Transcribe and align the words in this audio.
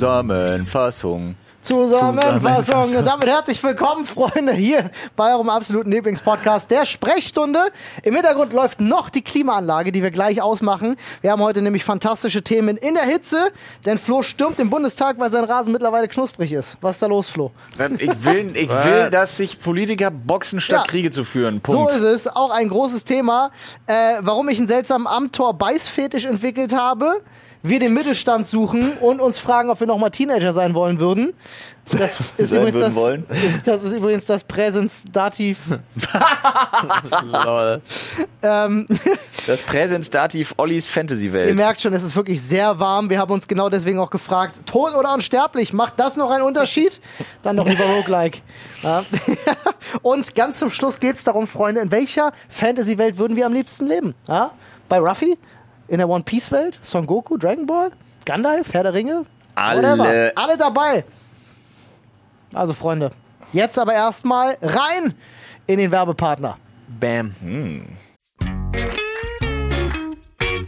Zusammenfassung. 0.00 1.34
Zusammenfassung. 1.60 2.96
Und 2.96 3.04
damit 3.04 3.28
herzlich 3.28 3.62
willkommen, 3.62 4.06
Freunde, 4.06 4.54
hier 4.54 4.90
bei 5.14 5.34
eurem 5.34 5.50
absoluten 5.50 5.92
Lieblingspodcast 5.92 6.70
der 6.70 6.86
Sprechstunde. 6.86 7.60
Im 8.02 8.14
Hintergrund 8.14 8.54
läuft 8.54 8.80
noch 8.80 9.10
die 9.10 9.20
Klimaanlage, 9.20 9.92
die 9.92 10.02
wir 10.02 10.10
gleich 10.10 10.40
ausmachen. 10.40 10.96
Wir 11.20 11.32
haben 11.32 11.42
heute 11.42 11.60
nämlich 11.60 11.84
fantastische 11.84 12.40
Themen 12.40 12.78
in 12.78 12.94
der 12.94 13.02
Hitze, 13.02 13.52
denn 13.84 13.98
Flo 13.98 14.22
stürmt 14.22 14.58
im 14.58 14.70
Bundestag, 14.70 15.18
weil 15.18 15.30
sein 15.30 15.44
Rasen 15.44 15.70
mittlerweile 15.70 16.08
knusprig 16.08 16.50
ist. 16.50 16.78
Was 16.80 16.96
ist 16.96 17.02
da 17.02 17.06
los, 17.06 17.28
Flo? 17.28 17.50
Ich 17.98 18.24
will, 18.24 18.56
ich 18.56 18.70
will 18.84 19.10
dass 19.10 19.36
sich 19.36 19.60
Politiker 19.60 20.10
boxen, 20.10 20.60
statt 20.60 20.86
Ja. 20.86 20.90
Kriege 20.90 21.10
zu 21.10 21.24
führen. 21.24 21.60
Punkt. 21.60 21.90
So 21.90 21.94
ist 21.94 22.04
es. 22.04 22.26
Auch 22.26 22.52
ein 22.52 22.70
großes 22.70 23.04
Thema. 23.04 23.50
Äh, 23.86 24.14
warum 24.20 24.48
ich 24.48 24.56
einen 24.56 24.68
seltsamen 24.68 25.06
Amtor-Beißfetisch 25.06 26.24
entwickelt 26.24 26.74
habe. 26.74 27.20
Wir 27.62 27.78
den 27.78 27.92
Mittelstand 27.92 28.46
suchen 28.46 28.92
und 29.00 29.20
uns 29.20 29.38
fragen, 29.38 29.68
ob 29.68 29.80
wir 29.80 29.86
nochmal 29.86 30.10
Teenager 30.10 30.54
sein 30.54 30.72
wollen 30.74 30.98
würden. 30.98 31.34
Das 31.90 32.20
ist, 32.38 32.50
Sein 32.50 32.60
übrigens 32.62 32.80
würden 32.80 32.80
das, 32.80 32.94
wollen? 32.94 33.26
ist, 33.30 33.66
das 33.66 33.82
ist 33.82 33.92
übrigens 33.94 34.26
das 34.26 34.44
Präsensdativ. 34.44 35.58
Lol. 37.22 37.80
Ähm, 38.42 38.86
Das 39.46 39.60
Präsensdativ 39.60 40.54
Ollis 40.56 40.86
ihr 40.86 40.92
Fantasy-Welt. 40.92 41.54
merkt 41.56 41.82
schon, 41.82 41.92
es 41.92 42.02
ist 42.02 42.16
wirklich 42.16 42.40
sehr 42.40 42.80
warm. 42.80 43.10
Wir 43.10 43.18
haben 43.18 43.30
uns 43.32 43.46
genau 43.46 43.68
deswegen 43.68 43.98
auch 43.98 44.08
gefragt, 44.08 44.60
tot 44.64 44.94
oder 44.94 45.12
unsterblich, 45.12 45.74
macht 45.74 46.00
das 46.00 46.16
noch 46.16 46.30
einen 46.30 46.44
Unterschied? 46.44 47.02
Dann 47.42 47.58
doch 47.58 47.66
lieber 47.68 47.84
Roguelike. 47.84 48.38
Ja. 48.82 49.04
Und 50.00 50.34
ganz 50.34 50.58
zum 50.58 50.70
Schluss 50.70 51.00
geht 51.00 51.16
es 51.18 51.24
darum, 51.24 51.46
Freunde, 51.46 51.82
in 51.82 51.90
welcher 51.90 52.32
Fantasy-Welt 52.48 53.18
würden 53.18 53.36
wir 53.36 53.44
am 53.44 53.52
liebsten 53.52 53.86
leben? 53.86 54.14
Ja? 54.26 54.52
Bei 54.88 54.98
Ruffy? 54.98 55.36
In 55.90 55.98
der 55.98 56.08
One-Piece-Welt? 56.08 56.78
Son 56.84 57.04
Goku? 57.04 57.36
Dragon 57.36 57.66
Ball? 57.66 57.90
Gandalf? 58.24 58.72
Herr 58.72 58.84
der 58.84 58.94
Ringe? 58.94 59.24
Alle. 59.56 59.98
Whatever. 59.98 60.32
Alle 60.36 60.56
dabei. 60.56 61.04
Also, 62.54 62.74
Freunde, 62.74 63.10
jetzt 63.52 63.76
aber 63.76 63.92
erstmal 63.92 64.56
rein 64.62 65.14
in 65.66 65.78
den 65.78 65.90
Werbepartner. 65.90 66.58
Bam. 67.00 67.34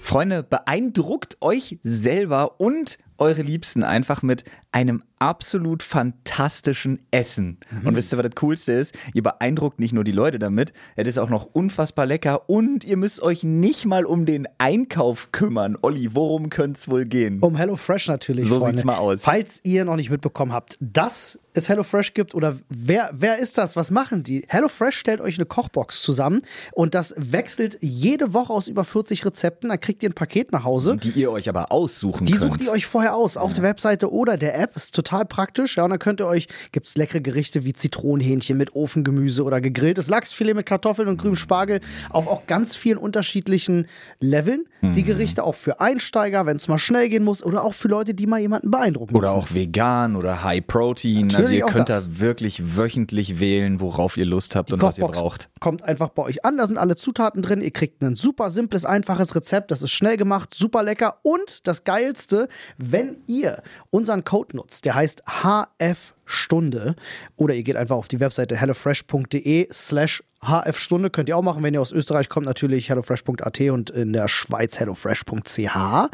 Freunde, 0.02 0.42
beeindruckt 0.42 1.36
euch 1.40 1.78
selber 1.84 2.60
und 2.60 2.98
eure 3.22 3.42
Liebsten 3.42 3.84
einfach 3.84 4.22
mit 4.22 4.44
einem 4.72 5.02
absolut 5.18 5.84
fantastischen 5.84 6.98
Essen. 7.12 7.58
Und 7.84 7.94
wisst 7.94 8.12
ihr, 8.12 8.18
was 8.18 8.26
das 8.26 8.34
Coolste 8.34 8.72
ist? 8.72 8.92
Ihr 9.14 9.22
beeindruckt 9.22 9.78
nicht 9.78 9.92
nur 9.92 10.02
die 10.02 10.10
Leute 10.10 10.40
damit, 10.40 10.72
es 10.96 11.06
ist 11.06 11.18
auch 11.18 11.28
noch 11.28 11.44
unfassbar 11.44 12.06
lecker 12.06 12.48
und 12.50 12.82
ihr 12.84 12.96
müsst 12.96 13.22
euch 13.22 13.44
nicht 13.44 13.84
mal 13.84 14.04
um 14.04 14.26
den 14.26 14.48
Einkauf 14.58 15.30
kümmern. 15.30 15.78
Olli, 15.80 16.14
worum 16.14 16.50
könnte 16.50 16.78
es 16.80 16.88
wohl 16.88 17.04
gehen? 17.04 17.38
Um 17.40 17.54
HelloFresh 17.56 18.08
natürlich. 18.08 18.48
So 18.48 18.58
Freunde. 18.58 18.78
sieht's 18.78 18.84
mal 18.84 18.96
aus. 18.96 19.22
Falls 19.22 19.60
ihr 19.62 19.84
noch 19.84 19.94
nicht 19.96 20.10
mitbekommen 20.10 20.52
habt, 20.52 20.76
dass 20.80 21.38
es 21.54 21.68
HelloFresh 21.68 22.14
gibt 22.14 22.34
oder 22.34 22.56
wer, 22.68 23.10
wer 23.12 23.38
ist 23.38 23.58
das? 23.58 23.76
Was 23.76 23.90
machen 23.92 24.24
die? 24.24 24.44
HelloFresh 24.48 24.96
stellt 24.96 25.20
euch 25.20 25.36
eine 25.36 25.44
Kochbox 25.46 26.02
zusammen 26.02 26.42
und 26.72 26.94
das 26.94 27.14
wechselt 27.16 27.78
jede 27.80 28.32
Woche 28.34 28.52
aus 28.52 28.66
über 28.66 28.84
40 28.84 29.24
Rezepten. 29.24 29.68
Dann 29.68 29.78
kriegt 29.78 30.02
ihr 30.02 30.08
ein 30.10 30.14
Paket 30.14 30.50
nach 30.50 30.64
Hause. 30.64 30.96
Die 30.96 31.10
ihr 31.10 31.30
euch 31.30 31.48
aber 31.48 31.70
aussuchen 31.70 32.24
Die 32.24 32.32
könnt. 32.32 32.50
sucht 32.50 32.62
ihr 32.64 32.72
euch 32.72 32.86
vorher 32.86 33.11
aus 33.12 33.36
auf 33.36 33.52
der 33.52 33.62
Webseite 33.62 34.12
oder 34.12 34.36
der 34.36 34.58
App. 34.58 34.76
Ist 34.76 34.94
total 34.94 35.24
praktisch. 35.24 35.76
Ja, 35.76 35.84
und 35.84 35.90
dann 35.90 35.98
könnt 35.98 36.20
ihr 36.20 36.26
euch, 36.26 36.48
gibt's 36.72 36.96
leckere 36.96 37.20
Gerichte 37.20 37.64
wie 37.64 37.72
Zitronenhähnchen 37.72 38.56
mit 38.56 38.74
Ofengemüse 38.74 39.44
oder 39.44 39.60
gegrilltes 39.60 40.08
Lachsfilet 40.08 40.54
mit 40.54 40.66
Kartoffeln 40.66 41.08
und 41.08 41.18
grünem 41.18 41.36
Spargel 41.36 41.80
auf 42.10 42.26
auch 42.26 42.46
ganz 42.46 42.74
vielen 42.76 42.98
unterschiedlichen 42.98 43.86
Leveln. 44.20 44.64
Mhm. 44.80 44.92
Die 44.94 45.04
Gerichte 45.04 45.44
auch 45.44 45.54
für 45.54 45.80
Einsteiger, 45.80 46.46
wenn 46.46 46.56
es 46.56 46.68
mal 46.68 46.78
schnell 46.78 47.08
gehen 47.08 47.24
muss 47.24 47.42
oder 47.44 47.64
auch 47.64 47.74
für 47.74 47.88
Leute, 47.88 48.14
die 48.14 48.26
mal 48.26 48.40
jemanden 48.40 48.70
beeindrucken 48.70 49.14
Oder 49.14 49.28
müssen. 49.34 49.38
auch 49.40 49.54
vegan 49.54 50.16
oder 50.16 50.42
High 50.42 50.66
Protein. 50.66 51.24
also 51.26 51.38
Natürlich 51.38 51.58
ihr 51.58 51.66
auch 51.66 51.72
könnt 51.72 51.88
das. 51.88 52.04
da 52.06 52.20
wirklich 52.20 52.76
wöchentlich 52.76 53.38
wählen, 53.40 53.80
worauf 53.80 54.16
ihr 54.16 54.24
Lust 54.26 54.56
habt 54.56 54.72
und 54.72 54.82
was 54.82 54.98
ihr 54.98 55.02
Kochbox 55.04 55.18
braucht. 55.20 55.48
kommt 55.60 55.82
einfach 55.84 56.08
bei 56.10 56.22
euch 56.22 56.44
an. 56.44 56.56
Da 56.58 56.66
sind 56.66 56.78
alle 56.78 56.96
Zutaten 56.96 57.42
drin. 57.42 57.60
Ihr 57.60 57.70
kriegt 57.70 58.02
ein 58.02 58.14
super 58.16 58.50
simples, 58.50 58.84
einfaches 58.84 59.34
Rezept. 59.34 59.70
Das 59.70 59.82
ist 59.82 59.90
schnell 59.92 60.16
gemacht, 60.16 60.54
super 60.54 60.82
lecker. 60.82 61.16
Und 61.22 61.66
das 61.66 61.84
Geilste, 61.84 62.48
wenn 62.78 63.01
ihr 63.26 63.62
unseren 63.90 64.24
Code 64.24 64.56
nutzt, 64.56 64.84
der 64.84 64.94
heißt 64.94 65.22
HF-Stunde, 65.26 66.96
oder 67.36 67.54
ihr 67.54 67.62
geht 67.62 67.76
einfach 67.76 67.96
auf 67.96 68.08
die 68.08 68.20
Webseite 68.20 68.56
hellofresh.de 68.56 69.68
slash 69.72 70.22
HF-Stunde. 70.44 71.10
Könnt 71.10 71.28
ihr 71.28 71.36
auch 71.36 71.42
machen. 71.42 71.62
Wenn 71.62 71.74
ihr 71.74 71.80
aus 71.80 71.92
Österreich 71.92 72.28
kommt, 72.28 72.46
natürlich 72.46 72.88
hellofresh.at 72.88 73.60
und 73.60 73.90
in 73.90 74.12
der 74.12 74.28
Schweiz 74.28 74.78
hellofresh.ch. 74.78 75.58
Ja, 75.58 76.08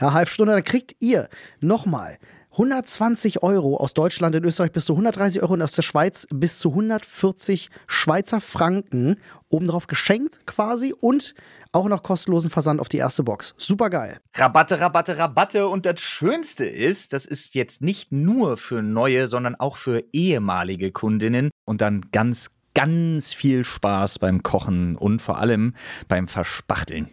HF-Stunde, 0.00 0.52
dann 0.52 0.64
kriegt 0.64 0.96
ihr 1.00 1.28
nochmal 1.60 2.18
120 2.52 3.42
Euro 3.42 3.78
aus 3.78 3.94
Deutschland, 3.94 4.34
in 4.34 4.44
Österreich 4.44 4.72
bis 4.72 4.84
zu 4.84 4.92
130 4.92 5.42
Euro 5.42 5.54
und 5.54 5.62
aus 5.62 5.72
der 5.72 5.82
Schweiz 5.82 6.26
bis 6.30 6.58
zu 6.58 6.68
140 6.70 7.70
Schweizer 7.86 8.42
Franken 8.42 9.16
obendrauf 9.48 9.86
geschenkt 9.86 10.46
quasi 10.46 10.92
und 10.92 11.34
auch 11.72 11.88
noch 11.88 12.02
kostenlosen 12.02 12.50
Versand 12.50 12.80
auf 12.80 12.90
die 12.90 12.98
erste 12.98 13.22
Box. 13.22 13.54
Super 13.56 13.88
geil. 13.88 14.20
Rabatte, 14.34 14.80
Rabatte, 14.80 15.16
Rabatte. 15.16 15.66
Und 15.66 15.86
das 15.86 16.00
Schönste 16.00 16.66
ist, 16.66 17.14
das 17.14 17.24
ist 17.24 17.54
jetzt 17.54 17.80
nicht 17.80 18.12
nur 18.12 18.58
für 18.58 18.82
neue, 18.82 19.28
sondern 19.28 19.54
auch 19.54 19.78
für 19.78 20.04
ehemalige 20.12 20.92
Kundinnen. 20.92 21.48
Und 21.64 21.80
dann 21.80 22.02
ganz, 22.12 22.50
ganz 22.74 23.32
viel 23.32 23.64
Spaß 23.64 24.18
beim 24.18 24.42
Kochen 24.42 24.96
und 24.96 25.22
vor 25.22 25.38
allem 25.38 25.72
beim 26.06 26.28
Verspachteln. 26.28 27.08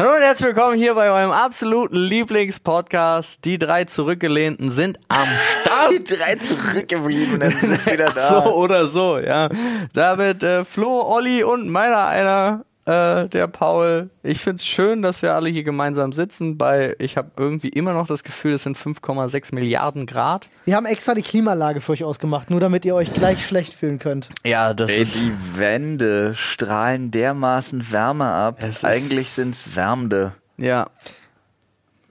Hallo 0.00 0.14
und 0.14 0.22
herzlich 0.22 0.46
willkommen 0.46 0.76
hier 0.76 0.94
bei 0.94 1.10
eurem 1.10 1.32
absoluten 1.32 1.96
Lieblingspodcast. 1.96 3.44
Die 3.44 3.58
drei 3.58 3.82
Zurückgelehnten 3.82 4.70
sind 4.70 4.96
am 5.08 5.26
Start. 5.60 5.90
Die 5.90 6.04
drei 6.04 6.36
zurückgebliebenen 6.36 7.50
sind 7.50 7.84
wieder 7.92 8.04
da. 8.04 8.28
So 8.28 8.54
oder 8.54 8.86
so, 8.86 9.18
ja. 9.18 9.48
Damit 9.94 10.44
äh, 10.44 10.64
Flo, 10.64 11.02
Olli 11.02 11.42
und 11.42 11.68
meiner 11.68 12.06
einer, 12.06 12.64
äh, 12.88 13.28
der 13.28 13.46
Paul. 13.48 14.08
Ich 14.22 14.40
find's 14.40 14.64
schön, 14.66 15.02
dass 15.02 15.20
wir 15.22 15.34
alle 15.34 15.50
hier 15.50 15.62
gemeinsam 15.62 16.12
sitzen. 16.12 16.56
Bei, 16.56 16.96
ich 16.98 17.16
habe 17.16 17.30
irgendwie 17.36 17.68
immer 17.68 17.92
noch 17.92 18.06
das 18.06 18.22
Gefühl, 18.24 18.54
es 18.54 18.62
sind 18.62 18.78
5,6 18.78 19.54
Milliarden 19.54 20.06
Grad. 20.06 20.48
Wir 20.64 20.74
haben 20.76 20.86
extra 20.86 21.14
die 21.14 21.22
Klimaanlage 21.22 21.80
für 21.80 21.92
euch 21.92 22.04
ausgemacht, 22.04 22.50
nur 22.50 22.60
damit 22.60 22.84
ihr 22.84 22.94
euch 22.94 23.12
gleich 23.12 23.44
schlecht 23.46 23.74
fühlen 23.74 23.98
könnt. 23.98 24.30
Ja, 24.44 24.72
das 24.74 24.90
Ey, 24.90 25.02
ist. 25.02 25.16
die 25.16 25.32
Wände 25.56 26.34
strahlen 26.34 27.10
dermaßen 27.10 27.92
Wärme 27.92 28.24
ab. 28.26 28.56
Es 28.60 28.78
ist- 28.78 28.84
Eigentlich 28.84 29.28
sind's 29.30 29.76
Wärmende. 29.76 30.32
Ja. 30.56 30.86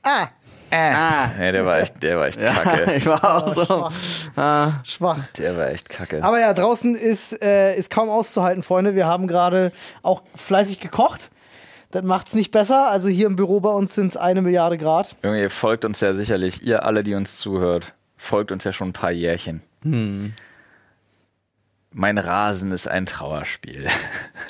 Ah, 0.04 0.28
Ah. 0.72 1.30
Nee, 1.38 1.52
der 1.52 1.66
war 1.66 1.80
echt, 1.80 2.02
der 2.02 2.18
war 2.18 2.28
echt 2.28 2.40
kacke. 2.40 2.94
ich 2.96 3.06
war 3.06 3.24
auch 3.24 3.54
so. 3.54 3.66
schwach. 3.66 3.94
Ah. 4.36 4.72
schwach. 4.84 5.26
Der 5.38 5.58
war 5.58 5.70
echt 5.70 5.90
kacke. 5.90 6.24
Aber 6.24 6.40
ja, 6.40 6.54
draußen 6.54 6.96
ist, 6.96 7.42
äh, 7.42 7.76
ist 7.76 7.90
kaum 7.90 8.10
auszuhalten, 8.10 8.64
Freunde. 8.64 8.96
Wir 8.96 9.06
haben 9.06 9.28
gerade 9.28 9.72
auch 10.04 10.24
fleißig 10.36 10.80
gekocht. 10.80 11.32
Das 11.92 12.04
macht's 12.04 12.34
nicht 12.34 12.52
besser. 12.52 12.90
Also 12.90 13.08
hier 13.08 13.28
im 13.28 13.36
Büro 13.36 13.60
bei 13.60 13.70
uns 13.70 13.96
sind 13.96 14.10
es 14.10 14.18
eine 14.18 14.42
Milliarde 14.42 14.78
Grad. 14.78 15.16
Junge, 15.24 15.42
ihr 15.42 15.50
folgt 15.50 15.86
uns 15.86 16.02
ja 16.02 16.14
sicherlich, 16.14 16.64
ihr 16.64 16.84
alle, 16.84 17.04
die 17.04 17.16
uns 17.16 17.38
zuhört, 17.38 17.94
folgt 18.18 18.52
uns 18.52 18.64
ja 18.66 18.74
schon 18.74 18.90
ein 18.90 18.94
paar 18.94 19.12
Jährchen. 19.12 19.62
Mein 21.92 22.18
Rasen 22.18 22.72
ist 22.72 22.88
ein 22.88 23.06
Trauerspiel. 23.06 23.88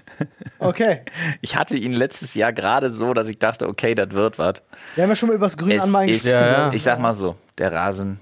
Okay. 0.60 1.02
Ich 1.42 1.56
hatte 1.56 1.76
ihn 1.78 1.94
letztes 1.94 2.34
Jahr 2.36 2.54
gerade 2.54 2.90
so, 2.90 3.14
dass 3.14 3.28
ich 3.28 3.40
dachte, 3.40 3.68
okay, 3.68 3.96
das 3.96 4.12
wird 4.12 4.38
was. 4.40 4.62
Wir 4.96 5.04
haben 5.04 5.10
ja 5.12 5.16
schon 5.16 5.30
mal 5.30 5.36
übers 5.36 5.58
Grün 5.58 5.72
Es 5.72 5.84
anmalen 5.84 6.10
ist, 6.10 6.24
gesprochen. 6.24 6.44
Ja, 6.46 6.68
ja. 6.68 6.74
Ich 6.74 6.84
sag 6.84 7.00
mal 7.00 7.14
so, 7.14 7.36
der 7.58 7.74
Rasen, 7.74 8.20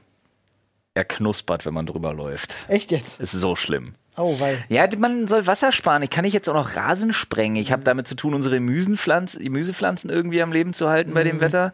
er 0.93 1.05
knuspert, 1.05 1.65
wenn 1.65 1.73
man 1.73 1.85
drüber 1.85 2.13
läuft. 2.13 2.53
Echt 2.67 2.91
jetzt? 2.91 3.19
Ist 3.19 3.31
so 3.31 3.55
schlimm. 3.55 3.93
Oh, 4.17 4.39
weil. 4.39 4.63
Ja, 4.69 4.87
man 4.97 5.27
soll 5.27 5.45
Wasser 5.45 5.73
sparen. 5.73 6.01
Ich 6.03 6.09
kann 6.09 6.23
nicht 6.23 6.33
jetzt 6.33 6.47
auch 6.49 6.53
noch 6.53 6.75
Rasen 6.77 7.11
sprengen. 7.11 7.57
Ich 7.57 7.71
habe 7.73 7.81
Mhm. 7.81 7.85
damit 7.85 8.07
zu 8.07 8.15
tun, 8.15 8.33
unsere 8.33 8.55
Gemüsepflanzen 8.55 10.09
irgendwie 10.09 10.41
am 10.41 10.53
Leben 10.53 10.73
zu 10.73 10.87
halten 10.89 11.13
bei 11.13 11.23
Mhm. 11.23 11.27
dem 11.27 11.41
Wetter. 11.41 11.71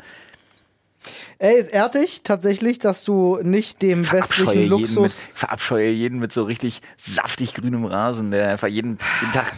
Ey, 1.40 1.60
ist 1.60 1.70
ehrt 1.74 1.96
dich 1.96 2.24
tatsächlich, 2.24 2.78
dass 2.80 3.04
du 3.04 3.40
nicht 3.42 3.82
dem 3.82 4.04
Verabscheue 4.04 4.46
westlichen 4.46 4.62
jeden, 4.62 4.82
mit, 4.82 4.96
Luxus. 4.96 5.30
verabscheue 5.34 5.90
jeden 5.90 6.20
mit 6.20 6.32
so 6.32 6.44
richtig 6.44 6.82
saftig 6.98 7.54
grünem 7.56 7.86
Rasen, 7.86 8.32
der 8.32 8.50
einfach 8.50 8.68
jeden, 8.68 9.00
jeden 9.22 9.34
Tag 9.34 9.54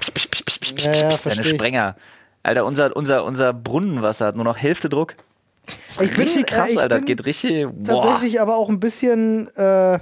Ja, 0.78 0.94
ja, 0.94 1.02
deine 1.02 1.18
versteh 1.18 1.42
ich. 1.42 1.48
Sprenger. 1.50 1.96
Alter, 2.44 2.66
unser, 2.66 2.96
unser, 2.96 3.24
unser 3.26 3.54
Brunnenwasser 3.54 4.26
hat 4.28 4.36
nur 4.36 4.46
noch 4.46 4.58
Hälfte 4.58 4.90
Druck. 4.90 5.16
Ich 6.02 6.12
bin, 6.12 6.22
Richtig 6.22 6.48
krass, 6.48 6.70
äh, 6.70 6.74
ich 6.74 6.80
Alter. 6.80 6.98
bin 6.98 7.06
Geht 7.06 7.26
richtig 7.26 7.66
boah, 7.72 8.02
tatsächlich 8.02 8.42
aber 8.42 8.58
auch 8.58 8.70
ein 8.70 8.80
bisschen 8.82 9.48
äh, 9.56 10.00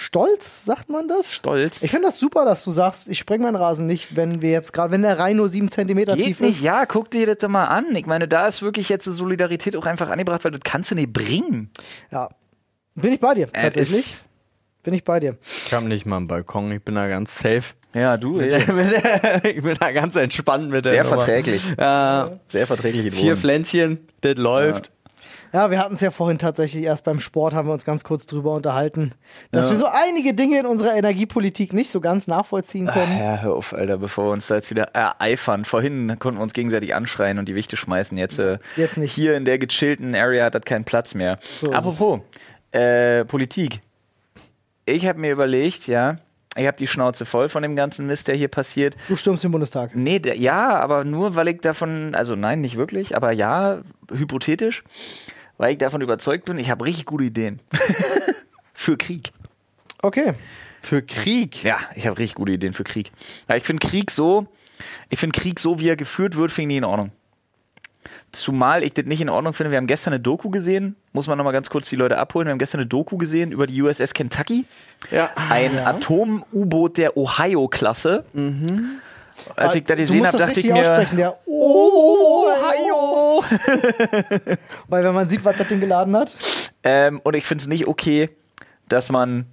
stolz, 0.00 0.64
sagt 0.64 0.88
man 0.90 1.06
das? 1.08 1.32
stolz. 1.32 1.82
Ich 1.82 1.90
finde 1.90 2.06
das 2.08 2.18
super, 2.18 2.44
dass 2.44 2.64
du 2.64 2.70
sagst, 2.70 3.08
ich 3.08 3.18
spreng 3.18 3.42
meinen 3.42 3.56
Rasen 3.56 3.86
nicht, 3.86 4.16
wenn 4.16 4.42
wir 4.42 4.50
jetzt 4.50 4.72
gerade, 4.72 4.92
wenn 4.92 5.02
der 5.02 5.18
Rhein 5.18 5.36
nur 5.36 5.48
sieben 5.48 5.70
Zentimeter 5.70 6.16
Geht 6.16 6.24
tief 6.26 6.40
nicht, 6.40 6.56
ist. 6.58 6.62
ja, 6.62 6.86
guck 6.86 7.10
dir 7.10 7.26
das 7.26 7.38
doch 7.38 7.48
mal 7.48 7.66
an. 7.66 7.94
Ich 7.94 8.06
meine, 8.06 8.26
da 8.28 8.46
ist 8.46 8.62
wirklich 8.62 8.88
jetzt 8.88 9.04
Solidarität 9.04 9.30
Solidarität 9.40 9.76
auch 9.76 9.86
einfach 9.86 10.10
angebracht, 10.10 10.44
weil 10.44 10.50
das 10.50 10.60
kannst 10.64 10.90
du 10.90 10.94
nicht 10.96 11.12
bringen. 11.12 11.70
Ja. 12.10 12.28
Bin 12.94 13.12
ich 13.12 13.20
bei 13.20 13.34
dir, 13.34 13.48
Äh, 13.52 13.62
tatsächlich. 13.62 14.00
ist- 14.00 14.24
Bin 14.82 14.94
ich 14.94 15.04
bei 15.04 15.20
dir. 15.20 15.36
Ich 15.66 15.72
habe 15.72 15.86
nicht 15.86 16.06
mal 16.06 16.16
einen 16.16 16.26
Balkon, 16.26 16.72
ich 16.72 16.82
bin 16.82 16.94
da 16.94 17.06
ganz 17.06 17.38
safe. 17.38 17.74
Ja, 17.94 18.16
du. 18.16 18.40
ich 18.40 18.66
bin 19.62 19.76
da 19.78 19.92
ganz 19.92 20.16
entspannt 20.16 20.70
mit 20.70 20.84
der 20.84 20.92
Sehr 20.92 21.04
Nummer. 21.04 21.16
verträglich. 21.16 21.62
Äh, 21.76 22.24
Sehr 22.46 22.66
verträgliche 22.66 23.10
vier 23.12 23.36
Pflänzchen, 23.36 24.06
das 24.22 24.36
läuft. 24.36 24.86
Ja, 24.86 24.92
wir 25.52 25.78
hatten 25.78 25.94
es 25.94 26.00
ja 26.00 26.10
vorhin 26.10 26.38
tatsächlich 26.38 26.84
erst 26.84 27.04
beim 27.04 27.20
Sport, 27.20 27.54
haben 27.54 27.68
wir 27.68 27.72
uns 27.72 27.84
ganz 27.84 28.04
kurz 28.04 28.26
drüber 28.26 28.54
unterhalten, 28.54 29.12
dass 29.50 29.70
wir 29.70 29.76
so 29.76 29.86
einige 29.86 30.34
Dinge 30.34 30.60
in 30.60 30.66
unserer 30.66 30.94
Energiepolitik 30.94 31.72
nicht 31.72 31.90
so 31.90 32.00
ganz 32.00 32.26
nachvollziehen 32.26 32.86
können. 32.86 33.18
Ja, 33.18 33.38
hör 33.38 33.54
auf, 33.54 33.72
Alter, 33.72 33.98
bevor 33.98 34.26
wir 34.26 34.32
uns 34.32 34.46
da 34.46 34.56
jetzt 34.56 34.70
wieder 34.70 34.84
ereifern. 34.94 35.64
Vorhin 35.64 36.18
konnten 36.18 36.38
wir 36.38 36.42
uns 36.42 36.52
gegenseitig 36.52 36.94
anschreien 36.94 37.38
und 37.38 37.48
die 37.48 37.54
Wichte 37.54 37.76
schmeißen. 37.76 38.16
Jetzt, 38.16 38.38
äh, 38.38 38.58
Jetzt 38.76 38.96
nicht. 38.96 39.12
Hier 39.12 39.36
in 39.36 39.44
der 39.44 39.58
gechillten 39.58 40.14
Area 40.14 40.44
hat 40.44 40.54
das 40.54 40.62
keinen 40.62 40.84
Platz 40.84 41.14
mehr. 41.14 41.38
So 41.60 41.72
Apropos, 41.72 42.20
äh, 42.72 43.24
Politik. 43.24 43.80
Ich 44.86 45.06
habe 45.06 45.18
mir 45.18 45.32
überlegt, 45.32 45.86
ja, 45.86 46.16
ich 46.56 46.66
habe 46.66 46.76
die 46.76 46.86
Schnauze 46.86 47.26
voll 47.26 47.48
von 47.48 47.62
dem 47.62 47.76
ganzen 47.76 48.06
Mist, 48.06 48.26
der 48.26 48.34
hier 48.34 48.48
passiert. 48.48 48.96
Du 49.08 49.14
stürmst 49.14 49.44
den 49.44 49.52
Bundestag. 49.52 49.94
Nee, 49.94 50.18
der, 50.18 50.36
ja, 50.36 50.80
aber 50.80 51.04
nur, 51.04 51.36
weil 51.36 51.48
ich 51.48 51.60
davon, 51.60 52.14
also 52.14 52.34
nein, 52.34 52.60
nicht 52.60 52.76
wirklich, 52.76 53.16
aber 53.16 53.30
ja, 53.30 53.82
hypothetisch, 54.12 54.82
weil 55.60 55.72
ich 55.72 55.78
davon 55.78 56.00
überzeugt 56.00 56.46
bin, 56.46 56.58
ich 56.58 56.70
habe 56.70 56.86
richtig 56.86 57.04
gute 57.04 57.24
Ideen. 57.24 57.60
für 58.72 58.96
Krieg. 58.96 59.30
Okay. 60.00 60.32
Für 60.80 61.02
Krieg. 61.02 61.62
Ja, 61.62 61.76
ich 61.94 62.06
habe 62.06 62.18
richtig 62.18 62.36
gute 62.36 62.52
Ideen 62.52 62.72
für 62.72 62.82
Krieg. 62.82 63.12
Ja, 63.46 63.56
ich 63.56 63.64
finde 63.64 63.86
Krieg 63.86 64.10
so, 64.10 64.46
ich 65.10 65.18
finde 65.18 65.38
Krieg 65.38 65.60
so, 65.60 65.78
wie 65.78 65.90
er 65.90 65.96
geführt 65.96 66.34
wird, 66.34 66.50
finde 66.50 66.62
ich 66.62 66.68
nicht 66.68 66.78
in 66.78 66.84
Ordnung. 66.84 67.12
Zumal 68.32 68.82
ich 68.82 68.94
das 68.94 69.04
nicht 69.04 69.20
in 69.20 69.28
Ordnung 69.28 69.52
finde. 69.52 69.70
Wir 69.70 69.76
haben 69.76 69.86
gestern 69.86 70.14
eine 70.14 70.22
Doku 70.22 70.48
gesehen, 70.48 70.96
muss 71.12 71.26
man 71.26 71.36
nochmal 71.36 71.52
ganz 71.52 71.68
kurz 71.68 71.90
die 71.90 71.96
Leute 71.96 72.16
abholen. 72.16 72.46
Wir 72.46 72.52
haben 72.52 72.58
gestern 72.58 72.80
eine 72.80 72.88
Doku 72.88 73.18
gesehen 73.18 73.52
über 73.52 73.66
die 73.66 73.82
USS 73.82 74.14
Kentucky. 74.14 74.64
Ja. 75.10 75.28
Ein 75.50 75.78
Atom-U-Boot 75.78 76.96
der 76.96 77.18
Ohio-Klasse. 77.18 78.24
Als 79.56 79.74
ich 79.74 79.84
das 79.84 79.96
du 79.96 80.04
gesehen 80.04 80.26
habe, 80.26 80.38
das 80.38 80.46
dachte 80.46 80.60
ich 80.60 80.72
mir, 80.72 81.04
der 81.12 81.38
Weil 84.88 85.04
wenn 85.04 85.14
man 85.14 85.28
sieht, 85.28 85.44
was 85.44 85.56
das 85.56 85.68
Ding 85.68 85.80
geladen 85.80 86.16
hat. 86.16 86.34
Ähm, 86.82 87.20
und 87.22 87.34
ich 87.34 87.44
finde 87.46 87.62
es 87.62 87.68
nicht 87.68 87.86
okay, 87.86 88.30
dass 88.88 89.10
man 89.10 89.46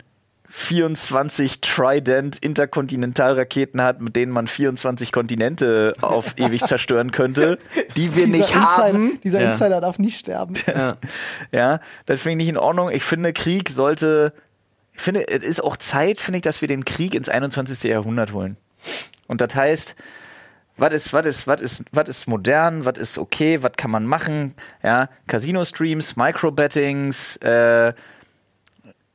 24 0.49 1.59
Trident 1.61 2.37
Interkontinentalraketen 2.37 3.81
hat, 3.81 3.99
mit 3.99 4.15
denen 4.15 4.31
man 4.31 4.47
24 4.47 5.11
Kontinente 5.11 5.93
auf 6.01 6.33
ewig 6.37 6.63
zerstören 6.63 7.11
könnte, 7.11 7.59
die 7.97 8.15
wir 8.15 8.25
dieser 8.25 8.37
nicht 8.37 8.49
Insider, 8.55 8.77
haben. 8.77 9.19
Dieser 9.23 9.41
Ja. 9.41 9.51
Insider 9.51 9.81
darf 9.81 9.99
nicht 9.99 10.19
sterben. 10.19 10.53
Ja, 11.51 11.79
das 12.05 12.21
finde 12.21 12.31
ich 12.31 12.37
nicht 12.37 12.49
in 12.49 12.57
Ordnung. 12.57 12.89
Ich 12.91 13.03
finde, 13.03 13.33
Krieg 13.33 13.69
sollte, 13.69 14.33
ich 14.93 15.01
finde, 15.01 15.27
es 15.27 15.43
ist 15.43 15.63
auch 15.63 15.77
Zeit, 15.77 16.21
finde 16.21 16.37
ich, 16.37 16.43
dass 16.43 16.61
wir 16.61 16.67
den 16.67 16.85
Krieg 16.85 17.13
ins 17.13 17.29
21. 17.29 17.83
Jahrhundert 17.83 18.31
holen. 18.31 18.57
Und 19.27 19.41
das 19.41 19.53
heißt, 19.53 19.95
was 20.77 20.93
ist, 20.93 21.13
was 21.13 21.25
ist, 21.25 21.47
was 21.47 21.61
ist, 21.61 21.85
was 21.91 22.09
ist 22.09 22.27
modern, 22.27 22.85
was 22.85 22.97
ist 22.97 23.17
okay, 23.17 23.61
was 23.63 23.73
kann 23.77 23.91
man 23.91 24.05
machen? 24.05 24.53
Ja, 24.83 25.09
Casino-Streams, 25.27 26.15
Microbettings, 26.15 27.37
äh, 27.37 27.93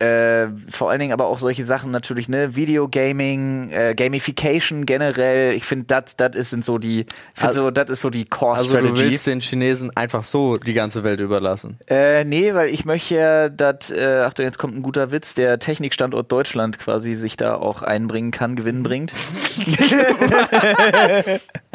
äh, 0.03 0.49
vor 0.71 0.91
allen 0.91 1.01
Dingen 1.01 1.13
aber 1.13 1.27
auch 1.27 1.39
solche 1.39 1.65
Sachen 1.65 1.91
natürlich, 1.91 2.29
ne, 2.29 2.57
Videogaming, 2.57 3.71
äh, 3.71 3.95
Gamification 3.95 4.87
generell. 4.87 5.53
Ich 5.55 5.65
finde, 5.65 5.87
das, 5.87 6.17
das 6.17 6.35
ist 6.37 6.51
sind 6.51 6.65
so 6.65 6.79
die, 6.79 7.07
ich 7.37 7.43
Also- 7.43 7.65
so, 7.65 7.71
das 7.71 7.91
ist 7.91 8.01
so 8.01 8.11
die 8.11 8.25
Core 8.25 8.57
Also 8.57 8.71
Strategy. 8.71 8.95
du 8.95 9.01
willst 9.11 9.27
den 9.27 9.41
Chinesen 9.41 9.95
einfach 9.97 10.25
so 10.25 10.57
die 10.57 10.75
ganze 10.75 11.05
Welt 11.05 11.21
überlassen. 11.21 11.79
Äh, 11.89 12.25
nee, 12.25 12.55
weil 12.55 12.69
ich 12.71 12.85
möchte 12.85 13.15
ja, 13.15 13.49
dass, 13.49 13.91
äh, 13.91 14.23
Achtung, 14.27 14.45
jetzt 14.45 14.59
kommt 14.59 14.77
ein 14.77 14.83
guter 14.83 15.13
Witz, 15.13 15.35
der 15.35 15.59
Technikstandort 15.59 16.31
Deutschland 16.33 16.79
quasi 16.79 17.15
sich 17.15 17.37
da 17.37 17.57
auch 17.57 17.83
einbringen 17.83 18.31
kann, 18.31 18.57
Gewinn 18.57 18.83
bringt. 18.83 19.13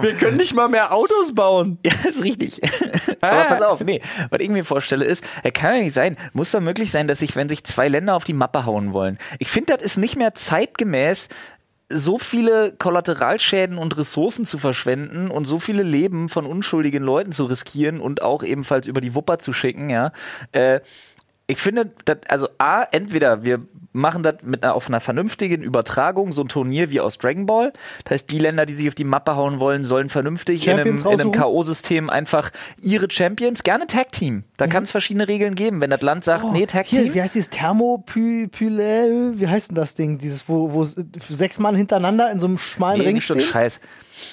Wir 0.00 0.12
können 0.14 0.36
nicht 0.36 0.54
mal 0.54 0.68
mehr 0.68 0.92
Autos 0.92 1.34
bauen. 1.34 1.78
Ja, 1.84 1.92
ist 2.08 2.22
richtig. 2.24 2.60
Aber 3.20 3.44
pass 3.44 3.62
auf, 3.62 3.82
nee, 3.84 4.00
was 4.30 4.40
ich 4.40 4.48
mir 4.48 4.64
vorstelle 4.64 5.04
ist, 5.04 5.24
äh, 5.42 5.50
kann 5.50 5.74
ja 5.74 5.80
nicht 5.82 5.94
sein, 5.94 6.16
muss 6.32 6.50
doch 6.52 6.60
möglich 6.60 6.90
sein, 6.90 7.08
dass 7.08 7.18
sich, 7.20 7.36
wenn 7.36 7.48
sich 7.48 7.57
zwei 7.64 7.88
Länder 7.88 8.14
auf 8.14 8.24
die 8.24 8.32
Mappe 8.32 8.66
hauen 8.66 8.92
wollen, 8.92 9.18
ich 9.38 9.48
finde, 9.48 9.76
das 9.76 9.82
ist 9.84 9.96
nicht 9.96 10.16
mehr 10.16 10.34
zeitgemäß, 10.34 11.28
so 11.90 12.18
viele 12.18 12.72
Kollateralschäden 12.72 13.78
und 13.78 13.96
Ressourcen 13.96 14.44
zu 14.44 14.58
verschwenden 14.58 15.30
und 15.30 15.46
so 15.46 15.58
viele 15.58 15.82
Leben 15.82 16.28
von 16.28 16.44
unschuldigen 16.44 17.02
Leuten 17.02 17.32
zu 17.32 17.46
riskieren 17.46 18.00
und 18.00 18.20
auch 18.20 18.42
ebenfalls 18.42 18.86
über 18.86 19.00
die 19.00 19.14
Wupper 19.14 19.38
zu 19.38 19.52
schicken, 19.52 19.88
ja. 19.88 20.12
Äh, 20.52 20.80
ich 21.46 21.58
finde, 21.58 21.90
das, 22.04 22.18
also 22.28 22.48
A, 22.58 22.82
entweder 22.82 23.42
wir 23.42 23.60
machen 23.92 24.22
das 24.22 24.36
mit 24.42 24.62
einer, 24.62 24.74
auf 24.74 24.88
einer 24.88 25.00
vernünftigen 25.00 25.62
Übertragung, 25.62 26.32
so 26.32 26.42
ein 26.42 26.48
Turnier 26.48 26.90
wie 26.90 27.00
aus 27.00 27.18
Dragon 27.18 27.46
Ball. 27.46 27.72
Das 28.04 28.12
heißt, 28.12 28.30
die 28.30 28.38
Länder, 28.38 28.66
die 28.66 28.74
sich 28.74 28.88
auf 28.88 28.94
die 28.94 29.04
Mappe 29.04 29.34
hauen 29.36 29.60
wollen, 29.60 29.84
sollen 29.84 30.08
vernünftig 30.08 30.66
in 30.66 30.72
einem, 30.74 30.78
Champions 30.78 31.00
in 31.02 31.06
einem 31.08 31.18
raussuchen? 31.20 31.40
K.O.-System 31.40 32.08
einfach 32.08 32.50
ihre 32.80 33.10
Champions, 33.10 33.62
gerne 33.62 33.86
Tag 33.86 34.12
Team. 34.12 34.44
Da 34.56 34.66
kann 34.66 34.82
es 34.84 34.90
verschiedene 34.90 35.26
Regeln 35.28 35.54
geben. 35.54 35.80
Wenn 35.80 35.90
das 35.90 36.02
Land 36.02 36.24
sagt, 36.24 36.44
nee, 36.52 36.66
Tag 36.66 36.86
Oh, 36.86 36.90
Hier, 36.90 37.04
Team. 37.04 37.14
wie 37.14 37.22
heißt 37.22 37.34
dieses 37.34 37.50
Thermopylel? 37.50 39.34
Wie 39.40 39.48
heißt 39.48 39.70
denn 39.70 39.76
das 39.76 39.94
Ding? 39.94 40.18
Dieses, 40.18 40.48
wo, 40.48 40.72
wo 40.72 40.84
sechs 40.84 41.58
Mann 41.58 41.74
hintereinander 41.74 42.30
in 42.30 42.40
so 42.40 42.46
einem 42.46 42.58
schmalen 42.58 43.00
Nee, 43.00 43.06
Ring 43.06 43.20
stehen? 43.20 43.40
Scheiß. 43.40 43.80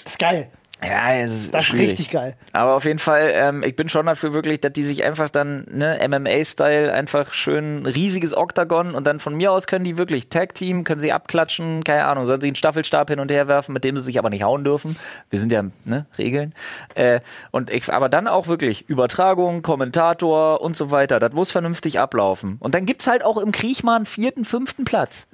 Das 0.04 0.14
ist 0.14 0.20
geil. 0.20 0.50
Ja, 0.88 1.14
ist 1.14 1.54
Das 1.54 1.62
ist 1.62 1.68
schwierig. 1.68 1.92
richtig 1.92 2.12
geil. 2.12 2.36
Aber 2.54 2.76
auf 2.76 2.86
jeden 2.86 3.00
Fall, 3.00 3.32
ähm, 3.34 3.64
ich 3.64 3.76
bin 3.76 3.90
schon 3.90 4.06
dafür 4.06 4.34
wirklich, 4.34 4.62
dass 4.62 4.74
die 4.74 4.84
sich 4.84 5.04
einfach 5.04 5.30
dann, 5.30 5.66
ne, 5.72 6.00
MMA-Style, 6.08 6.94
einfach 6.94 7.34
schön 7.34 7.86
riesiges 7.86 8.36
Oktagon 8.36 8.96
und 8.96 9.06
dann 9.08 9.20
von 9.20 9.36
mir 9.36 9.52
aus 9.52 9.68
können 9.68 9.86
die 9.86 9.98
wirklich 9.98 10.30
Tag-Team, 10.30 10.84
können 10.84 11.00
sie 11.00 11.12
abklatschen, 11.12 11.84
keine 11.84 12.06
Ahnung, 12.06 12.26
sollen 12.26 12.42
sie 12.42 12.48
einen 12.48 12.56
Staffelstab 12.56 13.10
hin 13.10 13.20
und 13.20 13.32
her 13.32 13.48
werfen, 13.48 13.74
mit 13.74 13.84
dem 13.84 13.98
sie 13.98 14.04
sich 14.04 14.20
aber 14.20 14.30
nicht 14.30 14.44
hauen 14.44 14.64
dürfen. 14.64 14.98
Wir 15.30 15.40
sind 15.40 15.52
ja, 15.52 15.64
ne, 15.86 16.06
Regeln. 16.18 16.54
Äh, 16.96 17.22
und 17.52 17.70
ich, 17.70 17.92
aber 17.92 18.10
dann 18.10 18.28
auch 18.28 18.48
wirklich 18.48 18.90
Übertragung, 18.90 19.62
Kommentator 19.62 20.62
und 20.62 20.76
so 20.76 20.92
weiter. 20.92 21.20
Das 21.20 21.34
muss 21.34 21.52
vernünftig 21.52 22.00
ablaufen. 22.00 22.58
Und 22.60 22.76
dann 22.76 22.86
gibt's 22.86 23.08
halt 23.08 23.24
auch 23.24 23.38
im 23.38 23.52
Krieg 23.52 23.84
mal 23.84 23.96
einen 23.96 24.06
vierten, 24.06 24.46
fünften 24.46 24.86
Platz. 24.86 25.28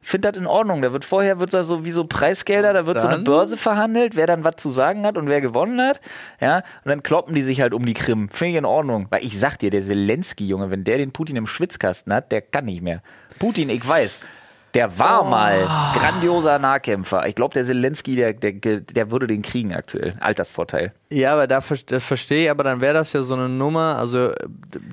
Finde 0.00 0.30
das 0.30 0.40
in 0.40 0.46
Ordnung. 0.46 0.80
Da 0.80 0.92
wird 0.92 1.04
vorher 1.04 1.40
wird 1.40 1.52
da 1.52 1.64
so 1.64 1.84
wie 1.84 1.90
so 1.90 2.04
Preisgelder, 2.04 2.72
da 2.72 2.86
wird 2.86 3.00
so 3.00 3.08
eine 3.08 3.18
Börse 3.18 3.56
verhandelt, 3.56 4.16
wer 4.16 4.26
dann 4.26 4.44
was 4.44 4.56
zu 4.56 4.72
sagen 4.72 5.04
hat 5.04 5.18
und 5.18 5.28
wer 5.28 5.40
gewonnen 5.40 5.80
hat. 5.80 6.00
Ja, 6.40 6.58
und 6.84 6.90
dann 6.90 7.02
kloppen 7.02 7.34
die 7.34 7.42
sich 7.42 7.60
halt 7.60 7.74
um 7.74 7.84
die 7.84 7.94
Krim. 7.94 8.28
Finde 8.30 8.52
ich 8.52 8.56
in 8.58 8.64
Ordnung. 8.64 9.06
Weil 9.10 9.24
ich 9.24 9.38
sag 9.38 9.58
dir, 9.58 9.70
der 9.70 9.82
Zelensky, 9.82 10.46
Junge, 10.46 10.70
wenn 10.70 10.84
der 10.84 10.98
den 10.98 11.12
Putin 11.12 11.36
im 11.36 11.46
Schwitzkasten 11.46 12.14
hat, 12.14 12.32
der 12.32 12.42
kann 12.42 12.66
nicht 12.66 12.82
mehr. 12.82 13.02
Putin, 13.38 13.70
ich 13.70 13.86
weiß. 13.86 14.20
Der 14.74 14.98
war 14.98 15.24
mal 15.24 15.64
grandioser 15.94 16.58
Nahkämpfer. 16.58 17.26
Ich 17.26 17.34
glaube, 17.34 17.54
der 17.54 17.64
Zelensky, 17.64 18.16
der, 18.16 18.34
der, 18.34 18.80
der 18.80 19.10
würde 19.10 19.26
den 19.26 19.42
kriegen 19.42 19.74
aktuell. 19.74 20.14
Altersvorteil. 20.20 20.92
Ja, 21.10 21.32
aber 21.32 21.46
da 21.46 21.60
das 21.86 22.04
verstehe 22.04 22.44
ich, 22.44 22.50
aber 22.50 22.64
dann 22.64 22.82
wäre 22.82 22.92
das 22.92 23.14
ja 23.14 23.22
so 23.22 23.32
eine 23.34 23.48
Nummer. 23.48 23.96
Also 23.98 24.32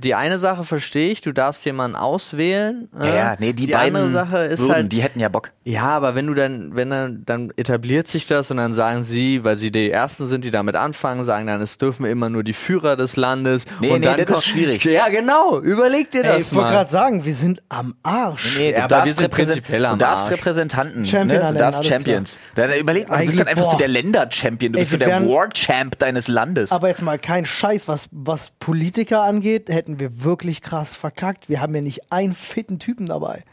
die 0.02 0.16
eine 0.16 0.40
Sache 0.40 0.64
verstehe 0.64 1.12
ich, 1.12 1.20
du 1.20 1.34
darfst 1.34 1.66
jemanden 1.66 1.98
auswählen. 1.98 2.88
äh, 3.00 3.36
nee, 3.40 3.52
die, 3.52 3.66
die 3.68 3.74
beiden 3.74 3.98
andere 3.98 4.12
Sache 4.14 4.38
ist 4.46 4.62
würden, 4.62 4.74
halt, 4.74 4.92
die 4.94 5.02
hätten 5.04 5.20
ja 5.20 5.28
Bock. 5.28 5.52
ja, 5.66 5.84
aber 5.84 6.16
wenn 6.16 6.26
du 6.28 6.34
dann, 6.34 6.76
wenn 6.76 6.90
dann, 6.90 7.24
dann 7.26 7.52
etabliert 7.58 8.08
sich 8.08 8.28
das 8.28 8.50
und 8.50 8.58
dann 8.58 8.74
sagen 8.74 9.04
sie, 9.04 9.44
weil 9.44 9.58
sie 9.58 9.72
die 9.72 9.92
ersten 9.92 10.26
sind, 10.28 10.46
die 10.46 10.52
damit 10.52 10.78
anfangen, 10.78 11.26
sagen 11.26 11.48
dann, 11.48 11.62
es 11.62 11.78
dürfen 11.78 12.06
immer 12.06 12.30
nur 12.30 12.44
die 12.44 12.54
Führer 12.54 12.96
des 12.96 13.18
Landes. 13.18 13.66
Nee, 13.82 13.90
und 13.92 14.00
nee, 14.00 14.06
dann 14.06 14.16
das 14.18 14.26
ist 14.26 14.32
kommt- 14.34 14.44
schwierig. 14.46 14.86
Ja, 14.86 15.10
genau. 15.10 15.60
Überleg 15.60 16.12
dir 16.12 16.24
Ey, 16.24 16.38
das 16.38 16.52
ich 16.52 16.56
wollte 16.58 16.70
gerade 16.72 16.90
sagen, 16.92 17.26
wir 17.26 17.34
sind 17.36 17.62
am 17.68 17.94
Arsch. 18.04 18.58
Nee, 18.58 18.72
Ja, 18.72 18.88
du 18.88 18.96
aber 18.96 19.06
wir 19.08 19.14
darfst, 19.16 19.32
prinzipiell 19.32 19.82
du 19.82 19.90
am 19.90 20.00
darfst 20.00 20.26
Arsch. 20.28 20.34
Repräsentanten. 20.34 21.06
Champion 21.06 21.42
ne? 21.42 21.52
Du 21.52 21.58
darfst 21.60 21.86
Champions. 21.86 22.40
Da 22.56 22.74
überleg 22.74 23.10
mal, 23.10 23.20
du 23.20 23.26
bist 23.26 23.40
dann 23.40 23.48
einfach 23.48 23.66
so 23.66 23.72
boah. 23.72 23.78
der 23.80 23.88
Länder-Champion. 23.90 24.72
Du 24.72 24.80
bist 24.80 24.92
so 24.92 24.98
Ey, 24.98 25.06
der 25.06 25.28
War-Champ 25.28 25.98
deines 26.06 26.28
Landes. 26.28 26.72
Aber 26.72 26.88
jetzt 26.88 27.02
mal 27.02 27.18
kein 27.18 27.46
Scheiß, 27.46 27.88
was, 27.88 28.08
was 28.12 28.52
Politiker 28.60 29.24
angeht, 29.24 29.70
hätten 29.70 30.00
wir 30.00 30.24
wirklich 30.24 30.62
krass 30.62 30.94
verkackt. 30.94 31.50
Wir 31.50 31.62
haben 31.62 31.74
ja 31.74 31.82
nicht 31.82 32.12
einen 32.12 32.36
fitten 32.36 32.80
Typen 32.80 33.08
dabei. 33.08 33.44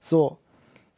So. 0.00 0.38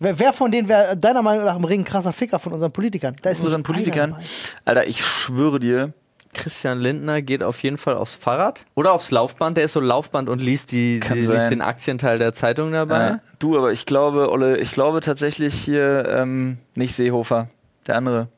Wer, 0.01 0.19
wer 0.19 0.33
von 0.33 0.51
denen 0.51 0.69
wäre 0.69 0.97
deiner 0.97 1.23
Meinung 1.23 1.45
nach 1.45 1.57
im 1.57 1.65
Ring 1.65 1.83
ein 1.83 1.85
krasser 1.85 2.13
Ficker 2.13 2.41
von 2.41 2.53
unseren 2.53 2.73
Politikern? 2.73 3.15
Da 3.23 3.31
ist 3.31 3.45
unseren 3.45 3.63
Politikern. 3.63 4.17
Alter, 4.65 4.89
ich 4.89 5.05
schwöre 5.05 5.61
dir, 5.61 5.95
Christian 6.35 6.81
Lindner 6.81 7.23
geht 7.23 7.45
auf 7.45 7.63
jeden 7.63 7.79
Fall 7.79 7.95
aufs 7.95 8.17
Fahrrad 8.17 8.65
oder 8.75 8.93
aufs 8.93 9.13
Laufband. 9.13 9.57
Der 9.57 9.65
ist 9.65 9.73
so 9.75 9.81
Laufband 9.81 10.29
und 10.29 10.43
liest, 10.43 10.73
die, 10.73 10.99
die, 10.99 11.21
liest 11.21 11.51
den 11.51 11.61
Aktienteil 11.61 12.19
der 12.19 12.33
Zeitung 12.33 12.73
dabei. 12.73 13.09
äh, 13.09 13.19
du, 13.39 13.57
aber 13.57 13.73
ich 13.73 13.87
glaube, 13.87 14.33
Olle, 14.33 14.59
ich 14.59 14.73
glaube 14.73 15.01
tatsächlich 15.01 15.55
hier 15.55 16.07
ähm, 16.09 16.59
nicht 16.75 16.97
Seehofer. 16.97 17.49
Der 17.87 17.97
andere. 17.97 18.29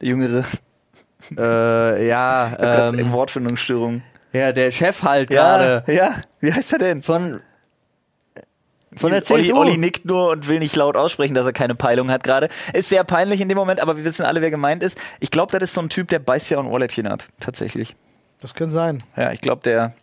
Der 0.00 0.08
Jüngere. 0.08 0.44
Äh, 1.36 2.06
ja, 2.08 2.88
Ähm, 2.88 2.98
ähm, 2.98 3.12
Wortfindungsstörung. 3.12 4.02
ja, 4.32 4.52
der 4.52 4.70
Chef 4.70 5.02
halt 5.02 5.30
gerade 5.30 5.84
ja. 5.92 6.14
Wie 6.40 6.52
heißt 6.52 6.72
er 6.74 6.78
denn? 6.78 7.02
von 7.02 7.40
von 8.96 9.10
der 9.10 9.22
Olli, 9.30 9.44
CSU. 9.44 9.56
Olli 9.56 9.78
nickt 9.78 10.04
nur 10.04 10.28
und 10.30 10.48
will 10.48 10.58
nicht 10.58 10.76
laut 10.76 10.96
aussprechen, 10.96 11.34
dass 11.34 11.46
er 11.46 11.54
keine 11.54 11.74
Peilung 11.74 12.10
hat 12.10 12.24
gerade. 12.24 12.50
Ist 12.74 12.90
sehr 12.90 13.04
peinlich 13.04 13.40
in 13.40 13.48
dem 13.48 13.56
Moment, 13.56 13.80
aber 13.80 13.96
wir 13.96 14.04
wissen 14.04 14.26
alle, 14.26 14.42
wer 14.42 14.50
gemeint 14.50 14.82
ist. 14.82 14.98
Ich 15.18 15.30
glaube, 15.30 15.50
das 15.58 15.70
ist 15.70 15.74
so 15.74 15.80
ein 15.80 15.88
Typ, 15.88 16.08
der 16.08 16.18
beißt 16.18 16.50
ja 16.50 16.58
auch 16.58 16.62
ein 16.62 16.70
Ohrläppchen 16.70 17.06
ab. 17.06 17.24
Tatsächlich. 17.40 17.96
Das 18.42 18.54
kann 18.54 18.70
sein. 18.70 18.98
Ja, 19.16 19.32
ich 19.32 19.40
glaube, 19.40 19.62
der. 19.62 19.94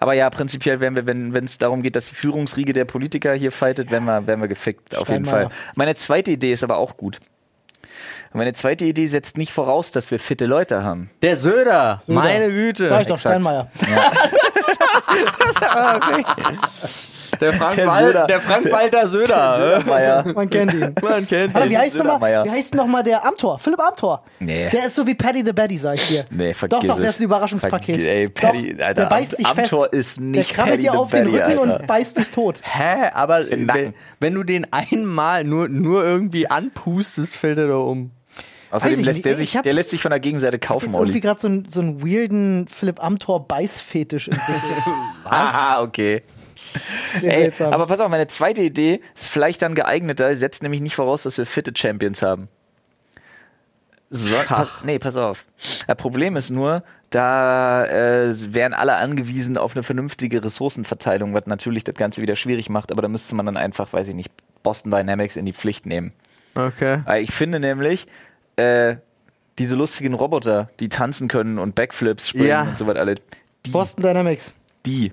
Aber 0.00 0.14
ja, 0.14 0.28
prinzipiell 0.30 0.80
werden 0.80 0.96
wir, 0.96 1.06
wenn 1.06 1.44
es 1.44 1.58
darum 1.58 1.82
geht, 1.82 1.94
dass 1.94 2.08
die 2.08 2.14
Führungsriege 2.14 2.72
der 2.72 2.84
Politiker 2.86 3.34
hier 3.34 3.52
fightet, 3.52 3.90
werden 3.90 4.06
wir, 4.06 4.26
werden 4.26 4.40
wir 4.40 4.48
gefickt, 4.48 4.96
auf 4.96 5.08
jeden 5.08 5.24
Steinmeier. 5.26 5.50
Fall. 5.50 5.58
Meine 5.76 5.94
zweite 5.94 6.30
Idee 6.30 6.52
ist 6.52 6.64
aber 6.64 6.78
auch 6.78 6.96
gut. 6.96 7.20
Meine 8.32 8.52
zweite 8.52 8.84
Idee 8.84 9.06
setzt 9.06 9.36
nicht 9.36 9.52
voraus, 9.52 9.90
dass 9.90 10.10
wir 10.10 10.18
fitte 10.18 10.46
Leute 10.46 10.82
haben. 10.82 11.10
Der 11.22 11.36
Söder, 11.36 12.00
Söder. 12.06 12.20
meine 12.20 12.50
Güte. 12.50 12.86
Sag 12.86 13.02
ich 13.02 13.06
doch, 13.06 13.16
exakt. 13.16 13.42
Steinmeier. 13.42 13.68
Der 17.42 17.52
Frank, 17.58 17.74
Der 17.76 17.86
Wal 17.88 18.04
Söder. 18.04 18.26
der 18.26 18.40
Frank 18.40 18.70
Walter 18.72 19.08
Söder. 19.08 19.56
Södermeier. 19.56 20.24
Man 20.34 20.48
kennt 20.48 20.72
ihn. 20.72 20.94
Man 21.02 21.26
kennt 21.28 21.54
Aber 21.54 21.64
ihn. 21.66 21.70
wie 21.72 21.78
heißt 21.78 21.96
noch 21.96 22.04
mal, 22.04 22.12
Södermeier. 22.12 22.44
wie 22.44 22.50
heißt 22.50 22.74
noch 22.74 23.02
der 23.02 23.24
Amtor? 23.26 23.58
Philipp 23.58 23.80
Amtor. 23.80 24.22
Nee. 24.38 24.70
Der 24.70 24.86
ist 24.86 24.94
so 24.96 25.06
wie 25.06 25.14
Paddy 25.14 25.42
the 25.44 25.52
Baddy, 25.52 25.76
sag 25.76 25.96
ich 25.96 26.08
dir. 26.08 26.24
Nee, 26.30 26.54
vergiss 26.54 26.78
Doch, 26.80 26.86
doch, 26.86 26.96
der 27.00 27.10
ist 27.10 27.20
ein 27.20 27.24
Überraschungspaket. 27.24 28.00
Vergiss- 28.00 28.06
ey, 28.08 28.28
Paddy, 28.28 28.74
doch, 28.76 28.84
Alter, 28.86 29.02
der 29.02 29.08
beißt 29.10 29.38
dich 29.38 29.48
fest. 29.48 29.72
Amtor 29.72 29.92
ist 29.92 30.20
nicht 30.20 30.48
der 30.48 30.56
krabbelt 30.56 30.82
dir 30.82 30.94
auf 30.98 31.10
den 31.10 31.24
Baddy, 31.24 31.36
Rücken 31.36 31.58
Alter. 31.70 31.80
und 31.80 31.86
beißt 31.86 32.18
dich 32.18 32.30
tot. 32.30 32.60
Hä? 32.62 33.10
Aber 33.12 33.44
Den 33.44 33.68
wenn, 33.68 33.94
wenn 34.20 34.34
du 34.34 34.42
den 34.44 34.66
einmal 34.72 35.44
nur, 35.44 35.68
nur 35.68 36.04
irgendwie 36.04 36.48
anpustest, 36.48 37.34
fällt 37.34 37.58
er 37.58 37.68
da 37.68 37.74
um. 37.76 38.10
Außerdem 38.70 39.00
ich 39.00 39.04
lässt 39.04 39.24
der 39.26 39.32
Ich 39.32 39.38
sich, 39.38 39.56
hab- 39.58 39.64
der 39.64 39.74
lässt 39.74 39.90
sich 39.90 40.00
von 40.00 40.08
der 40.10 40.20
Gegenseite 40.20 40.58
kaufen, 40.58 40.94
irgendwie 40.94 41.10
Olli. 41.12 41.20
gerade 41.20 41.38
so, 41.38 41.46
einen- 41.46 41.68
so 41.68 41.80
einen 41.82 42.00
weirden 42.02 42.66
Philipp 42.68 43.04
Amthor 43.04 43.46
Beißfetisch 43.46 44.28
entwickelt. 44.28 44.62
Ah, 45.24 45.82
okay. 45.82 46.22
Ey, 47.22 47.52
aber 47.60 47.86
pass 47.86 48.00
auf, 48.00 48.08
meine 48.08 48.26
zweite 48.26 48.62
Idee 48.62 49.00
ist 49.14 49.28
vielleicht 49.28 49.62
dann 49.62 49.74
geeigneter, 49.74 50.34
setzt 50.34 50.62
nämlich 50.62 50.80
nicht 50.80 50.94
voraus, 50.94 51.22
dass 51.24 51.38
wir 51.38 51.46
fitte 51.46 51.72
Champions 51.76 52.22
haben. 52.22 52.48
So, 54.10 54.36
pass, 54.46 54.84
nee, 54.84 54.98
pass 54.98 55.16
auf. 55.16 55.46
Das 55.86 55.96
Problem 55.96 56.36
ist 56.36 56.50
nur, 56.50 56.82
da 57.08 57.86
äh, 57.86 58.30
wären 58.54 58.74
alle 58.74 58.96
angewiesen 58.96 59.56
auf 59.56 59.74
eine 59.74 59.82
vernünftige 59.82 60.44
Ressourcenverteilung, 60.44 61.32
was 61.32 61.46
natürlich 61.46 61.84
das 61.84 61.94
Ganze 61.94 62.20
wieder 62.20 62.36
schwierig 62.36 62.68
macht, 62.68 62.92
aber 62.92 63.00
da 63.00 63.08
müsste 63.08 63.34
man 63.34 63.46
dann 63.46 63.56
einfach, 63.56 63.90
weiß 63.92 64.08
ich 64.08 64.14
nicht, 64.14 64.30
Boston 64.62 64.90
Dynamics 64.92 65.36
in 65.36 65.46
die 65.46 65.54
Pflicht 65.54 65.86
nehmen. 65.86 66.12
Okay. 66.54 67.00
Weil 67.06 67.22
ich 67.22 67.32
finde 67.32 67.58
nämlich, 67.58 68.06
äh, 68.56 68.96
diese 69.58 69.76
lustigen 69.76 70.12
Roboter, 70.12 70.68
die 70.78 70.90
tanzen 70.90 71.28
können 71.28 71.58
und 71.58 71.74
Backflips 71.74 72.28
springen 72.28 72.48
Ja. 72.48 72.62
und 72.62 72.76
so 72.78 72.86
was 72.86 72.96
alle, 72.96 73.14
die, 73.64 73.70
Boston 73.70 74.02
Dynamics. 74.02 74.56
die. 74.84 75.12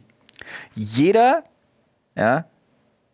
Jeder, 0.76 1.44
ja, 2.16 2.46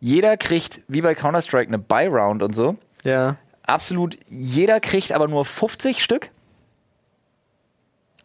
jeder 0.00 0.36
kriegt, 0.36 0.80
wie 0.88 1.00
bei 1.00 1.14
Counter-Strike, 1.14 1.68
eine 1.68 1.78
Buy-Round 1.78 2.42
und 2.42 2.54
so. 2.54 2.76
Ja. 3.04 3.36
Absolut, 3.66 4.16
jeder 4.28 4.80
kriegt 4.80 5.12
aber 5.12 5.26
nur 5.28 5.44
50 5.44 6.02
Stück. 6.02 6.30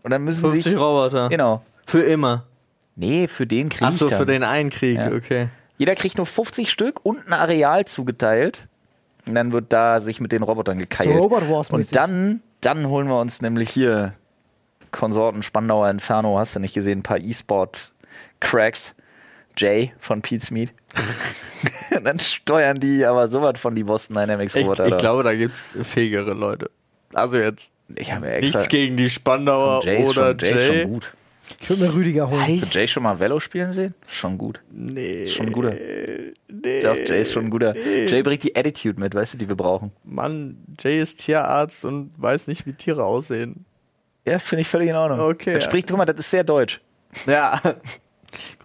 Und 0.03 0.12
dann 0.12 0.24
müssen 0.24 0.41
50 0.41 0.63
sich. 0.63 0.75
Roboter. 0.75 1.29
Genau. 1.29 1.62
Für 1.86 2.01
immer. 2.01 2.46
Nee, 2.96 3.27
für 3.27 3.48
den 3.48 3.70
Krieg. 3.70 3.88
Ach 3.88 3.93
so, 3.93 4.10
dann. 4.10 4.20
für 4.20 4.25
den 4.25 4.43
einen 4.43 4.70
Krieg, 4.70 4.98
Ja. 4.98 5.12
okay. 5.12 5.50
Jeder 5.77 5.96
kriegt 5.96 6.17
nur 6.17 6.25
50 6.27 6.70
Stück 6.70 7.00
und 7.03 7.25
ein 7.27 7.34
Areal 7.34 7.86
zugeteilt. 7.86 8.67
Und 9.27 9.36
dann 9.36 9.51
wird 9.51 9.72
da 9.74 10.00
sich 10.01 10.20
mit 10.20 10.31
den 10.31 10.43
Robotern 10.43 10.77
gekeilt. 10.77 11.10
So 11.10 11.15
Robot 11.17 11.50
Wars 11.50 11.72
mäßig. 11.72 11.91
und 11.91 11.96
dann, 11.96 12.41
dann 12.62 12.88
holen 12.88 13.08
wir 13.08 13.20
uns 13.20 13.41
nämlich 13.41 13.70
hier 13.70 14.13
Konsorten 14.91 15.41
Spandauer 15.41 15.89
Inferno, 15.89 16.38
hast 16.38 16.55
du 16.55 16.60
nicht 16.60 16.74
gesehen, 16.74 17.00
ein 17.00 17.03
paar 17.03 17.17
E-Sport-Cracks. 18.42 18.94
Jay 19.58 19.92
von 20.00 20.22
Pete 20.22 20.46
Smith. 20.46 20.70
Und 21.96 22.06
dann 22.06 22.20
steuern 22.20 22.80
die 22.80 23.06
aber 23.06 23.28
sowas 23.28 23.60
von 23.60 23.76
die 23.76 23.84
Boston 23.84 24.16
Dynamics 24.16 24.56
Ich, 24.56 24.64
Roboter. 24.64 24.86
ich 24.86 24.92
da. 24.92 24.98
glaube, 24.98 25.24
da 25.24 25.36
gibt's 25.36 25.70
fähigere 25.84 26.34
Leute. 26.34 26.70
Also 27.14 27.38
jetzt 27.38 27.70
ich 27.96 28.14
habe 28.14 28.28
ja 28.28 28.34
extra. 28.34 28.60
nichts 28.60 28.70
gegen 28.70 28.96
die 28.96 29.10
Spandauer 29.10 29.84
Jay 29.84 30.02
ist 30.02 30.10
oder 30.18 30.30
schon, 30.30 30.38
Jay 30.40 30.54
ist 30.54 30.68
Jay. 30.70 30.82
schon 30.84 30.92
gut. 30.94 31.14
Ich 31.60 31.70
würde 31.70 31.84
mir 31.84 31.94
Rüdiger 31.94 32.30
holen. 32.30 32.42
Hast 32.42 32.74
du 32.74 32.78
Jay 32.80 32.88
schon 32.88 33.04
mal 33.04 33.20
Velo 33.20 33.42
spielen 33.42 33.74
sehen? 33.74 33.94
Schon 34.08 34.38
gut. 34.38 34.62
Nee. 34.72 35.24
Ist 35.24 35.34
schon 35.34 35.48
ein 35.48 35.52
guter. 35.52 35.72
Nee. 35.74 36.82
Doch, 36.82 36.96
Jay 36.96 37.22
ist 37.22 37.34
schon 37.34 37.46
ein 37.46 37.50
guter. 37.50 37.76
Jay 37.76 38.22
bringt 38.24 38.44
die 38.44 38.56
Attitude 38.56 38.98
mit, 38.98 39.14
weißt 39.14 39.34
du, 39.34 39.38
die 39.38 39.50
wir 39.50 39.58
brauchen. 39.58 39.92
Mann, 40.06 40.58
Jay 40.82 41.00
ist 41.02 41.20
Tierarzt 41.20 41.84
und 41.84 42.12
weiß 42.16 42.48
nicht, 42.48 42.66
wie 42.66 42.72
Tiere 42.74 43.04
aussehen. 43.04 43.66
Ja, 44.26 44.40
finde 44.40 44.62
ich 44.62 44.70
völlig 44.70 44.90
in 44.90 44.96
Ordnung. 44.96 45.20
Okay, 45.20 45.60
spricht, 45.60 45.90
guck 45.90 45.98
mal, 45.98 46.06
das 46.06 46.20
ist 46.20 46.32
sehr 46.32 46.46
deutsch. 46.46 46.80
Ja. 47.28 47.60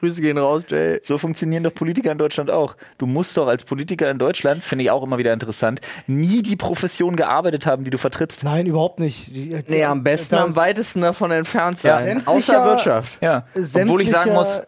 Grüße 0.00 0.20
gehen 0.20 0.38
raus, 0.38 0.64
Jay. 0.68 1.00
So 1.02 1.18
funktionieren 1.18 1.62
doch 1.64 1.75
Politiker 1.75 2.12
in 2.12 2.18
Deutschland 2.18 2.50
auch. 2.50 2.76
Du 2.99 3.06
musst 3.06 3.37
doch 3.37 3.46
als 3.46 3.64
Politiker 3.64 4.11
in 4.11 4.18
Deutschland, 4.18 4.62
finde 4.62 4.85
ich 4.85 4.90
auch 4.90 5.02
immer 5.02 5.18
wieder 5.18 5.32
interessant, 5.32 5.80
nie 6.06 6.42
die 6.42 6.56
Profession 6.56 7.16
gearbeitet 7.16 7.66
haben, 7.66 7.85
die 7.85 7.90
du 7.90 7.99
vertrittst. 7.99 8.44
Nein, 8.44 8.66
überhaupt 8.66 9.00
nicht. 9.00 9.35
Die- 9.35 9.56
Nee, 9.68 9.85
am 9.85 10.02
besten 10.04 10.37
am 10.37 10.54
weitesten 10.56 11.00
davon 11.00 11.30
entfernt 11.30 11.82
Ja. 11.82 11.99
sein. 11.99 12.06
Sämtlicher- 12.18 12.30
Außer 12.30 12.64
Wirtschaft. 12.64 13.18
Ja. 13.20 13.46
Obwohl 13.75 14.02
ich 14.02 14.11
sagen 14.11 14.32
muss, 14.32 14.61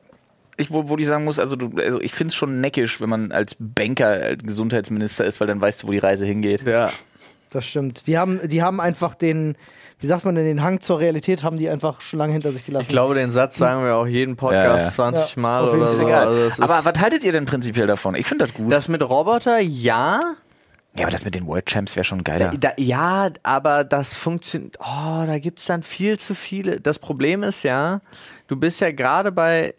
ich, 0.57 0.71
wo, 0.73 0.89
wo 0.89 0.97
ich 0.97 1.07
sagen 1.07 1.25
muss, 1.25 1.39
also, 1.39 1.55
du, 1.55 1.71
also 1.81 2.01
ich 2.01 2.13
finde 2.15 2.33
es 2.33 2.35
schon 2.35 2.61
neckisch, 2.61 3.01
wenn 3.01 3.09
man 3.09 3.31
als 3.31 3.57
Banker 3.61 4.31
äh, 4.31 4.37
Gesundheitsminister 4.37 5.25
ist, 5.25 5.41
weil 5.41 5.47
dann 5.47 5.61
weißt 5.61 5.83
du, 5.83 5.87
wo 5.89 5.93
die 5.93 5.99
Reise 5.99 6.27
hingeht. 6.27 6.67
Ja. 6.67 6.91
Das 7.51 7.67
stimmt. 7.67 8.07
Die 8.07 8.19
haben, 8.19 8.41
die 8.49 8.63
haben 8.63 8.81
einfach 8.81 9.15
den, 9.15 9.57
wie 10.01 10.07
sagt 10.07 10.25
man 10.25 10.35
denn, 10.35 10.45
den 10.45 10.63
Hang 10.63 10.81
zur 10.81 11.01
Realität 11.01 11.43
haben 11.43 11.57
die 11.57 11.69
einfach 11.69 12.01
schon 12.01 12.19
lange 12.19 12.33
hinter 12.33 12.53
sich 12.53 12.65
gelassen. 12.65 12.83
Ich 12.83 12.89
glaube, 12.89 13.15
den 13.15 13.31
Satz 13.31 13.57
sagen 13.57 13.85
wir 13.85 13.97
auch 13.97 14.07
jeden 14.07 14.37
Podcast 14.37 14.79
Ja, 14.79 14.85
ja. 14.85 14.91
20 14.91 15.37
Ja, 15.37 15.43
Mal 15.43 15.69
oder 15.69 15.95
so. 15.95 16.07
Also 16.07 16.35
es 16.49 16.61
aber 16.61 16.85
was 16.85 17.01
haltet 17.01 17.25
ihr 17.25 17.33
denn 17.33 17.47
prinzipiell 17.47 17.87
davon? 17.87 18.15
Ich 18.15 18.27
finde 18.27 18.47
das 18.47 18.55
gut. 18.55 18.71
das 18.71 18.89
mit 18.89 19.03
Roboter, 19.03 19.59
ja. 19.61 20.21
ja, 20.95 21.03
aber 21.03 21.11
das 21.11 21.25
mit 21.25 21.35
den 21.35 21.47
World 21.47 21.67
Champs 21.67 21.97
wäre 21.97 22.05
schon 22.05 22.23
geiler. 22.23 22.53
Da, 22.59 22.73
ja, 22.77 23.31
aber 23.43 23.85
das 23.85 24.15
funktioniert. 24.15 24.77
Oh, 24.81 25.25
da 25.27 25.39
gibt's 25.39 25.65
dann 25.65 25.83
viel 25.83 26.19
zu 26.19 26.35
viele. 26.35 26.81
Das 26.81 26.99
Problem 26.99 27.43
ist 27.43 27.63
ja, 27.63 28.01
du 28.47 28.57
bist 28.57 28.81
ja 28.81 28.93
gerade 28.93 29.33
bei 29.33 29.75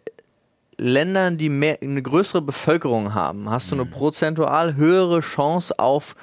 Ländern, 0.76 1.36
die 1.36 1.50
mehr, 1.50 1.78
eine 1.82 2.02
größere 2.02 2.40
Bevölkerung 2.40 3.14
haben, 3.14 3.50
hast 3.50 3.70
du 3.70 3.74
eine 3.74 3.84
prozentual 3.84 4.76
höhere 4.76 5.20
Chance 5.20 5.78
auf 5.78 6.16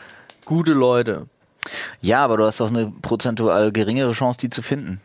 gute 0.45 0.73
Leute. 0.73 1.27
Ja, 2.01 2.23
aber 2.23 2.37
du 2.37 2.45
hast 2.45 2.59
doch 2.59 2.69
eine 2.69 2.91
prozentual 3.01 3.71
geringere 3.71 4.11
Chance, 4.11 4.39
die 4.39 4.49
zu 4.49 4.61
finden. 4.61 5.01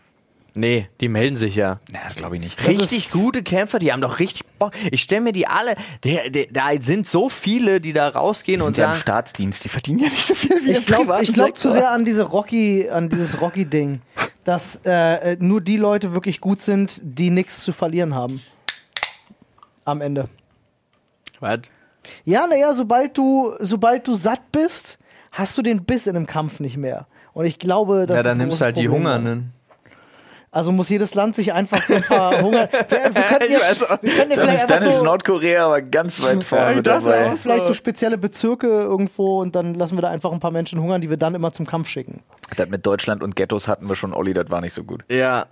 Nee, 0.55 0.89
die 1.01 1.09
melden 1.09 1.37
sich 1.37 1.57
ja. 1.57 1.81
Na, 1.91 2.01
das 2.07 2.17
glaube 2.17 2.37
ich 2.37 2.43
nicht. 2.43 2.69
Richtig 2.69 3.11
gute 3.11 3.43
Kämpfer, 3.43 3.79
die 3.79 3.91
haben 3.91 4.03
doch 4.03 4.19
richtig 4.19 4.45
Bock. 4.59 4.73
Ich 4.91 5.03
stelle 5.03 5.23
mir 5.23 5.33
die 5.33 5.47
alle, 5.47 5.77
der, 6.05 6.29
der, 6.29 6.47
da 6.51 6.71
sind 6.81 7.07
so 7.07 7.31
viele, 7.31 7.81
die 7.81 7.95
da 7.95 8.09
rausgehen 8.09 8.61
Die 8.61 8.67
und 8.67 8.75
sind 8.75 8.83
ja 8.83 8.89
im 8.89 8.93
sagen, 8.93 9.01
Staatsdienst, 9.01 9.65
die 9.65 9.71
verdienen 9.71 10.01
ja 10.01 10.09
nicht 10.11 10.27
so 10.27 10.35
viel 10.35 10.63
wie 10.63 10.73
ich 10.73 10.85
glaube 10.85 11.25
glaub 11.33 11.57
zu 11.57 11.73
sehr 11.73 11.91
an 11.91 12.05
diese 12.05 12.25
Rocky, 12.25 12.89
an 12.91 13.09
dieses 13.09 13.41
Rocky-Ding, 13.41 14.03
dass 14.45 14.81
äh, 14.85 15.33
äh, 15.33 15.37
nur 15.41 15.63
die 15.63 15.79
Leute 15.79 16.13
wirklich 16.13 16.41
gut 16.41 16.61
sind, 16.61 17.01
die 17.03 17.31
nichts 17.31 17.65
zu 17.65 17.73
verlieren 17.73 18.15
haben. 18.15 18.43
Am 19.87 20.03
Ende. 20.03 20.29
was? 21.41 21.61
Ja, 22.25 22.47
naja, 22.47 22.75
sobald 22.75 23.17
du, 23.17 23.55
sobald 23.61 24.07
du 24.07 24.17
satt 24.17 24.53
bist, 24.53 24.99
hast 25.33 25.59
du 25.59 25.63
den 25.63 25.85
Biss 25.85 26.07
in 26.07 26.15
einem 26.17 26.27
Kampf 26.27 26.61
nicht 26.61 26.77
mehr. 26.77 27.07
Und 27.33 27.47
ich 27.47 27.59
glaube, 27.59 28.07
das 28.07 28.15
Ja, 28.15 28.21
ist 28.21 28.27
dann 28.27 28.39
nimmst 28.39 28.61
halt 28.61 28.77
die 28.77 28.87
Problem. 28.87 29.07
Hungernden. 29.07 29.53
Also 30.55 30.71
muss 30.71 30.91
jedes 30.91 31.15
Land 31.15 31.35
sich 31.35 31.55
einfach 31.55 31.83
so 31.83 31.95
ein 31.95 32.03
paar 32.03 32.39
Hunger. 32.43 32.69
Wir, 32.71 33.15
wir 33.15 33.23
könnten 33.23 33.53
ja, 33.53 33.61
weiß 33.61 33.85
auch. 33.85 34.03
wir 34.03 34.15
könnten 34.15 34.33
ja 34.33 34.37
Dann 34.45 34.49
ist, 34.55 34.65
dann 34.65 34.71
einfach 34.79 34.87
ist 34.87 34.97
so, 34.99 35.05
Nordkorea 35.05 35.65
aber 35.65 35.81
ganz 35.81 36.23
weit 36.23 36.45
vorne 36.45 36.77
mit 36.77 36.87
dabei. 36.87 37.33
auch. 37.33 37.37
vielleicht 37.39 37.65
so 37.65 37.73
spezielle 37.73 38.19
Bezirke 38.19 38.67
irgendwo 38.67 39.41
und 39.41 39.57
dann 39.57 39.73
lassen 39.73 39.97
wir 39.97 40.03
da 40.03 40.11
einfach 40.11 40.31
ein 40.31 40.41
paar 40.41 40.51
Menschen 40.51 40.79
hungern, 40.83 41.01
die 41.01 41.09
wir 41.09 41.17
dann 41.17 41.35
immer 41.35 41.53
zum 41.53 41.65
Kampf 41.67 41.89
schicken. 41.89 42.21
Das 42.55 42.69
mit 42.69 42.85
Deutschland 42.85 43.23
und 43.23 43.35
Ghettos 43.35 43.67
hatten 43.67 43.89
wir 43.89 43.97
schon, 43.97 44.13
Olli, 44.13 44.35
das 44.35 44.51
war 44.51 44.61
nicht 44.61 44.75
so 44.75 44.85
gut. 44.85 45.05
Ja. 45.11 45.47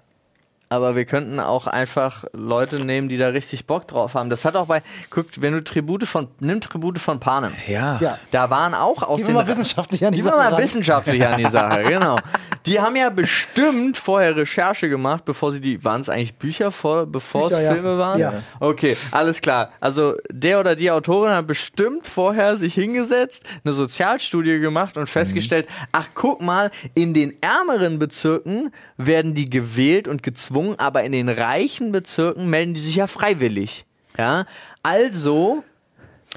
Aber 0.73 0.95
wir 0.95 1.05
könnten 1.05 1.41
auch 1.41 1.67
einfach 1.67 2.25
Leute 2.33 2.79
nehmen, 2.79 3.09
die 3.09 3.19
da 3.19 3.29
richtig 3.31 3.67
Bock 3.67 3.89
drauf 3.89 4.15
haben. 4.15 4.31
Das 4.31 4.45
hat 4.45 4.55
auch 4.55 4.67
bei, 4.67 4.83
guckt, 5.11 5.43
wenn 5.43 5.53
du 5.53 5.65
Tribute 5.65 6.05
von, 6.07 6.29
nimm 6.39 6.61
Tribute 6.61 7.01
von 7.01 7.19
Panem. 7.19 7.53
Ja. 7.67 7.99
Ja. 8.01 8.19
Da 8.31 8.51
waren 8.51 8.75
auch 8.75 9.03
aus 9.03 9.17
Gehen 9.17 9.27
den 9.27 9.35
wir 9.35 9.43
mal 9.43 9.49
wissenschaftlich 9.49 10.07
an 10.07 10.13
die 10.13 10.19
wir 10.19 10.31
Sache 10.31 10.37
mal 10.37 10.53
ran. 10.53 10.63
wissenschaftlich 10.63 11.27
an 11.27 11.39
die 11.39 11.47
Sache, 11.51 11.83
genau. 11.83 12.19
Die 12.67 12.79
haben 12.79 12.95
ja 12.95 13.11
bestimmt 13.11 13.99
vorher 13.99 14.37
Recherche 14.37 14.89
gemacht, 14.89 15.25
bevor 15.25 15.51
sie 15.51 15.61
die, 15.61 15.83
waren 15.85 16.03
es 16.03 16.09
eigentlich 16.09 16.37
Bücher, 16.37 16.71
vor, 16.71 17.05
bevor 17.05 17.49
Bücher, 17.49 17.59
es 17.59 17.65
ja. 17.65 17.73
Filme 17.73 17.99
waren? 17.99 18.21
Ja. 18.21 18.33
Okay, 18.61 18.97
alles 19.11 19.41
klar. 19.41 19.71
Also 19.81 20.15
der 20.31 20.61
oder 20.61 20.77
die 20.77 20.89
Autorin 20.93 21.33
hat 21.33 21.49
bestimmt 21.49 22.07
vorher 22.07 22.57
sich 22.57 22.75
hingesetzt, 22.75 23.45
eine 23.65 23.73
Sozialstudie 23.73 24.61
gemacht 24.61 24.97
und 24.97 25.09
festgestellt, 25.09 25.67
ach 25.91 26.11
guck 26.15 26.43
mal, 26.43 26.71
in 26.95 27.13
den 27.13 27.35
ärmeren 27.43 27.99
Bezirken 27.99 28.71
werden 28.97 29.35
die 29.35 29.51
gewählt 29.51 30.07
und 30.07 30.23
gezwungen, 30.23 30.60
aber 30.79 31.03
in 31.05 31.13
den 31.13 31.29
reichen 31.29 31.93
Bezirken 31.93 32.49
melden 32.51 32.75
die 32.75 32.81
sich 32.81 32.97
ja 32.97 33.07
freiwillig. 33.07 33.85
Ja, 34.19 34.45
also 34.83 35.63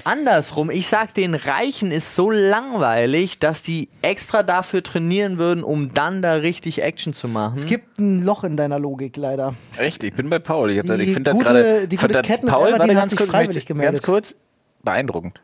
Andersrum, 0.02 0.70
ich 0.70 0.88
sag, 0.88 1.14
den 1.14 1.34
Reichen 1.36 1.92
ist 1.92 2.16
so 2.16 2.28
langweilig, 2.30 3.38
dass 3.38 3.62
die 3.62 3.88
extra 4.02 4.42
dafür 4.42 4.82
trainieren 4.82 5.38
würden, 5.38 5.62
um 5.62 5.94
dann 5.94 6.20
da 6.20 6.34
richtig 6.34 6.82
Action 6.82 7.14
zu 7.14 7.28
machen. 7.28 7.54
Es 7.56 7.64
gibt 7.66 7.98
ein 8.00 8.24
Loch 8.24 8.42
in 8.42 8.56
deiner 8.56 8.80
Logik, 8.80 9.16
leider. 9.16 9.54
Echt, 9.78 10.02
ich 10.02 10.12
bin 10.12 10.28
bei 10.30 10.40
Paul. 10.40 10.72
Ich, 10.72 10.78
hab 10.80 10.86
ich 10.98 11.12
finde 11.12 11.22
das 11.30 11.34
gute- 11.34 11.44
gerade. 11.44 11.88
die 11.88 11.96
gute 11.96 12.12
das- 12.12 12.26
Katniss 12.26 12.50
Paul, 12.52 12.68
Everdeen 12.70 12.90
hat 12.96 13.02
ganz 13.02 13.10
sich 13.12 13.18
kurz, 13.18 13.30
freiwillig 13.30 13.66
gemeldet. 13.66 13.94
Ganz 13.94 14.04
kurz, 14.04 14.34
beeindruckend. 14.82 15.40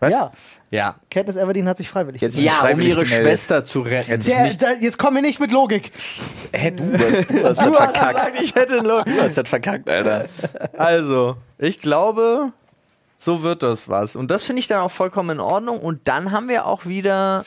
Was? 0.00 0.10
Ja, 0.12 0.32
Ja. 0.70 0.94
Katniss 1.10 1.36
Everdeen 1.36 1.66
hat 1.68 1.76
sich 1.78 1.88
freiwillig 1.88 2.20
Jetzt- 2.20 2.36
gemeldet. 2.36 2.56
Ja, 2.62 2.70
um 2.72 2.80
ihre 2.80 3.02
gemeldet. 3.04 3.26
Schwester 3.28 3.64
zu 3.64 3.80
retten. 3.80 4.20
Der, 4.20 4.48
da, 4.54 4.70
jetzt 4.80 4.98
komm 4.98 5.14
mir 5.14 5.22
nicht 5.22 5.40
mit 5.40 5.50
Logik. 5.50 5.90
Hä, 6.52 6.70
du 6.70 6.84
hast, 6.92 7.28
du 7.30 7.44
hast 7.44 7.58
das 7.58 7.58
Du 7.66 7.74
hast 7.74 7.96
verkackt. 7.96 8.40
ich 8.42 8.54
hätte 8.54 8.74
einen 8.74 8.84
Du 8.84 9.22
hast 9.22 9.36
das 9.38 9.48
verkackt, 9.48 9.88
Alter. 9.90 10.26
Also, 10.76 11.36
ich 11.58 11.80
glaube, 11.80 12.52
so 13.18 13.42
wird 13.42 13.62
das 13.64 13.88
was. 13.88 14.14
Und 14.14 14.30
das 14.30 14.44
finde 14.44 14.60
ich 14.60 14.68
dann 14.68 14.80
auch 14.82 14.90
vollkommen 14.92 15.30
in 15.30 15.40
Ordnung. 15.40 15.80
Und 15.80 16.06
dann 16.06 16.30
haben 16.30 16.48
wir 16.48 16.66
auch 16.66 16.86
wieder 16.86 17.44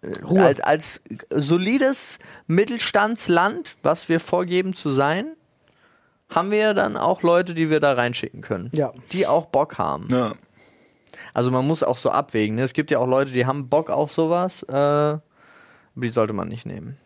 äh, 0.00 0.08
Ruhe. 0.24 0.42
Als, 0.42 0.60
als 0.60 1.00
solides 1.30 2.18
Mittelstandsland, 2.46 3.76
was 3.82 4.08
wir 4.08 4.20
vorgeben 4.20 4.72
zu 4.74 4.90
sein, 4.90 5.26
haben 6.30 6.50
wir 6.50 6.72
dann 6.74 6.96
auch 6.96 7.22
Leute, 7.22 7.52
die 7.54 7.68
wir 7.70 7.80
da 7.80 7.92
reinschicken 7.92 8.40
können. 8.40 8.70
Ja. 8.72 8.92
Die 9.12 9.26
auch 9.26 9.46
Bock 9.46 9.76
haben. 9.78 10.08
Ja. 10.10 10.32
Also 11.36 11.50
man 11.50 11.66
muss 11.66 11.82
auch 11.82 11.98
so 11.98 12.08
abwägen. 12.08 12.56
Ne? 12.56 12.62
Es 12.62 12.72
gibt 12.72 12.90
ja 12.90 12.98
auch 12.98 13.06
Leute, 13.06 13.30
die 13.30 13.44
haben 13.44 13.68
Bock 13.68 13.90
auf 13.90 14.10
sowas. 14.10 14.62
Äh, 14.62 14.72
aber 14.72 15.20
die 15.94 16.08
sollte 16.08 16.32
man 16.32 16.48
nicht 16.48 16.64
nehmen. 16.64 16.96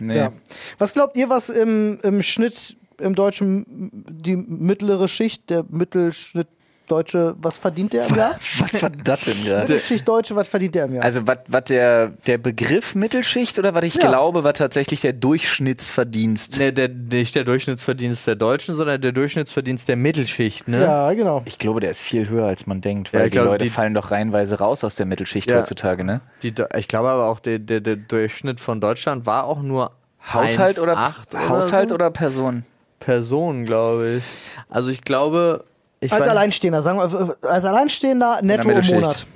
Nee. 0.00 0.16
Ja. 0.16 0.32
Was 0.78 0.94
glaubt 0.94 1.16
ihr, 1.16 1.28
was 1.28 1.48
im, 1.48 2.00
im 2.02 2.24
Schnitt 2.24 2.76
im 2.98 3.14
Deutschen 3.14 3.64
die 4.10 4.34
mittlere 4.34 5.06
Schicht, 5.06 5.48
der 5.48 5.64
Mittelschnitt 5.68 6.48
Deutsche, 6.90 7.34
was 7.38 7.58
verdient 7.58 7.92
der 7.92 8.06
im 8.06 8.16
Jahr? 8.16 8.36
Was 8.58 8.82
war 8.82 8.90
das 8.90 9.20
denn 9.20 9.44
gerade? 9.44 9.60
Mittelschicht 9.60 10.08
Deutsche, 10.08 10.34
was 10.36 10.48
verdient 10.48 10.74
der 10.74 10.86
im 10.86 10.94
Jahr? 10.94 11.04
Also, 11.04 11.20
was 11.26 11.64
der, 11.64 12.08
der 12.26 12.38
Begriff 12.38 12.94
Mittelschicht 12.94 13.58
oder 13.58 13.74
was 13.74 13.84
ich 13.84 13.94
Ja. 13.94 14.08
glaube, 14.08 14.42
war 14.44 14.54
tatsächlich 14.54 15.00
der 15.00 15.12
Durchschnittsverdienst? 15.12 16.58
Ne, 16.58 16.72
der, 16.72 16.88
nicht 16.88 17.34
der 17.34 17.44
Durchschnittsverdienst 17.44 18.26
der 18.26 18.34
Deutschen, 18.36 18.76
sondern 18.76 19.00
der 19.00 19.12
Durchschnittsverdienst 19.12 19.88
der 19.88 19.96
Mittelschicht. 19.96 20.66
Ne? 20.68 20.80
ja, 20.82 21.12
genau. 21.12 21.42
Ich 21.44 21.58
glaube, 21.58 21.80
der 21.80 21.90
ist 21.90 22.00
viel 22.00 22.28
höher, 22.28 22.46
als 22.46 22.66
man 22.66 22.80
denkt, 22.80 23.12
Ja, 23.12 23.20
weil 23.20 23.26
ich 23.26 23.30
die 23.32 23.36
glaube, 23.36 23.50
Leute 23.50 23.64
die- 23.64 23.70
fallen 23.70 23.94
doch 23.94 24.10
reihenweise 24.10 24.58
raus 24.58 24.84
aus 24.84 24.94
der 24.94 25.06
Mittelschicht 25.06 25.50
Ja. 25.50 25.58
heutzutage, 25.58 26.04
ne? 26.04 26.20
Die, 26.42 26.54
ich 26.76 26.88
glaube 26.88 27.08
aber 27.10 27.28
auch, 27.28 27.40
der, 27.40 27.58
der, 27.58 27.80
der 27.80 27.96
Durchschnitt 27.96 28.60
von 28.60 28.80
Deutschland 28.80 29.26
war 29.26 29.44
auch 29.44 29.62
nur 29.62 29.92
Haushalt 30.32 30.78
oder, 30.80 30.96
1,8 30.96 31.48
Haushalt 31.48 31.88
so? 31.90 31.94
oder 31.94 32.10
Person? 32.10 32.64
Personen, 33.00 33.64
glaube 33.64 34.16
ich. 34.18 34.24
Also 34.68 34.90
ich 34.90 35.02
glaube, 35.02 35.64
ich 36.00 36.12
Als 36.12 36.28
Alleinstehender, 36.28 36.82
sagen 36.82 36.98
wir, 36.98 37.36
als 37.42 37.64
Alleinstehender 37.64 38.40
netto 38.42 38.70
im. 38.70 38.86
Monat. 38.86 39.26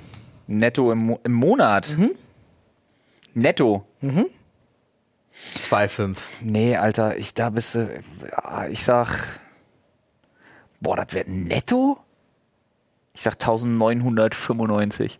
Netto 0.47 0.91
im, 0.91 0.97
Mo 0.99 1.19
im 1.23 1.33
Monat? 1.33 1.93
Mhm. 1.97 2.11
Netto? 3.33 3.85
2,5. 4.01 6.17
Nee, 6.41 6.77
Alter, 6.77 7.17
ich 7.17 7.33
da 7.33 7.49
bist 7.49 7.75
du. 7.75 7.89
ja, 8.31 8.67
Ich 8.67 8.83
sag. 8.83 9.39
Boah, 10.79 10.97
das 10.97 11.13
wird 11.13 11.29
netto? 11.29 11.97
Ich 13.13 13.21
sag 13.21 13.33
1995. 13.33 15.19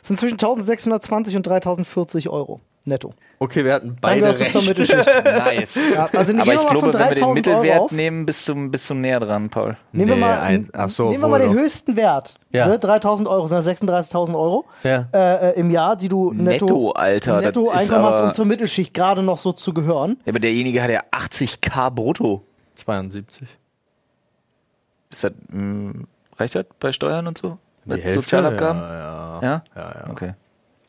Das 0.00 0.08
sind 0.08 0.18
zwischen 0.18 0.34
1620 0.34 1.36
und 1.36 1.46
3040 1.46 2.28
Euro 2.28 2.60
netto. 2.84 3.12
Okay, 3.38 3.64
wir 3.64 3.74
hatten 3.74 3.96
beide 4.00 4.20
gehörst 4.20 4.40
du 4.40 4.46
zur 4.48 4.60
recht. 4.62 4.68
Mittelschicht. 4.78 5.24
Nice. 5.24 5.78
Ja, 5.94 6.08
also 6.12 6.16
Aber 6.16 6.24
gehen 6.24 6.36
wir 6.36 6.42
ich 6.42 6.46
mal 6.46 6.70
glaube, 6.70 6.78
von 6.80 6.94
wenn 6.94 7.00
wir 7.00 7.14
den 7.14 7.14
3000 7.14 7.22
Euro 7.22 7.34
Mittelwert 7.34 7.80
auf. 7.80 7.92
nehmen, 7.92 8.26
bist 8.26 8.48
du, 8.48 8.70
bist 8.70 8.90
du 8.90 8.94
näher 8.94 9.20
dran, 9.20 9.50
Paul. 9.50 9.76
Nehmen 9.92 10.08
wir 10.08 10.14
Nee, 10.16 10.20
mal, 10.20 10.38
ein- 10.40 10.68
ach 10.72 10.90
so, 10.90 11.10
nehmen 11.10 11.22
wir 11.22 11.28
mal 11.28 11.40
den 11.40 11.52
doch. 11.52 11.60
höchsten 11.60 11.96
Wert. 11.96 12.34
Ja. 12.50 12.68
Ne, 12.68 12.78
3000 12.78 13.28
Euro, 13.28 13.46
sind 13.46 13.56
das 13.56 13.66
36.000 13.66 14.34
Euro 14.36 14.64
Ja. 14.82 15.08
äh, 15.12 15.50
äh, 15.50 15.60
im 15.60 15.70
Jahr, 15.70 15.96
die 15.96 16.08
du 16.08 16.32
netto, 16.32 16.64
Netto, 16.66 16.90
Alter, 16.92 17.32
das 17.36 17.44
netto 17.46 17.70
ist 17.72 17.80
Einkommen 17.80 18.04
hast, 18.04 18.20
um 18.22 18.32
zur 18.32 18.44
Mittelschicht 18.44 18.94
gerade 18.94 19.22
noch 19.22 19.38
so 19.38 19.52
zu 19.52 19.72
gehören. 19.74 20.16
Ja, 20.24 20.30
aber 20.32 20.40
derjenige 20.40 20.82
hat 20.82 20.90
ja 20.90 21.02
80k 21.10 21.90
brutto. 21.90 22.42
72. 22.76 23.48
Ist 25.10 25.24
das, 25.24 25.32
mh, 25.48 26.04
reicht 26.38 26.54
das 26.54 26.66
bei 26.80 26.92
Steuern 26.92 27.26
und 27.26 27.38
so? 27.38 27.58
Bei 27.84 27.96
Die 27.96 28.02
Hälfte? 28.02 28.20
Sozialabgaben? 28.20 28.80
Ja, 28.80 28.94
ja. 28.94 29.40
Ja? 29.42 29.62
ja, 29.76 29.82
ja. 30.06 30.10
Okay. 30.10 30.34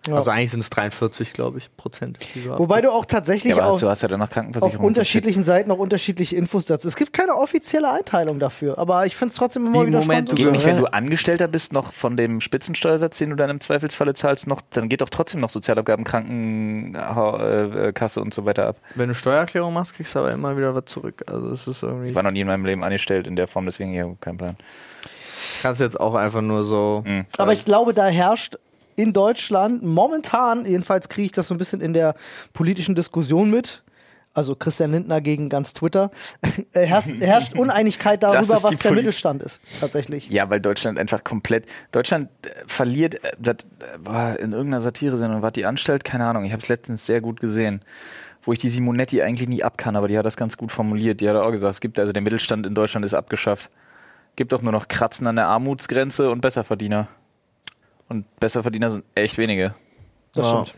Ja. 0.07 0.15
Also 0.15 0.31
eigentlich 0.31 0.51
sind 0.51 0.59
es 0.59 0.69
43, 0.69 1.33
glaube 1.33 1.57
ich, 1.57 1.75
Prozent. 1.77 2.19
Wobei 2.57 2.81
du 2.81 2.91
auch 2.91 3.05
tatsächlich 3.05 3.55
Ja, 3.55 3.65
auf, 3.65 3.79
du 3.79 3.89
hast 3.89 4.01
ja 4.01 4.07
dann 4.07 4.19
noch 4.19 4.27
auf 4.27 4.33
Krankenversicherung. 4.33 4.85
unterschiedlichen 4.85 5.43
Seiten 5.43 5.71
auch 5.71 5.79
unterschiedliche 5.79 6.35
Infos 6.35 6.65
dazu. 6.65 6.87
Es 6.87 6.95
gibt 6.95 7.13
keine 7.13 7.35
offizielle 7.35 7.91
Einteilung 7.91 8.39
dafür, 8.39 8.77
aber 8.77 9.05
ich 9.05 9.15
finde 9.15 9.31
es 9.31 9.37
trotzdem 9.37 9.65
immer 9.65 9.83
Wie, 9.83 9.87
wieder 9.87 10.01
Moment, 10.01 10.29
spannend. 10.29 10.35
Geht 10.35 10.45
so. 10.45 10.51
nicht, 10.51 10.65
wenn 10.65 10.77
du 10.77 10.85
Angestellter 10.85 11.47
bist, 11.47 11.73
noch 11.73 11.93
von 11.93 12.17
dem 12.17 12.41
Spitzensteuersatz, 12.41 13.17
den 13.17 13.31
du 13.31 13.35
dann 13.35 13.49
im 13.49 13.59
Zweifelsfalle 13.59 14.13
zahlst, 14.13 14.47
noch, 14.47 14.61
dann 14.71 14.89
geht 14.89 15.01
doch 15.01 15.09
trotzdem 15.09 15.41
noch 15.41 15.49
Sozialabgaben, 15.49 16.05
Krankenkasse 16.05 18.21
und 18.21 18.33
so 18.33 18.45
weiter 18.45 18.67
ab. 18.67 18.77
Wenn 18.95 19.09
du 19.09 19.15
Steuererklärung 19.15 19.73
machst, 19.73 19.95
kriegst 19.95 20.15
du 20.15 20.19
aber 20.19 20.31
immer 20.31 20.57
wieder 20.57 20.75
was 20.75 20.85
zurück. 20.85 21.23
Also 21.27 21.49
es 21.51 21.67
ist 21.67 21.83
irgendwie. 21.83 22.09
Ich 22.09 22.15
war 22.15 22.23
noch 22.23 22.31
nie 22.31 22.41
in 22.41 22.47
meinem 22.47 22.65
Leben 22.65 22.83
angestellt 22.83 23.27
in 23.27 23.35
der 23.35 23.47
Form, 23.47 23.65
deswegen 23.65 23.93
ja, 23.93 24.07
kein 24.21 24.37
Plan. 24.37 24.55
kannst 25.61 25.81
jetzt 25.81 25.99
auch 25.99 26.15
einfach 26.15 26.41
nur 26.41 26.63
so. 26.63 27.03
Mhm. 27.05 27.25
Aber 27.37 27.53
ich 27.53 27.65
glaube, 27.65 27.93
da 27.93 28.05
herrscht 28.07 28.57
in 28.95 29.13
Deutschland 29.13 29.83
momentan, 29.83 30.65
jedenfalls 30.65 31.09
kriege 31.09 31.25
ich 31.25 31.31
das 31.31 31.47
so 31.47 31.53
ein 31.53 31.57
bisschen 31.57 31.81
in 31.81 31.93
der 31.93 32.15
politischen 32.53 32.95
Diskussion 32.95 33.49
mit, 33.49 33.83
also 34.33 34.55
Christian 34.55 34.91
Lindner 34.91 35.21
gegen 35.21 35.49
ganz 35.49 35.73
Twitter, 35.73 36.11
herrscht, 36.73 37.09
herrscht 37.19 37.53
Uneinigkeit 37.55 38.21
darüber, 38.23 38.61
was 38.61 38.63
der 38.63 38.77
Poli- 38.77 38.95
Mittelstand 38.97 39.41
ist, 39.43 39.61
tatsächlich. 39.79 40.29
Ja, 40.29 40.49
weil 40.49 40.59
Deutschland 40.59 40.99
einfach 40.99 41.23
komplett. 41.23 41.65
Deutschland 41.91 42.29
äh, 42.45 42.49
verliert, 42.67 43.23
äh, 43.23 43.31
das 43.39 43.55
äh, 43.79 43.85
war 43.99 44.39
in 44.39 44.51
irgendeiner 44.51 44.81
Satire-Sendung, 44.81 45.41
war 45.41 45.51
die 45.51 45.65
Anstalt, 45.65 46.03
keine 46.03 46.25
Ahnung, 46.25 46.45
ich 46.45 46.51
habe 46.51 46.61
es 46.61 46.69
letztens 46.69 47.05
sehr 47.05 47.21
gut 47.21 47.39
gesehen, 47.39 47.81
wo 48.43 48.53
ich 48.53 48.59
die 48.59 48.69
Simonetti 48.69 49.21
eigentlich 49.21 49.49
nie 49.49 49.63
ab 49.63 49.77
kann, 49.77 49.95
aber 49.95 50.07
die 50.07 50.17
hat 50.17 50.25
das 50.25 50.37
ganz 50.37 50.55
gut 50.55 50.71
formuliert. 50.71 51.19
Die 51.19 51.27
hat 51.27 51.35
auch 51.35 51.51
gesagt, 51.51 51.73
es 51.73 51.79
gibt 51.81 51.99
also 51.99 52.11
der 52.13 52.21
Mittelstand 52.21 52.65
in 52.67 52.75
Deutschland 52.75 53.03
ist 53.05 53.13
abgeschafft. 53.15 53.69
Gibt 54.35 54.53
doch 54.53 54.61
nur 54.61 54.71
noch 54.71 54.87
Kratzen 54.87 55.25
an 55.27 55.37
der 55.37 55.47
Armutsgrenze 55.47 56.29
und 56.29 56.41
Besserverdiener. 56.41 57.07
Und 58.09 58.25
Besserverdiener 58.39 58.91
sind 58.91 59.03
echt 59.15 59.37
wenige. 59.37 59.73
Das 60.33 60.45
Ja. 60.45 60.51
stimmt. 60.65 60.75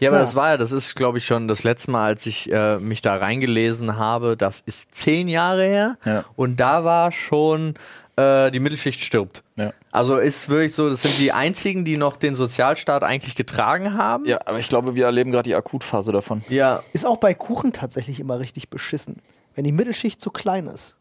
Ja, 0.00 0.10
aber 0.10 0.18
Ja. 0.18 0.22
das 0.24 0.34
war 0.34 0.50
ja, 0.50 0.56
das 0.56 0.72
ist, 0.72 0.94
glaube 0.94 1.18
ich, 1.18 1.26
schon 1.26 1.48
das 1.48 1.62
letzte 1.64 1.90
Mal, 1.90 2.04
als 2.06 2.26
ich 2.26 2.52
äh, 2.52 2.78
mich 2.78 3.00
da 3.02 3.16
reingelesen 3.16 3.96
habe. 3.96 4.36
Das 4.36 4.60
ist 4.66 4.94
zehn 4.94 5.28
Jahre 5.28 5.64
her. 5.64 5.96
Ja. 6.04 6.24
Und 6.36 6.56
da 6.58 6.84
war 6.84 7.12
schon 7.12 7.74
äh, 8.16 8.50
die 8.50 8.60
Mittelschicht 8.60 9.00
stirbt. 9.02 9.42
Ja. 9.56 9.72
Also 9.92 10.18
ist 10.18 10.48
wirklich 10.50 10.74
so, 10.74 10.90
das 10.90 11.02
sind 11.02 11.16
die 11.18 11.32
einzigen, 11.32 11.84
die 11.86 11.96
noch 11.96 12.16
den 12.16 12.34
Sozialstaat 12.34 13.02
eigentlich 13.04 13.34
getragen 13.36 13.96
haben. 13.96 14.26
Ja, 14.26 14.40
aber 14.44 14.58
ich 14.58 14.68
glaube, 14.68 14.94
wir 14.94 15.06
erleben 15.06 15.30
gerade 15.30 15.48
die 15.48 15.54
Akutphase 15.54 16.12
davon. 16.12 16.44
Ja. 16.50 16.82
Ist 16.92 17.06
auch 17.06 17.16
bei 17.16 17.32
Kuchen 17.32 17.72
tatsächlich 17.72 18.20
immer 18.20 18.38
richtig 18.38 18.68
beschissen. 18.68 19.16
Wenn 19.54 19.64
die 19.64 19.72
Mittelschicht 19.72 20.20
zu 20.20 20.30
klein 20.30 20.66
ist, 20.66 20.96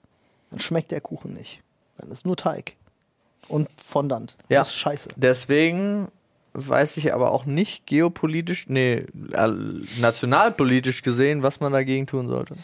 dann 0.52 0.60
schmeckt 0.62 0.91
der 0.91 1.02
Kuchen 1.02 1.34
nicht. 1.34 1.62
Dann 1.98 2.10
ist 2.12 2.26
nur 2.26 2.38
Teig. 2.38 2.76
Und 3.47 3.67
Fondant. 3.84 4.36
Ja. 4.49 4.60
Das 4.60 4.69
ist 4.69 4.75
scheiße. 4.75 5.10
Deswegen 5.15 6.10
weiß 6.54 6.97
ich 6.97 7.13
aber 7.13 7.32
auch 7.32 7.45
nicht 7.45 7.86
geopolitisch, 7.86 8.65
nee, 8.67 9.06
äh, 9.32 9.52
nationalpolitisch 9.99 11.02
gesehen, 11.02 11.43
was 11.43 11.60
man 11.60 11.71
dagegen 11.71 12.08
tun 12.08 12.28
sollte. 12.28 12.56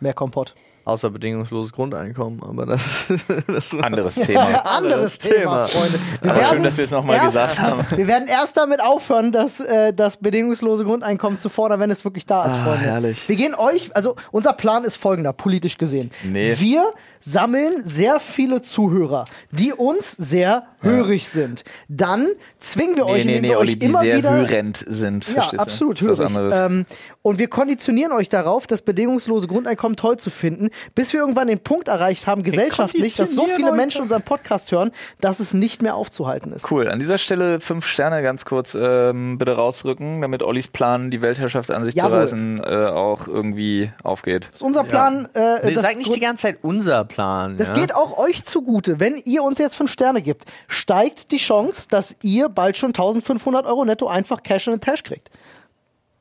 Mehr 0.00 0.14
Kompott. 0.14 0.54
Außer 0.84 1.10
bedingungsloses 1.10 1.72
Grundeinkommen, 1.72 2.42
aber 2.42 2.66
das, 2.66 3.06
das 3.46 3.72
Anderes 3.80 4.16
Thema. 4.16 4.42
Anderes 4.66 5.18
Thema, 5.18 5.34
Thema. 5.36 5.68
Freunde. 5.68 5.98
Wir 6.22 6.30
Aber 6.32 6.44
schön, 6.46 6.62
dass 6.64 6.76
wir 6.76 6.84
es 6.84 6.90
nochmal 6.90 7.20
gesagt 7.20 7.60
haben. 7.60 7.86
Wir 7.96 8.06
werden 8.08 8.26
erst 8.28 8.56
damit 8.56 8.80
aufhören, 8.82 9.30
das, 9.32 9.60
äh, 9.60 9.92
das 9.92 10.16
bedingungslose 10.16 10.84
Grundeinkommen 10.84 11.38
zu 11.38 11.48
fordern, 11.48 11.78
wenn 11.80 11.90
es 11.90 12.04
wirklich 12.04 12.26
da 12.26 12.46
ist, 12.46 12.52
Ah, 12.54 12.64
Freunde. 12.64 12.78
herrlich. 12.84 13.28
Wir 13.28 13.36
gehen 13.36 13.54
euch, 13.54 13.94
also 13.94 14.16
unser 14.32 14.52
Plan 14.54 14.82
ist 14.84 14.96
folgender, 14.96 15.32
politisch 15.32 15.78
gesehen. 15.78 16.10
Nee. 16.24 16.56
Wir 16.58 16.92
sammeln 17.20 17.82
sehr 17.84 18.18
viele 18.18 18.62
Zuhörer, 18.62 19.24
die 19.52 19.72
uns 19.72 20.12
sehr 20.12 20.64
hörig 20.80 21.28
sind. 21.28 21.62
Dann 21.88 22.26
zwingen 22.58 22.96
wir 22.96 23.06
euch, 23.06 23.24
Nee, 23.24 23.30
nee, 23.32 23.36
indem 23.36 23.42
nee, 23.42 23.48
wir 23.50 23.58
Olli, 23.60 23.72
euch 23.72 23.78
die 23.78 23.86
immer 23.86 24.00
sehr 24.00 24.16
wieder 24.16 24.32
hörend 24.32 24.84
sind. 24.88 25.28
ja, 25.34 25.48
absolut, 25.58 26.02
ist 26.02 26.18
hörig. 26.18 26.54
Ähm, 26.54 26.86
und 27.22 27.38
wir 27.38 27.46
konditionieren 27.48 28.10
euch 28.12 28.28
darauf, 28.28 28.66
das 28.66 28.82
bedingungslose 28.82 29.46
Grundeinkommen 29.46 29.96
toll 29.96 30.16
zu 30.16 30.30
finden, 30.30 30.70
bis 30.94 31.12
wir 31.12 31.20
irgendwann 31.20 31.48
den 31.48 31.60
Punkt 31.60 31.88
erreicht 31.88 32.26
haben, 32.26 32.42
gesellschaftlich, 32.42 33.16
dass 33.16 33.34
so 33.34 33.46
viele 33.46 33.72
Menschen 33.72 34.02
unseren 34.02 34.22
Podcast 34.22 34.72
hören, 34.72 34.90
dass 35.20 35.40
es 35.40 35.54
nicht 35.54 35.82
mehr 35.82 35.94
aufzuhalten 35.94 36.52
ist. 36.52 36.70
Cool. 36.70 36.88
An 36.88 36.98
dieser 36.98 37.18
Stelle 37.18 37.60
fünf 37.60 37.86
Sterne 37.86 38.22
ganz 38.22 38.44
kurz 38.44 38.74
ähm, 38.78 39.38
bitte 39.38 39.56
rausrücken, 39.56 40.20
damit 40.20 40.42
Ollis 40.42 40.68
Plan, 40.68 41.10
die 41.10 41.22
Weltherrschaft 41.22 41.70
an 41.70 41.84
sich 41.84 41.94
Jawohl. 41.94 42.10
zu 42.10 42.16
reißen, 42.18 42.64
äh, 42.64 42.86
auch 42.86 43.26
irgendwie 43.26 43.90
aufgeht. 44.02 44.48
Das 44.50 44.56
ist 44.56 44.62
unser 44.62 44.84
Plan. 44.84 45.28
Äh, 45.34 45.52
Nee, 45.62 45.74
das 45.74 45.94
nicht 45.94 46.14
die 46.14 46.20
ganze 46.20 46.42
Zeit 46.42 46.58
unser 46.62 47.04
Plan. 47.04 47.56
Das 47.58 47.68
ja? 47.68 47.74
geht 47.74 47.94
auch 47.94 48.18
euch 48.18 48.44
zugute. 48.44 49.00
Wenn 49.00 49.16
ihr 49.16 49.42
uns 49.42 49.58
jetzt 49.58 49.74
fünf 49.74 49.92
Sterne 49.92 50.22
gibt, 50.22 50.44
steigt 50.68 51.32
die 51.32 51.36
Chance, 51.38 51.86
dass 51.88 52.16
ihr 52.22 52.48
bald 52.48 52.76
schon 52.76 52.90
1500 52.90 53.66
Euro 53.66 53.84
netto 53.84 54.06
einfach 54.06 54.42
Cash 54.42 54.66
in 54.66 54.74
den 54.74 54.80
Tash 54.80 55.02
kriegt. 55.02 55.30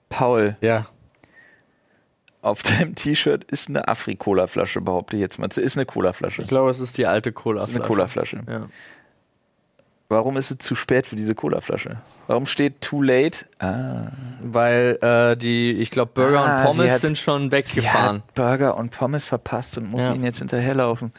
Paul, 0.09 0.57
Ja. 0.61 0.87
Auf 2.41 2.63
deinem 2.63 2.95
T-Shirt 2.95 3.43
ist 3.45 3.69
eine 3.69 3.87
Afri-Cola-Flasche, 3.87 4.81
behaupte 4.81 5.15
ich 5.15 5.21
jetzt 5.21 5.37
mal. 5.39 5.47
Ist 5.47 5.77
eine 5.77 5.85
Cola-Flasche. 5.85 6.41
Ich 6.41 6.47
glaube, 6.47 6.71
es 6.71 6.79
ist 6.79 6.97
die 6.97 7.05
alte 7.05 7.31
Cola. 7.31 7.59
Das 7.59 7.69
ist 7.69 7.75
eine 7.75 7.85
Cola-Flasche. 7.85 8.41
Ja. 8.49 8.61
Warum 10.09 10.35
ist 10.35 10.51
es 10.51 10.57
zu 10.57 10.75
spät 10.75 11.07
für 11.07 11.15
diese 11.15 11.35
Cola-Flasche? 11.35 11.97
Warum 12.27 12.45
steht 12.45 12.81
too 12.81 13.01
late? 13.01 13.45
Ah, 13.59 14.07
Weil 14.41 14.97
äh, 15.01 15.37
die, 15.37 15.71
ich 15.71 15.89
glaube, 15.89 16.11
Burger 16.13 16.39
Ah, 16.45 16.61
und 16.63 16.67
Pommes 16.77 16.91
hat- 16.91 16.99
sind 16.99 17.17
schon 17.17 17.43
sie 17.43 17.51
weggefahren. 17.53 18.17
hat 18.17 18.33
Burger 18.33 18.75
und 18.75 18.89
Pommes 18.91 19.23
verpasst 19.23 19.77
und 19.77 19.89
muss 19.89 20.03
Ja. 20.03 20.13
ihnen 20.13 20.25
jetzt 20.25 20.39
hinterherlaufen. 20.39 21.13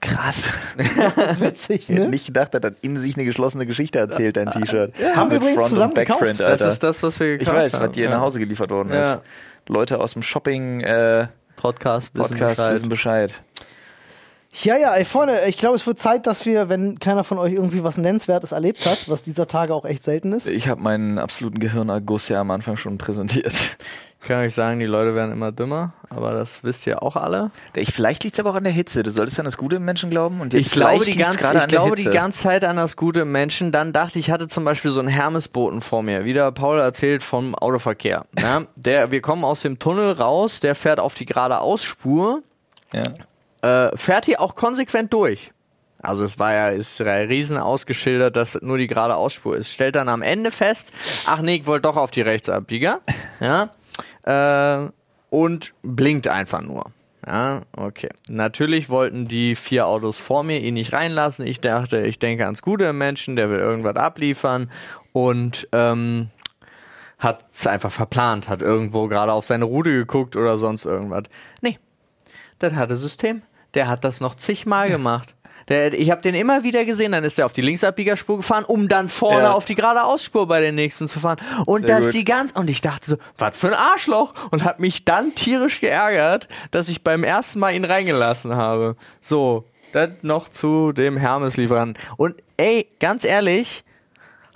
Krass. 0.00 0.50
Das 1.14 1.32
ist 1.32 1.40
witzig, 1.40 1.80
Ich 1.82 1.88
hätte 1.90 2.00
ne? 2.00 2.08
nicht 2.08 2.26
gedacht, 2.26 2.52
dass 2.54 2.60
das 2.62 2.72
in 2.80 2.98
sich 2.98 3.14
eine 3.14 3.24
geschlossene 3.24 3.64
Geschichte 3.66 4.00
erzählt, 4.00 4.36
dein 4.36 4.50
T-Shirt. 4.50 4.92
Haben 5.14 5.30
wir 5.30 5.38
Mit 5.38 5.42
übrigens 5.42 5.54
Front- 5.58 5.68
zusammen 5.68 5.90
und 5.90 5.94
Backprint, 5.94 6.38
gekauft. 6.38 6.60
Das 6.60 6.72
ist 6.72 6.82
das, 6.82 7.02
was 7.04 7.20
wir 7.20 7.34
ich 7.34 7.38
gekauft 7.40 7.56
weiß, 7.56 7.74
haben. 7.74 7.86
was 7.86 7.92
dir 7.92 8.04
ja. 8.06 8.10
nach 8.10 8.20
Hause 8.22 8.40
geliefert 8.40 8.70
worden 8.70 8.92
Ja. 8.92 9.00
ist. 9.00 9.18
Leute 9.72 10.00
aus 10.00 10.12
dem 10.12 10.22
Shopping 10.22 10.80
äh, 10.80 11.28
Podcast, 11.56 12.14
wissen 12.14 12.36
Podcast 12.36 12.56
Bescheid. 12.56 12.74
wissen 12.74 12.88
Bescheid. 12.88 13.42
Ja, 14.54 14.76
ja, 14.76 14.94
ey, 14.94 15.06
Freunde, 15.06 15.44
ich 15.46 15.56
glaube, 15.56 15.76
es 15.76 15.86
wird 15.86 15.98
Zeit, 15.98 16.26
dass 16.26 16.44
wir, 16.44 16.68
wenn 16.68 16.98
keiner 16.98 17.24
von 17.24 17.38
euch 17.38 17.54
irgendwie 17.54 17.82
was 17.84 17.96
Nennenswertes 17.96 18.52
erlebt 18.52 18.84
hat, 18.84 19.08
was 19.08 19.22
dieser 19.22 19.46
Tage 19.46 19.74
auch 19.74 19.86
echt 19.86 20.04
selten 20.04 20.32
ist. 20.32 20.46
Ich 20.46 20.68
habe 20.68 20.82
meinen 20.82 21.18
absoluten 21.18 21.58
Gehirnerguss 21.58 22.28
ja 22.28 22.40
am 22.40 22.50
Anfang 22.50 22.76
schon 22.76 22.98
präsentiert. 22.98 23.54
Ich 24.20 24.28
kann 24.28 24.44
euch 24.44 24.54
sagen, 24.54 24.78
die 24.78 24.86
Leute 24.86 25.16
werden 25.16 25.32
immer 25.32 25.50
dümmer, 25.50 25.94
aber 26.08 26.32
das 26.32 26.62
wisst 26.62 26.86
ihr 26.86 27.02
auch 27.02 27.16
alle. 27.16 27.50
Ich, 27.74 27.92
vielleicht 27.92 28.22
liegt 28.22 28.36
es 28.36 28.40
aber 28.40 28.50
auch 28.50 28.54
an 28.54 28.62
der 28.62 28.72
Hitze. 28.72 29.02
Du 29.02 29.10
solltest 29.10 29.38
an 29.40 29.46
das 29.46 29.56
Gute 29.56 29.76
im 29.76 29.84
Menschen 29.84 30.10
glauben. 30.10 30.40
Und 30.40 30.52
jetzt 30.52 30.66
Ich 30.66 30.70
glaube, 30.70 31.04
die 31.04 31.16
ganze, 31.16 31.38
gerade 31.38 31.58
ich 31.58 31.66
glaube 31.66 31.96
die 31.96 32.04
ganze 32.04 32.42
Zeit 32.42 32.62
an 32.62 32.76
das 32.76 32.96
gute 32.96 33.22
im 33.22 33.32
Menschen. 33.32 33.72
Dann 33.72 33.92
dachte 33.92 34.20
ich, 34.20 34.30
hatte 34.30 34.46
zum 34.46 34.64
Beispiel 34.64 34.92
so 34.92 35.00
einen 35.00 35.08
Hermesboten 35.08 35.80
vor 35.80 36.04
mir. 36.04 36.24
Wieder 36.24 36.52
Paul 36.52 36.78
erzählt 36.78 37.24
vom 37.24 37.56
Autoverkehr. 37.56 38.26
Ja, 38.38 38.62
der, 38.76 39.10
wir 39.10 39.22
kommen 39.22 39.44
aus 39.44 39.62
dem 39.62 39.80
Tunnel 39.80 40.12
raus, 40.12 40.60
der 40.60 40.76
fährt 40.76 41.00
auf 41.00 41.14
die 41.14 41.24
geradeausspur, 41.26 42.42
Ja. 42.92 43.02
Äh, 43.62 43.96
fährt 43.96 44.26
hier 44.26 44.40
auch 44.40 44.54
konsequent 44.54 45.12
durch. 45.12 45.52
Also 46.02 46.24
es 46.24 46.38
war 46.38 46.52
ja, 46.52 46.72
ja 46.72 47.12
riesen 47.26 47.56
ausgeschildert, 47.56 48.34
dass 48.36 48.60
nur 48.60 48.76
die 48.76 48.88
geradeausspur 48.88 49.56
ist. 49.56 49.70
Stellt 49.70 49.94
dann 49.94 50.08
am 50.08 50.20
Ende 50.20 50.50
fest, 50.50 50.88
ach 51.26 51.40
nee, 51.40 51.56
ich 51.56 51.66
wollte 51.66 51.82
doch 51.82 51.96
auf 51.96 52.10
die 52.10 52.22
Rechtsabbieger. 52.22 53.00
Ja. 53.40 53.70
Äh, 54.22 54.90
und 55.30 55.72
blinkt 55.82 56.28
einfach 56.28 56.60
nur. 56.60 56.92
Ja, 57.26 57.62
okay. 57.76 58.08
Natürlich 58.28 58.88
wollten 58.88 59.26
die 59.26 59.56
vier 59.56 59.86
Autos 59.86 60.18
vor 60.18 60.44
mir 60.44 60.60
ihn 60.60 60.74
nicht 60.74 60.92
reinlassen. 60.92 61.46
Ich 61.46 61.60
dachte, 61.60 62.02
ich 62.02 62.18
denke 62.18 62.44
ans 62.44 62.62
Gute 62.62 62.92
Menschen, 62.92 63.34
der 63.34 63.50
will 63.50 63.58
irgendwas 63.58 63.96
abliefern 63.96 64.70
und 65.12 65.68
ähm, 65.72 66.30
hat 67.18 67.46
es 67.50 67.66
einfach 67.66 67.92
verplant, 67.92 68.48
hat 68.48 68.62
irgendwo 68.62 69.08
gerade 69.08 69.32
auf 69.32 69.46
seine 69.46 69.64
Route 69.64 69.90
geguckt 69.90 70.36
oder 70.36 70.58
sonst 70.58 70.84
irgendwas. 70.84 71.24
Nee, 71.60 71.78
das 72.58 72.74
hatte 72.74 72.96
System. 72.96 73.42
Der 73.74 73.88
hat 73.88 74.04
das 74.04 74.20
noch 74.20 74.34
zigmal 74.34 74.88
gemacht. 74.90 75.34
Der, 75.68 75.92
ich 75.92 76.10
habe 76.10 76.20
den 76.20 76.34
immer 76.34 76.64
wieder 76.64 76.84
gesehen, 76.84 77.12
dann 77.12 77.22
ist 77.22 77.38
er 77.38 77.46
auf 77.46 77.52
die 77.52 77.60
Linksabbiegerspur 77.60 78.38
gefahren, 78.38 78.64
um 78.64 78.88
dann 78.88 79.08
vorne 79.08 79.42
Ja. 79.44 79.52
auf 79.52 79.64
die 79.64 79.76
geradeausspur 79.76 80.48
bei 80.48 80.60
den 80.60 80.74
nächsten 80.74 81.06
zu 81.06 81.20
fahren. 81.20 81.36
Und 81.66 81.86
Sehr 81.86 81.96
das 81.96 82.06
gut. 82.06 82.14
die 82.14 82.24
ganz 82.24 82.50
und 82.50 82.68
ich 82.68 82.80
dachte 82.80 83.10
so, 83.10 83.16
was 83.38 83.56
für 83.56 83.68
ein 83.68 83.74
Arschloch 83.74 84.34
und 84.50 84.64
habe 84.64 84.80
mich 84.82 85.04
dann 85.04 85.36
tierisch 85.36 85.80
geärgert, 85.80 86.48
dass 86.72 86.88
ich 86.88 87.04
beim 87.04 87.22
ersten 87.22 87.60
Mal 87.60 87.74
ihn 87.74 87.84
reingelassen 87.84 88.56
habe. 88.56 88.96
So, 89.20 89.68
das 89.92 90.10
noch 90.22 90.48
zu 90.48 90.90
dem 90.92 91.16
Hermes-Lieferanten. 91.16 92.02
Und 92.16 92.34
ey, 92.56 92.88
ganz 92.98 93.24
ehrlich, 93.24 93.84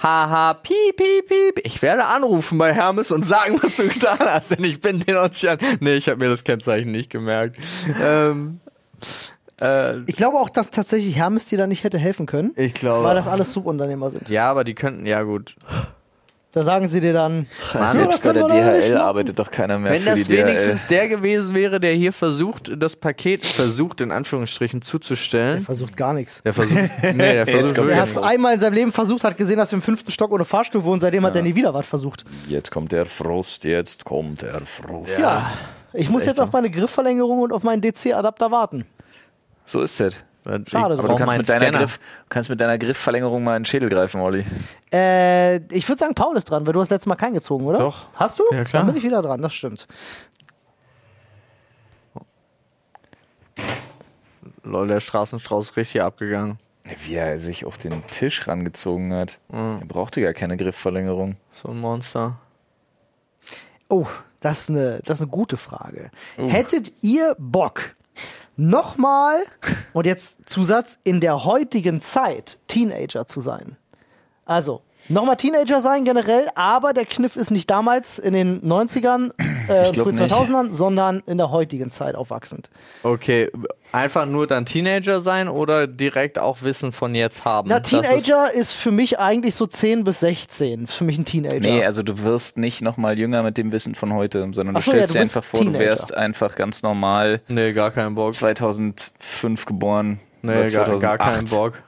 haha, 0.03 0.55
piep, 0.55 0.97
piep, 0.97 1.29
piep. 1.29 1.61
Ich 1.65 1.83
werde 1.83 2.05
anrufen 2.07 2.59
bei 2.59 2.73
Hermes 2.75 3.13
und 3.13 3.25
sagen, 3.25 3.59
was 3.63 3.77
du 3.77 3.87
getan 3.89 4.19
hast, 4.21 4.51
denn 4.51 4.65
ich 4.65 4.81
bin 4.81 4.99
den 5.01 5.15
ja. 5.15 5.57
Nee, 5.81 5.95
ich 5.95 6.09
habe 6.09 6.19
mir 6.19 6.31
das 6.31 6.43
Kennzeichen 6.43 6.91
nicht 6.91 7.11
gemerkt. 7.11 7.57
ähm, 8.03 8.61
äh, 9.61 9.99
Ich 10.07 10.17
glaube 10.17 10.39
auch, 10.39 10.49
dass 10.51 10.71
tatsächlich 10.71 11.17
Hermes 11.17 11.47
dir 11.47 11.59
da 11.59 11.67
nicht 11.67 11.85
hätte 11.85 11.99
helfen 11.99 12.27
können, 12.27 12.53
ich 12.57 12.75
glaube. 12.75 13.05
weil 13.05 13.15
das 13.15 13.27
alles 13.29 13.53
Subunternehmer 13.53 14.11
sind. 14.11 14.29
ja, 14.29 14.51
aber 14.51 14.65
die 14.65 14.75
könnten, 14.75 15.07
ja 15.07 15.23
gut. 15.23 15.57
Da 16.53 16.63
sagen 16.65 16.89
sie 16.89 17.03
dir 17.03 17.13
dann, 17.13 17.47
Mann, 17.75 17.93
Selbst 17.93 18.23
bei 18.23 18.33
der 18.33 18.47
DHL 18.49 18.97
arbeitet 18.97 19.39
doch 19.39 19.51
keiner 19.51 19.79
mehr 19.79 19.93
Wenn 19.93 20.01
für 20.01 20.11
das 20.13 20.21
die 20.21 20.25
DHL. 20.25 20.47
wenigstens 20.47 20.87
der 20.87 21.07
gewesen 21.07 21.55
wäre, 21.55 21.81
der 21.81 21.93
hier 21.93 22.15
versucht, 22.15 22.73
das 22.79 22.97
Paket 22.97 23.45
versucht, 23.45 24.01
in 24.01 24.11
Anführungsstrichen, 24.11 24.81
zuzustellen. 24.81 25.65
versucht 25.67 25.99
gar 25.99 26.15
nichts. 26.15 26.43
Der 26.45 26.55
versucht. 26.55 26.81
Nee, 27.03 27.13
der 27.35 27.47
versucht 27.47 27.77
Er 27.77 28.01
hat 28.01 28.09
es 28.09 28.17
einmal 28.17 28.55
in 28.55 28.61
seinem 28.61 28.73
Leben 28.73 28.93
versucht, 28.93 29.23
hat 29.25 29.37
gesehen, 29.37 29.59
dass 29.59 29.71
wir 29.73 29.77
im 29.77 29.83
fünften 29.83 30.11
Stock 30.11 30.31
ohne 30.33 30.47
Fahrstuhl 30.47 30.83
wohnen, 30.83 30.99
seitdem 31.03 31.27
hat 31.27 31.37
er 31.37 31.43
nie 31.43 31.55
wieder 31.55 31.75
was 31.75 31.85
versucht. 31.85 32.25
Jetzt 32.49 32.71
kommt 32.71 32.91
der 32.91 33.05
Frust, 33.05 33.65
jetzt 33.65 34.07
kommt 34.07 34.41
der 34.41 34.63
Frust. 34.63 35.19
Ja. 35.19 35.53
Ich 35.97 36.11
muss 36.11 36.25
jetzt 36.25 36.41
auf 36.41 36.53
meine 36.53 36.71
Griffverlängerung 36.71 37.41
und 37.41 37.53
auf 37.53 37.63
meinen 37.63 37.81
DC-Adapter 37.81 38.51
warten. 38.51 38.87
So 39.65 39.81
ist 39.83 40.01
es. 40.01 40.15
Schade, 40.69 40.95
Aber 40.97 41.09
du 41.09 41.17
kannst 41.17 41.39
mit, 41.39 41.49
deiner 41.49 41.73
Griff, 41.73 41.99
kannst 42.29 42.51
mit 42.51 42.61
deiner 42.61 42.79
Griffverlängerung 42.79 43.43
mal 43.43 43.57
in 43.57 43.63
den 43.63 43.67
Schädel 43.67 43.89
greifen, 43.89 44.21
Olli. 44.21 44.45
Äh, 44.93 45.57
ich 45.75 45.89
würde 45.89 45.99
sagen, 45.99 46.15
Paul 46.15 46.37
ist 46.37 46.45
dran, 46.45 46.65
weil 46.67 46.73
du 46.73 46.81
hast 46.81 46.91
letztes 46.91 47.09
Mal 47.09 47.17
keinen 47.17 47.35
gezogen, 47.35 47.67
oder? 47.67 47.79
Doch. 47.79 48.07
Hast 48.15 48.39
du? 48.39 48.45
Ja, 48.53 48.63
klar. 48.63 48.85
Dann 48.85 48.87
bin 48.87 48.97
ich 48.97 49.03
wieder 49.03 49.23
dran, 49.23 49.43
das 49.43 49.55
stimmt. 49.55 49.89
Lol, 54.63 54.87
der 54.87 55.01
Straßenstrauß 55.01 55.71
ist 55.71 55.77
richtig 55.77 56.03
abgegangen. 56.03 56.59
Wie 57.05 57.15
er 57.15 57.41
sich 57.41 57.65
auf 57.65 57.79
den 57.79 58.07
Tisch 58.07 58.47
rangezogen 58.47 59.13
hat. 59.13 59.41
Mhm. 59.49 59.79
Er 59.81 59.87
brauchte 59.87 60.21
gar 60.21 60.33
keine 60.33 60.57
Griffverlängerung. 60.57 61.37
So 61.53 61.71
ein 61.71 61.81
Monster. 61.81 62.39
Oh, 63.89 64.07
das 64.47 64.61
ist 64.61 64.71
eine, 64.71 65.01
das 65.05 65.19
ist 65.19 65.23
eine 65.23 65.31
gute 65.33 65.57
Frage. 65.57 66.13
Hättet 66.37 66.93
ihr 67.03 67.35
Bock, 67.37 67.97
nochmal, 68.57 69.39
und 69.93 70.07
jetzt 70.07 70.49
Zusatz, 70.49 70.99
in 71.03 71.21
der 71.21 71.45
heutigen 71.45 72.01
Zeit 72.01 72.59
Teenager 72.69 73.27
zu 73.27 73.41
sein? 73.41 73.77
Also, 74.45 74.83
nochmal 75.09 75.37
Teenager 75.37 75.81
sein 75.81 76.05
generell, 76.05 76.49
aber 76.55 76.93
der 76.93 77.07
Kniff 77.07 77.35
ist 77.35 77.51
nicht 77.51 77.69
damals 77.69 78.21
in 78.21 78.35
den 78.35 78.63
90ern, 78.63 79.33
äh, 79.69 79.93
frühen 79.95 80.15
nicht. 80.17 80.33
2000ern, 80.33 80.73
sondern 80.73 81.23
in 81.27 81.39
der 81.39 81.51
heutigen 81.51 81.91
Zeit 81.91 82.15
aufwachsend. 82.15 82.71
Okay, 83.03 83.51
einfach 83.93 84.27
nur 84.27 84.47
dann 84.47 84.67
Teenager 84.67 85.21
sein 85.21 85.49
oder 85.49 85.87
direkt 85.87 86.39
auch 86.39 86.63
Wissen 86.63 86.93
von 86.93 87.15
jetzt 87.15 87.45
haben? 87.45 87.69
Na, 87.69 87.81
Das 87.81 87.93
ist- 87.93 88.01
Teenager 88.03 88.53
ist, 88.53 88.73
für 88.73 88.91
mich 88.91 89.19
eigentlich 89.19 89.55
so 89.55 89.67
10 89.67 90.05
bis 90.05 90.21
16. 90.21 90.87
Für 90.87 91.05
mich 91.05 91.19
ein 91.19 91.25
Teenager. 91.25 91.61
Nee, 91.61 91.85
also 91.85 92.03
du 92.03 92.23
wirst 92.25 92.57
nicht 92.59 92.83
nochmal 92.83 93.19
jünger 93.19 93.43
mit 93.43 93.57
dem 93.57 93.73
Wissen 93.73 93.95
von 93.95 94.13
heute, 94.13 94.41
sondern 94.53 94.75
du 94.75 94.81
so, 94.81 94.93
ja, 94.93 94.97
stellst 95.07 95.15
du 95.15 95.19
dir 95.19 95.23
einfach 95.23 95.45
vor, 95.45 95.61
du 95.61 95.67
Teenager. 95.67 95.85
wärst 95.85 96.15
einfach 96.17 96.55
ganz 96.57 96.83
normal 96.83 97.41
Nee, 97.49 97.73
gar 97.73 97.91
keinen 97.91 98.15
Bock. 98.15 98.35
2005 98.35 99.65
geboren. 99.67 100.21
Nee, 100.43 100.53
oder 100.53 100.69
gar, 100.71 100.87
gar 100.87 100.99
2008. 100.99 101.19
keinen 101.35 101.49
Bock. 101.49 101.83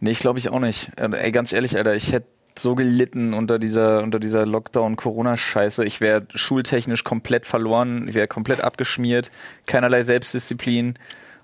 Nee, 0.00 0.10
ich 0.12 0.18
glaube 0.20 0.38
ich 0.38 0.48
auch 0.48 0.58
nicht. 0.60 0.90
Äh, 0.96 1.10
Ey, 1.14 1.30
ganz 1.32 1.52
ehrlich, 1.52 1.76
Alter, 1.76 1.94
ich 1.94 2.12
hätte 2.12 2.26
so 2.58 2.74
gelitten 2.74 3.34
unter 3.34 3.58
dieser, 3.58 4.02
unter 4.02 4.18
dieser 4.18 4.46
Lockdown-Corona-Scheiße. 4.46 5.84
Ich 5.84 6.00
wäre 6.00 6.26
schultechnisch 6.34 7.04
komplett 7.04 7.46
verloren, 7.46 8.08
ich 8.08 8.14
wäre 8.14 8.28
komplett 8.28 8.60
abgeschmiert, 8.60 9.30
keinerlei 9.66 10.02
Selbstdisziplin 10.02 10.94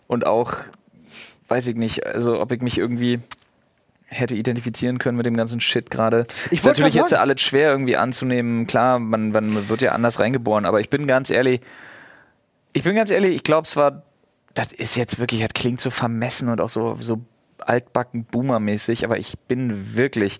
und 0.07 0.27
auch, 0.27 0.55
weiß 1.49 1.66
ich 1.69 1.77
nicht, 1.77 2.07
also 2.07 2.40
ob 2.40 2.53
ich 2.53 2.61
mich 2.61 2.79
irgendwie 2.79 3.21
hätte 4.09 4.35
identifizieren 4.35 4.99
können 4.99 5.16
mit 5.16 5.27
dem 5.27 5.37
ganzen 5.37 5.61
Shit 5.61 5.90
gerade. 5.90 6.27
Ist 6.51 6.64
natürlich 6.64 6.95
jetzt 6.95 7.12
alles 7.12 7.40
schwer 7.40 7.71
irgendwie 7.71 7.97
anzunehmen. 7.97 8.66
Klar, 8.66 8.99
man, 8.99 9.33
man 9.33 9.69
wird 9.69 9.83
ja 9.83 9.92
anders 9.92 10.21
reingeboren, 10.21 10.64
aber 10.64 10.81
ich 10.81 10.90
bin 10.90 11.07
ganz 11.07 11.31
ehrlich, 11.31 11.61
ich 12.73 12.85
bin 12.85 12.95
ganz 12.95 13.11
ehrlich, 13.11 13.35
ich 13.35 13.42
glaube, 13.42 13.66
es 13.66 13.77
war, 13.77 14.03
das 14.55 14.73
ist 14.73 14.97
jetzt 14.97 15.19
wirklich, 15.19 15.40
das 15.40 15.55
klingt 15.55 15.81
so 15.81 15.90
vermessen 15.90 16.49
und 16.49 16.61
auch 16.61 16.69
so, 16.69 16.97
so 17.01 17.21
altbacken 17.59 18.25
Boomer-mäßig, 18.25 19.05
aber 19.05 19.19
ich 19.19 19.38
bin 19.49 19.97
wirklich 19.97 20.38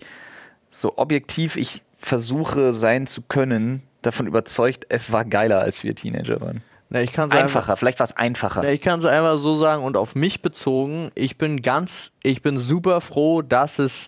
so 0.69 0.97
objektiv, 0.97 1.55
ich 1.55 1.81
versuche 1.97 2.73
sein 2.73 3.07
zu 3.07 3.21
können, 3.21 3.83
davon 4.01 4.27
überzeugt, 4.27 4.85
es 4.89 5.11
war 5.11 5.25
geiler, 5.25 5.59
als 5.59 5.83
wir 5.83 5.95
Teenager 5.95 6.39
waren. 6.41 6.63
Nee, 6.89 7.03
ich 7.03 7.19
Einfacher, 7.19 7.75
vielleicht 7.75 7.99
war 7.99 8.05
es 8.05 8.15
einfacher. 8.15 8.63
Ja, 8.63 8.69
ich 8.69 8.79
kann 8.79 8.99
es 8.99 9.05
einfach 9.05 9.37
so 9.39 9.55
sagen 9.55 9.83
und 9.83 9.97
auf 9.97 10.15
mich 10.15 10.41
bezogen, 10.41 11.11
ich 11.15 11.37
bin 11.37 11.61
ganz, 11.61 12.11
ich 12.23 12.41
bin 12.41 12.57
super 12.57 13.01
froh, 13.01 13.41
dass 13.41 13.77
es 13.77 14.07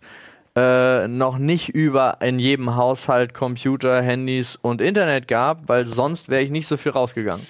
äh, 0.55 1.07
noch 1.07 1.37
nicht 1.37 1.69
über 1.69 2.17
in 2.21 2.39
jedem 2.39 2.75
Haushalt 2.75 3.33
Computer, 3.33 4.01
Handys 4.01 4.57
und 4.61 4.79
Internet 4.79 5.27
gab, 5.27 5.67
weil 5.67 5.85
sonst 5.85 6.29
wäre 6.29 6.41
ich 6.41 6.51
nicht 6.51 6.67
so 6.67 6.77
viel 6.77 6.93
rausgegangen. 6.93 7.45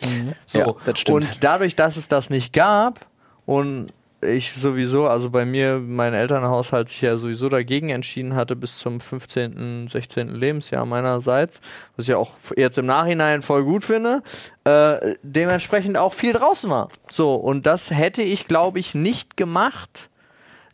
So. 0.48 0.60
Ja, 0.60 0.76
das 0.86 1.00
stimmt. 1.00 1.15
Und 1.15 1.43
dadurch, 1.43 1.76
dass 1.76 1.95
es 1.95 2.08
das 2.08 2.32
nicht 2.32 2.52
gab 2.52 3.06
und 3.45 3.93
ich 4.21 4.51
sowieso, 4.53 5.08
also 5.08 5.29
bei 5.29 5.45
mir, 5.45 5.79
mein 5.79 6.13
Elternhaushalt 6.13 6.89
sich 6.89 7.01
ja 7.01 7.15
sowieso 7.17 7.47
dagegen 7.49 7.89
entschieden 7.89 8.36
hatte 8.36 8.55
bis 8.55 8.77
zum 8.77 8.99
15., 8.99 9.88
16. 9.88 10.36
Lebensjahr 10.36 10.86
meinerseits, 10.86 11.62
was 11.95 12.08
ich 12.08 12.13
auch 12.15 12.32
jetzt 12.58 12.77
im 12.77 12.86
Nachhinein 12.86 13.41
voll 13.41 13.63
gut 13.63 13.86
finde, 13.86 14.21
äh, 14.65 15.15
dementsprechend 15.23 15.97
auch 15.97 16.13
viel 16.13 16.34
draußen 16.34 16.69
war. 16.69 16.89
So, 17.12 17.36
und 17.36 17.65
das 17.65 17.91
hätte 17.91 18.21
ich, 18.21 18.47
glaube 18.47 18.79
ich, 18.79 18.93
nicht 18.93 19.38
gemacht, 19.38 20.10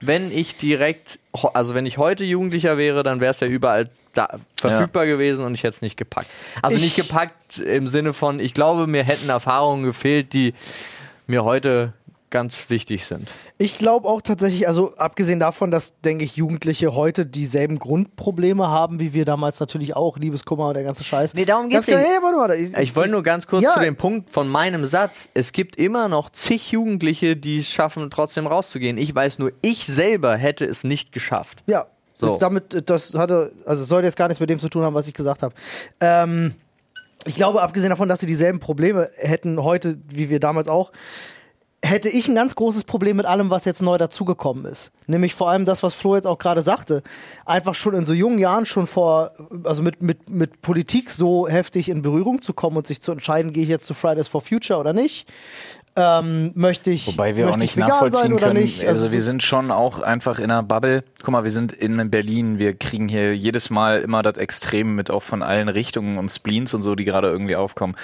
wenn 0.01 0.31
ich 0.31 0.57
direkt, 0.57 1.19
also 1.53 1.73
wenn 1.75 1.85
ich 1.85 1.97
heute 1.97 2.25
Jugendlicher 2.25 2.77
wäre, 2.77 3.03
dann 3.03 3.19
wäre 3.21 3.31
es 3.31 3.39
ja 3.39 3.47
überall 3.47 3.89
da 4.13 4.39
verfügbar 4.59 5.05
gewesen 5.05 5.43
und 5.45 5.53
ich 5.55 5.63
hätte 5.63 5.75
es 5.75 5.81
nicht 5.81 5.97
gepackt. 5.97 6.27
Also 6.61 6.77
Ich- 6.77 6.83
nicht 6.83 6.95
gepackt 6.95 7.59
im 7.59 7.87
Sinne 7.87 8.13
von, 8.13 8.39
ich 8.39 8.53
glaube, 8.53 8.87
mir 8.87 9.03
hätten 9.03 9.29
Erfahrungen 9.29 9.83
gefehlt, 9.83 10.33
die 10.33 10.53
mir 11.27 11.43
heute 11.43 11.93
ganz 12.35 12.69
wichtig 12.69 13.05
sind. 13.05 13.31
Ich 13.57 13.77
glaube 13.77 14.09
auch 14.09 14.21
tatsächlich, 14.21 14.67
also 14.67 14.93
abgesehen 14.97 15.39
davon, 15.39 15.71
dass, 15.71 15.93
denke 16.01 16.25
ich, 16.25 16.35
Jugendliche 16.35 16.93
heute 16.93 17.25
dieselben 17.25 17.79
Grundprobleme 17.79 18.67
haben, 18.67 18.99
wie 18.99 19.13
wir 19.13 19.23
damals 19.23 19.61
natürlich 19.61 19.95
auch, 19.95 20.17
Liebeskummer 20.17 20.67
und 20.67 20.73
der 20.73 20.83
ganze 20.83 21.05
Scheiß. 21.05 21.33
Nee, 21.33 21.45
darum 21.45 21.69
geht's 21.69 21.85
Ganz 21.85 21.97
nicht. 21.99 22.07
nee, 22.09 22.21
warte, 22.21 22.37
warte. 22.37 22.55
Ich, 22.55 22.77
Ich 22.77 22.95
wollte 22.97 23.11
nur 23.11 23.23
ganz 23.23 23.47
kurz 23.47 23.63
Ja. 23.63 23.73
zu 23.73 23.79
dem 23.79 23.95
Punkt 23.95 24.29
von 24.29 24.49
meinem 24.49 24.85
Satz. 24.85 25.29
Es 25.33 25.53
gibt 25.53 25.77
immer 25.77 26.09
noch 26.09 26.29
zig 26.29 26.71
Jugendliche, 26.73 27.37
die 27.37 27.59
es 27.59 27.69
schaffen, 27.69 28.09
trotzdem 28.09 28.47
rauszugehen. 28.47 28.97
Ich 28.97 29.15
weiß 29.15 29.39
nur, 29.39 29.53
ich 29.61 29.85
selber 29.85 30.35
hätte 30.35 30.65
es 30.65 30.83
nicht 30.83 31.13
geschafft. 31.13 31.63
Ja, 31.67 31.85
So. 32.19 32.37
damit, 32.37 32.89
das 32.89 33.13
hatte, 33.13 33.53
also 33.65 33.83
es 33.83 33.87
sollte 33.87 34.07
jetzt 34.07 34.17
gar 34.17 34.27
nichts 34.27 34.41
mit 34.41 34.49
dem 34.49 34.59
zu 34.59 34.67
tun 34.67 34.83
haben, 34.83 34.93
was 34.93 35.07
ich 35.07 35.13
gesagt 35.13 35.41
habe. 35.41 35.55
Ähm, 36.01 36.53
ich 37.25 37.35
glaube, 37.35 37.61
abgesehen 37.61 37.89
davon, 37.91 38.09
dass 38.09 38.19
sie 38.19 38.25
dieselben 38.27 38.59
Probleme 38.59 39.09
hätten 39.15 39.63
heute, 39.63 39.97
wie 40.09 40.29
wir 40.29 40.41
damals 40.41 40.67
auch, 40.67 40.91
hätte 41.85 42.09
ich 42.09 42.27
ein 42.27 42.35
ganz 42.35 42.55
großes 42.55 42.83
Problem 42.83 43.17
mit 43.17 43.25
allem, 43.25 43.49
was 43.49 43.65
jetzt 43.65 43.81
neu 43.81 43.97
dazugekommen 43.97 44.65
ist. 44.65 44.91
Nämlich 45.07 45.35
vor 45.35 45.49
allem 45.49 45.65
das, 45.65 45.83
was 45.83 45.93
Flo 45.93 46.15
jetzt 46.15 46.25
auch 46.27 46.37
gerade 46.37 46.63
sagte. 46.63 47.03
Einfach 47.45 47.75
schon 47.75 47.93
in 47.93 48.05
so 48.05 48.13
jungen 48.13 48.39
Jahren 48.39 48.65
schon 48.65 48.87
vor, 48.87 49.31
also 49.63 49.83
mit, 49.83 50.01
mit, 50.01 50.29
mit 50.29 50.61
Politik 50.61 51.09
so 51.09 51.47
heftig 51.47 51.89
in 51.89 52.01
Berührung 52.01 52.41
zu 52.41 52.53
kommen 52.53 52.77
und 52.77 52.87
sich 52.87 53.01
zu 53.01 53.11
entscheiden, 53.11 53.53
gehe 53.53 53.63
ich 53.63 53.69
jetzt 53.69 53.85
zu 53.85 53.93
Fridays 53.93 54.27
for 54.27 54.41
Future 54.41 54.79
oder 54.79 54.93
nicht. 54.93 55.27
Ähm, 55.97 56.51
möchte 56.55 56.91
ich, 56.91 57.07
Wobei 57.07 57.37
wir 57.37 57.49
auch 57.49 57.55
nicht 57.55 57.77
nachvollziehen 57.77 58.35
können. 58.35 58.61
nicht? 58.63 58.85
Also, 58.85 59.05
so- 59.05 59.11
wir 59.13 59.21
sind 59.21 59.43
schon 59.43 59.71
auch 59.71 60.01
einfach 60.01 60.39
in 60.39 60.51
einer 60.51 60.61
Bubble. 60.61 61.05
Guck 61.23 61.31
mal, 61.31 61.45
wir 61.45 61.51
sind 61.51 61.71
in 61.71 62.11
Berlin. 62.11 62.59
Wir 62.59 62.73
kriegen 62.75 63.07
hier 63.07 63.33
jedes 63.33 63.69
Mal 63.69 64.01
immer 64.01 64.21
das 64.21 64.35
Extrem 64.37 64.95
mit, 64.95 65.09
auch 65.09 65.23
von 65.23 65.41
allen 65.41 65.69
Richtungen 65.69 66.17
und 66.17 66.27
Spleens 66.29 66.73
und 66.73 66.81
so, 66.81 66.95
die 66.95 67.05
gerade 67.05 67.29
irgendwie 67.29 67.55
aufkommen. 67.55 67.95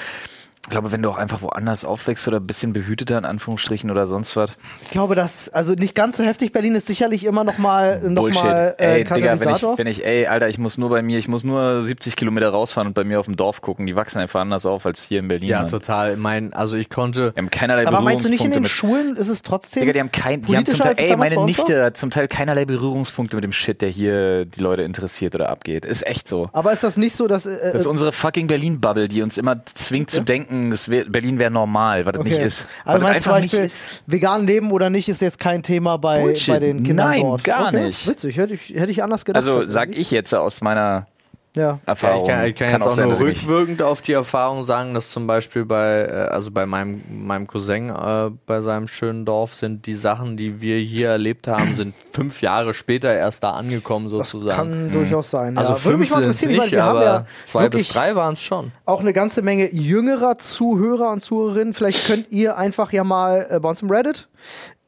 Ich 0.63 0.69
glaube, 0.69 0.91
wenn 0.91 1.01
du 1.01 1.09
auch 1.09 1.17
einfach 1.17 1.41
woanders 1.41 1.83
aufwächst 1.85 2.27
oder 2.27 2.37
ein 2.37 2.45
bisschen 2.45 2.71
behüteter 2.71 3.17
in 3.17 3.25
Anführungsstrichen 3.25 3.89
oder 3.89 4.05
sonst 4.05 4.35
was. 4.35 4.51
Ich 4.83 4.91
glaube, 4.91 5.15
dass, 5.15 5.49
also 5.49 5.73
nicht 5.73 5.95
ganz 5.95 6.17
so 6.17 6.23
heftig. 6.23 6.51
Berlin 6.51 6.75
ist 6.75 6.85
sicherlich 6.85 7.25
immer 7.25 7.43
noch 7.43 7.57
mal, 7.57 7.99
noch 8.07 8.21
Bullshit. 8.21 8.43
mal 8.43 8.75
äh, 8.77 8.99
ey, 8.99 9.03
Digga, 9.03 9.39
wenn 9.39 9.49
ich, 9.49 9.61
wenn 9.63 9.87
ich, 9.87 10.05
ey, 10.05 10.27
Alter, 10.27 10.49
ich 10.49 10.59
muss 10.59 10.77
nur 10.77 10.89
bei 10.89 11.01
mir, 11.01 11.17
ich 11.17 11.27
muss 11.27 11.43
nur 11.43 11.81
70 11.81 12.15
Kilometer 12.15 12.49
rausfahren 12.49 12.87
und 12.87 12.93
bei 12.93 13.03
mir 13.03 13.19
auf 13.19 13.25
dem 13.25 13.35
Dorf 13.35 13.61
gucken. 13.61 13.87
Die 13.87 13.95
wachsen 13.95 14.19
einfach 14.19 14.41
anders 14.41 14.67
auf 14.67 14.85
als 14.85 15.01
hier 15.01 15.19
in 15.19 15.27
Berlin. 15.27 15.49
Ja, 15.49 15.59
Mann. 15.61 15.67
total. 15.67 16.13
Ich 16.13 16.17
mein, 16.19 16.53
also 16.53 16.77
ich 16.77 16.89
konnte. 16.89 17.33
Wir 17.33 17.41
haben 17.41 17.49
keinerlei 17.49 17.87
Aber 17.87 18.01
meinst 18.01 18.25
du 18.25 18.29
nicht 18.29 18.45
in 18.45 18.51
den 18.51 18.61
mit 18.61 18.71
Schulen 18.71 19.15
ist 19.15 19.29
es 19.29 19.41
trotzdem? 19.41 19.81
Digga, 19.81 19.93
die 19.93 19.99
haben 19.99 20.11
kein, 20.11 20.43
die 20.43 20.55
haben 20.55 20.65
zum 20.67 20.79
Teil, 20.79 20.93
ey, 20.97 21.17
meine 21.17 21.43
Nichte 21.43 21.83
hat 21.83 21.97
zum 21.97 22.11
Teil 22.11 22.27
keinerlei 22.27 22.65
Berührungspunkte 22.65 23.35
mit 23.35 23.43
dem 23.43 23.51
Shit, 23.51 23.81
der 23.81 23.89
hier 23.89 24.45
die 24.45 24.59
Leute 24.59 24.83
interessiert 24.83 25.33
oder 25.33 25.49
abgeht. 25.49 25.85
Ist 25.85 26.05
echt 26.05 26.27
so. 26.27 26.49
Aber 26.53 26.71
ist 26.71 26.83
das 26.83 26.97
nicht 26.97 27.15
so, 27.15 27.27
dass 27.27 27.47
äh, 27.47 27.57
Das 27.73 27.81
ist 27.81 27.87
unsere 27.87 28.11
fucking 28.11 28.45
Berlin-Bubble, 28.45 29.07
die 29.07 29.23
uns 29.23 29.37
immer 29.39 29.65
zwingt 29.65 30.11
zu 30.11 30.21
denken, 30.21 30.50
das 30.71 30.89
wär, 30.89 31.05
Berlin 31.05 31.39
wäre 31.39 31.51
normal, 31.51 32.05
was 32.05 32.13
das 32.13 32.23
nicht 32.23 32.37
ist. 32.37 32.67
Also 32.85 33.03
meinst 33.03 33.25
du 33.25 33.29
zum 33.31 33.41
Beispiel, 33.41 33.69
vegan 34.07 34.45
leben 34.45 34.71
oder 34.71 34.89
nicht 34.89 35.09
ist 35.09 35.21
jetzt 35.21 35.39
kein 35.39 35.63
Thema 35.63 35.97
bei, 35.97 36.21
Bullshit. 36.21 36.53
bei 36.53 36.59
den 36.59 36.83
Kindern 36.83 37.09
Nein, 37.09 37.21
dort? 37.21 37.43
gar 37.43 37.67
okay. 37.67 37.85
nicht. 37.85 38.07
Witzig, 38.07 38.37
hätte 38.37 38.53
ich, 38.53 38.69
hätte 38.69 38.91
ich 38.91 39.03
anders 39.03 39.25
gedacht. 39.25 39.47
Also 39.47 39.63
sag 39.63 39.89
ich 39.89 40.11
jetzt 40.11 40.33
aus 40.33 40.61
meiner 40.61 41.07
Ja. 41.55 41.61
Ja, 41.61 41.79
Erfahrung. 41.85 42.21
ich 42.21 42.27
kann, 42.29 42.45
ich 42.45 42.55
kann, 42.55 42.69
jetzt 42.69 42.87
auch 42.87 42.91
sein, 42.93 43.09
nur 43.09 43.19
rückwirkend 43.19 43.81
auf 43.81 44.01
die 44.01 44.13
Erfahrung 44.13 44.63
sagen, 44.63 44.93
dass 44.93 45.11
zum 45.11 45.27
Beispiel 45.27 45.65
bei, 45.65 46.03
äh, 46.03 46.29
also 46.31 46.49
bei 46.49 46.65
meinem, 46.65 47.01
meinem 47.09 47.45
Cousin 47.45 47.89
äh, 47.89 48.29
bei 48.45 48.61
seinem 48.61 48.87
schönen 48.87 49.25
Dorf 49.25 49.53
sind 49.55 49.85
die 49.85 49.95
Sachen, 49.95 50.37
die 50.37 50.61
wir 50.61 50.77
hier 50.77 51.09
erlebt 51.09 51.47
haben, 51.47 51.75
sind 51.75 51.93
fünf 52.13 52.41
Jahre 52.41 52.73
später 52.73 53.13
erst 53.13 53.43
da 53.43 53.51
angekommen 53.51 54.05
Das 54.05 54.31
sozusagen. 54.31 54.71
kann 54.71 54.91
durchaus 54.91 55.31
sein. 55.31 55.57
also 55.57 55.73
ja. 55.73 55.83
Würde 55.83 55.97
mich 55.97 56.09
fünf 56.09 56.25
mal 56.25 56.33
sind 56.33 56.49
interessieren, 56.49 56.51
ich 56.51 56.57
meine, 56.57 56.65
nicht, 56.67 56.75
wir 56.75 56.83
haben 56.83 56.97
aber 56.97 57.05
ja 57.05 57.25
zwei 57.43 57.69
bis 57.69 57.89
drei 57.89 58.15
waren 58.15 58.33
es 58.33 58.41
schon. 58.41 58.71
auch 58.85 59.01
eine 59.01 59.11
ganze 59.11 59.41
Menge 59.41 59.73
jüngerer 59.73 60.37
Zuhörer 60.37 61.11
und 61.11 61.21
Zuhörerinnen. 61.21 61.73
Vielleicht 61.73 62.07
könnt 62.07 62.31
ihr 62.31 62.57
einfach 62.57 62.93
ja 62.93 63.03
mal 63.03 63.47
äh, 63.49 63.59
bei 63.59 63.69
uns 63.69 63.81
im 63.81 63.91
Reddit 63.91 64.29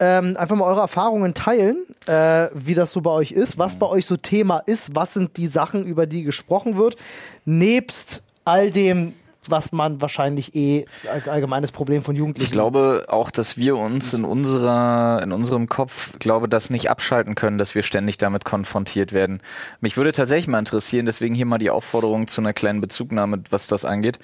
ähm, 0.04 0.36
einfach 0.36 0.58
mal 0.58 0.66
eure 0.66 0.82
Erfahrungen 0.82 1.34
teilen, 1.34 1.78
äh, 2.08 2.50
wie 2.54 2.76
das 2.76 2.92
so 2.92 3.00
bei 3.00 3.12
euch 3.12 3.32
ist, 3.32 3.58
was 3.58 3.78
bei 3.78 3.86
euch 3.86 4.06
so 4.06 4.18
Thema 4.18 4.58
ist, 4.66 4.94
was 4.96 5.14
sind 5.14 5.38
die 5.38 5.48
Sachen, 5.48 5.86
über 5.86 6.08
die 6.08 6.24
gesprochen 6.24 6.76
wird, 6.78 6.98
nebst 7.46 8.22
all 8.44 8.70
dem, 8.70 9.14
was 9.48 9.72
man 9.72 10.02
wahrscheinlich 10.02 10.56
eh 10.56 10.86
als 11.10 11.30
allgemeines 11.30 11.72
Problem 11.72 12.04
von 12.04 12.18
Jugendlichen. 12.18 12.50
Ich 12.50 12.52
glaube 12.52 13.06
auch, 13.08 13.32
dass 13.32 13.56
wir 13.56 13.78
uns 13.78 14.14
in 14.14 14.26
unserer, 14.26 15.22
in 15.24 15.32
unserem 15.32 15.70
Kopf, 15.70 16.12
glaube, 16.20 16.50
das 16.50 16.70
nicht 16.70 16.90
abschalten 16.90 17.36
können, 17.36 17.58
dass 17.58 17.74
wir 17.74 17.84
ständig 17.84 18.18
damit 18.18 18.44
konfrontiert 18.44 19.14
werden. 19.14 19.42
Mich 19.80 19.96
würde 19.96 20.12
tatsächlich 20.12 20.48
mal 20.50 20.60
interessieren, 20.60 21.06
deswegen 21.06 21.34
hier 21.34 21.46
mal 21.46 21.60
die 21.60 21.70
Aufforderung 21.70 22.28
zu 22.28 22.42
einer 22.42 22.54
kleinen 22.54 22.82
Bezugnahme, 22.82 23.42
was 23.50 23.68
das 23.68 23.86
angeht, 23.86 24.20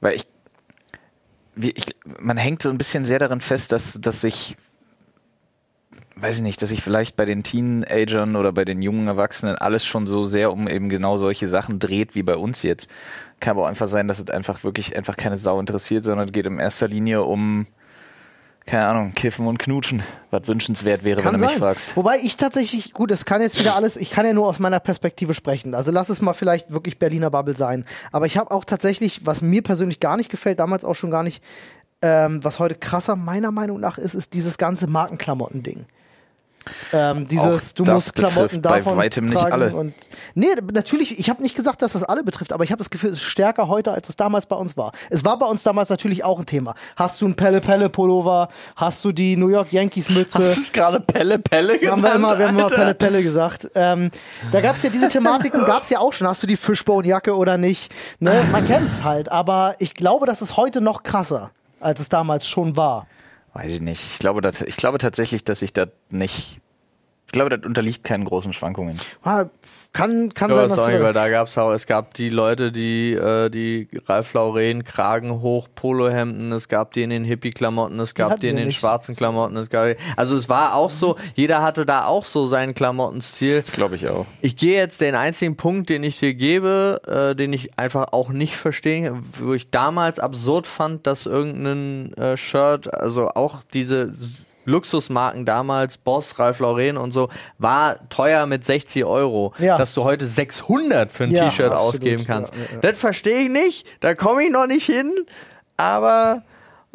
weil 0.00 0.16
ich, 0.16 0.26
wie, 1.54 1.70
ich 1.70 1.86
man 2.18 2.36
hängt 2.36 2.62
so 2.62 2.70
ein 2.70 2.78
bisschen 2.78 3.04
sehr 3.04 3.20
daran 3.20 3.40
fest, 3.40 3.70
dass, 3.70 4.00
dass 4.00 4.20
sich 4.20 4.56
weiß 6.16 6.36
ich 6.36 6.42
nicht, 6.42 6.62
dass 6.62 6.68
sich 6.68 6.82
vielleicht 6.82 7.16
bei 7.16 7.24
den 7.24 7.42
Teenagern 7.42 8.36
oder 8.36 8.52
bei 8.52 8.64
den 8.64 8.82
jungen 8.82 9.08
Erwachsenen 9.08 9.56
alles 9.56 9.84
schon 9.84 10.06
so 10.06 10.24
sehr 10.24 10.52
um 10.52 10.68
eben 10.68 10.88
genau 10.88 11.16
solche 11.16 11.48
Sachen 11.48 11.78
dreht 11.78 12.14
wie 12.14 12.22
bei 12.22 12.36
uns 12.36 12.62
jetzt. 12.62 12.88
Kann 13.40 13.52
aber 13.52 13.64
auch 13.64 13.68
einfach 13.68 13.86
sein, 13.86 14.06
dass 14.08 14.18
es 14.20 14.30
einfach 14.30 14.62
wirklich 14.64 14.96
einfach 14.96 15.16
keine 15.16 15.36
Sau 15.36 15.58
interessiert, 15.58 16.04
sondern 16.04 16.28
es 16.28 16.32
geht 16.32 16.46
in 16.46 16.60
erster 16.60 16.86
Linie 16.86 17.22
um, 17.22 17.66
keine 18.64 18.86
Ahnung, 18.86 19.12
Kiffen 19.12 19.46
und 19.46 19.58
Knutschen, 19.58 20.02
was 20.30 20.46
wünschenswert 20.46 21.02
wäre, 21.02 21.20
Kann 21.20 21.34
wenn 21.34 21.40
du 21.40 21.46
mich 21.46 21.50
sein. 21.54 21.60
fragst. 21.60 21.96
Wobei 21.96 22.18
ich 22.22 22.36
tatsächlich, 22.36 22.92
gut, 22.92 23.10
es 23.10 23.24
kann 23.24 23.42
jetzt 23.42 23.58
wieder 23.58 23.74
alles, 23.74 23.96
ich 23.96 24.10
kann 24.10 24.24
ja 24.24 24.32
nur 24.32 24.46
aus 24.46 24.60
meiner 24.60 24.80
Perspektive 24.80 25.34
sprechen. 25.34 25.74
Also 25.74 25.90
lass 25.90 26.08
es 26.08 26.22
mal 26.22 26.32
vielleicht 26.32 26.70
wirklich 26.70 26.98
Berliner 26.98 27.30
Bubble 27.30 27.56
sein. 27.56 27.84
Aber 28.12 28.26
ich 28.26 28.38
habe 28.38 28.52
auch 28.52 28.64
tatsächlich, 28.64 29.26
was 29.26 29.42
mir 29.42 29.62
persönlich 29.62 29.98
gar 30.00 30.16
nicht 30.16 30.30
gefällt, 30.30 30.60
damals 30.60 30.84
auch 30.84 30.94
schon 30.94 31.10
gar 31.10 31.24
nicht, 31.24 31.42
ähm, 32.02 32.42
was 32.44 32.58
heute 32.60 32.76
krasser 32.76 33.16
meiner 33.16 33.50
Meinung 33.50 33.80
nach 33.80 33.98
ist, 33.98 34.14
ist 34.14 34.32
dieses 34.32 34.58
ganze 34.58 34.86
Markenklamotten-Ding. 34.86 35.86
Ähm, 36.92 37.26
dieses, 37.26 37.70
Auch 37.70 37.72
du 37.74 37.84
musst 37.84 38.14
Klamotten 38.14 38.40
betrifft 38.40 38.62
bei 38.62 38.78
davon 38.78 38.96
weitem 38.96 39.24
nicht 39.26 39.38
tragen 39.38 39.52
alle. 39.52 39.74
Und, 39.74 39.94
nee, 40.34 40.54
natürlich, 40.72 41.18
ich 41.18 41.30
habe 41.30 41.42
nicht 41.42 41.54
gesagt, 41.54 41.82
dass 41.82 41.92
das 41.92 42.04
alle 42.04 42.22
betrifft, 42.24 42.52
aber 42.52 42.64
ich 42.64 42.70
habe 42.70 42.78
das 42.78 42.90
Gefühl, 42.90 43.10
es 43.10 43.18
ist 43.18 43.24
stärker 43.24 43.68
heute, 43.68 43.92
als 43.92 44.08
es 44.08 44.16
damals 44.16 44.46
bei 44.46 44.56
uns 44.56 44.76
war. 44.76 44.92
Es 45.10 45.24
war 45.24 45.38
bei 45.38 45.46
uns 45.46 45.62
damals 45.62 45.88
natürlich 45.88 46.24
auch 46.24 46.38
ein 46.38 46.46
Thema. 46.46 46.74
Hast 46.96 47.20
du 47.20 47.26
einen 47.26 47.36
Pelle-Pelle-Pullover? 47.36 48.48
Hast 48.76 49.04
du 49.04 49.12
die 49.12 49.36
New 49.36 49.48
York 49.48 49.72
Yankees-Mütze? 49.72 50.38
es 50.38 50.72
gerade 50.72 51.00
Pelle 51.00 51.38
Pelle 51.38 51.78
haben 51.90 52.02
wir 52.02 52.14
immer, 52.14 52.38
wir 52.38 52.48
haben 52.48 52.58
immer 52.58 52.68
Pelle 52.68 52.94
Pelle 52.94 53.22
gesagt. 53.22 53.70
Ähm, 53.74 54.10
da 54.52 54.60
gab 54.60 54.76
es 54.76 54.82
ja 54.82 54.90
diese 54.90 55.08
Thematiken, 55.08 55.64
gab 55.66 55.82
es 55.82 55.90
ja 55.90 55.98
auch 55.98 56.12
schon. 56.12 56.26
Hast 56.26 56.42
du 56.42 56.46
die 56.46 56.56
Fishbone-Jacke 56.56 57.36
oder 57.36 57.58
nicht? 57.58 57.92
Ne? 58.18 58.44
Man 58.52 58.66
kennt 58.66 58.88
es 58.88 59.04
halt, 59.04 59.30
aber 59.30 59.76
ich 59.78 59.94
glaube, 59.94 60.26
das 60.26 60.42
ist 60.42 60.56
heute 60.56 60.80
noch 60.80 61.02
krasser, 61.02 61.50
als 61.80 62.00
es 62.00 62.08
damals 62.08 62.46
schon 62.46 62.76
war. 62.76 63.06
Weiß 63.54 63.72
ich 63.72 63.80
nicht. 63.80 64.02
Ich 64.12 64.18
glaube, 64.18 64.40
das, 64.40 64.60
ich 64.62 64.76
glaube 64.76 64.98
tatsächlich, 64.98 65.44
dass 65.44 65.62
ich 65.62 65.72
das 65.72 65.88
nicht. 66.10 66.60
Ich 67.34 67.36
glaube, 67.36 67.50
das 67.58 67.66
unterliegt 67.66 68.04
keinen 68.04 68.24
großen 68.24 68.52
Schwankungen. 68.52 68.96
Ah, 69.24 69.46
Kann, 69.92 70.32
kann 70.34 70.50
Ja, 70.52 70.68
sein, 70.68 70.78
auch 70.78 70.86
nicht, 70.88 71.02
weil 71.02 71.12
da 71.12 71.28
gab's 71.28 71.58
auch, 71.58 71.72
es 71.72 71.84
gab 71.84 72.14
die 72.14 72.28
Leute, 72.28 72.70
die 72.70 73.12
äh, 73.12 73.50
die 73.50 73.88
Ralph 74.06 74.34
Lauren 74.34 74.84
Kragen 74.84 75.40
hoch 75.40 75.66
Polohemden, 75.74 76.52
es 76.52 76.68
gab 76.68 76.92
die 76.92 77.02
in 77.02 77.10
den 77.10 77.24
Hippie-Klamotten, 77.24 77.98
es 77.98 78.14
gab 78.14 78.38
die 78.38 78.48
in 78.50 78.56
den 78.56 78.66
nicht. 78.68 78.78
schwarzen 78.78 79.16
Klamotten, 79.16 79.56
es 79.56 79.68
gab 79.68 79.96
also 80.16 80.36
es 80.36 80.48
war 80.48 80.76
auch 80.76 80.90
so, 80.90 81.16
jeder 81.34 81.60
hatte 81.62 81.84
da 81.84 82.06
auch 82.06 82.24
so 82.24 82.46
seinen 82.46 82.72
Klamottenstil. 82.74 83.62
Das 83.62 83.72
glaube 83.74 83.96
ich 83.96 84.08
auch. 84.08 84.26
Ich 84.40 84.54
gehe 84.56 84.76
jetzt 84.78 85.00
den 85.00 85.16
einzigen 85.16 85.56
Punkt, 85.56 85.90
den 85.90 86.04
ich 86.04 86.20
dir 86.20 86.34
gebe, 86.34 87.00
äh, 87.06 87.34
den 87.34 87.52
ich 87.52 87.76
einfach 87.78 88.12
auch 88.12 88.28
nicht 88.28 88.54
verstehe, 88.56 89.20
wo 89.40 89.54
ich 89.54 89.66
damals 89.68 90.20
absurd 90.20 90.68
fand, 90.68 91.04
dass 91.08 91.26
irgendein 91.26 92.12
äh, 92.14 92.36
Shirt, 92.36 92.94
also 92.94 93.28
auch 93.30 93.62
diese 93.72 94.12
Luxusmarken 94.64 95.44
damals, 95.44 95.98
Boss, 95.98 96.38
Ralph 96.38 96.58
Lauren 96.60 96.96
und 96.96 97.12
so, 97.12 97.28
war 97.58 98.08
teuer 98.08 98.46
mit 98.46 98.64
60 98.64 99.04
Euro. 99.04 99.52
Ja. 99.58 99.78
Dass 99.78 99.94
du 99.94 100.04
heute 100.04 100.26
600 100.26 101.10
für 101.12 101.24
ein 101.24 101.30
Ja, 101.30 101.48
T-Shirt 101.48 101.72
ausgeben 101.72 102.24
kannst. 102.26 102.54
Ja. 102.54 102.78
Das 102.80 102.98
verstehe 102.98 103.42
ich 103.42 103.48
nicht, 103.48 103.86
da 104.00 104.14
komme 104.14 104.44
ich 104.44 104.50
noch 104.50 104.66
nicht 104.66 104.86
hin, 104.86 105.12
aber 105.76 106.42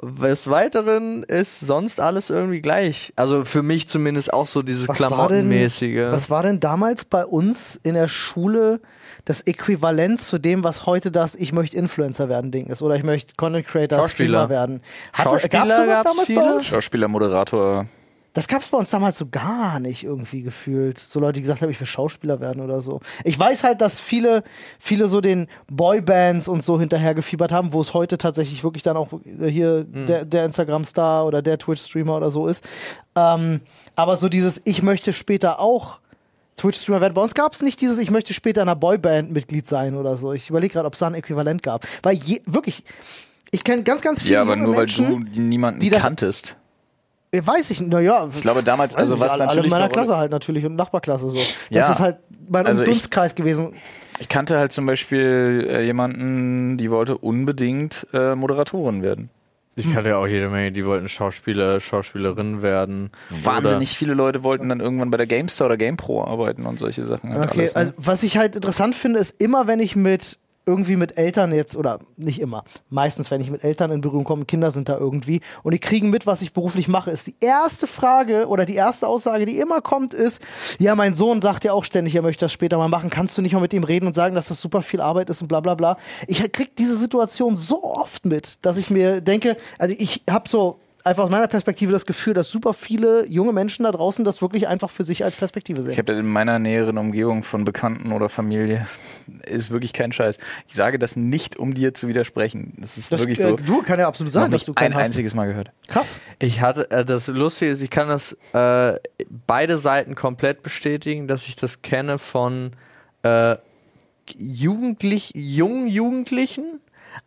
des 0.02 0.50
Weiteren 0.50 1.24
ist 1.24 1.60
sonst 1.60 2.00
alles 2.00 2.30
irgendwie 2.30 2.62
gleich. 2.62 3.14
Also 3.16 3.44
für 3.46 3.64
mich 3.64 3.88
zumindest 3.88 4.34
auch 4.34 4.48
so 4.48 4.62
dieses 4.62 4.88
was 4.88 5.00
war, 5.00 5.10
denn, 5.10 5.18
Klamottenmäßige. 5.18 6.12
was 6.12 6.30
war 6.30 6.44
denn 6.44 6.60
damals 6.60 7.06
bei 7.06 7.26
uns 7.26 7.80
in 7.84 7.96
der 7.96 8.08
Schule 8.08 8.80
das 9.26 9.42
Äquivalent 9.42 10.22
zu 10.22 10.38
dem, 10.38 10.64
was 10.64 10.86
heute 10.86 11.12
das 11.12 11.36
Ich 11.36 11.52
möchte 11.52 11.78
Influencer 11.78 12.30
werden 12.30 12.52
Ding 12.52 12.68
ist 12.68 12.82
oder 12.82 12.96
ich 12.96 13.04
möchte 13.04 13.34
Content 13.36 13.68
Creator 13.68 14.00
Schauspieler. 14.00 14.46
Streamer 14.46 14.50
werden? 14.50 14.82
Hatte, 15.14 15.30
Schauspieler 15.30 15.50
gab's 15.50 15.78
sowas 15.78 16.04
damals 16.04 16.28
viele? 16.28 16.42
bei 16.42 16.52
uns? 16.54 16.66
Schauspieler, 16.66 17.08
Moderator. 17.08 17.86
Das 18.34 18.48
gab 18.48 18.62
es 18.62 18.68
bei 18.68 18.78
uns 18.78 18.90
damals 18.92 19.18
so 19.18 19.26
gar 19.28 19.80
nicht 19.80 20.04
irgendwie 20.04 20.44
gefühlt. 20.44 21.00
So 21.00 21.20
Leute, 21.20 21.34
die 21.34 21.42
gesagt 21.42 21.62
haben, 21.62 21.70
ich 21.72 21.80
will 21.80 21.88
Schauspieler 21.88 22.40
werden 22.40 22.62
oder 22.62 22.82
so. 22.84 23.02
Ich 23.24 23.38
weiß 23.38 23.64
halt, 23.64 23.82
dass 23.82 24.00
viele, 24.00 24.44
viele 24.80 25.08
so 25.08 25.20
den 25.20 25.48
Boybands 25.68 26.48
und 26.48 26.64
so 26.64 26.80
hinterhergefiebert 26.80 27.52
haben, 27.52 27.74
wo 27.74 27.82
es 27.82 27.94
heute 27.96 28.18
tatsächlich 28.20 28.64
wirklich 28.64 28.84
dann 28.84 28.98
auch 28.98 29.10
hier 29.26 29.84
der, 29.84 30.26
der 30.26 30.46
Instagram-Star 30.46 31.26
oder 31.26 31.42
der 31.42 31.58
Twitch-Streamer 31.58 32.18
oder 32.18 32.30
so 32.30 32.46
ist. 32.48 32.64
Ähm, 33.16 33.62
aber 33.96 34.16
so 34.18 34.30
dieses, 34.30 34.62
ich 34.64 34.84
möchte 34.84 35.12
später 35.12 35.60
auch 35.60 36.00
Twitch-Streamer 36.58 37.02
werden. 37.02 37.14
Bei 37.16 37.22
uns 37.24 37.34
gab 37.34 37.54
es 37.54 37.62
nicht 37.64 37.82
dieses, 37.82 37.98
ich 38.00 38.12
möchte 38.12 38.34
später 38.36 38.62
in 38.62 38.68
einer 38.70 38.76
Boyband 38.76 39.32
Mitglied 39.32 39.66
sein 39.68 39.96
oder 39.96 40.18
so. 40.18 40.34
Ich 40.34 40.50
überlege 40.50 40.74
gerade, 40.74 40.86
ob 40.88 40.94
es 40.94 41.00
da 41.00 41.08
ein 41.08 41.16
Äquivalent 41.16 41.64
gab. 41.64 41.88
Weil 42.04 42.16
je, 42.18 42.42
wirklich, 42.46 42.84
ich 43.50 43.64
kenne 43.64 43.82
ganz, 43.84 44.02
ganz 44.02 44.22
viele 44.22 44.36
Ja, 44.36 44.42
aber 44.42 44.56
nur 44.56 44.74
weil 44.76 44.82
Menschen, 44.82 45.30
du 45.34 45.42
niemanden 45.42 45.80
die 45.80 45.90
das- 45.90 46.02
kanntest. 46.02 46.56
Äh, 47.32 47.42
Weiß 47.46 47.70
ich, 47.72 47.82
naja. 47.82 48.28
Ich 48.34 48.42
glaube 48.42 48.64
damals, 48.64 48.96
also 48.96 49.20
was 49.20 49.32
alle, 49.32 49.44
alle 49.44 49.52
in 49.52 49.56
natürlich 49.58 49.72
meiner 49.72 49.90
Klasse 49.90 50.18
halt 50.18 50.32
natürlich 50.32 50.66
und 50.66 50.76
Nachbarklasse 50.76 51.30
so. 51.30 51.36
Das 51.38 51.48
Ja. 51.70 51.92
ist 51.92 52.00
halt 52.00 52.18
mein 52.50 52.66
Also 52.66 52.84
ich- 52.84 52.90
Dunstkreis 52.90 53.36
gewesen. 53.36 53.74
Ich 54.22 54.28
kannte 54.28 54.58
halt 54.58 54.72
zum 54.74 54.86
Beispiel 54.86 55.66
äh, 55.70 55.86
jemanden, 55.86 56.78
die 56.78 56.92
wollte 56.92 57.18
unbedingt 57.18 58.06
äh, 58.14 58.36
Moderatorin 58.36 59.02
werden. 59.02 59.30
Ich 59.76 59.90
kannte 59.94 60.10
ja 60.10 60.18
auch 60.18 60.28
jede 60.28 60.50
Menge, 60.50 60.74
die 60.74 60.86
wollten 60.86 61.08
Schauspieler, 61.08 61.80
Schauspielerin 61.80 62.62
werden. 62.62 63.12
Wahnsinnig 63.30 63.98
viele 63.98 64.14
Leute 64.14 64.44
wollten 64.44 64.68
dann 64.68 64.82
irgendwann 64.82 65.10
bei 65.10 65.16
der 65.16 65.26
GameStar 65.28 65.68
oder 65.68 65.78
GamePro 65.78 66.26
arbeiten 66.26 66.66
und 66.66 66.78
solche 66.80 67.06
Sachen. 67.06 67.30
Halt 67.34 67.52
Okay, 67.52 67.60
alles, 67.62 67.76
ne? 67.76 67.80
also 67.80 67.94
was 67.96 68.24
ich 68.24 68.38
halt 68.38 68.58
interessant 68.58 68.94
finde, 68.96 69.20
ist 69.20 69.40
immer, 69.42 69.68
wenn 69.68 69.80
ich 69.80 69.96
mit 69.96 70.38
irgendwie 70.70 70.96
mit 70.96 71.18
Eltern 71.18 71.52
jetzt, 71.52 71.76
oder 71.76 72.00
nicht 72.16 72.40
immer, 72.40 72.64
meistens, 72.90 73.32
wenn 73.32 73.42
ich 73.42 73.50
mit 73.50 73.64
Eltern 73.64 73.92
in 73.92 74.02
Berührung 74.02 74.24
komme, 74.24 74.46
Kinder 74.46 74.70
sind 74.70 74.88
da 74.88 74.98
irgendwie 74.98 75.42
und 75.64 75.74
die 75.74 75.80
kriegen 75.80 76.12
mit, 76.12 76.28
was 76.28 76.44
ich 76.44 76.54
beruflich 76.54 76.88
mache, 76.88 77.10
ist 77.10 77.26
die 77.26 77.36
erste 77.40 77.88
Frage 77.88 78.48
oder 78.48 78.66
die 78.66 78.76
erste 78.76 79.08
Aussage, 79.08 79.48
die 79.48 79.58
immer 79.58 79.82
kommt, 79.82 80.14
ist, 80.14 80.42
ja, 80.78 80.94
mein 80.94 81.16
Sohn 81.16 81.42
sagt 81.42 81.64
ja 81.66 81.74
auch 81.74 81.84
ständig, 81.84 82.14
er 82.14 82.22
möchte 82.22 82.46
das 82.46 82.54
später 82.54 82.78
mal 82.78 82.88
machen, 82.88 83.10
kannst 83.10 83.38
du 83.38 83.42
nicht 83.42 83.54
mal 83.54 83.62
mit 83.62 83.74
ihm 83.74 83.84
reden 83.84 84.06
und 84.06 84.14
sagen, 84.14 84.36
dass 84.36 84.50
das 84.50 84.62
super 84.62 84.84
viel 84.84 85.02
Arbeit 85.02 85.30
ist 85.32 85.42
und 85.42 85.48
bla 85.48 85.60
bla 85.60 85.74
bla. 85.74 85.98
Ich 86.28 86.40
krieg 86.52 86.76
diese 86.76 86.98
Situation 86.98 87.58
so 87.58 87.84
oft 87.84 88.26
mit, 88.26 88.64
dass 88.64 88.78
ich 88.78 88.92
mir 88.92 89.22
denke, 89.22 89.58
also 89.80 89.96
ich 89.98 90.24
habe 90.30 90.48
so 90.48 90.80
einfach 91.04 91.24
aus 91.24 91.30
meiner 91.30 91.48
Perspektive 91.48 91.92
das 91.92 92.06
Gefühl, 92.06 92.34
dass 92.34 92.50
super 92.50 92.74
viele 92.74 93.26
junge 93.28 93.54
Menschen 93.54 93.84
da 93.84 93.92
draußen 93.92 94.26
das 94.26 94.42
wirklich 94.42 94.68
einfach 94.68 94.90
für 94.90 95.04
sich 95.04 95.24
als 95.24 95.36
Perspektive 95.36 95.82
sehen. 95.82 95.92
Ich 95.92 95.98
habe 95.98 96.06
das 96.12 96.20
in 96.20 96.28
meiner 96.28 96.60
näheren 96.60 96.98
Umgebung 96.98 97.44
von 97.44 97.64
Bekannten 97.66 98.12
oder 98.12 98.30
Familie 98.30 98.88
ist 99.46 99.72
wirklich 99.72 99.94
kein 99.94 100.12
Scheiß. 100.12 100.38
Ich 100.68 100.76
sage 100.76 101.00
das 101.00 101.16
nicht, 101.16 101.58
um 101.58 101.74
dir 101.74 101.94
zu 101.94 102.08
widersprechen. 102.08 102.74
Das 102.78 102.98
ist 102.98 103.12
Das, 103.12 103.20
wirklich 103.20 103.40
äh, 103.40 103.44
so. 103.50 103.56
du 103.56 103.82
kann 103.82 104.00
ja 104.00 104.08
absolut 104.08 104.34
sein, 104.34 104.52
dass 104.52 104.66
du 104.66 104.72
ein 104.72 104.76
keinen 104.76 104.96
hast. 104.96 105.06
einziges 105.06 105.34
Mal 105.34 105.48
gehört. 105.48 105.72
Krass. 105.88 106.22
Ich 106.40 106.62
hatte, 106.62 106.90
äh, 106.92 107.06
das 107.06 107.28
Lustige 107.28 107.72
ist, 107.72 107.82
ich 107.82 107.90
kann 107.90 108.08
das 108.08 108.38
äh, 108.54 109.00
beide 109.48 109.78
Seiten 109.78 110.16
komplett 110.16 110.64
bestätigen, 110.64 111.28
dass 111.28 111.48
ich 111.48 111.56
das 111.56 111.82
kenne 111.82 112.18
von 112.18 112.72
äh, 113.24 113.56
Jugendlich, 114.38 115.32
jungen 115.34 115.88
Jugendlichen, 115.88 116.82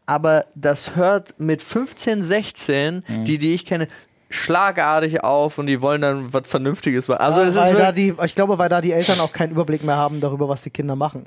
aber 0.07 0.45
das 0.55 0.97
hört 0.97 1.35
mit 1.39 1.63
15, 1.63 2.25
16, 2.25 3.05
Mhm. 3.07 3.25
die, 3.25 3.39
die 3.39 3.55
ich 3.55 3.65
kenne, 3.67 3.89
schlagartig 4.31 5.23
auf 5.23 5.59
und 5.59 5.67
die 5.67 5.83
wollen 5.83 6.01
dann 6.01 6.33
was 6.33 6.47
Vernünftiges 6.47 7.09
machen. 7.09 7.21
Also, 7.21 7.43
es 7.43 7.55
weil 7.55 7.75
ist 7.75 7.81
da 7.81 7.93
die, 7.93 8.15
ich 8.25 8.35
glaube, 8.35 8.59
weil 8.59 8.69
da 8.69 8.81
die 8.81 8.93
Eltern 8.93 9.21
auch 9.21 9.33
keinen 9.33 9.51
Überblick 9.53 9.85
mehr 9.85 9.97
haben 9.97 10.21
darüber, 10.21 10.49
was 10.49 10.63
die 10.63 10.71
Kinder 10.71 10.97
machen. 10.97 11.27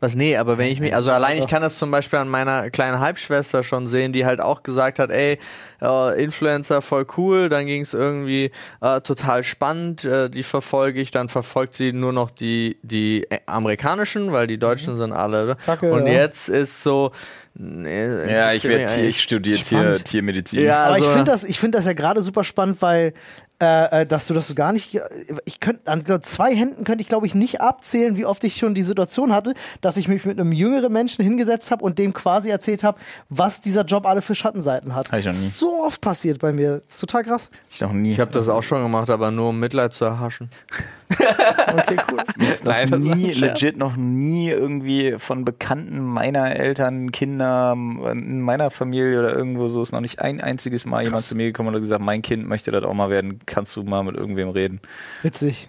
Was, 0.00 0.14
nee, 0.14 0.36
aber 0.36 0.56
wenn 0.56 0.68
ich 0.68 0.80
mich, 0.80 0.94
also 0.94 1.10
allein 1.10 1.38
ich 1.38 1.46
kann 1.46 1.60
das 1.60 1.76
zum 1.76 1.90
Beispiel 1.90 2.18
an 2.18 2.28
meiner 2.28 2.70
kleinen 2.70 3.00
Halbschwester 3.00 3.62
schon 3.62 3.86
sehen, 3.86 4.14
die 4.14 4.24
halt 4.24 4.40
auch 4.40 4.62
gesagt 4.62 4.98
hat, 4.98 5.10
ey, 5.10 5.38
äh, 5.82 6.22
Influencer 6.24 6.80
voll 6.80 7.06
cool, 7.18 7.50
dann 7.50 7.66
ging 7.66 7.82
es 7.82 7.92
irgendwie 7.92 8.50
äh, 8.80 9.00
total 9.02 9.44
spannend, 9.44 10.04
äh, 10.04 10.30
die 10.30 10.42
verfolge 10.42 11.00
ich, 11.00 11.10
dann 11.10 11.28
verfolgt 11.28 11.74
sie 11.74 11.92
nur 11.92 12.14
noch 12.14 12.30
die, 12.30 12.78
die 12.82 13.26
amerikanischen, 13.44 14.32
weil 14.32 14.46
die 14.46 14.58
Deutschen 14.58 14.96
sind 14.96 15.12
alle. 15.12 15.56
Kacke, 15.66 15.92
und 15.92 16.06
ja. 16.06 16.12
jetzt 16.14 16.48
ist 16.48 16.82
so, 16.82 17.12
nee, 17.54 18.06
Ja, 18.32 18.52
ich, 18.52 18.64
werd 18.64 18.96
ich 18.96 19.20
studiere 19.20 19.58
Tier. 19.58 19.94
Tiermedizin. 19.94 20.62
Ja, 20.62 20.84
Aber 20.86 20.96
ich 20.96 21.02
also- 21.02 21.14
finde 21.14 21.30
das, 21.30 21.44
ich 21.44 21.60
finde 21.60 21.76
das 21.76 21.84
ja 21.86 21.92
gerade 21.92 22.22
super 22.22 22.44
spannend, 22.44 22.80
weil 22.80 23.12
äh, 23.60 24.02
äh, 24.02 24.06
dass 24.06 24.26
du 24.26 24.34
das 24.34 24.48
so 24.48 24.54
gar 24.54 24.72
nicht. 24.72 24.98
Ich 25.44 25.60
könnte 25.60 25.90
an 25.90 26.02
zwei 26.22 26.54
Händen 26.54 26.84
könnte 26.84 27.02
ich 27.02 27.08
glaube 27.08 27.26
ich 27.26 27.34
nicht 27.34 27.60
abzählen, 27.60 28.16
wie 28.16 28.24
oft 28.24 28.42
ich 28.44 28.56
schon 28.56 28.74
die 28.74 28.82
Situation 28.82 29.32
hatte, 29.32 29.54
dass 29.80 29.96
ich 29.96 30.08
mich 30.08 30.24
mit 30.24 30.40
einem 30.40 30.52
jüngeren 30.52 30.92
Menschen 30.92 31.22
hingesetzt 31.22 31.70
habe 31.70 31.84
und 31.84 31.98
dem 31.98 32.14
quasi 32.14 32.48
erzählt 32.48 32.84
habe, 32.84 32.98
was 33.28 33.60
dieser 33.60 33.84
Job 33.84 34.06
alle 34.06 34.22
für 34.22 34.34
Schattenseiten 34.34 34.94
hat. 34.94 35.12
Hab 35.12 35.18
ich 35.18 35.26
noch 35.26 35.32
nie. 35.32 35.46
So 35.46 35.84
oft 35.84 36.00
passiert 36.00 36.38
bei 36.38 36.52
mir. 36.52 36.82
Das 36.86 36.94
ist 36.94 37.00
total 37.00 37.24
krass. 37.24 37.50
Ich 37.70 37.80
noch 37.80 37.92
nie. 37.92 38.12
Ich 38.12 38.20
habe 38.20 38.32
das 38.32 38.48
auch 38.48 38.62
schon 38.62 38.82
gemacht, 38.82 39.10
aber 39.10 39.30
nur 39.30 39.50
um 39.50 39.60
Mitleid 39.60 39.92
zu 39.92 40.06
erhaschen. 40.06 40.50
Okay, 41.70 41.96
cool. 42.10 42.18
noch 42.18 42.64
Nein, 42.64 42.88
nie, 43.00 43.32
legit 43.32 43.76
noch 43.76 43.96
nie 43.96 44.50
irgendwie 44.50 45.16
von 45.18 45.44
Bekannten 45.44 46.00
meiner 46.00 46.54
Eltern, 46.56 47.12
Kinder, 47.12 47.72
in 47.72 48.40
meiner 48.40 48.70
Familie 48.70 49.18
oder 49.18 49.34
irgendwo 49.34 49.68
so 49.68 49.82
ist 49.82 49.92
noch 49.92 50.00
nicht 50.00 50.20
ein 50.20 50.40
einziges 50.40 50.84
Mal 50.84 51.04
jemand 51.04 51.22
zu 51.22 51.36
mir 51.36 51.46
gekommen 51.46 51.68
und 51.68 51.74
hat 51.76 51.82
gesagt, 51.82 52.02
mein 52.02 52.22
Kind 52.22 52.46
möchte 52.46 52.70
das 52.70 52.84
auch 52.84 52.94
mal 52.94 53.10
werden. 53.10 53.40
Kannst 53.46 53.76
du 53.76 53.82
mal 53.84 54.02
mit 54.02 54.16
irgendwem 54.16 54.50
reden? 54.50 54.80
Witzig. 55.22 55.68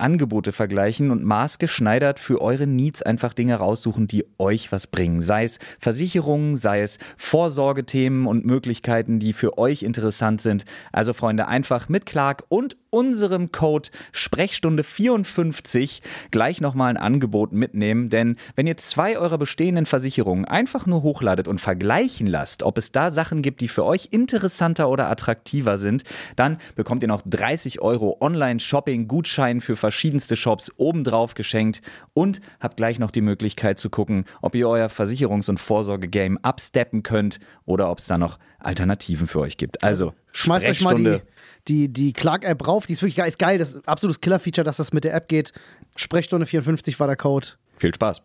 Angebote 0.00 0.52
vergleichen 0.52 1.10
und 1.10 1.24
maßgeschneidert 1.24 2.18
für 2.18 2.40
eure 2.40 2.66
Needs 2.66 3.02
einfach 3.02 3.34
Dinge 3.34 3.56
raussuchen, 3.56 4.08
die 4.08 4.24
euch 4.38 4.72
was 4.72 4.86
bringen. 4.86 5.22
Sei 5.22 5.44
es 5.44 5.58
Versicherungen, 5.78 6.56
sei 6.56 6.82
es 6.82 6.98
Vorsorgethemen 7.16 8.26
und 8.26 8.44
Möglichkeiten, 8.44 9.18
die 9.18 9.32
für 9.32 9.58
euch 9.58 9.82
interessant 9.82 10.40
sind. 10.40 10.64
Also 10.92 11.12
Freunde, 11.12 11.48
einfach 11.48 11.88
mit 11.88 12.06
Clark 12.06 12.44
und 12.48 12.76
unserem 12.90 13.52
Code 13.52 13.88
Sprechstunde 14.12 14.82
54 14.82 16.02
gleich 16.30 16.60
nochmal 16.60 16.90
ein 16.90 16.96
Angebot 16.96 17.52
mitnehmen, 17.52 18.08
denn 18.08 18.36
wenn 18.56 18.66
ihr 18.66 18.76
zwei 18.76 19.16
eurer 19.16 19.38
bestehenden 19.38 19.86
Versicherungen 19.86 20.44
einfach 20.44 20.86
nur 20.86 21.02
hochladet 21.02 21.48
und 21.48 21.60
vergleichen 21.60 22.26
lasst, 22.26 22.62
ob 22.62 22.78
es 22.78 22.92
da 22.92 23.10
Sachen 23.10 23.42
gibt, 23.42 23.60
die 23.60 23.68
für 23.68 23.84
euch 23.84 24.08
interessanter 24.10 24.88
oder 24.88 25.08
attraktiver 25.08 25.78
sind, 25.78 26.02
dann 26.36 26.58
bekommt 26.74 27.02
ihr 27.02 27.08
noch 27.08 27.22
30 27.24 27.80
Euro 27.80 28.16
Online-Shopping-Gutschein 28.20 29.60
für 29.60 29.76
verschiedenste 29.80 30.36
Shops 30.36 30.70
obendrauf 30.76 31.34
geschenkt 31.34 31.82
und 32.12 32.40
habt 32.60 32.76
gleich 32.76 32.98
noch 32.98 33.10
die 33.10 33.20
Möglichkeit 33.20 33.78
zu 33.78 33.90
gucken, 33.90 34.24
ob 34.40 34.54
ihr 34.54 34.68
euer 34.68 34.88
Versicherungs- 34.88 35.50
und 35.50 35.58
Vorsorge-Game 35.58 36.38
absteppen 36.38 37.02
könnt 37.02 37.40
oder 37.64 37.90
ob 37.90 37.98
es 37.98 38.06
da 38.06 38.18
noch 38.18 38.38
Alternativen 38.60 39.26
für 39.26 39.40
euch 39.40 39.56
gibt. 39.56 39.82
Also 39.82 40.14
Schmeißt 40.32 40.68
euch 40.68 40.82
mal 40.82 40.94
die, 40.94 41.20
die, 41.66 41.92
die 41.92 42.12
Clark-App 42.12 42.66
rauf. 42.66 42.86
Die 42.86 42.92
ist 42.92 43.02
wirklich 43.02 43.16
geil. 43.16 43.28
Ist 43.28 43.38
geil. 43.38 43.58
Das 43.58 43.70
ist 43.70 43.76
ein 43.78 43.88
absolutes 43.88 44.20
Killer-Feature, 44.20 44.64
dass 44.64 44.76
das 44.76 44.92
mit 44.92 45.04
der 45.04 45.14
App 45.14 45.28
geht. 45.28 45.52
Sprechstunde 45.96 46.46
54 46.46 47.00
war 47.00 47.06
der 47.06 47.16
Code. 47.16 47.48
Viel 47.76 47.94
Spaß. 47.94 48.22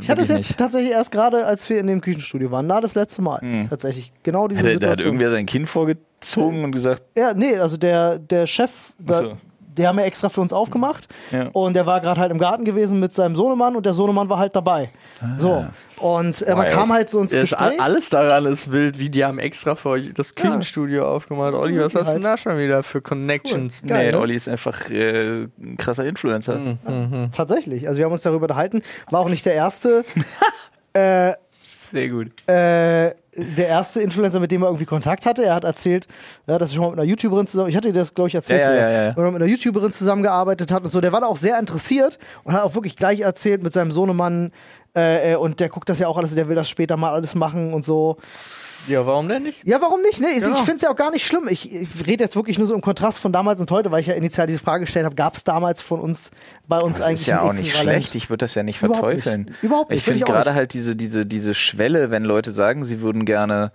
Ich 0.00 0.10
hatte 0.10 0.22
es 0.22 0.28
jetzt 0.28 0.56
tatsächlich 0.56 0.92
erst 0.92 1.10
gerade, 1.10 1.46
als 1.46 1.68
wir 1.68 1.78
in 1.78 1.86
dem 1.86 2.00
Küchenstudio 2.00 2.50
waren. 2.50 2.66
Na, 2.66 2.80
das 2.80 2.94
letzte 2.94 3.22
Mal. 3.22 3.66
Tatsächlich. 3.68 4.12
Genau 4.22 4.48
diese 4.48 4.60
Hat, 4.60 4.66
er- 4.66 4.70
da 4.70 4.74
hat 4.74 4.80
Situation. 4.98 5.06
irgendwer 5.06 5.30
sein 5.30 5.46
Kind 5.46 5.68
vorgezogen 5.68 6.64
und 6.64 6.72
gesagt, 6.72 7.02
Ja, 7.16 7.32
nee, 7.34 7.56
also 7.56 7.76
der, 7.76 8.18
der 8.18 8.46
Chef, 8.46 8.70
da, 8.98 9.36
Der 9.78 9.88
haben 9.88 9.98
ja 9.98 10.04
extra 10.04 10.28
für 10.28 10.40
uns 10.40 10.52
aufgemacht. 10.52 11.08
Ja. 11.30 11.48
Und 11.52 11.74
der 11.74 11.86
war 11.86 12.00
gerade 12.00 12.20
halt 12.20 12.30
im 12.32 12.38
Garten 12.38 12.64
gewesen 12.64 13.00
mit 13.00 13.14
seinem 13.14 13.36
Sohnemann 13.36 13.76
und 13.76 13.86
der 13.86 13.94
Sohnemann 13.94 14.28
war 14.28 14.38
halt 14.38 14.54
dabei. 14.56 14.90
So. 15.36 15.66
Und 15.98 16.42
äh, 16.42 16.54
man 16.54 16.66
Wild. 16.66 16.74
kam 16.74 16.92
halt 16.92 17.10
so 17.10 17.20
ins 17.20 17.32
Ja, 17.32 17.40
Gespräch. 17.40 17.80
alles 17.80 18.08
daran 18.10 18.46
ist 18.46 18.70
wild, 18.72 18.98
wie 18.98 19.10
die 19.10 19.24
haben 19.24 19.38
extra 19.38 19.74
für 19.74 19.90
euch 19.90 20.12
das 20.14 20.34
Küchenstudio 20.34 21.06
aufgemacht. 21.08 21.54
Olli, 21.54 21.78
was 21.80 21.94
hast 21.94 22.08
du 22.08 22.12
denn 22.14 22.22
da 22.22 22.36
schon 22.36 22.56
wieder 22.58 22.82
für 22.82 23.00
Connections? 23.00 23.82
Geil, 23.86 24.06
nee, 24.06 24.12
ne? 24.12 24.18
Olli 24.18 24.34
ist 24.34 24.48
einfach 24.48 24.90
äh, 24.90 25.42
ein 25.58 25.76
krasser 25.76 26.04
Influencer. 26.06 26.58
Tatsächlich. 27.32 27.88
Also 27.88 27.98
wir 27.98 28.04
haben 28.04 28.12
uns 28.12 28.22
darüber 28.22 28.42
unterhalten. 28.42 28.82
War 29.10 29.20
auch 29.20 29.28
nicht 29.28 29.44
der 29.46 29.54
erste. 29.54 30.04
äh, 30.92 31.32
Sehr 31.62 32.08
gut. 32.08 32.28
äh, 32.48 33.10
der 33.38 33.68
erste 33.68 34.00
Influencer, 34.00 34.40
mit 34.40 34.50
dem 34.50 34.62
er 34.62 34.68
irgendwie 34.68 34.84
Kontakt 34.84 35.26
hatte. 35.26 35.44
Er 35.44 35.54
hat 35.54 35.64
erzählt, 35.64 36.06
ja, 36.46 36.58
dass 36.58 36.70
er 36.70 36.74
schon 36.74 36.84
mal 36.84 36.90
mit 36.90 36.98
einer 36.98 37.08
YouTuberin 37.08 37.46
zusammen, 37.46 37.68
ich 37.68 37.76
hatte 37.76 37.92
dir 37.92 37.98
das, 37.98 38.14
glaube 38.14 38.28
ich, 38.28 38.34
erzählt, 38.34 38.64
Ja, 38.64 38.74
ja, 38.74 38.90
ja, 38.90 39.04
ja. 39.04 39.16
wenn 39.16 39.24
er 39.24 39.30
mit 39.30 39.42
einer 39.42 39.50
YouTuberin 39.50 39.92
zusammengearbeitet 39.92 40.72
hat 40.72 40.82
und 40.84 40.90
so. 40.90 41.00
Der 41.00 41.12
war 41.12 41.20
da 41.20 41.26
auch 41.26 41.36
sehr 41.36 41.58
interessiert 41.58 42.18
und 42.44 42.52
hat 42.52 42.62
auch 42.62 42.74
wirklich 42.74 42.96
gleich 42.96 43.20
erzählt 43.20 43.62
mit 43.62 43.72
seinem 43.72 43.92
Sohnemann, 43.92 44.52
äh, 44.96 45.32
äh, 45.32 45.36
und 45.36 45.60
der 45.60 45.68
guckt 45.68 45.88
das 45.88 45.98
ja 45.98 46.08
auch 46.08 46.16
alles, 46.16 46.34
der 46.34 46.48
will 46.48 46.56
das 46.56 46.68
später 46.68 46.96
mal 46.96 47.12
alles 47.12 47.34
machen 47.34 47.72
und 47.72 47.84
so. 47.84 48.16
Ja, 48.86 49.04
warum 49.06 49.28
denn 49.28 49.42
nicht? 49.42 49.60
Ja, 49.66 49.80
warum 49.80 50.00
nicht? 50.02 50.20
Ne? 50.20 50.28
Ich, 50.30 50.40
Genau. 50.40 50.54
ich 50.54 50.60
finde 50.60 50.76
es 50.76 50.82
ja 50.82 50.90
auch 50.90 50.96
gar 50.96 51.10
nicht 51.10 51.26
schlimm. 51.26 51.48
Ich, 51.48 51.70
ich 51.72 51.88
rede 52.06 52.24
jetzt 52.24 52.36
wirklich 52.36 52.58
nur 52.58 52.66
so 52.66 52.74
im 52.74 52.80
Kontrast 52.80 53.18
von 53.18 53.32
damals 53.32 53.60
und 53.60 53.70
heute, 53.70 53.90
weil 53.90 54.00
ich 54.00 54.06
ja 54.06 54.14
initial 54.14 54.46
diese 54.46 54.60
Frage 54.60 54.84
gestellt 54.84 55.04
habe, 55.04 55.14
gab 55.16 55.34
es 55.34 55.44
damals 55.44 55.82
von 55.82 56.00
uns, 56.00 56.30
bei 56.68 56.78
uns 56.78 56.98
Das 56.98 57.06
eigentlich 57.06 57.20
ist 57.22 57.26
ja 57.26 57.42
auch 57.42 57.52
nicht 57.52 57.76
schlecht. 57.76 58.14
Ich 58.14 58.30
würde 58.30 58.44
das 58.44 58.54
ja 58.54 58.62
nicht 58.62 58.82
Überhaupt 58.82 59.04
verteufeln. 59.04 59.42
nicht. 59.42 59.62
Überhaupt 59.62 59.90
nicht, 59.90 59.98
Ich 59.98 60.04
finde 60.04 60.24
gerade 60.24 60.54
halt 60.54 60.72
diese, 60.74 60.96
diese, 60.96 61.26
diese 61.26 61.54
Schwelle, 61.54 62.10
wenn 62.10 62.24
Leute 62.24 62.52
sagen, 62.52 62.84
sie 62.84 63.00
würden 63.00 63.24
gerne 63.24 63.72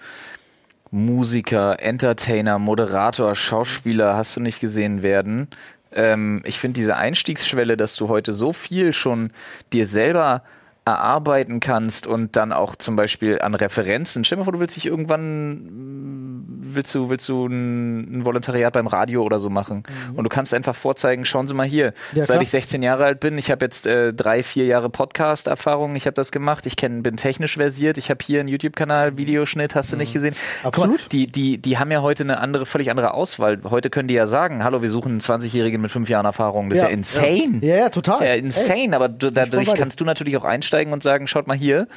Musiker, 0.92 1.80
Entertainer, 1.80 2.60
Moderator, 2.60 3.34
Schauspieler, 3.36 4.16
hast 4.16 4.36
du 4.36 4.40
nicht 4.42 4.60
gesehen 4.60 5.02
werden. 5.02 5.48
Ähm, 5.92 6.42
ich 6.46 6.60
finde 6.60 6.76
diese 6.80 6.96
Einstiegsschwelle, 6.96 7.78
dass 7.78 7.96
du 7.96 8.10
heute 8.10 8.32
so 8.32 8.54
viel 8.54 8.94
schon 8.94 9.32
dir 9.74 9.86
selber 9.88 10.44
erarbeiten 10.86 11.60
kannst 11.60 12.08
und 12.08 12.36
dann 12.36 12.52
auch 12.52 12.76
zum 12.76 12.96
Beispiel 12.96 13.40
an 13.40 13.56
Referenzen. 13.56 14.24
Stell 14.24 14.36
dir 14.36 14.40
mal 14.42 14.44
vor, 14.46 14.54
du 14.54 14.60
willst 14.60 14.76
dich 14.76 14.86
irgendwann, 14.86 16.44
willst 16.60 16.94
du, 16.94 17.10
willst 17.10 17.28
du 17.30 17.46
ein, 17.48 18.20
ein 18.20 18.26
Volontariat 18.26 18.74
beim 18.74 18.88
Radio 18.88 19.24
oder 19.24 19.40
so 19.40 19.50
machen 19.50 19.84
und 20.16 20.24
du 20.24 20.30
kannst 20.30 20.54
einfach 20.54 20.76
vorzeigen, 20.76 21.26
schauen 21.26 21.48
Sie 21.48 21.54
mal 21.54 21.66
hier, 21.66 21.94
Ja, 22.14 22.26
seit 22.26 22.42
ich 22.42 22.50
16 22.50 22.84
Jahre 22.84 23.06
alt 23.06 23.20
bin, 23.20 23.38
ich 23.38 23.50
habe 23.52 23.64
jetzt 23.64 23.88
äh, 23.88 24.14
drei, 24.14 24.44
vier 24.44 24.66
Jahre 24.66 24.90
Podcast-Erfahrung, 24.90 25.96
ich 25.96 26.06
habe 26.06 26.16
das 26.16 26.32
gemacht, 26.32 26.66
ich 26.66 26.76
kenn, 26.76 27.04
bin 27.04 27.18
technisch 27.18 27.56
versiert, 27.56 27.98
ich 27.98 28.10
habe 28.10 28.24
hier 28.26 28.40
einen 28.42 28.50
YouTube-Kanal, 28.50 29.18
Videoschnitt, 29.18 29.76
hast 29.76 29.92
du 29.94 29.96
nicht 29.98 30.12
gesehen? 30.14 30.36
Guck 30.64 30.78
mal, 30.78 30.84
Absolut. 30.84 31.12
die, 31.12 31.28
die, 31.28 31.58
die 31.60 31.78
haben 31.78 31.92
ja 31.92 32.02
heute 32.02 32.24
eine 32.24 32.40
andere, 32.40 32.66
völlig 32.66 32.90
andere 32.92 33.14
Auswahl. 33.14 33.60
Heute 33.70 33.90
können 33.90 34.08
die 34.08 34.14
ja 34.16 34.28
sagen, 34.28 34.64
hallo, 34.64 34.82
wir 34.82 34.90
suchen 34.90 35.14
einen 35.14 35.22
20-Jährigen 35.22 35.82
mit 35.82 35.92
fünf 35.92 36.10
Jahren 36.10 36.26
Erfahrung. 36.26 36.70
Das 36.70 36.80
Ja, 36.80 36.88
ist 36.88 36.90
ja 36.90 36.94
insane. 36.98 37.60
Ja, 37.62 37.76
ja, 37.78 37.90
total. 37.90 38.14
Das 38.14 38.22
ist 38.22 38.28
ja 38.28 38.34
Ey, 38.34 38.40
insane, 38.40 38.96
aber 38.96 39.10
du, 39.10 39.32
dadurch 39.32 39.74
kannst 39.76 40.00
du 40.02 40.06
natürlich 40.06 40.36
auch 40.38 40.44
einsteigen 40.74 40.94
und 40.94 41.04
sagen, 41.04 41.28
schaut 41.28 41.48
mal 41.48 41.58
hier, 41.58 41.88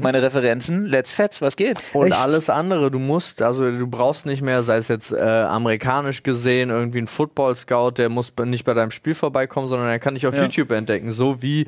meine 0.00 0.22
Referenzen, 0.22 0.86
let's 0.86 1.10
fetz, 1.10 1.40
was 1.40 1.56
geht? 1.56 1.78
Und 1.92 2.08
Ich- 2.08 2.14
alles 2.14 2.50
andere, 2.50 2.90
du 2.90 2.98
musst, 2.98 3.40
also 3.42 3.70
du 3.70 3.86
brauchst 3.86 4.26
nicht 4.26 4.42
mehr, 4.42 4.62
sei 4.62 4.78
es 4.78 4.88
jetzt 4.88 5.12
äh, 5.12 5.16
amerikanisch 5.20 6.22
gesehen, 6.22 6.70
irgendwie 6.70 6.98
ein 6.98 7.06
Football-Scout, 7.06 7.92
der 7.98 8.08
muss 8.08 8.32
nicht 8.44 8.64
bei 8.64 8.74
deinem 8.74 8.90
Spiel 8.90 9.14
vorbeikommen, 9.14 9.68
sondern 9.68 9.88
er 9.88 9.98
kann 9.98 10.14
dich 10.14 10.26
auf 10.26 10.34
Ja. 10.34 10.42
YouTube 10.42 10.72
entdecken. 10.72 11.12
So 11.12 11.42
wie 11.42 11.66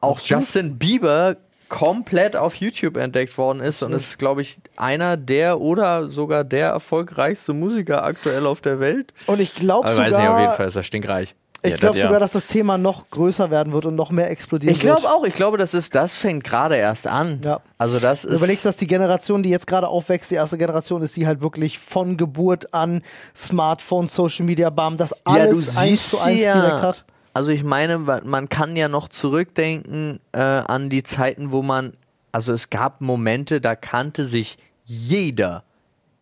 auch 0.00 0.20
Justin 0.20 0.78
Bieber 0.78 1.36
komplett 1.68 2.36
auf 2.36 2.54
YouTube 2.54 2.96
entdeckt 2.96 3.36
worden 3.38 3.58
ist 3.60 3.82
und 3.82 3.92
ist, 3.92 4.18
glaube 4.20 4.40
ich, 4.40 4.56
einer 4.76 5.16
der 5.16 5.60
oder 5.60 6.06
sogar 6.08 6.44
der 6.44 6.68
erfolgreichste 6.68 7.52
Musiker 7.54 8.04
aktuell 8.04 8.46
auf 8.46 8.60
der 8.60 8.78
Welt. 8.78 9.12
Und 9.26 9.40
ich 9.40 9.52
glaube 9.54 9.88
sogar, 9.88 10.06
weiß 10.06 10.16
nicht, 10.16 10.28
auf 10.28 10.38
jeden 10.40 10.52
Fall 10.52 10.68
ist 10.68 10.76
er 10.76 10.82
stinkreich. 10.84 11.34
Ich 11.62 11.70
Ja, 11.72 11.76
glaube 11.78 11.94
das 11.94 12.02
ja. 12.02 12.06
sogar, 12.08 12.20
dass 12.20 12.32
das 12.32 12.46
Thema 12.46 12.78
noch 12.78 13.10
größer 13.10 13.50
werden 13.50 13.72
wird 13.72 13.86
und 13.86 13.94
noch 13.96 14.10
mehr 14.10 14.30
explodieren 14.30 14.74
Ich 14.74 14.80
glaube 14.80 15.02
wird. 15.02 15.12
auch, 15.12 15.24
ich 15.24 15.34
glaube, 15.34 15.58
das 15.58 15.74
ist, 15.74 15.94
das 15.94 16.16
fängt 16.16 16.44
gerade 16.44 16.76
erst 16.76 17.06
an. 17.06 17.40
Ja. 17.44 17.60
Also 17.78 17.98
das 17.98 18.22
Du 18.22 18.28
ist. 18.28 18.38
überlegst, 18.38 18.64
dass 18.64 18.76
die 18.76 18.86
Generation, 18.86 19.42
die 19.42 19.50
jetzt 19.50 19.66
gerade 19.66 19.88
aufwächst, 19.88 20.30
die 20.30 20.36
erste 20.36 20.58
Generation 20.58 21.02
ist, 21.02 21.16
die 21.16 21.26
halt 21.26 21.40
wirklich 21.40 21.78
von 21.78 22.16
Geburt 22.16 22.72
an 22.74 23.02
Smartphone, 23.34 24.08
Social 24.08 24.44
Media, 24.46 24.70
bam, 24.70 24.96
das 24.96 25.12
alles 25.24 25.76
eins 25.76 26.10
zu 26.10 26.18
eins 26.20 26.38
direkt 26.40 26.82
hat. 26.82 27.04
Also 27.34 27.50
ich 27.50 27.64
meine, 27.64 27.98
man 27.98 28.26
man 28.26 28.48
kann 28.48 28.76
ja 28.76 28.88
noch 28.88 29.08
zurückdenken 29.08 30.20
äh, 30.32 30.38
an 30.40 30.88
die 30.88 31.02
Zeiten, 31.02 31.52
wo 31.52 31.62
man, 31.62 31.92
also 32.32 32.52
es 32.52 32.70
gab 32.70 33.00
Momente, 33.02 33.60
da 33.60 33.74
kannte 33.76 34.24
sich 34.24 34.56
jeder 34.84 35.62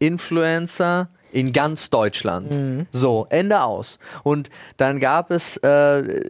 Influencer 0.00 1.08
in 1.34 1.52
ganz 1.52 1.90
Deutschland. 1.90 2.50
Mhm. 2.50 2.86
So, 2.92 3.26
Ende 3.28 3.62
aus. 3.62 3.98
Und 4.22 4.50
dann 4.76 5.00
gab 5.00 5.30
es 5.30 5.56
äh, 5.58 6.28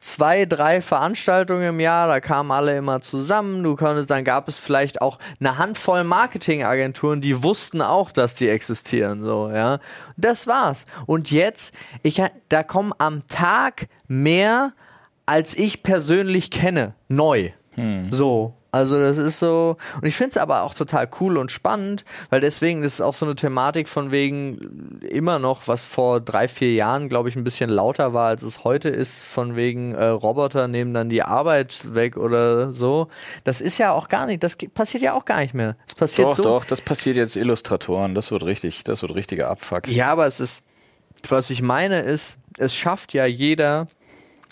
zwei, 0.00 0.44
drei 0.44 0.80
Veranstaltungen 0.80 1.70
im 1.70 1.80
Jahr, 1.80 2.06
da 2.06 2.20
kamen 2.20 2.52
alle 2.52 2.76
immer 2.76 3.00
zusammen. 3.00 3.64
Du 3.64 3.74
konntest, 3.74 4.10
dann 4.10 4.22
gab 4.22 4.48
es 4.48 4.58
vielleicht 4.58 5.02
auch 5.02 5.18
eine 5.40 5.58
Handvoll 5.58 6.04
Marketingagenturen, 6.04 7.20
die 7.20 7.42
wussten 7.42 7.82
auch, 7.82 8.12
dass 8.12 8.34
die 8.34 8.48
existieren. 8.48 9.24
So, 9.24 9.50
ja. 9.50 9.78
Das 10.16 10.46
war's. 10.46 10.84
Und 11.06 11.30
jetzt, 11.30 11.74
ich, 12.02 12.22
da 12.48 12.62
kommen 12.62 12.92
am 12.98 13.26
Tag 13.26 13.88
mehr, 14.06 14.72
als 15.26 15.54
ich 15.56 15.82
persönlich 15.82 16.50
kenne, 16.50 16.94
neu. 17.08 17.50
So. 18.10 18.54
Also 18.74 18.98
das 18.98 19.18
ist 19.18 19.38
so, 19.38 19.76
und 20.02 20.08
ich 20.08 20.16
finde 20.16 20.30
es 20.30 20.36
aber 20.36 20.64
auch 20.64 20.74
total 20.74 21.08
cool 21.20 21.38
und 21.38 21.52
spannend, 21.52 22.04
weil 22.30 22.40
deswegen 22.40 22.82
das 22.82 22.94
ist 22.94 23.00
auch 23.02 23.14
so 23.14 23.24
eine 23.24 23.36
Thematik 23.36 23.88
von 23.88 24.10
wegen 24.10 24.98
immer 25.08 25.38
noch, 25.38 25.68
was 25.68 25.84
vor 25.84 26.20
drei, 26.20 26.48
vier 26.48 26.74
Jahren, 26.74 27.08
glaube 27.08 27.28
ich, 27.28 27.36
ein 27.36 27.44
bisschen 27.44 27.70
lauter 27.70 28.14
war, 28.14 28.26
als 28.26 28.42
es 28.42 28.64
heute 28.64 28.88
ist, 28.88 29.22
von 29.22 29.54
wegen 29.54 29.94
äh, 29.94 30.06
Roboter 30.06 30.66
nehmen 30.66 30.92
dann 30.92 31.08
die 31.08 31.22
Arbeit 31.22 31.94
weg 31.94 32.16
oder 32.16 32.72
so. 32.72 33.06
Das 33.44 33.60
ist 33.60 33.78
ja 33.78 33.92
auch 33.92 34.08
gar 34.08 34.26
nicht, 34.26 34.42
das 34.42 34.56
passiert 34.56 35.04
ja 35.04 35.14
auch 35.14 35.24
gar 35.24 35.38
nicht 35.38 35.54
mehr. 35.54 35.76
Es 35.86 35.94
passiert 35.94 36.30
Doch, 36.30 36.34
so. 36.34 36.42
doch, 36.42 36.64
das 36.64 36.80
passiert 36.80 37.14
jetzt 37.14 37.36
Illustratoren, 37.36 38.16
das 38.16 38.32
wird 38.32 38.42
richtig, 38.42 38.82
das 38.82 39.02
wird 39.02 39.14
richtiger 39.14 39.50
Abfuck. 39.50 39.86
Ja, 39.86 40.10
aber 40.10 40.26
es 40.26 40.40
ist, 40.40 40.64
was 41.28 41.48
ich 41.50 41.62
meine 41.62 42.00
ist, 42.00 42.38
es 42.58 42.74
schafft 42.74 43.14
ja 43.14 43.24
jeder, 43.24 43.86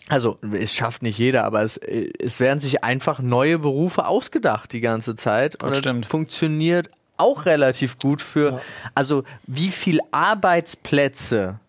also 0.09 0.39
es 0.53 0.75
schafft 0.75 1.03
nicht 1.03 1.19
jeder, 1.19 1.45
aber 1.45 1.63
es, 1.63 1.77
es 1.77 2.41
werden 2.41 2.59
sich 2.59 2.85
einfach 2.85 3.21
neue 3.21 3.59
Berufe 3.59 4.07
ausgedacht 4.07 4.73
die 4.73 4.81
ganze 4.81 5.15
Zeit. 5.17 5.63
Und 5.63 5.71
Das 5.71 5.79
stimmt. 5.79 6.07
funktioniert 6.07 6.91
auch 7.17 7.47
relativ 7.47 7.99
gut 7.99 8.21
für, 8.21 8.61
also 8.95 9.23
wie 9.47 9.69
viel 9.69 10.01
Arbeitsplätze 10.11 11.61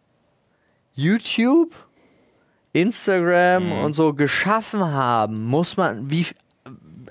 YouTube, 0.95 1.73
Instagram 2.73 3.71
und 3.71 3.93
so 3.93 4.13
geschaffen 4.13 4.83
haben, 4.83 5.45
muss 5.45 5.77
man, 5.77 6.09
wie, 6.09 6.25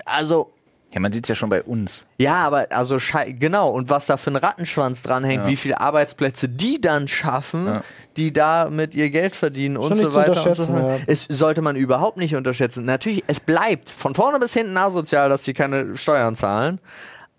also 0.05 0.52
Ja, 0.93 0.99
man 0.99 1.11
sieht 1.11 1.25
es 1.25 1.29
ja 1.29 1.35
schon 1.35 1.49
bei 1.49 1.63
uns. 1.63 2.05
ja, 2.19 2.35
aber 2.35 2.67
also 2.69 2.97
genau, 3.39 3.69
und 3.71 3.89
was 3.89 4.05
da 4.05 4.17
für 4.17 4.29
ein 4.31 4.35
Rattenschwanz 4.35 5.01
dranhängt, 5.01 5.43
Ja. 5.45 5.49
wie 5.49 5.55
viele 5.55 5.79
Arbeitsplätze 5.81 6.47
die 6.49 6.79
dann 6.79 7.07
schaffen, 7.07 7.65
Ja. 7.65 7.83
die 8.15 8.31
damit 8.31 8.93
ihr 8.95 9.09
Geld 9.09 9.35
verdienen 9.35 9.75
und 9.77 9.87
Schon 9.89 9.97
nicht 9.97 10.05
so 10.05 10.11
zu 10.11 10.15
weiter. 10.17 10.47
Und 10.49 10.55
so 10.55 10.73
ja. 10.77 10.97
Es 11.07 11.23
sollte 11.23 11.61
man 11.61 11.75
überhaupt 11.75 12.17
nicht 12.17 12.35
unterschätzen. 12.35 12.85
Natürlich, 12.85 13.23
es 13.27 13.39
bleibt 13.39 13.89
von 13.89 14.13
vorne 14.13 14.39
bis 14.39 14.53
hinten 14.53 14.77
asozial, 14.77 15.29
dass 15.29 15.41
die 15.41 15.53
keine 15.53 15.97
Steuern 15.97 16.35
zahlen. 16.35 16.79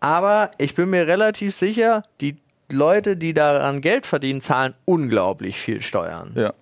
Aber 0.00 0.50
ich 0.58 0.74
bin 0.74 0.90
mir 0.90 1.06
relativ 1.06 1.54
sicher, 1.54 2.02
die 2.20 2.36
Leute, 2.72 3.16
die 3.16 3.34
daran 3.34 3.80
Geld 3.80 4.04
verdienen, 4.06 4.40
zahlen 4.40 4.74
unglaublich 4.84 5.60
viel 5.60 5.80
Steuern. 5.80 6.32
Ja. 6.34 6.52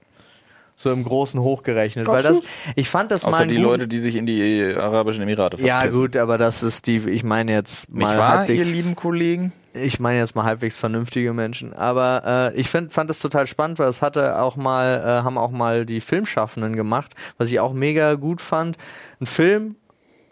So 0.82 0.90
im 0.90 1.04
Großen 1.04 1.40
hochgerechnet. 1.40 2.08
Weil 2.08 2.22
das, 2.24 2.40
ich 2.74 2.88
fand 2.88 3.10
das 3.12 3.22
mal 3.22 3.28
Außer 3.30 3.38
einen 3.42 3.50
die 3.50 3.56
guten- 3.56 3.68
Leute, 3.68 3.86
die 3.88 3.98
sich 3.98 4.16
in 4.16 4.26
die 4.26 4.74
Arabischen 4.76 5.22
Emirate 5.22 5.56
Ja, 5.62 5.80
verpissen. 5.80 6.00
gut, 6.00 6.16
aber 6.16 6.38
das 6.38 6.62
ist 6.64 6.88
die, 6.88 6.96
ich 7.08 7.22
meine 7.22 7.52
jetzt 7.52 7.88
Nicht 7.88 8.02
mal 8.02 8.18
wahr, 8.18 8.38
halbwegs 8.38 8.66
ihr 8.66 8.72
lieben 8.72 8.96
Kollegen? 8.96 9.52
ich 9.74 10.00
meine 10.00 10.18
jetzt 10.18 10.34
mal 10.36 10.44
halbwegs 10.44 10.76
vernünftige 10.76 11.32
Menschen. 11.32 11.72
Aber 11.72 12.50
äh, 12.52 12.60
ich 12.60 12.68
find, 12.68 12.92
fand 12.92 13.08
es 13.10 13.20
total 13.20 13.46
spannend, 13.46 13.78
weil 13.78 13.88
es 13.88 14.02
hatte 14.02 14.38
auch 14.42 14.56
mal, 14.56 15.00
äh, 15.00 15.24
haben 15.24 15.38
auch 15.38 15.50
mal 15.52 15.86
die 15.86 16.00
Filmschaffenden 16.00 16.74
gemacht, 16.76 17.14
was 17.38 17.50
ich 17.50 17.58
auch 17.60 17.72
mega 17.72 18.14
gut 18.16 18.42
fand. 18.42 18.76
Ein 19.20 19.26
Film, 19.26 19.76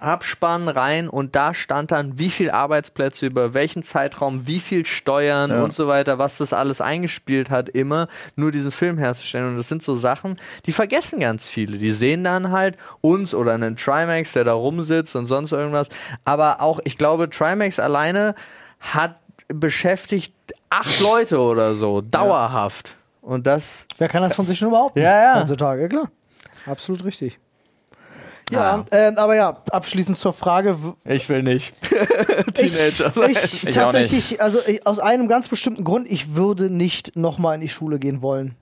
Abspann 0.03 0.69
rein 0.69 1.09
und 1.09 1.37
da 1.37 1.55
stand 1.55 1.91
dann, 1.91 2.19
wie 2.19 2.31
viel 2.31 2.51
Arbeitsplätze 2.51 3.27
über 3.27 3.55
welchen 3.55 3.83
Zeitraum, 3.83 4.47
wie 4.47 4.61
viel 4.61 4.87
Steuern 4.87 5.51
Ja. 5.51 5.63
und 5.63 5.73
so 5.73 5.87
weiter, 5.89 6.19
was 6.19 6.39
das 6.39 6.53
alles 6.53 6.81
eingespielt 6.81 7.51
hat, 7.51 7.69
immer 7.69 8.09
nur 8.37 8.51
diesen 8.53 8.73
Film 8.73 8.99
herzustellen. 8.99 9.49
Und 9.51 9.57
das 9.57 9.69
sind 9.69 9.83
so 9.83 9.95
Sachen, 9.95 10.39
die 10.67 10.73
vergessen 10.73 11.21
ganz 11.21 11.47
viele. 11.47 11.79
Die 11.79 11.93
sehen 11.93 12.25
dann 12.25 12.51
halt 12.51 12.77
uns 13.01 13.35
oder 13.35 13.53
einen 13.55 13.77
Trimax, 13.77 14.33
der 14.33 14.45
da 14.45 14.53
rumsitzt 14.55 15.15
und 15.17 15.27
sonst 15.27 15.53
irgendwas. 15.53 15.89
Aber 16.25 16.61
auch, 16.61 16.81
ich 16.85 16.97
glaube, 16.99 17.29
Trimax 17.31 17.79
alleine 17.79 18.35
hat 18.81 19.17
beschäftigt 19.49 20.35
acht 20.71 21.01
Leute 21.01 21.39
oder 21.41 21.75
so, 21.75 22.01
dauerhaft. 22.01 22.97
Und 23.21 23.47
das, 23.47 23.87
Wer 23.99 24.09
kann 24.09 24.23
das 24.23 24.35
von 24.35 24.47
sich 24.47 24.59
schon 24.59 24.69
überhaupt 24.69 24.97
Ja, 24.97 25.23
ja. 25.35 25.41
heutzutage? 25.41 25.89
Klar. 25.89 26.11
Absolut 26.67 27.05
richtig. 27.05 27.39
Ja, 28.51 28.85
äh, 28.91 29.13
aber 29.17 29.37
ja, 29.37 29.57
abschließend 29.71 30.17
zur 30.17 30.33
Frage. 30.33 30.77
ich 31.05 31.29
will 31.29 31.43
nicht 31.43 31.75
Ich, 32.61 32.73
Teenager 32.75 33.11
sein. 33.13 33.31
ich, 33.33 33.65
Ich 33.67 33.75
tatsächlich, 33.75 34.43
also 34.43 34.59
ich, 34.67 34.87
aus 34.87 34.99
einem 34.99 35.29
ganz 35.29 35.49
bestimmten 35.49 35.85
Grund, 35.85 36.11
ich 36.11 36.35
würde 36.35 36.71
nicht 36.71 37.17
nochmal 37.17 37.55
in 37.57 37.61
die 37.61 37.69
Schule 37.69 37.99
gehen 37.99 38.23
wollen. 38.23 38.55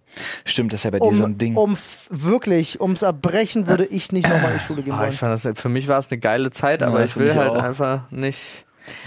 Stimmt, 0.45 0.73
das 0.73 0.81
ist 0.81 0.85
ja 0.85 0.91
bei 0.91 0.99
dir 0.99 1.05
Um, 1.07 1.15
so 1.15 1.25
ein 1.25 1.39
Ding. 1.39 1.57
um 1.57 1.77
wirklich, 2.11 2.81
ums 2.81 3.03
Erbrechen 3.03 3.67
würde 3.69 3.85
ich 3.87 4.11
nicht 4.13 4.29
nochmal 4.29 4.53
in 4.53 4.59
die 4.59 4.65
Schule 4.65 4.83
gehen 4.83 4.95
Ah, 4.95 5.01
wollen. 5.01 5.11
ich 5.13 5.19
fand 5.19 5.45
das, 5.45 5.59
für 5.61 5.69
mich 5.69 5.87
war 5.87 5.99
es 5.99 6.11
eine 6.11 6.19
geile 6.19 6.51
Zeit, 6.51 6.81
Ja, 6.81 6.89
aber 6.89 7.05
ich 7.05 7.13
für 7.13 7.21
will 7.21 7.35
halt 7.35 7.51
auch. 7.53 7.63
einfach 7.63 8.11
nicht. 8.11 8.39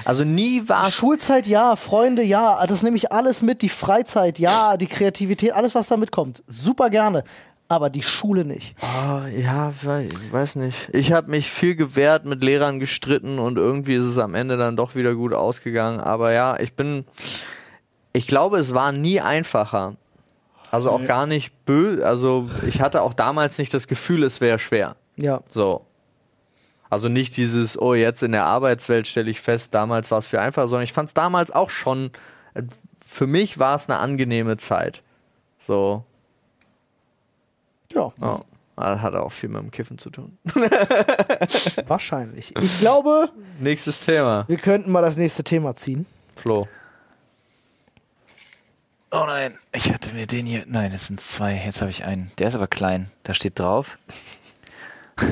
Also 0.06 0.24
nie 0.24 0.62
war 0.70 0.88
es. 0.90 0.94
Schulzeit 0.94 1.48
ja, 1.48 1.76
Freunde 1.76 2.22
ja, 2.22 2.64
das 2.68 2.84
nehme 2.84 2.98
ich 2.98 3.12
alles 3.12 3.42
mit, 3.42 3.64
die 3.64 3.70
Freizeit 3.70 4.38
ja, 4.38 4.78
die 4.78 4.86
Kreativität, 4.86 5.54
alles 5.54 5.74
was 5.74 5.88
da 5.88 5.98
mitkommt, 5.98 6.44
super 6.46 6.92
gerne. 6.92 7.24
Aber 7.72 7.90
die 7.90 8.02
Schule 8.02 8.44
nicht. 8.44 8.76
Oh, 8.82 9.22
ja, 9.28 9.72
wei- 9.84 10.10
weiß 10.30 10.58
nicht. 10.58 10.90
Ich 10.92 11.14
habe 11.14 11.32
mich 11.32 11.50
viel 11.50 11.78
gewehrt, 11.78 12.26
mit 12.26 12.44
Lehrern 12.44 12.82
gestritten 12.82 13.40
und 13.40 13.58
irgendwie 13.58 13.96
ist 13.96 14.04
es 14.04 14.18
am 14.18 14.36
Ende 14.36 14.58
dann 14.58 14.76
doch 14.76 14.94
wieder 14.94 15.16
gut 15.16 15.32
ausgegangen. 15.34 16.02
Aber 16.02 16.34
ja, 16.34 16.60
ich 16.60 16.74
bin. 16.74 17.06
Ich 18.12 18.28
glaube, 18.28 18.58
es 18.60 18.74
war 18.74 18.92
nie 18.92 19.22
einfacher. 19.22 19.96
Also 20.70 20.90
auch 20.90 21.06
gar 21.06 21.26
nicht 21.28 21.66
böse. 21.66 22.06
Also 22.06 22.50
ich 22.68 22.82
hatte 22.82 23.04
auch 23.04 23.14
damals 23.14 23.58
nicht 23.58 23.74
das 23.74 23.88
Gefühl, 23.88 24.24
es 24.24 24.42
wäre 24.42 24.60
schwer. 24.60 24.98
Ja. 25.16 25.40
So. 25.50 25.86
Also 26.90 27.08
nicht 27.08 27.38
dieses, 27.38 27.80
oh, 27.80 27.94
jetzt 27.94 28.22
in 28.22 28.34
der 28.34 28.44
Arbeitswelt 28.48 29.08
stelle 29.08 29.32
ich 29.32 29.40
fest, 29.40 29.74
damals 29.74 30.12
war 30.12 30.20
es 30.20 30.28
viel 30.28 30.40
einfacher, 30.40 30.68
sondern 30.68 30.84
ich 30.84 30.92
fand 30.92 31.08
es 31.08 31.14
damals 31.14 31.52
auch 31.52 31.70
schon, 31.70 32.12
äh, 32.54 32.64
für 33.08 33.28
mich 33.28 33.60
war 33.60 33.78
es 33.78 33.88
eine 33.90 34.00
angenehme 34.00 34.58
Zeit. 34.58 35.02
So, 35.66 36.04
Ja, 37.94 38.12
ja. 38.22 38.42
Das 38.78 39.02
Hat 39.02 39.14
auch 39.16 39.32
viel 39.32 39.50
mit 39.50 39.62
dem 39.62 39.70
Kiffen 39.70 39.98
zu 39.98 40.10
tun. 40.10 40.38
wahrscheinlich. 41.88 42.54
Ich 42.60 42.80
glaube, 42.80 43.30
Nächstes 43.60 44.00
Thema. 44.00 44.46
wir 44.48 44.58
könnten 44.58 44.92
mal 44.92 45.02
das 45.02 45.18
nächste 45.18 45.44
Thema 45.44 45.76
ziehen. 45.76 46.06
Flo. 46.36 46.68
Oh 49.12 49.24
nein, 49.28 49.58
ich 49.74 49.92
hatte 49.94 50.14
mir 50.14 50.26
den 50.26 50.46
hier. 50.46 50.64
Nein, 50.68 50.94
es 50.94 51.08
sind 51.08 51.20
zwei. 51.20 51.54
Jetzt 51.54 51.82
habe 51.82 51.92
ich 51.92 52.06
einen. 52.06 52.32
Der 52.40 52.48
ist 52.48 52.56
aber 52.56 52.68
klein. 52.68 53.12
Da 53.24 53.34
steht 53.34 53.60
drauf. 53.60 53.98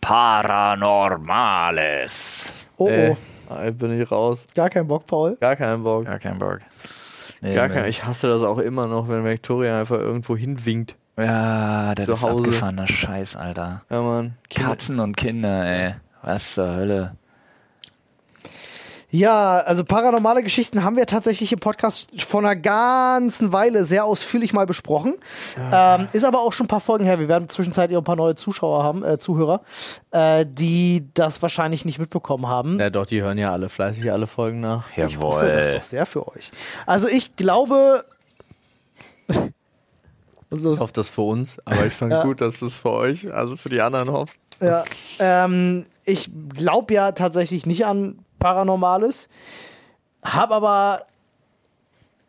Paranormales. 0.00 2.48
Oh, 2.76 2.88
Ey, 2.88 3.16
oh. 3.48 3.54
äh, 3.54 3.70
bin 3.70 4.00
ich 4.00 4.10
raus. 4.10 4.44
Gar 4.54 4.70
kein 4.70 4.88
Bock, 4.88 5.06
Paul. 5.06 5.36
Gar 5.40 5.54
keinen 5.56 5.82
Bock. 5.84 6.04
Gar 6.04 6.18
kein 6.18 6.38
Bock. 6.38 6.58
Nee, 7.40 7.54
Gar 7.54 7.68
kein, 7.68 7.84
ich 7.86 8.04
hasse 8.04 8.28
das 8.28 8.42
auch 8.42 8.58
immer 8.58 8.86
noch, 8.88 9.08
wenn 9.08 9.24
Victoria 9.24 9.78
einfach 9.80 9.98
irgendwo 9.98 10.36
hinwinkt. 10.36 10.96
Ja, 11.16 11.94
das 11.94 12.06
Zu 12.06 12.12
ist 12.12 12.22
Hause. 12.22 12.38
abgefahrener 12.38 12.86
Scheiß, 12.86 13.36
Alter. 13.36 13.82
Ja, 13.90 14.02
Mann. 14.02 14.34
Katzen 14.50 15.00
und 15.00 15.16
Kinder, 15.16 15.64
ey. 15.64 15.94
Was 16.22 16.54
zur 16.54 16.74
Hölle? 16.74 17.16
Ja, 19.08 19.58
also 19.60 19.84
paranormale 19.84 20.42
Geschichten 20.42 20.82
haben 20.82 20.96
wir 20.96 21.06
tatsächlich 21.06 21.52
im 21.52 21.60
Podcast 21.60 22.08
vor 22.26 22.40
einer 22.40 22.56
ganzen 22.56 23.52
Weile 23.52 23.84
sehr 23.84 24.04
ausführlich 24.04 24.52
mal 24.52 24.66
besprochen. 24.66 25.14
Ähm, 25.72 26.08
ist 26.12 26.24
aber 26.24 26.40
auch 26.40 26.52
schon 26.52 26.64
ein 26.66 26.68
paar 26.68 26.80
Folgen 26.80 27.04
her. 27.04 27.18
Wir 27.20 27.28
werden 27.28 27.48
zwischenzeitlich 27.48 27.96
auch 27.96 28.02
ein 28.02 28.04
paar 28.04 28.16
neue 28.16 28.34
Zuschauer 28.34 28.82
haben, 28.82 29.04
äh, 29.04 29.16
Zuhörer, 29.16 29.62
äh, 30.10 30.44
die 30.46 31.08
das 31.14 31.40
wahrscheinlich 31.40 31.84
nicht 31.84 31.98
mitbekommen 32.00 32.48
haben. 32.48 32.80
Ja, 32.80 32.90
doch, 32.90 33.06
die 33.06 33.22
hören 33.22 33.38
ja 33.38 33.52
alle 33.52 33.68
fleißig 33.68 34.10
alle 34.10 34.26
Folgen 34.26 34.60
nach. 34.60 34.84
Ich 34.96 35.18
hoffe 35.18 35.46
das 35.46 35.72
doch 35.72 35.82
sehr 35.82 36.04
für 36.04 36.26
euch. 36.28 36.50
Also 36.84 37.08
ich 37.08 37.36
glaube. 37.36 38.04
Was 40.50 40.58
ist 40.58 40.64
los? 40.64 40.74
Ich 40.76 40.80
hoffe 40.80 40.92
das 40.92 41.08
für 41.08 41.22
uns, 41.22 41.56
aber 41.64 41.86
ich 41.86 41.92
fand 41.92 42.12
Ja. 42.12 42.22
gut, 42.22 42.40
dass 42.40 42.58
du 42.60 42.66
es 42.66 42.74
für 42.74 42.92
euch, 42.92 43.32
also 43.32 43.56
für 43.56 43.68
die 43.68 43.80
anderen 43.80 44.10
hoffst. 44.10 44.38
Ja, 44.60 44.84
ähm, 45.18 45.86
ich 46.04 46.30
glaube 46.54 46.94
ja 46.94 47.12
tatsächlich 47.12 47.66
nicht 47.66 47.84
an 47.84 48.18
Paranormales, 48.38 49.28
habe 50.24 50.54
aber 50.54 51.06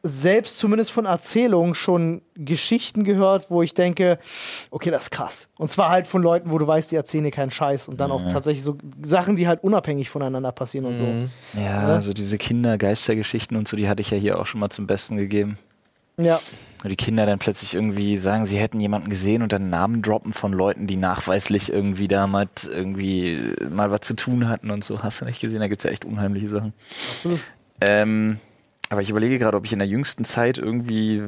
selbst 0.04 0.60
zumindest 0.60 0.92
von 0.92 1.06
Erzählungen 1.06 1.76
schon 1.76 2.22
Geschichten 2.36 3.04
gehört, 3.04 3.50
wo 3.52 3.62
ich 3.62 3.74
denke, 3.74 4.20
okay, 4.72 4.90
das 4.90 5.04
ist 5.04 5.12
krass. 5.12 5.50
Und 5.58 5.70
zwar 5.70 5.90
halt 5.90 6.08
von 6.08 6.22
Leuten, 6.22 6.50
wo 6.52 6.58
du 6.58 6.66
weißt, 6.68 6.92
die 6.92 6.96
erzählen 6.96 7.26
dir 7.26 7.32
keinen 7.32 7.52
Scheiß 7.52 7.88
und 7.90 8.00
dann 8.00 8.12
auch 8.12 8.24
tatsächlich 8.30 8.64
so 8.64 8.78
Sachen, 9.04 9.36
die 9.36 9.48
halt 9.48 9.64
unabhängig 9.64 10.10
voneinander 10.10 10.52
passieren 10.54 10.86
und 10.86 10.96
so. 10.96 11.06
Ja, 11.54 11.62
Ja. 11.96 12.02
so 12.02 12.14
diese 12.14 12.38
Kindergeistergeschichten 12.38 13.58
und 13.58 13.68
so, 13.68 13.76
die 13.76 13.90
hatte 13.90 14.02
ich 14.02 14.12
ja 14.12 14.18
hier 14.18 14.40
auch 14.40 14.46
schon 14.46 14.60
mal 14.62 14.70
zum 14.70 14.88
Besten 14.88 15.18
gegeben. 15.18 15.58
Ja, 16.18 16.40
Wo 16.84 16.90
die 16.90 16.96
Kinder 16.96 17.26
dann 17.26 17.40
plötzlich 17.40 17.74
irgendwie 17.74 18.18
sagen, 18.18 18.46
sie 18.46 18.58
hätten 18.58 18.80
jemanden 18.80 19.10
gesehen 19.10 19.42
und 19.42 19.52
dann 19.52 19.70
Namen 19.70 20.02
droppen 20.02 20.32
von 20.32 20.54
Leuten, 20.54 20.86
die 20.86 20.96
nachweislich 20.96 21.72
irgendwie 21.72 22.08
damals 22.08 22.66
irgendwie 22.66 23.56
mal 23.70 23.90
was 23.90 24.02
zu 24.02 24.16
tun 24.16 24.48
hatten 24.48 24.70
und 24.70 24.84
so. 24.84 25.02
Hast 25.02 25.22
du 25.22 25.26
nicht 25.26 25.40
gesehen? 25.40 25.60
Da 25.60 25.68
gibt's 25.68 25.86
ja 25.86 25.92
echt 25.92 26.06
unheimliche 26.06 26.48
Sachen. 26.48 26.74
absolut. 27.16 27.40
Ähm, 27.82 28.40
aber 28.90 29.02
ich 29.02 29.10
überlege 29.10 29.38
gerade, 29.38 29.58
ob 29.58 29.66
ich 29.66 29.74
in 29.74 29.80
der 29.80 29.88
jüngsten 29.88 30.24
Zeit 30.24 30.58
irgendwie 30.58 31.24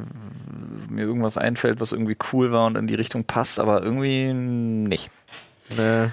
mir 0.89 1.04
irgendwas 1.04 1.38
einfällt, 1.38 1.82
was 1.82 1.91
irgendwie 1.91 2.18
cool 2.32 2.52
war 2.52 2.66
und 2.66 2.78
in 2.78 2.88
die 2.88 2.95
Richtung 2.95 3.26
passt, 3.26 3.60
aber 3.60 3.84
irgendwie 3.84 4.34
nicht. 4.34 5.12
Nee. 5.76 6.10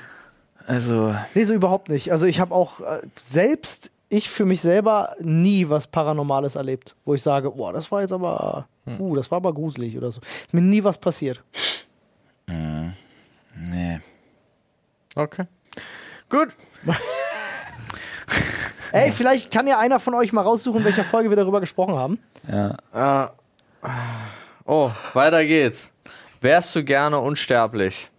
Also, 0.66 1.14
Nee, 1.34 1.44
so 1.44 1.54
überhaupt 1.54 1.88
nicht. 1.88 2.10
Also 2.10 2.26
ich 2.26 2.40
habe 2.40 2.54
auch 2.54 2.80
äh, 2.80 3.02
selbst 3.16 3.92
ich 4.08 4.28
für 4.30 4.44
mich 4.44 4.60
selber 4.60 5.14
nie 5.20 5.68
was 5.68 5.86
Paranormales 5.86 6.56
erlebt, 6.56 6.94
wo 7.04 7.14
ich 7.14 7.22
sage, 7.22 7.50
boah, 7.50 7.72
das 7.72 7.90
war 7.90 8.02
jetzt 8.02 8.12
aber, 8.12 8.68
uh, 8.86 9.16
das 9.16 9.30
war 9.30 9.36
aber 9.36 9.52
gruselig 9.52 9.96
oder 9.96 10.10
so. 10.10 10.20
Ist 10.20 10.54
mir 10.54 10.60
nie 10.60 10.82
was 10.84 10.98
passiert. 10.98 11.42
nee. 12.46 14.00
Okay. 15.14 15.46
Gut. 16.28 16.48
Ey, 18.92 19.12
vielleicht 19.12 19.50
kann 19.50 19.66
ja 19.66 19.78
einer 19.78 20.00
von 20.00 20.14
euch 20.14 20.32
mal 20.32 20.42
raussuchen, 20.42 20.80
in 20.80 20.84
welcher 20.84 21.04
Folge 21.04 21.28
wir 21.28 21.36
darüber 21.36 21.60
gesprochen 21.60 21.94
haben. 21.96 22.18
Ja. 22.48 23.26
Äh, 23.84 23.88
oh, 24.64 24.90
weiter 25.12 25.44
geht's. 25.44 25.90
Wärst 26.40 26.74
du 26.74 26.84
gerne 26.84 27.18
unsterblich? 27.18 28.10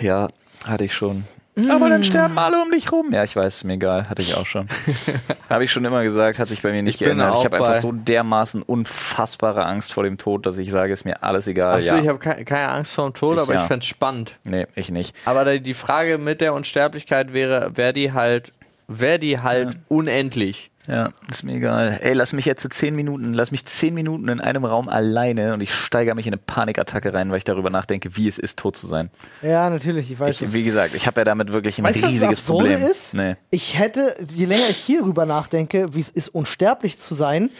Ja, 0.00 0.28
hatte 0.66 0.84
ich 0.84 0.94
schon. 0.94 1.24
Aber 1.68 1.90
dann 1.90 2.02
sterben 2.02 2.38
alle 2.38 2.62
um 2.62 2.70
dich 2.70 2.90
rum. 2.92 3.12
Ja, 3.12 3.24
ich 3.24 3.36
weiß, 3.36 3.56
ist 3.56 3.64
mir 3.64 3.74
egal. 3.74 4.08
Hatte 4.08 4.22
ich 4.22 4.34
auch 4.36 4.46
schon. 4.46 4.68
habe 5.50 5.64
ich 5.64 5.70
schon 5.70 5.84
immer 5.84 6.02
gesagt, 6.02 6.38
hat 6.38 6.48
sich 6.48 6.62
bei 6.62 6.72
mir 6.72 6.82
nicht 6.82 7.00
Ich 7.00 7.04
geändert. 7.04 7.34
Ich 7.38 7.44
habe 7.44 7.58
einfach 7.58 7.74
so 7.74 7.92
dermaßen 7.92 8.62
unfassbare 8.62 9.64
Angst 9.66 9.92
vor 9.92 10.02
dem 10.04 10.16
Tod, 10.16 10.46
dass 10.46 10.56
ich 10.56 10.70
sage, 10.70 10.94
ist 10.94 11.04
mir 11.04 11.22
alles 11.22 11.46
egal. 11.46 11.74
Achso, 11.74 11.88
ja. 11.88 11.98
ich 11.98 12.08
habe 12.08 12.18
ke 12.18 12.44
keine 12.46 12.70
Angst 12.70 12.94
vor 12.94 13.10
dem 13.10 13.14
Tod, 13.14 13.36
Ich 13.36 13.42
aber 13.42 13.54
ich 13.54 13.60
ja. 13.60 13.66
fänd's 13.66 13.86
spannend. 13.86 14.38
nee, 14.44 14.66
ich 14.74 14.90
nicht. 14.90 15.14
Aber 15.26 15.58
die- 15.58 15.74
Frage 15.74 16.16
mit 16.16 16.40
der 16.40 16.54
Unsterblichkeit 16.54 17.32
wäre, 17.34 17.76
wäre 17.76 17.92
die 17.92 18.12
halt, 18.12 18.52
wäre 18.88 19.18
die 19.18 19.40
halt 19.40 19.76
unendlich. 19.88 20.70
Ja, 20.88 21.10
ist 21.30 21.44
mir 21.44 21.54
egal. 21.54 22.00
Ey, 22.02 22.12
lass 22.12 22.32
mich 22.32 22.44
jetzt 22.44 22.60
zu 22.60 22.68
zehn 22.68 22.96
Minuten, 22.96 23.34
lass 23.34 23.52
mich 23.52 23.64
zehn 23.66 23.94
Minuten 23.94 24.26
in 24.28 24.40
einem 24.40 24.64
Raum 24.64 24.88
alleine 24.88 25.54
und 25.54 25.60
ich 25.60 25.72
steigere 25.72 26.16
mich 26.16 26.26
in 26.26 26.32
eine 26.32 26.42
Panikattacke 26.44 27.14
rein, 27.14 27.30
weil 27.30 27.38
ich 27.38 27.44
darüber 27.44 27.70
nachdenke, 27.70 28.16
wie 28.16 28.26
es 28.26 28.38
ist, 28.38 28.58
tot 28.58 28.76
zu 28.76 28.88
sein. 28.88 29.10
Ja, 29.42 29.70
natürlich, 29.70 30.10
ich 30.10 30.18
weiß 30.18 30.42
Ich, 30.42 30.52
wie 30.52 30.64
gesagt, 30.64 30.94
ich 30.96 31.06
habe 31.06 31.20
ja 31.20 31.24
damit 31.24 31.52
wirklich 31.52 31.78
ein 31.78 31.84
Weißt 31.84 31.98
du, 31.98 32.02
was 32.02 32.08
das 32.08 32.12
riesiges 32.14 32.46
Problem. 32.46 32.82
ist? 32.82 33.14
Nee. 33.14 33.36
Ich 33.50 33.78
hätte, 33.78 34.16
je 34.28 34.46
länger 34.46 34.68
ich 34.70 34.76
hierüber 34.78 35.24
nachdenke, 35.24 35.94
wie 35.94 36.00
es 36.00 36.10
ist, 36.10 36.28
unsterblich 36.30 36.98
zu 36.98 37.14
sein, 37.14 37.50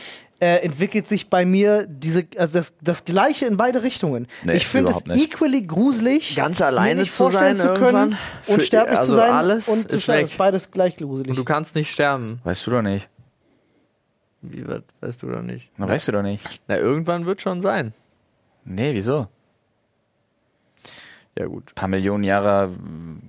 äh, 0.40 0.56
entwickelt 0.64 1.06
sich 1.06 1.30
bei 1.30 1.44
mir 1.44 1.86
diese, 1.86 2.26
also 2.36 2.58
das, 2.58 2.74
das 2.80 3.04
Gleiche 3.04 3.46
in 3.46 3.56
beide 3.56 3.84
Richtungen. 3.84 4.26
Nee, 4.42 4.54
ich 4.54 4.66
finde 4.66 4.90
es 4.90 5.06
nicht. 5.06 5.34
equally 5.34 5.62
gruselig, 5.62 6.34
Ganz 6.34 6.60
alleine 6.60 7.06
zu 7.06 7.30
sein 7.30 7.56
zu 7.56 7.68
können, 7.74 7.80
irgendwann. 7.80 8.18
Unsterblich 8.48 8.98
also 8.98 9.12
zu 9.12 9.16
sein 9.18 9.30
alles 9.30 9.68
und 9.68 9.84
ist 9.86 9.92
ist 9.92 10.08
weg. 10.08 10.30
beides 10.36 10.72
gleich 10.72 10.96
gruselig. 10.96 11.30
Und 11.30 11.36
du 11.38 11.44
kannst 11.44 11.76
nicht 11.76 11.92
sterben. 11.92 12.40
Weißt 12.42 12.66
du 12.66 12.72
doch 12.72 12.82
nicht. 12.82 13.08
Wie 14.52 14.66
wird, 14.66 14.84
weißt 15.00 15.22
du 15.22 15.28
doch 15.28 15.42
nicht. 15.42 15.70
Na, 15.76 15.88
weißt 15.88 16.08
du 16.08 16.12
doch 16.12 16.22
nicht. 16.22 16.62
Na, 16.68 16.76
irgendwann 16.76 17.26
wird 17.26 17.42
schon 17.42 17.62
sein. 17.62 17.94
Nee, 18.64 18.94
wieso? 18.94 19.28
Ja, 21.38 21.46
gut. 21.46 21.70
Ein 21.70 21.74
paar 21.74 21.88
Millionen 21.88 22.24
Jahre, 22.24 22.70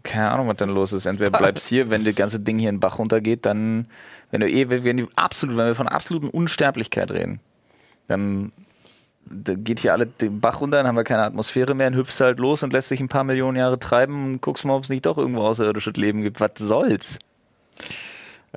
keine 0.03 0.32
Ahnung, 0.32 0.47
was 0.49 0.57
dann 0.57 0.69
los 0.69 0.91
ist. 0.91 1.05
Entweder 1.05 1.32
bleibst 1.32 1.67
hier, 1.67 1.89
wenn 1.89 2.03
das 2.03 2.15
ganze 2.15 2.39
Ding 2.39 2.59
hier 2.59 2.69
in 2.69 2.76
den 2.76 2.82
Bach 2.82 2.99
runtergeht, 2.99 3.45
dann, 3.45 3.88
wenn 4.32 4.41
du 4.41 4.49
eh, 4.49 4.69
wenn 4.69 4.97
die 4.97 5.07
absolut, 5.15 5.55
wenn 5.55 5.67
wir 5.67 5.76
von 5.76 5.88
absoluten 5.88 6.28
Unsterblichkeit 6.28 7.11
reden, 7.11 7.39
dann 8.07 8.51
da 9.26 9.53
geht 9.55 9.80
hier 9.80 9.93
alle 9.93 10.05
den 10.05 10.41
Bach 10.41 10.59
runter, 10.61 10.78
dann 10.78 10.88
haben 10.88 10.97
wir 10.97 11.03
keine 11.05 11.24
Atmosphäre 11.24 11.74
mehr, 11.76 11.89
dann 11.89 11.97
hüpfst 11.97 12.19
du 12.19 12.26
halt 12.26 12.39
los 12.39 12.61
und 12.61 12.74
lässt 12.74 12.89
sich 12.89 12.99
ein 12.99 13.07
paar 13.07 13.24
Millionen 13.24 13.57
Jahre 13.57 13.80
treiben 13.80 14.26
und 14.26 14.41
guckst 14.41 14.65
mal, 14.65 14.76
ob 14.76 14.84
es 14.84 14.89
nicht 14.89 15.05
doch 15.05 15.17
irgendwo 15.17 15.41
außerirdisches 15.41 15.95
Leben 15.95 16.21
gibt. 16.21 16.41
Was 16.41 16.51
soll's? 16.57 17.19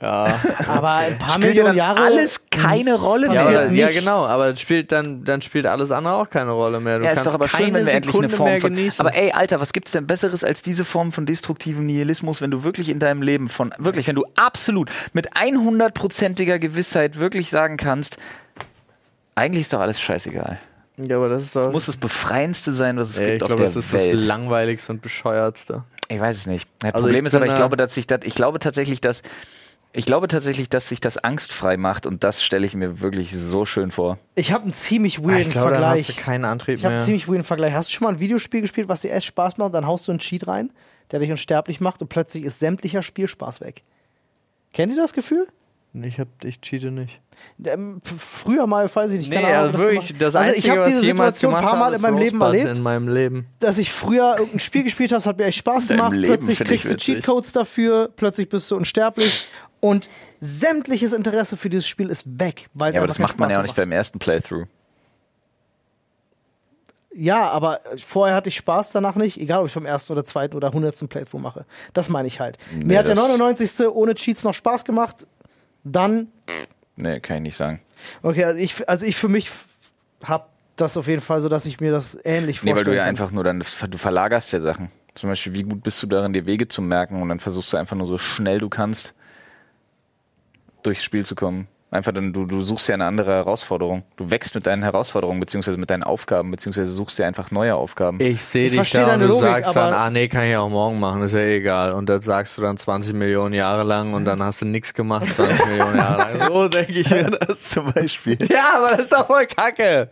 Ja. 0.01 0.39
Aber 0.69 0.91
ein 0.97 1.19
paar 1.19 1.31
Spielt 1.31 1.55
ja 1.57 1.65
Millionen 1.65 1.67
dann 1.69 1.77
Jahre. 1.77 2.01
alles 2.03 2.51
keine 2.51 2.97
Rolle 2.97 3.29
Ja, 3.29 3.33
mehr. 3.33 3.43
aber, 3.61 3.73
ja, 3.73 3.87
nicht. 3.87 3.99
genau, 3.99 4.27
aber 4.27 4.55
spielt 4.57 4.93
dann, 4.93 5.25
dann 5.25 5.41
spielt 5.41 5.65
alles 5.67 5.91
andere 5.91 6.17
auch 6.17 6.29
keine 6.29 6.51
Rolle 6.51 6.81
mehr. 6.81 6.99
Du 6.99 7.05
Ja, 7.05 7.11
kannst 7.13 7.23
ist 7.23 7.27
doch 7.29 7.35
aber 7.35 7.47
keine 7.49 7.65
schön, 7.65 7.75
wenn 7.75 7.87
wir 7.87 7.95
endlich 7.95 8.15
eine 8.15 8.29
Form 8.29 8.51
mehr 8.51 8.61
von. 8.61 8.75
genießen. 8.75 9.01
Aber 9.01 9.17
ey, 9.17 9.33
Alter, 9.33 9.59
was 9.59 9.73
gibt's 9.73 9.93
denn 9.93 10.07
Besseres 10.07 10.45
als 10.45 10.61
diese 10.61 10.85
Form 10.85 11.13
von 11.13 11.25
destruktivem 11.25 11.87
Nihilismus, 11.87 12.43
wenn 12.43 12.51
du 12.51 12.63
wirklich 12.63 12.91
in 12.91 12.99
deinem 12.99 13.23
Leben 13.23 13.49
von, 13.49 13.73
wirklich, 13.79 14.07
wenn 14.07 14.17
du 14.17 14.27
absolut 14.37 14.91
mit 15.15 15.33
100%iger 15.33 16.59
Gewissheit 16.59 17.19
wirklich 17.19 17.49
sagen 17.49 17.79
kannst, 17.79 18.19
eigentlich 19.35 19.63
ist 19.63 19.73
doch 19.73 19.81
alles 19.81 20.01
scheißegal. 20.01 20.59
ja, 20.99 21.17
aber 21.17 21.29
das 21.31 21.43
ist 21.45 21.57
doch. 21.57 21.63
Das 21.65 21.73
muss 21.73 21.87
das 21.87 21.97
Befreiendste 21.97 22.73
sein, 22.73 22.99
was 22.99 23.11
es 23.11 23.19
Ey, 23.19 23.25
ich 23.27 23.31
gibt 23.33 23.43
auf 23.45 23.49
glaube, 23.49 23.63
der 23.65 23.73
das 23.73 23.77
ist 23.77 23.93
Welt. 23.93 24.15
das 24.15 24.23
langweiligste 24.23 24.93
und 24.93 25.01
bescheuertste. 25.03 25.85
Ich 26.09 26.21
weiß 26.21 26.37
es 26.37 26.47
nicht. 26.47 26.69
Das 26.81 26.95
Also 26.95 27.07
Problem 27.07 27.25
ich 27.27 27.33
ist 27.33 27.35
aber, 27.35 27.47
ich 27.47 27.55
glaube, 27.55 27.77
dass 27.77 27.95
sich 27.95 28.07
das, 28.07 28.21
ich 28.25 28.35
glaube 28.35 28.59
tatsächlich, 28.61 29.01
dass, 29.01 29.23
ich 29.97 30.07
glaube 30.07 30.29
tatsächlich, 30.29 30.69
dass 30.69 30.89
sich 30.89 31.01
das 31.01 31.19
angstfrei 31.19 31.77
macht 31.77 32.07
und 32.07 32.23
das 32.23 32.45
stelle 32.45 32.67
ich 32.67 32.75
mir 32.75 33.01
wirklich 33.01 33.33
so 33.35 33.67
schön 33.67 33.91
vor. 33.91 34.19
Ich 34.35 34.53
habe 34.53 34.65
einen 34.65 34.73
ziemlich 34.73 35.19
Ich 35.19 35.25
weirden 35.25 35.51
glaube, 35.51 35.73
dann 35.73 35.85
hast 35.85 35.99
du 35.99 36.05
Vergleich. 36.05 36.25
keinen 36.25 36.45
Antrieb 36.45 36.77
Ich 36.79 36.85
habe 36.85 36.97
einen 36.97 37.05
ziemlich 37.05 37.29
weirden 37.29 37.45
Vergleich. 37.45 37.73
Hast 37.75 37.89
du 37.89 37.95
schon 37.95 38.05
mal 38.05 38.13
ein 38.15 38.21
Videospiel 38.21 38.61
gespielt, 38.61 38.89
was 38.89 39.01
dir 39.01 39.09
erst 39.09 39.27
Spaß 39.27 39.57
macht, 39.57 39.67
und 39.67 39.73
dann 39.73 39.87
haust 39.87 40.07
du 40.07 40.13
einen 40.13 40.19
Cheat 40.19 40.47
rein, 40.47 40.71
der 41.11 41.21
dich 41.21 41.31
unsterblich 41.31 41.81
macht 41.81 42.03
und 42.03 42.09
plötzlich 42.09 42.45
ist 42.45 42.59
sämtlicher 42.59 43.03
Spielspaß 43.03 43.61
weg. 43.61 43.83
Kennt 44.73 44.93
ihr 44.93 45.01
das 45.01 45.13
Gefühl? 45.13 45.47
Ich, 46.05 46.19
hab, 46.21 46.29
ich 46.45 46.61
cheate 46.61 46.91
nicht. 46.91 47.21
Ähm, 47.65 48.01
früher 48.05 48.67
mal, 48.67 48.89
weiß 48.93 49.13
ich 49.13 49.19
nicht, 49.19 49.31
keine 49.33 49.47
Nee, 49.49 49.53
Ahnung, 49.55 49.67
also 49.67 49.73
das 49.73 49.81
wirklich, 49.83 50.19
das 50.19 50.35
also 50.37 50.49
Einzige, 50.49 50.59
ich 50.67 50.71
habe 50.79 50.89
diese 50.89 51.01
Situation 51.01 51.55
ein 51.55 51.65
paar 51.65 51.77
Mal 51.77 51.95
in 51.95 52.01
meinem 52.01 52.19
Leben 52.19 52.41
erlebt, 52.41 52.77
in 52.77 52.83
meinem 52.83 53.09
Leben. 53.09 53.47
dass 53.61 53.79
ich 53.79 53.93
früher 53.93 54.35
irgendein 54.37 54.61
Spiel 54.61 54.85
gespielt 54.85 55.13
habe, 55.13 55.21
es 55.21 55.27
hat 55.27 55.39
mir 55.39 55.45
echt 55.45 55.59
Spaß 55.59 55.87
gemacht. 55.87 56.13
Leben 56.15 56.33
plötzlich 56.35 56.59
kriegst 56.59 56.91
du. 56.91 56.97
Cheatcodes 56.97 57.53
dafür, 57.53 58.11
plötzlich 58.17 58.49
bist 58.49 58.71
du 58.71 58.77
unsterblich 58.77 59.49
und 59.81 60.09
sämtliches 60.41 61.13
Interesse 61.13 61.57
für 61.57 61.69
dieses 61.71 61.87
Spiel 61.87 62.09
ist 62.09 62.25
weg, 62.41 62.69
weil 62.75 62.93
Ja, 62.95 63.01
aber 63.01 63.07
das 63.09 63.19
macht 63.19 63.39
man 63.39 63.49
Spaß 63.49 63.55
ja 63.55 63.59
auch 63.61 63.63
nicht 63.65 63.77
beim 63.77 63.93
ersten 63.93 64.19
Playthrough. 64.19 64.67
Ja, 67.19 67.49
aber 67.49 67.81
vorher 68.05 68.37
hatte 68.37 68.51
ich 68.51 68.57
Spaß 68.57 68.93
danach 68.93 69.15
nicht, 69.15 69.41
egal 69.41 69.61
ob 69.61 69.67
ich 69.69 69.73
vom 69.73 69.87
ersten 69.87 70.13
oder 70.13 70.27
zweiten 70.27 70.55
oder 70.55 70.71
hundertsten 70.73 71.09
Playthrough 71.09 71.41
mache. 71.41 71.65
Das 71.95 72.11
meine 72.11 72.29
ich 72.29 72.41
halt. 72.41 72.59
Nee, 72.75 72.85
Mir 72.85 72.99
hat 72.99 73.07
der 73.07 73.15
das- 73.15 73.25
99. 73.27 73.89
ohne 73.89 74.15
Cheats 74.15 74.45
noch 74.45 74.53
Spaß 74.53 74.85
gemacht. 74.85 75.27
Dann, 75.89 76.29
Nee, 76.97 77.21
kann 77.21 77.37
ich 77.37 77.43
nicht 77.43 77.57
sagen. 77.57 77.81
okay, 78.23 78.45
also 78.45 78.59
ich, 78.59 78.89
also 78.89 79.05
ich 79.07 79.17
für 79.17 79.29
mich 79.29 79.51
hab 80.25 80.51
das 80.77 80.97
auf 80.97 81.07
jeden 81.09 81.23
Fall 81.23 81.41
so, 81.41 81.49
dass 81.49 81.65
ich 81.67 81.79
mir 81.81 81.93
das 81.93 82.19
ähnlich 82.25 82.63
Nee, 82.63 82.71
vorstelle. 82.71 82.77
weil 82.77 82.85
du 82.85 82.97
ja 82.97 83.05
einfach 83.05 83.31
nur 83.31 83.45
dann, 83.45 83.61
du 83.61 83.99
verlagerst 83.99 84.53
ja 84.53 84.61
Sachen. 84.61 84.91
Zum 85.15 85.31
Beispiel, 85.31 85.55
wie 85.55 85.63
gut 85.63 85.83
bist 85.83 86.03
du 86.03 86.07
darin, 86.07 86.33
dir 86.33 86.45
Wege 86.45 86.69
zu 86.69 86.83
merken 86.83 87.23
und 87.23 87.29
dann 87.29 87.39
versuchst 87.41 87.73
du 87.73 87.77
einfach 87.77 87.97
nur 87.97 88.07
so 88.07 88.19
schnell 88.19 88.59
du 88.59 88.69
kannst 88.69 89.15
durchs 90.83 91.05
Spiel 91.05 91.25
zu 91.25 91.35
kommen. 91.35 91.69
Einfach 91.97 92.13
dann, 92.13 92.33
du, 92.33 92.45
du 92.45 92.61
suchst 92.61 92.89
ja 92.89 92.95
eine 92.95 93.07
andere 93.07 93.33
Herausforderung. 93.33 94.03
Du 94.17 94.31
wächst 94.31 94.55
mit 94.55 94.67
deinen 94.67 94.83
Herausforderungen, 94.83 95.41
beziehungsweise 95.41 95.79
mit 95.79 95.91
deinen 95.91 96.03
Aufgaben, 96.03 96.51
beziehungsweise 96.51 96.93
suchst 96.93 97.19
dir 97.19 97.27
einfach 97.27 97.51
neue 97.51 97.75
Aufgaben. 97.75 98.21
Ich 98.21 98.45
sehe 98.45 98.69
Ich 98.69 98.79
dich 98.79 98.91
da 98.93 99.15
und 99.15 99.21
du 99.21 99.27
Logik, 99.27 99.41
sagst 99.49 99.75
dann, 99.77 99.95
ah 99.95 100.11
nee, 100.11 100.29
kann 100.29 100.45
ich 100.45 100.57
auch 100.57 100.69
morgen 100.69 101.01
machen, 101.01 101.23
ist 101.23 101.33
ja 101.35 101.41
egal. 101.41 101.93
Und 101.93 102.09
das 102.09 102.25
sagst 102.25 102.57
du 102.59 102.63
dann 102.63 102.77
20 102.77 103.15
Millionen 103.15 103.55
Jahre 103.55 103.83
lang 103.83 104.15
und 104.15 104.25
dann 104.25 104.43
hast 104.43 104.63
du 104.63 104.67
nichts 104.67 104.93
gemacht 104.95 105.33
20 105.33 105.67
Millionen 105.69 105.97
Jahre 105.97 106.39
lang. 106.39 106.49
So 106.49 106.69
denke 106.69 106.93
ich 106.93 107.11
mir 107.11 107.31
das. 107.31 107.71
Zum 107.71 107.93
Beispiel. 107.93 108.39
Ja, 108.49 108.75
aber 108.79 108.89
das 108.91 109.01
ist 109.07 109.13
doch 109.13 109.27
voll 109.27 109.47
kacke. 109.47 110.09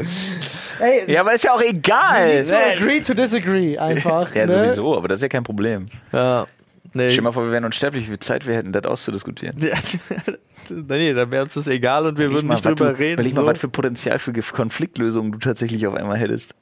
Ey, 0.81 1.11
Ja, 1.13 1.21
aber 1.21 1.35
ist 1.35 1.45
ja 1.45 1.53
auch 1.53 1.63
egal. 1.63 2.45
to 2.45 2.55
agree 2.55 3.01
to 3.01 3.15
disagree 3.15 3.77
einfach. 3.79 4.35
Ja, 4.35 4.47
ne? 4.47 4.53
sowieso, 4.53 4.97
aber 4.97 5.09
das 5.09 5.19
ist 5.19 5.23
ja 5.23 5.29
kein 5.29 5.45
Problem. 5.45 5.89
Ja. 6.13 6.47
Nee. 6.95 7.09
Stell 7.11 7.17
dir 7.17 7.23
mal 7.23 7.33
vor, 7.33 7.45
wir 7.45 7.53
wären 7.53 7.65
unsterblich, 7.65 8.05
wie 8.05 8.09
viel 8.11 8.19
Zeit 8.21 8.47
wir 8.47 8.55
hätten, 8.55 8.73
das 8.73 8.85
auszudiskutieren. 8.85 9.57
Nee, 10.71 11.13
dann 11.13 11.31
wäre 11.31 11.43
uns 11.45 11.53
das 11.53 11.67
egal 11.67 12.07
und 12.07 12.17
wir 12.17 12.33
würden 12.33 12.47
mal, 12.47 12.55
nicht 12.55 12.65
drüber 12.65 12.93
du, 12.93 12.99
reden. 12.99 13.15
Überleg 13.15 13.35
mal, 13.35 13.43
so. 13.43 13.47
was 13.49 13.59
für 13.59 13.69
Potenzial 13.69 14.19
für 14.19 14.33
Ge- 14.33 14.43
Konfliktlösungen 14.43 15.31
du 15.31 15.39
tatsächlich 15.39 15.87
auf 15.87 15.93
einmal 15.95 16.17
hättest. 16.17 16.55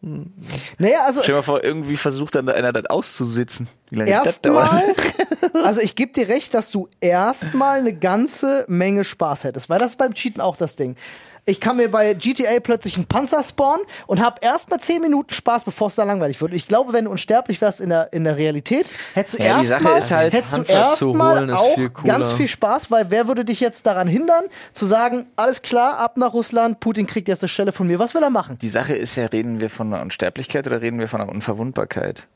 Naja, 0.00 1.04
also 1.04 1.20
Stell 1.22 1.34
dir 1.34 1.40
mal 1.40 1.42
vor, 1.42 1.62
irgendwie 1.62 1.98
versucht 1.98 2.34
dann 2.34 2.48
einer 2.48 2.72
das 2.72 2.86
auszusitzen. 2.86 3.68
Wie 3.90 3.96
lange 3.96 4.10
erstmal, 4.10 4.82
also 5.64 5.82
ich 5.82 5.94
gebe 5.94 6.12
dir 6.14 6.28
recht, 6.30 6.54
dass 6.54 6.70
du 6.70 6.88
erstmal 7.02 7.80
eine 7.80 7.92
ganze 7.92 8.64
Menge 8.66 9.04
Spaß 9.04 9.44
hättest, 9.44 9.68
weil 9.68 9.78
das 9.78 9.90
ist 9.90 9.98
beim 9.98 10.14
Cheaten 10.14 10.40
auch 10.40 10.56
das 10.56 10.76
Ding. 10.76 10.96
Ich 11.44 11.60
kann 11.60 11.76
mir 11.76 11.90
bei 11.90 12.14
GTA 12.14 12.60
plötzlich 12.60 12.96
einen 12.96 13.06
Panzer 13.06 13.42
spawnen 13.42 13.84
und 14.06 14.20
habe 14.20 14.36
erstmal 14.40 14.80
10 14.80 15.00
Minuten 15.00 15.32
Spaß, 15.32 15.64
bevor 15.64 15.88
es 15.88 15.94
da 15.94 16.04
langweilig 16.04 16.40
wird. 16.40 16.52
Ich 16.54 16.66
glaube, 16.68 16.92
wenn 16.92 17.06
du 17.06 17.10
unsterblich 17.10 17.60
wärst 17.60 17.80
in 17.80 17.90
der, 17.90 18.12
in 18.12 18.24
der 18.24 18.36
Realität, 18.36 18.86
hättest 19.14 19.38
du 19.38 19.42
Ja, 19.42 19.62
erstmal 19.62 20.00
halt, 20.10 20.34
ist 20.34 20.54
auch 20.54 21.74
viel 21.74 21.90
ganz 22.04 22.32
viel 22.32 22.48
Spaß, 22.48 22.90
weil 22.90 23.10
wer 23.10 23.28
würde 23.28 23.44
dich 23.44 23.60
jetzt 23.60 23.86
daran 23.86 24.08
hindern, 24.08 24.44
zu 24.72 24.86
sagen, 24.86 25.26
alles 25.36 25.62
klar, 25.62 25.98
ab 25.98 26.16
nach 26.16 26.32
Russland, 26.32 26.80
Putin 26.80 27.06
kriegt 27.06 27.28
jetzt 27.28 27.42
eine 27.42 27.48
Stelle 27.48 27.72
von 27.72 27.86
mir. 27.86 27.98
Was 27.98 28.14
will 28.14 28.22
er 28.22 28.30
machen? 28.30 28.58
Die 28.60 28.68
Sache 28.68 28.94
ist 28.94 29.16
ja, 29.16 29.26
reden 29.26 29.60
wir 29.60 29.70
von 29.70 29.92
einer 29.92 30.02
Unsterblichkeit 30.02 30.66
oder 30.66 30.80
reden 30.80 30.98
wir 30.98 31.08
von 31.08 31.20
einer 31.20 31.30
Unverwundbarkeit? 31.30 32.26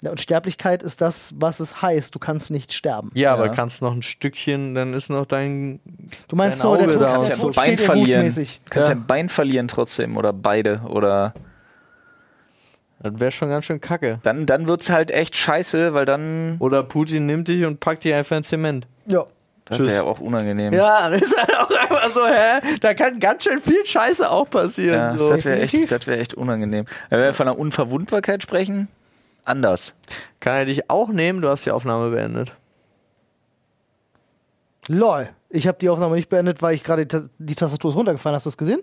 Ja, 0.00 0.12
Unsterblichkeit 0.12 0.82
ist 0.84 1.00
das, 1.00 1.32
was 1.36 1.58
es 1.58 1.82
heißt. 1.82 2.14
Du 2.14 2.20
kannst 2.20 2.50
nicht 2.52 2.72
sterben. 2.72 3.10
Ja, 3.14 3.32
aber 3.32 3.46
Ja. 3.46 3.52
kannst 3.52 3.82
noch 3.82 3.92
ein 3.92 4.02
Stückchen, 4.02 4.74
dann 4.76 4.94
ist 4.94 5.10
noch 5.10 5.26
dein. 5.26 5.80
Du 6.28 6.36
meinst 6.36 6.60
Dein 6.62 6.70
so, 6.70 6.76
der 6.76 6.84
Auge 6.86 6.92
Tod, 6.92 7.02
da 7.02 7.06
der 7.08 7.16
und 7.16 7.22
Du 7.22 7.26
kannst 7.26 7.30
ja 7.30 7.36
Tod 7.36 7.58
ein 7.58 7.64
Bein 7.66 7.78
verlieren. 7.78 8.20
gutmäßig. 8.20 8.60
Du 8.64 8.70
kannst 8.70 8.88
Ja. 8.90 8.94
ja 8.94 9.00
ein 9.00 9.06
Bein 9.06 9.28
verlieren 9.28 9.66
trotzdem 9.66 10.16
oder 10.16 10.32
beide 10.32 10.82
oder 10.88 11.34
Das 13.00 13.12
wäre 13.18 13.30
schon 13.32 13.48
ganz 13.48 13.64
schön 13.64 13.80
kacke. 13.80 14.18
dann, 14.22 14.46
dann 14.46 14.66
wird's 14.66 14.90
halt 14.90 15.10
echt 15.10 15.36
scheiße, 15.36 15.94
weil 15.94 16.04
dann 16.04 16.56
Oder 16.60 16.82
Putin 16.82 17.26
nimmt 17.26 17.48
dich 17.48 17.64
und 17.64 17.80
packt 17.80 18.04
dich 18.04 18.14
einfach 18.14 18.36
in 18.36 18.44
Zement. 18.44 18.86
Ja. 19.06 19.24
das 19.66 19.78
wäre 19.80 19.92
ja 19.94 20.02
auch 20.04 20.20
unangenehm. 20.20 20.72
Ja, 20.72 21.08
das 21.10 21.22
ist 21.22 21.36
halt 21.36 21.56
auch 21.56 21.70
einfach 21.70 22.08
so, 22.10 22.26
hä? 22.26 22.60
Da 22.80 22.94
kann 22.94 23.18
ganz 23.20 23.44
schön 23.44 23.60
viel 23.60 23.84
Scheiße 23.84 24.30
auch 24.30 24.48
passieren. 24.48 24.96
Ja, 24.96 25.16
so. 25.18 25.30
das 25.30 25.44
wäre 25.44 25.60
echt, 25.60 25.90
das 25.90 26.06
wär 26.06 26.18
echt 26.20 26.34
unangenehm. 26.34 26.86
Wenn 27.10 27.20
wir 27.20 27.32
von 27.34 27.48
einer 27.48 27.58
Unverwundbarkeit 27.58 28.42
sprechen, 28.42 28.88
anders. 29.48 29.94
Kann 30.40 30.54
er 30.54 30.64
dich 30.66 30.88
auch 30.90 31.08
nehmen? 31.08 31.40
Du 31.42 31.48
hast 31.48 31.64
die 31.66 31.70
Aufnahme 31.70 32.10
beendet. 32.10 32.54
Lol. 34.88 35.28
Ich 35.50 35.66
habe 35.66 35.78
die 35.78 35.88
Aufnahme 35.88 36.14
nicht 36.16 36.28
beendet, 36.28 36.60
weil 36.62 36.74
ich 36.74 36.84
gerade 36.84 37.06
die, 37.06 37.08
Ta- 37.08 37.28
die 37.38 37.54
Tastatur 37.54 37.90
ist 37.90 37.96
runtergefallen. 37.96 38.36
Hast 38.36 38.46
du 38.46 38.50
es 38.50 38.56
gesehen? 38.56 38.82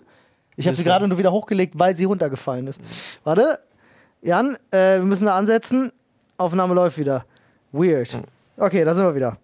Ich 0.56 0.68
habe 0.68 0.76
sie 0.78 0.84
gerade 0.84 1.08
nur 1.08 1.18
wieder 1.18 1.32
hochgelegt, 1.32 1.78
weil 1.78 1.96
sie 1.96 2.06
runtergefallen 2.06 2.68
ist. 2.68 2.80
Warte. 3.24 3.60
Jan, 4.22 4.56
äh, 4.72 4.98
wir 4.98 5.04
müssen 5.06 5.26
da 5.26 5.38
ansetzen. 5.38 5.92
Aufnahme 6.38 6.74
läuft 6.74 6.98
wieder. 6.98 7.26
Weird. 7.72 8.18
Okay, 8.58 8.84
da 8.86 8.96
sind 8.96 9.06
wir 9.06 9.16
wieder. 9.16 9.38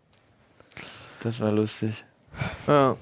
Das 1.22 1.40
war 1.40 1.52
lustig. 1.52 2.04
Ja. 2.68 2.96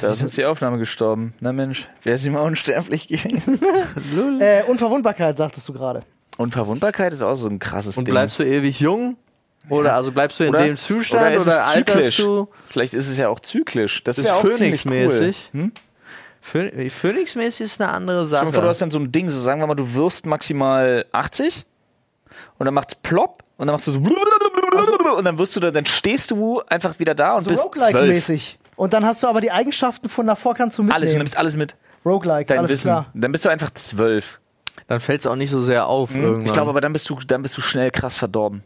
Da 0.00 0.12
ist 0.12 0.22
uns 0.22 0.34
die 0.34 0.44
Aufnahme 0.44 0.78
gestorben. 0.78 1.32
Na 1.40 1.52
Mensch, 1.52 1.88
wäre 2.02 2.18
sie 2.18 2.30
mal 2.30 2.40
unsterblich 2.42 3.08
gewesen. 3.08 3.60
Äh, 4.40 4.64
Unverwundbarkeit, 4.64 5.36
sagtest 5.38 5.68
du 5.68 5.72
gerade. 5.72 6.02
Unverwundbarkeit 6.38 7.12
ist 7.12 7.20
auch 7.22 7.34
so 7.34 7.48
ein 7.48 7.58
krasses 7.58 7.98
Und 7.98 8.06
Ding. 8.06 8.12
bleibst 8.14 8.38
du 8.38 8.44
ewig 8.44 8.80
jung? 8.80 9.16
Oder 9.68 9.94
also 9.94 10.10
bleibst 10.12 10.40
du 10.40 10.44
in 10.44 10.50
Oder- 10.50 10.60
dem 10.64 10.76
Zustand 10.78 11.34
ist 11.34 11.42
oder, 11.42 11.52
es 11.52 11.58
alterst 11.58 12.18
du 12.20 12.48
Vielleicht 12.70 12.94
ist 12.94 13.08
es 13.08 13.18
ja 13.18 13.28
auch 13.28 13.40
zyklisch. 13.40 14.02
Das 14.04 14.18
Ist 14.18 14.30
auch 14.30 14.40
ziemlich 14.48 14.86
cool. 14.86 14.92
Phoenix-mäßig. 14.92 15.50
Hm? 15.52 15.72
Phoenix-mäßig 16.40 17.60
ist 17.60 17.80
eine 17.80 17.90
andere 17.90 18.20
Stell 18.20 18.28
Sache. 18.28 18.44
mal 18.46 18.52
vor, 18.52 18.62
du 18.62 18.68
hast 18.68 18.80
dann 18.80 18.90
so 18.90 18.98
ein 18.98 19.12
Ding, 19.12 19.28
so 19.28 19.38
sagen 19.38 19.60
wir 19.60 19.66
mal, 19.66 19.74
du 19.74 19.92
wirst 19.94 20.24
maximal 20.26 21.04
80 21.12 21.66
und 22.58 22.64
dann 22.64 22.72
macht's 22.74 22.94
plopp 22.94 23.42
und 23.56 23.66
dann 23.66 23.74
machst 23.74 23.86
du 23.88 23.92
so 23.92 23.98
und 23.98 25.24
dann 25.24 25.38
wirst 25.38 25.56
du 25.56 25.60
da, 25.60 25.70
dann 25.70 25.84
stehst 25.86 26.30
du 26.30 26.62
einfach 26.68 26.98
wieder 26.98 27.14
da 27.14 27.34
und 27.34 27.44
So 27.44 27.50
bist. 27.50 27.64
Roguelike-mäßig. 27.64 28.58
Und 28.76 28.92
dann 28.92 29.04
hast 29.04 29.22
du 29.22 29.26
aber 29.26 29.40
die 29.40 29.50
Eigenschaften 29.50 30.08
von 30.08 30.26
davor 30.26 30.54
kannst 30.54 30.78
du 30.78 30.82
mitnehmen. 30.82 30.94
Alles, 31.02 31.12
du 31.12 31.18
nimmst 31.18 31.36
alles 31.36 31.56
mit. 31.56 31.74
Roguelike, 32.06 32.46
Dein 32.46 32.58
alles 32.60 32.70
Wissen. 32.70 32.82
klar. 32.84 33.06
Dann 33.12 33.32
bist 33.32 33.44
du 33.44 33.48
einfach 33.48 33.70
zwölf. 33.74 34.38
Dann 34.86 35.00
fällt 35.00 35.20
es 35.20 35.26
auch 35.26 35.36
nicht 35.36 35.50
so 35.50 35.60
sehr 35.60 35.86
auf 35.86 36.14
irgendwann. 36.14 36.46
Ich 36.46 36.52
glaube 36.52 36.70
aber, 36.70 36.80
dann 36.80 36.92
bist 36.92 37.08
du, 37.10 37.16
dann 37.26 37.42
bist 37.42 37.56
du 37.56 37.60
schnell 37.60 37.90
krass 37.90 38.16
verdorben. 38.16 38.62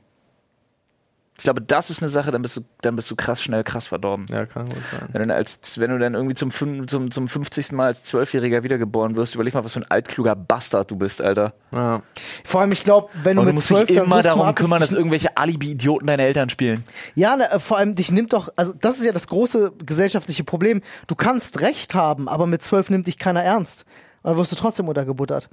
Ich 1.39 1.45
glaube, 1.45 1.63
das 1.63 1.91
ist 1.91 2.03
eine 2.03 2.09
Sache, 2.09 2.31
dann 2.31 2.43
bist 2.43 2.57
du, 2.59 2.61
dann 2.83 2.95
bist 2.95 3.11
du 3.11 3.17
krass 3.17 3.43
schnell 3.43 3.65
krass 3.65 3.89
verdorben. 3.89 4.27
ja, 4.31 4.45
kann 4.45 4.69
gut 4.69 4.79
sein. 4.93 5.09
Wenn 5.11 5.23
du, 5.23 5.29
dann 5.29 5.37
als, 5.37 5.81
wenn 5.81 5.91
du 5.91 5.99
dann 5.99 6.15
irgendwie 6.15 6.35
zum, 6.35 6.53
zum, 6.87 7.11
zum 7.11 7.27
50. 7.27 7.73
Mal 7.73 7.87
als 7.87 8.05
Zwölfjähriger 8.05 8.63
wiedergeboren 8.63 9.17
wirst, 9.17 9.35
überleg 9.35 9.55
mal, 9.55 9.65
was 9.65 9.73
für 9.73 9.81
ein 9.81 9.91
altkluger 9.91 10.37
Bastard 10.37 10.91
du 10.91 10.97
bist, 10.97 11.23
Alter. 11.23 11.55
Ja. 11.73 12.03
Vor 12.45 12.61
allem, 12.61 12.71
ich 12.71 12.85
glaube, 12.85 13.09
wenn 13.25 13.37
du 13.37 13.43
du 13.43 13.47
mit 13.47 13.55
musst 13.57 13.69
zwölf 13.69 13.87
dich 13.87 13.97
dann 13.97 14.07
immer 14.07 14.23
so 14.23 14.29
darum 14.29 14.55
kümmern, 14.55 14.79
dass 14.79 14.93
irgendwelche 14.93 15.37
Alibi-Idioten 15.37 16.07
deine 16.07 16.23
Eltern 16.23 16.49
spielen. 16.49 16.85
Ja, 17.15 17.35
ne, 17.35 17.51
äh, 17.51 17.59
vor 17.59 17.79
allem, 17.79 17.97
dich 17.97 18.13
nimmt 18.13 18.35
doch, 18.35 18.51
also 18.55 18.73
das 18.79 18.99
ist 18.99 19.07
ja 19.07 19.13
das 19.13 19.27
große 19.27 19.73
gesellschaftliche 19.85 20.45
Problem. 20.45 20.83
Du 21.07 21.15
kannst 21.15 21.61
Recht 21.61 21.95
haben, 21.95 22.29
aber 22.29 22.47
mit 22.47 22.63
zwölf 22.63 22.91
nimmt 22.91 23.07
dich 23.07 23.19
keiner 23.19 23.43
ernst. 23.43 23.85
Und 24.23 24.31
dann 24.31 24.39
wirst 24.39 24.53
du 24.53 24.57
trotzdem 24.57 24.87
untergebuttert. 24.87 25.49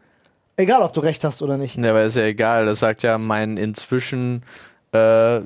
Egal, 0.59 0.81
ob 0.81 0.91
du 0.91 0.99
Recht 0.99 1.23
hast 1.23 1.41
oder 1.41 1.57
nicht. 1.57 1.77
Ja, 1.77 1.91
aber 1.91 2.03
ist 2.03 2.17
ja 2.17 2.23
egal. 2.23 2.65
Das 2.65 2.79
sagt 2.81 3.01
ja 3.01 3.17
mein 3.17 3.55
inzwischen, 3.55 4.43
äh, 4.91 5.39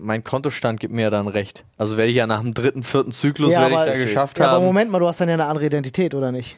mein 0.00 0.24
Kontostand 0.24 0.80
gibt 0.80 0.94
mir 0.94 1.02
ja 1.02 1.10
dann 1.10 1.28
recht. 1.28 1.64
Also 1.76 1.98
werde 1.98 2.08
ich 2.10 2.16
ja 2.16 2.26
nach 2.26 2.40
dem 2.40 2.54
dritten, 2.54 2.84
vierten 2.84 3.12
Zyklus, 3.12 3.50
werde 3.50 3.74
ich 3.74 3.80
aber, 3.80 3.94
ja 3.94 4.04
geschafft 4.04 4.38
ja, 4.38 4.46
aber 4.46 4.56
haben. 4.56 4.64
Moment 4.64 4.90
mal, 4.90 4.98
du 4.98 5.06
hast 5.06 5.20
dann 5.20 5.28
ja 5.28 5.34
eine 5.34 5.44
andere 5.44 5.66
Identität, 5.66 6.14
oder 6.14 6.32
nicht? 6.32 6.56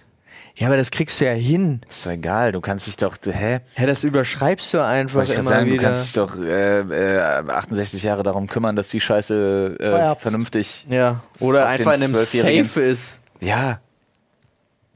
Ja, 0.54 0.68
aber 0.68 0.76
das 0.76 0.92
kriegst 0.92 1.20
du 1.20 1.24
ja 1.24 1.32
hin. 1.32 1.80
Ist 1.88 2.06
doch 2.06 2.12
egal, 2.12 2.52
du 2.52 2.60
kannst 2.60 2.86
dich 2.86 2.96
doch, 2.96 3.16
hä? 3.24 3.62
Hä, 3.74 3.86
das 3.86 4.04
überschreibst 4.04 4.72
du 4.72 4.84
einfach 4.84 5.24
ich 5.24 5.34
immer 5.34 5.48
sagen, 5.48 5.66
du 5.66 5.72
wieder. 5.72 5.82
kannst 5.82 6.04
dich 6.04 6.12
doch 6.12 6.36
äh, 6.38 7.16
äh, 7.16 7.18
68 7.48 8.00
Jahre 8.04 8.22
darum 8.22 8.46
kümmern, 8.46 8.76
dass 8.76 8.90
die 8.90 9.00
Scheiße 9.00 9.76
äh, 9.80 10.14
vernünftig. 10.22 10.86
ja. 10.88 11.20
Oder 11.40 11.66
einfach 11.66 11.96
in 11.96 12.02
einem. 12.04 12.14
Safe 12.14 12.80
ist. 12.80 13.18
Ja, 13.40 13.80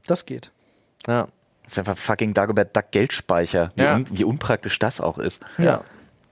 Das 0.07 0.25
geht. 0.25 0.51
Ja. 1.05 1.27
Das 1.69 1.73
ist 1.73 1.79
einfach 1.79 1.97
fucking 1.97 2.33
Dagobert 2.33 2.75
Duck 2.75 2.91
Geldspeicher. 2.91 3.71
Wie, 3.75 3.83
Ja. 3.83 3.95
un, 3.95 4.05
wie 4.09 4.23
unpraktisch 4.23 4.79
das 4.79 4.99
auch 5.01 5.17
ist. 5.17 5.41
ja. 5.57 5.81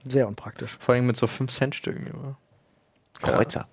Sehr 0.06 0.26
unpraktisch. 0.28 0.76
Vor 0.80 0.94
allem 0.94 1.06
mit 1.06 1.16
so 1.18 1.26
5-Cent-Stücken. 1.26 2.06
immer. 2.06 2.36
Kreuzer. 3.20 3.66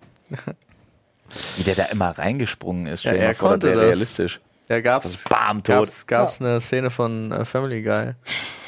Wie 1.57 1.63
der 1.63 1.76
da 1.76 1.84
immer 1.86 2.09
reingesprungen 2.18 2.88
ist. 2.88 3.03
Ja, 3.03 3.13
er 3.13 3.28
mal 3.28 3.36
vor, 3.36 3.49
konnte 3.51 3.74
das. 3.74 3.78
realistisch. 3.84 4.41
Ja, 4.68 4.82
gab's. 4.82 5.24
Bam, 5.30 5.63
tot. 5.63 5.76
Gab's, 5.86 6.07
gab's 6.07 6.41
eine 6.41 6.59
Szene 6.59 6.89
von 6.89 7.32
äh, 7.32 7.45
Family 7.45 7.84
Guy, 7.84 8.13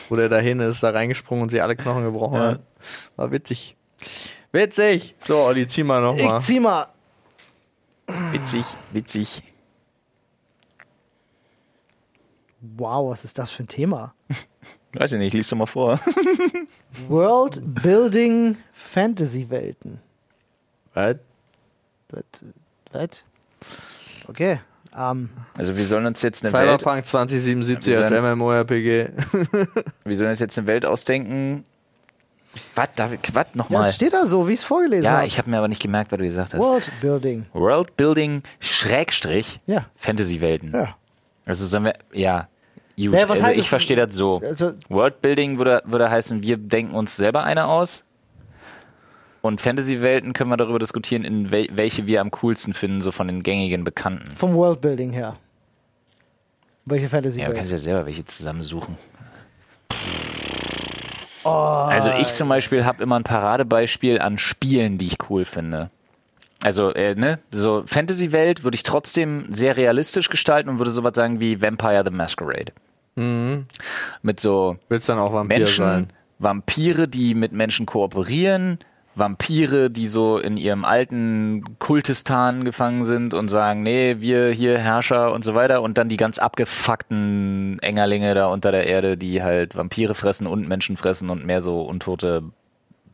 wo 0.08 0.16
der 0.16 0.30
dahin 0.30 0.60
ist, 0.62 0.82
da 0.84 0.92
reingesprungen 0.92 1.44
und 1.44 1.50
sie 1.50 1.60
alle 1.60 1.76
Knochen 1.76 2.04
gebrochen 2.04 2.36
Ja. 2.36 2.48
hat. 2.52 2.60
War 3.18 3.32
witzig. 3.32 3.76
Witzig! 4.54 5.16
So, 5.20 5.40
Olli, 5.40 5.68
zieh 5.68 5.84
mal 5.84 6.02
nochmal. 6.02 6.40
Ich 6.40 6.46
zieh 6.46 6.60
mal. 6.60 6.88
Witzig, 8.32 8.66
witzig. 8.92 9.44
Wow, 12.76 13.12
was 13.12 13.24
ist 13.24 13.38
das 13.40 13.50
für 13.52 13.64
ein 13.64 13.68
Thema? 13.68 14.14
Weiß 14.94 15.14
ich 15.14 15.20
nicht, 15.20 15.34
lies 15.34 15.48
doch 15.50 15.58
mal 15.58 15.66
vor. 15.66 16.00
World 17.08 17.62
Building 17.82 18.58
Fantasy 18.74 19.50
Welten. 19.50 20.00
Was? 20.94 21.18
Was? 22.92 23.24
Okay. 24.28 24.60
Ähm, 24.98 25.30
Also 25.58 25.76
wir 25.78 25.86
sollen 25.86 26.06
uns 26.06 26.22
jetzt 26.22 26.44
eine 26.44 26.54
Welt, 26.54 26.80
Cyberpunk 26.82 27.06
2077 27.06 27.94
Wir 27.94 28.00
als 28.00 28.10
sollen- 28.10 28.38
MMORPG. 28.38 29.10
wir 30.06 30.16
sollen 30.16 30.30
uns 30.32 30.40
jetzt 30.40 30.58
eine 30.58 30.68
Welt 30.68 30.86
ausdenken. 30.86 31.66
Was, 32.74 32.90
David, 32.96 33.20
was 33.36 33.46
ja, 33.46 33.52
nochmal? 33.54 33.90
es 33.90 33.96
steht 33.96 34.14
da 34.14 34.26
so, 34.26 34.48
wie 34.48 34.54
ich 34.54 34.60
es 34.60 34.66
vorgelesen 34.66 35.04
Ja, 35.04 35.18
habe. 35.18 35.28
ich 35.28 35.38
habe 35.38 35.50
mir 35.50 35.58
aber 35.60 35.68
nicht 35.68 35.82
gemerkt, 35.82 36.12
was 36.12 36.18
du 36.18 36.26
gesagt 36.26 36.54
hast. 36.54 36.60
World 36.60 36.92
Building. 37.02 37.46
World 37.54 37.96
Building 37.98 38.42
Schrägstrich 38.60 39.60
Ja. 39.68 39.86
Fantasy-Welten. 39.98 40.74
Ja. 40.74 40.96
Also 41.46 41.66
sollen 41.68 41.84
wir, 41.86 41.96
ja, 42.14 42.48
gut. 43.06 43.16
Ja, 43.16 43.30
was 43.30 43.42
also 43.42 43.60
ich 43.60 43.70
verstehe 43.70 43.96
das 43.96 44.16
so. 44.16 44.42
Also, 44.44 44.74
Worldbuilding 44.90 45.60
würde, 45.60 45.84
würde 45.86 46.10
heißen, 46.10 46.42
wir 46.42 46.58
denken 46.58 46.96
uns 46.96 47.16
selber 47.16 47.44
eine 47.44 47.66
aus. 47.66 48.04
Und 49.42 49.62
Fantasy-Welten 49.62 50.34
können 50.34 50.50
wir 50.50 50.58
darüber 50.58 50.80
diskutieren, 50.80 51.24
in 51.24 51.52
wel 51.52 51.70
welche 51.72 52.08
wir 52.08 52.22
am 52.22 52.32
coolsten 52.32 52.74
finden, 52.74 53.02
so 53.02 53.12
von 53.12 53.28
den 53.28 53.44
gängigen 53.44 53.84
Bekannten. 53.84 54.30
vom 54.32 54.54
World 54.56 54.82
Building 54.82 55.12
her. 55.12 55.38
Welche 56.86 57.08
Fantasy 57.08 57.42
Ja, 57.42 57.50
du 57.50 57.56
kannst 57.56 57.72
ja 57.72 57.78
selber 57.78 58.06
welche 58.06 58.26
zusammensuchen. 58.26 58.98
Oh, 61.44 61.50
Also 61.50 62.12
ich 62.20 62.34
zum 62.34 62.50
Beispiel 62.50 62.84
habe 62.84 63.04
immer 63.04 63.18
ein 63.18 63.24
Paradebeispiel 63.24 64.20
an 64.20 64.38
Spielen, 64.38 64.98
die 64.98 65.06
ich 65.06 65.18
cool 65.30 65.46
finde. 65.46 65.92
Also, 66.64 66.92
äh, 66.94 67.14
ne, 67.16 67.40
so 67.52 67.84
Fantasy-Welt 67.86 68.64
würde 68.64 68.76
ich 68.76 68.84
trotzdem 68.84 69.54
sehr 69.54 69.78
realistisch 69.78 70.30
gestalten 70.30 70.70
und 70.70 70.80
würde 70.80 70.92
sowas 70.92 71.14
sagen 71.16 71.40
wie 71.40 71.62
Vampire 71.62 72.04
the 72.04 72.12
Masquerade. 72.12 72.74
Mit 74.22 74.40
so 74.40 74.78
Willst 74.90 75.10
dann 75.10 75.20
auch 75.20 75.34
Vampir 75.34 75.58
Menschen, 75.58 75.86
sein? 75.86 76.08
Vampire, 76.40 77.08
die 77.08 77.34
mit 77.34 77.52
Menschen 77.52 77.86
kooperieren, 77.86 78.80
Vampire, 79.16 79.90
die 79.90 80.08
so 80.08 80.38
in 80.38 80.58
ihrem 80.58 80.86
alten 80.86 81.80
Kultistan 81.80 82.64
gefangen 82.64 83.06
sind 83.06 83.34
und 83.34 83.50
sagen, 83.50 83.82
nee, 83.82 84.18
wir 84.20 84.52
hier 84.52 84.78
Herrscher 84.78 85.34
und 85.34 85.44
so 85.44 85.56
weiter 85.56 85.82
und 85.82 85.98
dann 85.98 86.10
die 86.10 86.18
ganz 86.18 86.38
abgefuckten 86.38 87.80
Engerlinge 87.82 88.36
da 88.36 88.48
unter 88.48 88.72
der 88.72 88.86
Erde, 88.86 89.18
die 89.18 89.42
halt 89.42 89.76
Vampire 89.76 90.14
fressen 90.14 90.46
und 90.46 90.68
Menschen 90.68 90.98
fressen 90.98 91.30
und 91.32 91.46
mehr 91.46 91.62
so 91.62 91.82
untote 91.82 92.44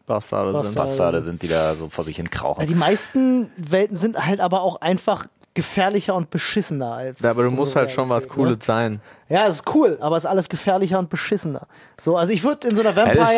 Bastarde 0.06 0.52
sind. 0.52 0.62
Bastarde. 0.62 0.90
Bastarde 0.90 1.22
sind, 1.22 1.42
die 1.42 1.48
da 1.48 1.76
so 1.76 1.88
vor 1.88 2.04
sich 2.04 2.18
hin 2.18 2.30
krauchen. 2.30 2.60
Also 2.60 2.74
die 2.74 2.80
meisten 2.80 3.50
Welten 3.56 3.96
sind 3.96 4.26
halt 4.26 4.42
aber 4.42 4.62
auch 4.62 4.82
einfach 4.82 5.28
gefährlicher 5.54 6.16
und 6.16 6.30
beschissener 6.30 6.94
als. 6.94 7.20
Ja, 7.20 7.32
aber 7.32 7.44
du 7.44 7.52
musst 7.52 7.76
halt 7.76 7.92
schon 7.92 8.10
was 8.10 8.24
Realität, 8.24 8.36
Cooles 8.36 8.58
Ne? 8.60 8.64
sein. 8.66 9.02
Ja, 9.30 9.48
es 9.48 9.56
ist 9.56 9.76
cool, 9.76 9.98
aber 10.02 10.18
es 10.18 10.24
ist 10.24 10.30
alles 10.30 10.50
gefährlicher 10.50 11.00
und 11.00 11.10
beschissener. 11.10 11.68
So, 12.00 12.18
also 12.18 12.34
ich 12.34 12.44
würde 12.44 12.68
in 12.68 12.76
so 12.76 12.82
einer 12.82 12.96
Ja, 12.96 13.14
das 13.14 13.32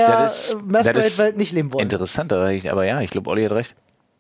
ist- 0.50 0.56
Vampire 0.56 0.94
das 0.94 1.08
ist- 1.08 1.20
äh, 1.20 1.32
nicht 1.34 1.52
leben 1.52 1.74
wollen. 1.74 1.84
Interessant, 1.84 2.32
aber 2.34 2.52
ich- 2.52 2.72
aber 2.72 2.86
ja, 2.86 3.02
ich 3.02 3.10
glaube, 3.12 3.30
Olli 3.30 3.44
hat 3.44 3.52
recht. 3.52 3.76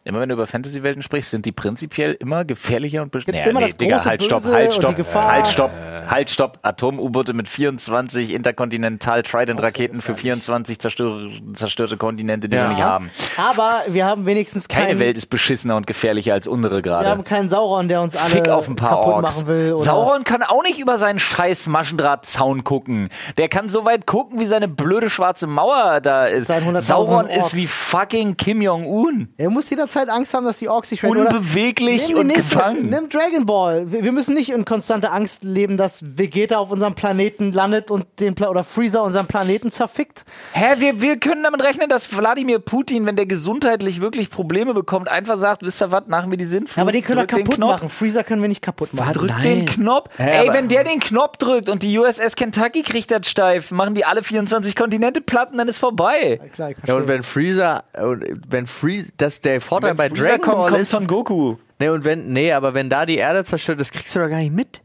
Immer 0.08 0.20
wenn 0.20 0.30
du 0.30 0.34
über 0.36 0.46
Fantasy-Welten 0.46 1.02
sprichst, 1.02 1.32
sind 1.32 1.48
die 1.48 1.52
prinzipiell 1.52 2.14
immer 2.20 2.46
gefährlicher 2.46 3.02
und 3.02 3.12
Gibt's 3.12 3.26
beschissener. 3.26 3.50
immer 3.50 3.62
das 3.62 3.76
große 3.76 4.06
halt, 4.06 4.24
stopp, 4.24 4.44
Böse 4.44 4.54
halt, 4.56 4.68
und 4.68 4.74
stopp, 4.76 4.96
Gefahr. 4.96 5.26
halt, 5.32 5.48
stopp, 5.48 5.72
halt, 6.08 6.30
stopp. 6.30 6.60
Atom-U-Boote 6.62 7.34
mit 7.34 7.50
24 7.50 8.32
interkontinental 8.32 9.24
Trident-Raketen 9.24 10.04
für 10.04 10.14
24 10.14 10.78
zerstör 10.80 11.30
zerstörte 11.56 11.98
Kontinente, 11.98 12.48
die 12.48 12.56
Ja. 12.56 12.66
wir 12.66 12.70
nicht 12.70 12.84
haben. 12.84 13.10
Aber 13.38 13.82
wir 13.88 14.06
haben 14.06 14.28
wenigstens 14.28 14.68
Keine 14.68 14.90
keinen, 14.90 15.00
Welt 15.00 15.18
ist 15.18 15.26
beschissener 15.26 15.76
und 15.76 15.88
gefährlicher 15.88 16.34
als 16.34 16.46
unsere 16.46 16.84
wir 16.84 16.94
haben 16.96 17.06
gerade. 17.06 17.24
keinen 17.24 17.50
Sauron, 17.50 17.88
der 17.88 18.02
uns 18.04 18.16
alle 18.16 18.30
Fick 18.30 18.48
auf 18.48 18.68
ein 18.68 18.76
paar 18.76 19.02
kaputt 19.02 19.14
Orks. 19.16 19.36
machen 19.38 19.48
will. 19.48 19.74
Oder 19.74 19.84
Sauron 19.86 20.24
kann 20.24 20.44
auch 20.44 20.62
nicht 20.62 20.78
über 20.80 21.00
seinen 21.00 21.18
scheiß 21.18 21.66
Maschendrahtzaun 21.66 22.64
gucken. 22.64 23.10
Der 23.40 23.50
kann 23.50 23.70
so 23.70 23.86
weit 23.86 24.06
gucken, 24.06 24.40
wie 24.40 24.46
seine 24.46 24.68
blöde 24.68 25.10
schwarze 25.10 25.48
Mauer 25.48 26.00
da 26.02 26.28
ist. 26.28 26.46
Seinen 26.46 26.76
100.000 26.76 26.82
Sauron 26.82 27.26
Orks. 27.26 27.38
ist 27.38 27.56
wie 27.56 27.66
fucking 27.66 28.38
Kim 28.38 28.62
Jong-un. 28.62 29.30
er 29.38 29.50
muss 29.50 29.68
jederzeit 29.72 29.95
Angst 29.96 30.34
haben, 30.34 30.46
dass 30.46 30.58
die 30.58 30.70
Orks 30.70 30.90
sich 30.90 31.04
retten. 31.04 31.18
Oder 31.18 31.30
Unbeweglich 31.30 32.02
nimm 32.02 32.08
die 32.08 32.16
und 32.16 32.28
nächste, 32.28 32.56
gefangen. 32.56 32.90
Nimm 32.90 33.10
Dragon 33.10 33.46
Ball. 33.46 33.92
Wir, 33.92 34.04
wir 34.04 34.12
müssen 34.12 34.34
nicht 34.34 34.52
in 34.52 34.66
konstanter 34.66 35.14
Angst 35.14 35.44
leben, 35.44 35.78
dass 35.78 36.04
Vegeta 36.18 36.58
auf 36.58 36.72
unserem 36.72 36.96
Planeten 36.96 37.52
landet 37.52 37.92
und 37.92 38.06
den 38.20 38.36
Pla 38.36 38.50
oder 38.50 38.64
Freezer 38.64 39.04
unseren 39.04 39.28
Planeten 39.28 39.72
zerfickt. 39.72 40.26
Hä, 40.54 40.76
wir, 40.78 41.02
wir 41.02 41.20
können 41.20 41.44
damit 41.44 41.64
rechnen, 41.64 41.90
dass 41.90 42.16
Wladimir 42.16 42.60
Putin, 42.60 43.06
wenn 43.06 43.16
der 43.16 43.26
gesundheitlich 43.26 44.02
wirklich 44.02 44.30
Probleme 44.30 44.74
bekommt, 44.74 45.08
einfach 45.08 45.38
sagt, 45.38 45.64
wisst 45.64 45.82
ihr 45.82 45.92
was, 45.92 46.08
machen 46.08 46.32
wir 46.32 46.38
die 46.38 46.46
Sinnflut. 46.46 46.78
Ja, 46.78 46.82
aber 46.84 46.92
den 46.92 47.04
können 47.04 47.20
wir 47.20 47.28
kaputt 47.28 47.58
machen. 47.58 47.90
Freezer 47.90 48.24
können 48.24 48.42
wir 48.42 48.50
nicht 48.50 48.62
kaputt 48.62 48.94
machen. 48.94 49.14
Drückt 49.14 49.32
Nein. 49.32 49.44
den 49.44 49.66
Knopf. 49.66 50.10
Hä, 50.18 50.46
Ey, 50.46 50.54
wenn 50.54 50.68
der 50.68 50.84
den 50.84 51.00
Knopf 51.00 51.38
drückt 51.38 51.70
und 51.70 51.84
die 51.84 51.98
USS 51.98 52.36
Kentucky 52.36 52.84
kriegt 52.84 53.12
das 53.12 53.28
steif, 53.28 53.72
machen 53.72 53.96
die 53.96 54.06
alle 54.06 54.24
24 54.24 54.76
Kontinente 54.76 55.22
platten, 55.22 55.58
dann 55.58 55.68
ist 55.68 55.80
vorbei. 55.80 56.40
Klar, 56.54 56.72
ich 56.72 56.78
Ja, 56.86 56.96
und 56.96 57.08
wenn 57.08 57.24
Freezer, 57.24 57.84
und 58.02 58.26
wenn 58.48 58.68
Freezer, 58.68 59.10
das 59.18 59.42
der 59.42 59.62
Vorteil 59.62 59.85
Wenn 59.86 59.98
bei 59.98 60.10
Freezer 60.10 60.24
Dragon 60.24 60.42
kommt, 60.42 60.58
Ball 60.58 60.70
kommt 60.72 60.82
ist, 60.82 60.90
Son 60.90 61.08
Goku. 61.08 61.56
nee, 61.80 61.90
und 61.90 62.04
wenn, 62.06 62.32
nee, 62.34 62.52
aber 62.52 62.74
wenn 62.74 62.90
da 62.90 63.06
die 63.06 63.18
Erde 63.18 63.44
zerstört, 63.44 63.80
das 63.80 63.92
kriegst 63.92 64.16
du 64.16 64.20
doch 64.20 64.30
gar 64.30 64.38
nicht 64.40 64.54
mit. 64.54 64.82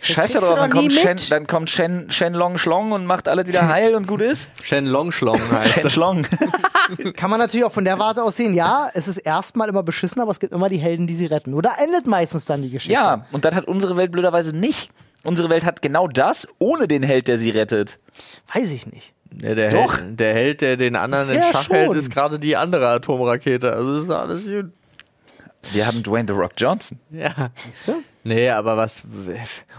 Scheiße 0.00 0.38
dann 0.40 0.48
doch 0.48 0.66
nie 0.66 0.88
kommt, 0.88 0.92
Shen, 0.92 1.10
mit. 1.14 1.30
dann 1.30 1.46
kommt 1.46 1.70
Shen, 1.70 2.10
Shen 2.10 2.34
Long 2.34 2.58
Schlong 2.58 2.92
und 2.92 3.06
macht 3.06 3.26
alles 3.28 3.46
wieder 3.46 3.68
heil 3.68 3.94
und 3.94 4.06
gut 4.06 4.20
ist. 4.20 4.50
Shen 4.62 4.86
Longschlong 4.86 5.38
heißt 5.50 5.80
Shen. 5.80 5.90
Schlong. 5.90 6.26
Kann 7.16 7.30
man 7.30 7.38
natürlich 7.38 7.64
auch 7.64 7.72
von 7.72 7.84
der 7.84 7.98
Warte 7.98 8.22
aus 8.22 8.36
sehen, 8.36 8.54
ja, 8.54 8.90
es 8.92 9.08
ist 9.08 9.16
erstmal 9.18 9.68
immer 9.68 9.82
beschissen, 9.82 10.20
aber 10.20 10.30
es 10.30 10.40
gibt 10.40 10.52
immer 10.52 10.68
die 10.68 10.76
Helden, 10.76 11.06
die 11.06 11.14
sie 11.14 11.26
retten. 11.26 11.54
Oder 11.54 11.74
endet 11.82 12.06
meistens 12.06 12.44
dann 12.44 12.62
die 12.62 12.70
Geschichte. 12.70 12.92
Ja, 12.92 13.24
und 13.32 13.44
das 13.44 13.54
hat 13.54 13.66
unsere 13.66 13.96
Welt 13.96 14.12
blöderweise 14.12 14.54
nicht. 14.54 14.90
Unsere 15.22 15.48
Welt 15.48 15.64
hat 15.64 15.80
genau 15.80 16.06
das, 16.06 16.46
ohne 16.58 16.86
den 16.86 17.02
Held, 17.02 17.28
der 17.28 17.38
sie 17.38 17.48
rettet. 17.50 17.98
Weiß 18.52 18.70
ich 18.72 18.86
nicht. 18.86 19.14
Ja, 19.42 19.54
der, 19.54 19.70
Doch. 19.70 19.98
Held, 20.00 20.20
der 20.20 20.34
Held, 20.34 20.60
der 20.60 20.76
den 20.76 20.96
anderen 20.96 21.28
in 21.30 21.36
Ja, 21.36 21.52
Schach 21.52 21.68
hält, 21.68 21.88
schon. 21.88 21.96
ist 21.96 22.10
gerade 22.10 22.38
die 22.38 22.56
andere 22.56 22.88
Atomrakete. 22.88 23.72
Also 23.72 23.96
ist 24.02 24.10
alles 24.10 24.44
gut. 24.44 24.70
Wir 25.72 25.86
haben 25.86 26.02
Dwayne 26.02 26.26
The 26.28 26.38
Rock 26.38 26.52
Johnson. 26.56 26.98
Ja. 27.10 27.50
Siehst 27.70 27.88
du? 27.88 28.02
Nee, 28.22 28.50
aber 28.50 28.76
was. 28.76 29.02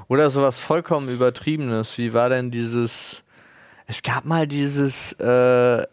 Oder 0.07 0.29
sowas 0.29 0.59
vollkommen 0.59 1.09
Übertriebenes. 1.09 1.97
Wie 1.97 2.13
war 2.13 2.29
denn 2.29 2.51
dieses. 2.51 3.23
Es 3.87 4.01
gab 4.01 4.25
mal 4.25 4.47
dieses 4.47 5.13
äh, 5.13 5.83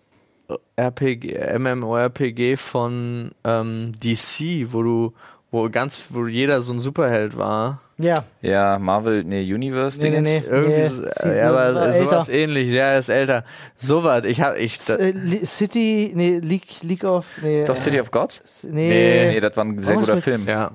RPG, 0.76 1.58
MMORPG 1.58 2.56
von 2.56 3.32
ähm, 3.44 3.92
DC, 4.02 4.72
wo 4.72 4.82
du, 4.82 5.12
wo 5.52 5.68
ganz, 5.70 6.06
wo 6.10 6.26
jeder 6.26 6.60
so 6.62 6.72
ein 6.72 6.80
Superheld 6.80 7.36
war. 7.38 7.80
Ja. 7.98 8.24
Ja, 8.40 8.78
Marvel, 8.80 9.22
nee, 9.22 9.42
Universe 9.54 10.00
Nee, 10.00 10.10
nee, 10.10 10.20
nee. 10.22 10.42
Irgendwie, 10.44 10.72
Nee, 10.72 10.88
so, 10.88 11.02
ist 11.04 11.24
ja, 11.24 11.50
aber 11.50 11.92
sowas 11.92 12.28
älter. 12.28 12.32
ähnlich, 12.32 12.68
ja, 12.70 12.84
er 12.86 12.98
ist 12.98 13.08
älter. 13.10 13.44
Sowas, 13.76 14.24
ich 14.24 14.40
hab, 14.40 14.56
ich, 14.56 14.76
da, 14.86 14.96
äh, 14.96 15.44
City, 15.44 16.10
nee, 16.16 16.38
League, 16.42 16.82
League 16.82 17.04
of, 17.04 17.26
nee. 17.42 17.64
Doch 17.64 17.76
City 17.76 18.00
of 18.00 18.10
Gods? 18.10 18.64
Nee, 18.64 18.88
Nee, 18.88 19.30
Nee, 19.34 19.40
das 19.40 19.56
war 19.56 19.64
ein 19.66 19.80
sehr 19.80 19.94
Warum 19.94 20.06
guter 20.08 20.20
Film. 20.22 20.40
ja. 20.48 20.70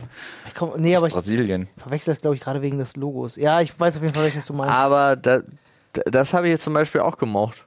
ich 0.47 0.53
komm, 0.53 0.71
nee, 0.77 0.95
aber 0.95 1.07
ich 1.07 1.13
Brasilien. 1.13 1.67
verwechsel 1.77 2.13
das, 2.13 2.21
glaube 2.21 2.35
ich, 2.37 2.41
gerade 2.41 2.61
wegen 2.61 2.77
des 2.77 2.95
Logos. 2.95 3.35
Ja, 3.35 3.59
ich 3.59 3.77
weiß 3.77 3.97
auf 3.97 4.03
jeden 4.03 4.13
Fall, 4.13 4.23
welches 4.23 4.45
du 4.45 4.53
meinst. 4.53 4.73
Aber 4.73 5.15
da, 5.17 5.41
das 6.05 6.33
habe 6.33 6.45
ich 6.47 6.51
jetzt 6.51 6.63
zum 6.63 6.75
Beispiel 6.75 7.01
auch 7.01 7.17
gemocht. 7.17 7.65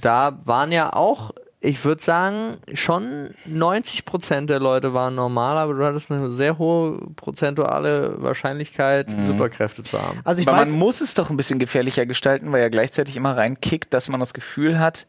Da 0.00 0.38
waren 0.44 0.72
ja 0.72 0.92
auch, 0.92 1.30
ich 1.64 1.84
würde 1.84 2.02
sagen, 2.02 2.58
schon 2.74 3.30
90% 3.50 4.46
der 4.46 4.60
Leute 4.60 4.92
waren 4.92 5.14
normal, 5.14 5.56
aber 5.56 5.74
du 5.74 5.84
hattest 5.84 6.12
eine 6.12 6.30
sehr 6.30 6.58
hohe 6.58 6.98
prozentuale 7.16 8.22
Wahrscheinlichkeit, 8.22 9.08
Superkräfte 9.26 9.82
zu 9.82 10.00
haben. 10.00 10.20
also 10.24 10.42
ich 10.42 10.48
Aber 10.48 10.58
weiß, 10.58 10.68
man 10.68 10.78
muss 10.78 11.00
es 11.00 11.14
doch 11.14 11.30
ein 11.30 11.36
bisschen 11.36 11.58
gefährlicher 11.58 12.04
gestalten, 12.04 12.52
weil 12.52 12.60
ja 12.60 12.68
gleichzeitig 12.68 13.16
immer 13.16 13.36
reinkickt, 13.36 13.94
dass 13.94 14.08
man 14.08 14.20
das 14.20 14.34
Gefühl 14.34 14.78
hat, 14.78 15.06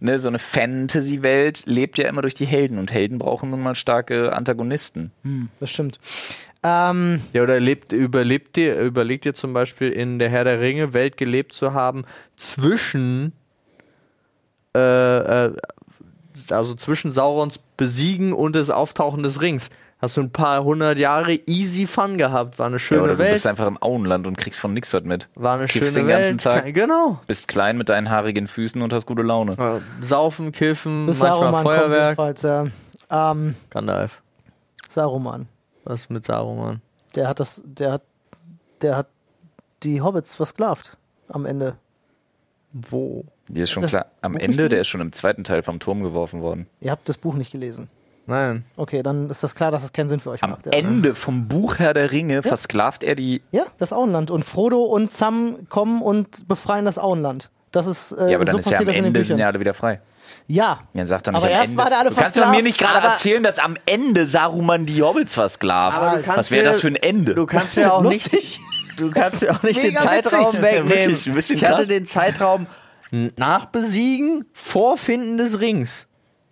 ne, 0.00 0.18
so 0.18 0.28
eine 0.28 0.38
Fantasy-Welt 0.38 1.62
lebt 1.64 1.96
ja 1.96 2.08
immer 2.08 2.22
durch 2.22 2.34
die 2.34 2.46
Helden 2.46 2.78
und 2.78 2.92
Helden 2.92 3.18
brauchen 3.18 3.50
nun 3.50 3.62
mal 3.62 3.74
starke 3.74 4.34
Antagonisten. 4.34 5.12
das 5.60 5.70
stimmt. 5.70 5.98
Ähm, 6.62 7.22
Ja, 7.32 7.42
oder 7.42 7.58
lebt, 7.58 7.92
überlebt 7.92 8.56
dir, 8.56 8.78
überlegt 8.80 9.24
dir 9.24 9.34
zum 9.34 9.52
Beispiel 9.54 9.90
in 9.90 10.18
der 10.18 10.28
Herr 10.28 10.44
der 10.44 10.60
Ringe 10.60 10.92
Welt 10.92 11.16
gelebt 11.16 11.54
zu 11.54 11.72
haben, 11.72 12.04
zwischen 12.36 13.32
äh, 14.76 15.46
äh, 15.46 15.52
also 16.50 16.74
zwischen 16.74 17.12
Saurons 17.12 17.58
Besiegen 17.76 18.32
und 18.32 18.54
des 18.54 18.70
Auftauchen 18.70 19.22
des 19.22 19.40
Rings. 19.40 19.70
Hast 20.00 20.16
du 20.16 20.20
ein 20.20 20.30
paar 20.30 20.62
hundert 20.62 20.96
Jahre 20.98 21.32
easy 21.46 21.86
Fun 21.88 22.18
gehabt. 22.18 22.58
War 22.60 22.66
eine 22.66 22.76
Ja, 22.76 22.78
schöne 22.78 23.02
oder 23.02 23.12
du 23.14 23.18
Welt. 23.18 23.32
bist 23.32 23.46
einfach 23.48 23.66
im 23.66 23.82
Auenland 23.82 24.28
und 24.28 24.38
kriegst 24.38 24.60
von 24.60 24.72
nix 24.72 24.94
was 24.94 25.02
mit. 25.02 25.28
War 25.34 25.56
eine 25.58 25.66
kiffst 25.66 25.94
schöne 25.94 26.06
den 26.06 26.08
ganzen 26.08 26.30
Welt. 26.32 26.40
Tag. 26.42 26.64
Ke- 26.66 26.72
Genau. 26.72 27.18
Bist 27.26 27.48
klein 27.48 27.76
mit 27.76 27.88
deinen 27.88 28.08
haarigen 28.08 28.46
Füßen 28.46 28.80
und 28.80 28.92
hast 28.92 29.06
gute 29.06 29.22
Laune. 29.22 29.56
Saufen, 30.00 30.52
kiffen, 30.52 31.06
bis 31.06 31.18
manchmal 31.18 31.40
Saruman 31.52 31.64
kommt 31.64 31.76
Feuerwerk. 31.76 32.18
jedenfalls, 32.18 32.42
ja. 32.42 33.32
Ähm, 33.32 33.54
Gandalf. 33.70 34.22
Saruman. 34.88 35.48
Was 35.84 36.08
mit 36.08 36.24
Saruman? 36.24 36.80
Der 37.16 37.26
hat 37.28 37.40
das, 37.40 37.60
der 37.64 37.92
hat, 37.92 38.02
der 38.82 38.96
hat 38.96 39.08
die 39.82 40.00
Hobbits 40.00 40.34
versklavt 40.36 40.96
am 41.28 41.44
Ende. 41.44 41.74
Wo? 42.72 43.24
Dir 43.48 43.64
ist 43.64 43.70
schon 43.70 43.82
Das 43.82 43.90
klar, 43.92 44.06
am 44.22 44.32
Buch 44.32 44.40
Ende, 44.40 44.68
der 44.68 44.80
ist 44.80 44.88
schon 44.88 45.00
im 45.00 45.12
zweiten 45.12 45.44
Teil 45.44 45.62
vom 45.62 45.78
Turm 45.80 46.02
geworfen 46.02 46.40
worden. 46.42 46.66
Ihr 46.80 46.90
habt 46.90 47.08
das 47.08 47.16
Buch 47.18 47.34
nicht 47.34 47.50
gelesen. 47.52 47.88
Nein. 48.26 48.64
Okay, 48.76 49.02
dann 49.02 49.30
ist 49.30 49.42
das 49.42 49.54
klar, 49.54 49.70
dass 49.70 49.80
das 49.82 49.92
keinen 49.94 50.10
Sinn 50.10 50.20
für 50.20 50.30
euch 50.30 50.42
Am 50.42 50.50
macht. 50.50 50.66
Ja. 50.66 50.72
Ende 50.72 51.14
vom 51.14 51.48
Buch 51.48 51.78
Herr 51.78 51.94
der 51.94 52.12
Ringe 52.12 52.42
versklavt 52.42 53.02
er 53.02 53.14
die. 53.14 53.40
ja, 53.52 53.62
das 53.78 53.92
Auenland. 53.94 54.30
Und 54.30 54.44
Frodo 54.44 54.82
und 54.84 55.10
Sam 55.10 55.66
kommen 55.70 56.02
und 56.02 56.46
befreien 56.46 56.84
das 56.84 56.98
Auenland. 56.98 57.48
Das 57.70 57.86
ist, 57.86 58.12
äh, 58.12 58.30
Ja, 58.30 58.36
aber 58.36 58.44
dann 58.44 58.52
so 58.54 58.58
ist 58.58 58.66
ja 58.66 58.72
passiert 58.72 58.80
am 58.80 58.86
das 58.88 58.96
in 58.96 59.02
den 59.02 59.06
Ende 59.06 59.20
sind 59.20 59.26
Büchern. 59.28 59.38
ja 59.38 59.46
alle 59.46 59.60
wieder 59.60 59.72
frei. 59.74 60.00
Ja, 60.46 60.80
Ja, 60.92 61.06
sag 61.06 61.22
doch 61.24 61.32
nicht 61.32 61.36
Aber 61.42 61.46
am 61.46 61.52
erst 61.52 61.70
Ende. 61.72 61.76
war 61.82 61.88
der 61.90 61.98
alle 62.00 62.10
du 62.10 62.16
kannst 62.16 62.36
doch 62.36 62.40
mir 62.50 62.62
versklavt, 62.62 62.64
nicht 62.64 62.78
gerade 62.78 63.06
erzählen, 63.06 63.42
dass 63.42 63.58
am 63.58 63.76
Ende 63.86 64.26
Saruman 64.26 64.84
die 64.84 65.02
Hobbits 65.02 65.32
versklavt. 65.34 66.26
Du 66.26 66.36
Was 66.36 66.50
wäre 66.50 66.64
das 66.64 66.82
für 66.82 66.88
ein 66.88 66.96
Ende? 66.96 67.34
Du 67.34 67.46
kannst 67.46 67.76
mir 67.76 67.92
auch 67.94 68.02
nicht, 68.02 68.30
Lustig. 68.30 68.60
du 68.98 69.10
kannst 69.10 69.40
mir 69.40 69.52
auch 69.52 69.62
nicht 69.62 69.82
den 69.82 69.96
Zeitraum 69.96 70.52
wegnehmen. 70.60 71.12
Bisschen 71.32 71.56
ich 71.56 71.64
hatte 71.64 71.86
den 71.86 72.04
Zeitraum 72.04 72.66
nach 73.10 73.66
Besiegen, 73.66 74.44
vor 74.52 74.96
Finden 74.96 75.38
des 75.38 75.60
Rings. 75.60 76.06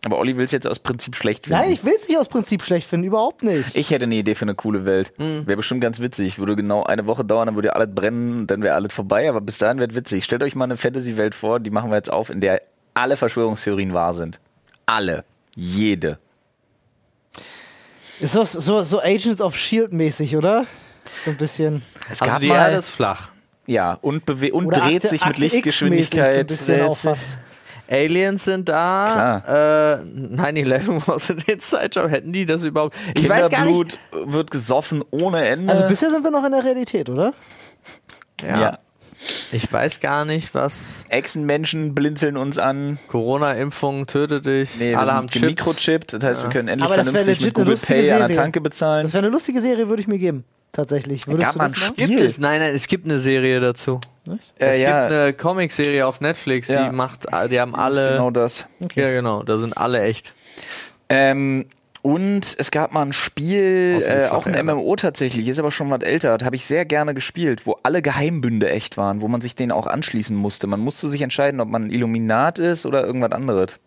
Aber 0.05 0.19
Olli 0.19 0.37
will 0.37 0.45
es 0.45 0.53
jetzt 0.53 0.69
aus 0.69 0.79
Prinzip 0.79 1.17
schlecht 1.17 1.47
finden. 1.47 1.61
Nein, 1.61 1.73
ich 1.73 1.85
will 1.85 1.95
es 1.97 2.09
nicht 2.09 2.17
aus 2.17 2.29
Prinzip 2.29 2.63
schlecht 2.63 2.89
finden, 2.89 3.07
überhaupt 3.07 3.43
nicht. 3.43 3.75
Ich 3.75 3.91
hätte 3.91 4.05
eine 4.05 4.15
Idee 4.15 4.37
für 4.37 4.45
eine 4.45 4.55
coole 4.55 4.85
Welt. 4.85 5.13
Hm. 5.19 5.47
Wäre 5.47 5.57
bestimmt 5.57 5.81
ganz 5.81 5.99
witzig. 5.99 6.39
Würde 6.39 6.55
genau 6.55 6.85
eine 6.85 7.07
Woche 7.07 7.25
dauern, 7.25 7.47
dann 7.47 7.55
würde 7.57 7.75
alles 7.75 7.93
brennen, 7.93 8.47
dann 8.47 8.63
wäre 8.63 8.77
alles 8.77 8.95
vorbei. 8.95 9.29
Aber 9.29 9.41
bis 9.41 9.59
dahin 9.59 9.81
wird 9.81 9.97
witzig. 9.97 10.25
Stellt 10.25 10.45
euch 10.45 10.55
mal 10.55 10.65
eine 10.65 10.77
Fantasy-Welt 10.77 11.35
vor, 11.35 11.59
die 11.59 11.71
machen 11.71 11.91
wir 11.91 11.97
jetzt 11.97 12.13
auf, 12.13 12.31
in 12.31 12.41
der 12.41 12.63
alle 12.95 13.17
Verschwörungstheorien 13.17 13.93
wahr 13.95 14.15
sind. 14.15 14.39
Alle. 14.87 15.25
Jede. 15.57 16.19
Ist 18.21 18.33
so, 18.33 18.45
so, 18.45 18.83
so 18.85 19.01
Agents 19.03 19.41
of 19.41 19.57
Shield 19.57 19.93
mäßig, 19.93 20.37
oder? 20.37 20.67
So 21.25 21.33
ein 21.33 21.37
bisschen. 21.37 21.83
Es 22.05 22.23
Also 22.23 22.27
gab 22.27 22.41
die 22.41 22.49
mal, 22.49 22.57
Erde 22.57 22.77
ist 22.77 22.89
flach. 22.91 23.31
Ja, 23.67 23.95
und, 24.01 24.25
bewe 24.27 24.53
und 24.53 24.67
Oder 24.67 24.81
dreht 24.81 24.97
Akte- 25.05 25.09
sich 25.09 25.21
mit 25.21 25.29
Akte 25.31 25.41
Lichtgeschwindigkeit. 25.43 26.51
So 26.51 26.73
ein 26.73 26.81
auch 26.83 26.97
fast. 26.97 27.39
Aliens 27.89 28.45
sind 28.45 28.69
da. 28.69 29.99
Äh, 29.99 30.03
9-11 30.05 31.03
was 31.07 31.31
ein 31.31 31.39
Inside-Job. 31.47 32.11
Hätten 32.11 32.33
die 32.33 32.45
das 32.47 32.65
überhaupt? 32.65 32.97
Ich 33.15 33.29
weiß 33.29 33.49
gar 33.49 33.65
nicht. 33.65 33.99
Wird 34.13 34.51
gesoffen 34.51 35.05
ohne 35.13 35.47
Ende. 35.47 35.73
Also 35.73 35.87
bisher 35.87 36.11
sind 36.11 36.25
wir 36.25 36.31
noch 36.33 36.45
in 36.45 36.53
der 36.53 36.65
Realität, 36.65 37.09
oder? 37.09 37.33
Ja. 38.43 38.79
Ich 39.51 39.73
weiß 39.73 40.01
gar 40.01 40.25
nicht, 40.25 40.55
was 40.55 41.05
Echsenmenschen 41.09 41.95
blinzeln 41.95 42.37
uns 42.37 42.59
an. 42.59 42.99
Corona-Impfung 43.09 44.07
tötet 44.07 44.47
dich. 44.47 44.71
Nee, 44.79 44.95
Alle 44.95 45.15
haben 45.15 45.29
Chips. 45.29 45.41
gemikrochippt. 45.43 46.13
Das 46.13 46.23
heißt, 46.23 46.43
wir 46.45 46.51
können 46.51 46.69
endlich 46.69 46.91
Aber 46.91 47.03
vernünftig 47.03 47.39
mit 47.39 47.43
eine 47.47 47.53
Google 47.53 47.71
lustige 47.73 47.93
Pay 48.01 48.11
an 48.13 48.19
der 48.19 48.27
Serie. 48.29 48.37
Tanke 48.37 48.61
bezahlen. 48.61 49.03
Das 49.05 49.13
wäre 49.15 49.25
eine 49.25 49.33
lustige 49.33 49.61
Serie, 49.61 49.89
würde 49.89 50.01
ich 50.03 50.09
mir 50.09 50.19
geben. 50.19 50.45
Tatsächlich. 50.77 51.27
Würdest 51.27 51.43
gab 51.47 51.53
du 51.55 51.59
mal 51.59 51.69
das? 51.71 51.79
Spiel. 51.79 52.07
Gibt 52.07 52.21
es? 52.21 52.39
Nein, 52.39 52.61
nein, 52.61 52.75
es 52.75 52.87
gibt 52.87 53.07
eine 53.07 53.19
Serie 53.19 53.61
dazu. 53.61 53.99
Äh, 54.29 54.33
es 54.59 54.79
ja, 54.79 55.09
gibt 55.09 55.13
eine 55.19 55.33
Comicserie 55.33 56.07
auf 56.07 56.21
Netflix, 56.21 56.69
Ja. 56.69 56.87
die 56.91 56.95
macht, 56.95 57.27
die 57.51 57.59
haben 57.59 57.75
alle. 57.75 58.11
genau 58.13 58.31
das. 58.31 58.67
Ja, 58.95 59.11
genau, 59.11 59.43
da 59.43 59.57
sind 59.57 59.75
alle 59.79 60.03
echt. 60.03 60.35
Ähm, 61.09 61.65
und 62.03 62.55
es 62.59 62.71
gab 62.71 62.93
mal 62.93 63.03
ein 63.03 63.15
Spiel, 63.15 64.03
äh, 64.07 64.29
auch 64.29 64.45
ein. 64.47 64.67
MMO 64.67 64.97
tatsächlich, 64.97 65.49
ist 65.49 65.59
aber 65.59 65.71
schon 65.71 65.91
was 65.91 66.03
älter, 66.03 66.37
das 66.37 66.45
habe 66.45 66.55
ich 66.57 66.67
sehr 66.67 66.85
gerne 66.85 67.15
gespielt, 67.15 67.67
wo 67.67 67.79
alle 67.83 68.03
Geheimbünde 68.03 68.69
echt 68.69 68.99
waren, 68.99 69.23
wo 69.23 69.29
man 69.29 69.41
sich 69.41 69.55
denen 69.55 69.73
auch 69.73 69.87
anschließen 69.87 70.37
musste. 70.37 70.67
Man 70.67 70.81
musste 70.81 71.09
sich 71.09 71.23
entscheiden, 71.23 71.59
ob 71.59 71.69
man 71.69 71.85
ein 71.87 71.91
Illuminat 71.91 72.59
ist 72.59 72.85
oder 72.85 73.03
irgendwas 73.05 73.33
anderes. 73.33 73.79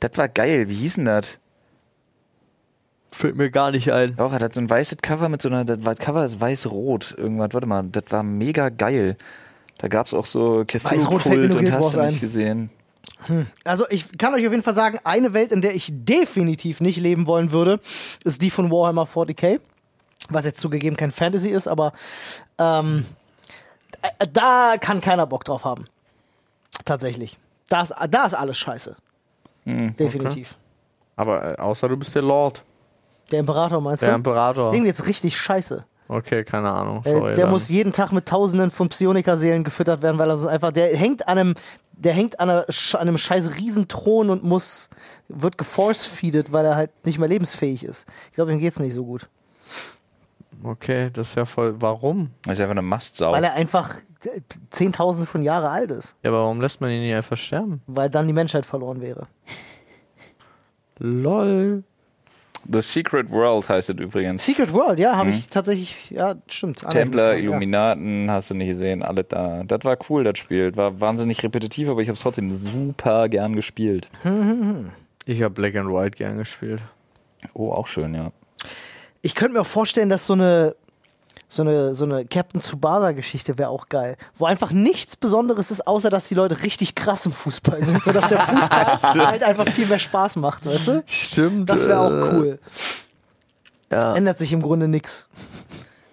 Das 0.00 0.12
war 0.16 0.28
geil, 0.28 0.68
wie 0.70 0.74
hieß 0.76 0.94
denn 0.94 1.04
das? 1.04 1.38
Fällt 3.18 3.34
mir 3.34 3.50
gar 3.50 3.72
nicht 3.72 3.90
ein. 3.90 4.14
Doch, 4.14 4.32
er 4.32 4.38
hat 4.38 4.54
so 4.54 4.60
ein 4.60 4.70
weißes 4.70 4.98
Cover 4.98 5.28
mit 5.28 5.42
so 5.42 5.48
einer, 5.48 5.64
das 5.64 5.98
Cover 5.98 6.24
ist 6.24 6.40
weiß-rot, 6.40 7.16
irgendwas, 7.18 7.52
warte 7.52 7.66
mal, 7.66 7.82
das 7.82 8.04
war 8.10 8.22
mega 8.22 8.68
geil. 8.68 9.16
Da 9.78 9.88
gab 9.88 10.06
es 10.06 10.14
auch 10.14 10.24
so 10.24 10.64
Cthulhu-Kult 10.64 11.56
und 11.56 11.72
hast 11.72 11.96
du 11.96 12.00
ein. 12.00 12.06
nicht 12.10 12.20
gesehen. 12.20 12.70
Also 13.64 13.86
ich 13.90 14.16
kann 14.18 14.34
euch 14.34 14.46
auf 14.46 14.52
jeden 14.52 14.62
Fall 14.62 14.76
sagen, 14.76 15.00
eine 15.02 15.34
Welt, 15.34 15.50
in 15.50 15.62
der 15.62 15.74
ich 15.74 15.90
definitiv 15.92 16.80
nicht 16.80 17.00
leben 17.00 17.26
wollen 17.26 17.50
würde, 17.50 17.80
ist 18.22 18.40
die 18.40 18.50
von 18.50 18.70
Warhammer 18.70 19.08
40k. 19.12 19.58
Was 20.28 20.44
jetzt 20.44 20.60
zugegeben 20.60 20.96
kein 20.96 21.10
Fantasy 21.10 21.48
ist, 21.48 21.66
aber 21.66 21.94
ähm, 22.60 23.04
äh, 24.02 24.28
da 24.32 24.76
kann 24.80 25.00
keiner 25.00 25.26
Bock 25.26 25.44
drauf 25.44 25.64
haben. 25.64 25.86
Tatsächlich. 26.84 27.36
Da 27.68 27.82
ist, 27.82 27.94
da 28.10 28.26
ist 28.26 28.34
alles 28.34 28.58
scheiße. 28.58 28.94
Hm, 29.64 29.96
Definitiv. 29.96 30.56
Aber 31.16 31.58
äh, 31.58 31.60
außer 31.60 31.88
du 31.88 31.96
bist 31.96 32.14
der 32.14 32.22
Lord, 32.22 32.62
Der 33.30 33.40
Imperator 33.40 33.80
meinst 33.80 34.02
der 34.02 34.10
du? 34.10 34.16
Imperator. 34.16 34.70
Den 34.72 34.86
jetzt 34.86 35.06
richtig 35.06 35.36
scheiße. 35.36 35.84
Okay, 36.08 36.42
keine 36.42 36.70
Ahnung. 36.70 37.02
Äh, 37.04 37.10
Sorry, 37.10 37.34
der 37.34 37.44
dann. 37.44 37.50
muss 37.50 37.68
jeden 37.68 37.92
Tag 37.92 38.12
mit 38.12 38.26
Tausenden 38.26 38.70
von 38.70 38.88
Psioniker-Seelen 38.88 39.62
gefüttert 39.62 40.00
werden, 40.02 40.18
weil 40.18 40.30
er 40.30 40.38
so 40.38 40.48
einfach, 40.48 40.72
der 40.72 40.96
hängt 40.96 41.28
an 41.28 41.38
einem, 41.38 41.54
der 41.92 42.14
hängt 42.14 42.40
an, 42.40 42.48
einer, 42.48 42.64
an 42.94 43.00
einem 43.00 43.18
scheiß 43.18 43.58
Riesenthron 43.58 44.30
und 44.30 44.42
muss, 44.42 44.88
wird 45.28 45.58
geforce-feedet, 45.58 46.50
weil 46.50 46.64
er 46.64 46.76
halt 46.76 46.90
nicht 47.04 47.18
mehr 47.18 47.28
lebensfähig 47.28 47.84
ist. 47.84 48.08
Ich 48.30 48.36
glaube, 48.36 48.52
ihm 48.52 48.58
geht's 48.58 48.80
nicht 48.80 48.94
so 48.94 49.04
gut. 49.04 49.28
Okay, 50.64 51.10
das 51.12 51.28
ist 51.28 51.34
ja 51.36 51.44
voll. 51.44 51.76
Warum? 51.78 52.30
Das 52.44 52.56
ist 52.58 52.62
einfach 52.62 52.72
eine 52.72 52.82
Mastsau. 52.82 53.30
Weil 53.32 53.44
er 53.44 53.52
einfach 53.52 53.94
äh, 54.24 54.40
Zehntausende 54.70 55.26
von 55.26 55.42
Jahre 55.42 55.68
alt 55.68 55.90
ist. 55.90 56.16
Ja, 56.22 56.30
aber 56.30 56.42
warum 56.42 56.60
lässt 56.60 56.80
man 56.80 56.90
ihn 56.90 57.02
nicht 57.02 57.14
einfach 57.14 57.36
sterben? 57.36 57.82
Weil 57.86 58.08
dann 58.08 58.26
die 58.26 58.32
Menschheit 58.32 58.64
verloren 58.66 59.00
wäre. 59.02 59.28
Lol. 60.98 61.84
The 62.70 62.82
Secret 62.82 63.30
World 63.30 63.68
heißt 63.68 63.90
es 63.90 63.96
übrigens. 63.96 64.44
Secret 64.44 64.72
World, 64.72 64.98
ja, 64.98 65.16
habe 65.16 65.30
ich 65.30 65.48
tatsächlich, 65.48 66.10
ja, 66.10 66.34
stimmt. 66.48 66.84
Templer, 66.90 67.32
ja. 67.32 67.38
Illuminaten, 67.38 68.30
hast 68.30 68.50
du 68.50 68.54
nicht 68.54 68.68
gesehen, 68.68 69.02
alle 69.02 69.24
da. 69.24 69.62
Das 69.64 69.84
war 69.84 69.96
cool, 70.10 70.24
das 70.24 70.38
Spiel. 70.38 70.76
War 70.76 71.00
wahnsinnig 71.00 71.42
repetitiv, 71.42 71.88
aber 71.88 72.02
ich 72.02 72.08
habe 72.08 72.14
es 72.14 72.20
trotzdem 72.20 72.52
super 72.52 73.28
gern 73.28 73.54
gespielt. 73.54 74.08
Ich 75.30 75.42
habe 75.42 75.52
Black 75.52 75.76
and 75.76 75.90
White 75.90 76.16
gern 76.16 76.38
gespielt. 76.38 76.82
Oh, 77.52 77.70
auch 77.70 77.86
schön, 77.86 78.14
ja. 78.14 78.32
Ich 79.20 79.34
könnte 79.34 79.52
mir 79.52 79.60
auch 79.60 79.66
vorstellen, 79.66 80.08
dass 80.08 80.26
so 80.26 80.32
eine 80.32 80.74
so 81.50 81.62
eine, 81.62 81.94
so 81.94 82.04
eine 82.04 82.26
Captain 82.26 82.60
Tsubasa-Geschichte 82.60 83.56
wäre 83.58 83.70
auch 83.70 83.88
geil. 83.88 84.16
Wo 84.36 84.44
einfach 84.44 84.70
nichts 84.70 85.16
Besonderes 85.16 85.70
ist, 85.70 85.86
außer 85.86 86.10
dass 86.10 86.26
die 86.28 86.34
Leute 86.34 86.62
richtig 86.62 86.94
krass 86.94 87.24
im 87.26 87.32
Fußball 87.32 87.82
sind, 87.82 88.04
sodass 88.04 88.28
der 88.28 88.40
Fußball 88.40 88.86
halt 89.26 89.42
einfach 89.42 89.66
viel 89.68 89.86
mehr 89.86 89.98
Spaß 89.98 90.36
macht, 90.36 90.66
weißt 90.66 90.88
du? 90.88 91.02
Stimmt. 91.06 91.70
Das 91.70 91.88
wäre 91.88 92.00
auch 92.00 92.32
cool. 92.34 92.58
Ja. 93.90 94.14
Ändert 94.14 94.38
sich 94.38 94.52
im 94.52 94.60
Grunde 94.60 94.88
nichts. 94.88 95.26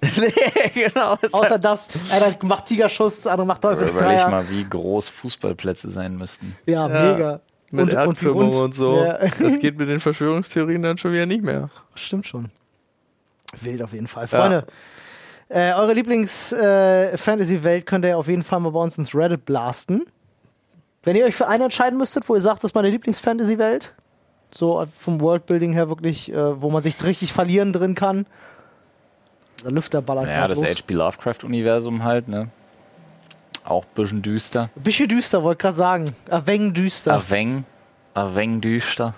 nee, 0.17 0.31
genau. 0.73 1.17
Außer 1.31 1.57
dass 1.59 1.87
einer 2.11 2.33
macht 2.43 2.67
Tigerschuss, 2.67 3.21
der 3.23 3.31
andere 3.33 3.47
macht 3.47 3.63
Überleg 3.63 3.79
Teufelsdreier. 3.79 4.29
mal, 4.29 4.49
wie 4.49 4.63
groß 4.63 5.09
Fußballplätze 5.09 5.89
sein 5.89 6.15
müssten. 6.15 6.55
Ja, 6.65 6.87
Ja. 6.87 7.11
mega. 7.13 7.39
mit 7.71 7.89
Erdkrümmung 7.91 8.51
rund. 8.53 8.55
und 8.55 8.75
so. 8.75 9.03
Ja. 9.03 9.17
Das 9.17 9.59
geht 9.59 9.77
mit 9.77 9.89
den 9.89 9.99
Verschwörungstheorien 9.99 10.81
dann 10.81 10.97
schon 10.97 11.11
wieder 11.11 11.25
nicht 11.25 11.43
mehr. 11.43 11.69
Stimmt 11.95 12.27
schon. 12.27 12.49
Wild 13.61 13.81
auf 13.81 13.93
jeden 13.93 14.07
Fall. 14.07 14.27
Freunde, 14.27 14.65
äh, 15.49 15.73
eure 15.73 15.93
Lieblings-Fantasy-Welt 15.93 17.85
könnt 17.85 18.05
ihr 18.05 18.17
auf 18.17 18.27
jeden 18.27 18.43
Fall 18.43 18.59
mal 18.59 18.71
bei 18.71 18.79
uns 18.79 18.97
ins 18.97 19.13
Reddit 19.13 19.45
blasten. 19.45 20.05
Wenn 21.03 21.15
ihr 21.15 21.25
euch 21.25 21.35
für 21.35 21.47
eine 21.47 21.65
entscheiden 21.65 21.97
müsstet, 21.97 22.27
wo 22.27 22.35
ihr 22.35 22.41
sagt, 22.41 22.63
das 22.63 22.71
ist 22.71 22.75
meine 22.75 22.89
Lieblings-Fantasy-Welt, 22.89 23.95
so 24.51 24.83
vom 24.97 25.21
Worldbuilding 25.21 25.73
her 25.73 25.89
wirklich, 25.89 26.31
äh, 26.31 26.61
wo 26.61 26.71
man 26.71 26.81
sich 26.81 27.01
richtig 27.03 27.33
verlieren 27.33 27.73
drin 27.73 27.93
kann, 27.93 28.25
der 29.63 29.71
Lüfter 29.71 30.01
ballert 30.01 30.27
Ja, 30.27 30.47
das. 30.47 30.61
H.P. 30.61 30.93
Lovecraft-Universum 30.93 32.03
halt, 32.03 32.27
ne? 32.27 32.49
Auch 33.63 33.83
ein 33.83 33.89
bisschen 33.95 34.21
düster. 34.21 34.69
Bisschen 34.75 35.07
düster, 35.07 35.41
wollte 35.43 35.61
gerade 35.63 35.77
sagen. 35.77 36.05
Erweng 36.27 36.73
düster. 36.73 37.13
Aveng. 37.15 37.65
Aveng 38.13 38.61
düster. 38.61 39.15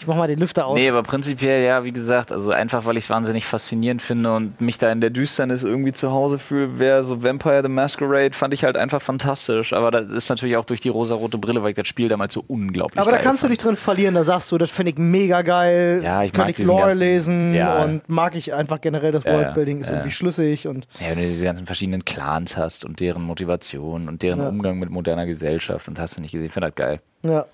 Ich 0.00 0.06
mach 0.06 0.16
mal 0.16 0.26
den 0.26 0.38
Lüfter 0.38 0.66
aus. 0.66 0.80
Nee, 0.80 0.88
aber 0.88 1.02
prinzipiell, 1.02 1.62
ja, 1.62 1.84
wie 1.84 1.92
gesagt, 1.92 2.32
also 2.32 2.52
einfach, 2.52 2.86
weil 2.86 2.96
ich 2.96 3.04
es 3.04 3.10
wahnsinnig 3.10 3.44
faszinierend 3.44 4.00
finde 4.00 4.32
und 4.34 4.58
mich 4.58 4.78
da 4.78 4.90
in 4.90 5.02
der 5.02 5.10
Düsternis 5.10 5.62
irgendwie 5.62 5.92
zu 5.92 6.10
Hause 6.10 6.38
fühle, 6.38 6.78
wäre 6.78 7.02
so 7.02 7.22
Vampire 7.22 7.60
the 7.62 7.68
Masquerade, 7.68 8.32
fand 8.32 8.54
ich 8.54 8.64
halt 8.64 8.78
einfach 8.78 9.02
fantastisch. 9.02 9.74
Aber 9.74 9.90
das 9.90 10.08
ist 10.10 10.30
natürlich 10.30 10.56
auch 10.56 10.64
durch 10.64 10.80
die 10.80 10.88
rosarote 10.88 11.36
Brille, 11.36 11.62
weil 11.62 11.70
ich 11.70 11.76
das 11.76 11.86
Spiel 11.86 12.08
damals 12.08 12.32
so 12.32 12.42
unglaublich 12.48 12.98
aber 12.98 13.10
da 13.10 13.18
kannst 13.18 13.42
du 13.42 13.48
fand. 13.48 13.50
dich 13.52 13.58
drin 13.58 13.76
verlieren, 13.76 14.14
da 14.14 14.24
sagst 14.24 14.50
du, 14.50 14.56
das 14.56 14.70
finde 14.70 14.92
ich 14.92 14.98
mega 14.98 15.42
geil. 15.42 16.00
Ja, 16.02 16.22
ich 16.22 16.32
kann 16.32 16.46
mag 16.46 16.58
ich 16.58 16.66
Lore 16.66 16.94
lesen 16.94 17.52
Ja. 17.54 17.84
und 17.84 18.08
mag 18.08 18.34
ich 18.36 18.54
einfach 18.54 18.80
generell 18.80 19.12
das 19.12 19.24
Ja, 19.24 19.32
Worldbuilding, 19.34 19.80
ist 19.80 19.88
ja. 19.88 19.96
irgendwie 19.96 20.12
schlüssig 20.12 20.66
und 20.66 20.88
Ja, 20.98 21.10
wenn 21.10 21.16
du 21.18 21.24
diese 21.24 21.44
ganzen 21.44 21.66
verschiedenen 21.66 22.06
Clans 22.06 22.56
hast 22.56 22.86
und 22.86 23.00
deren 23.00 23.22
Motivation 23.22 24.08
und 24.08 24.22
deren. 24.22 24.40
Umgang 24.40 24.78
mit 24.78 24.88
moderner 24.88 25.26
Gesellschaft 25.26 25.88
und 25.88 25.98
hast 25.98 26.16
du 26.16 26.22
nicht 26.22 26.32
gesehen, 26.32 26.46
ich 26.46 26.52
finde 26.54 26.68
das 26.68 26.74
geil. 26.74 27.00
ja. 27.22 27.44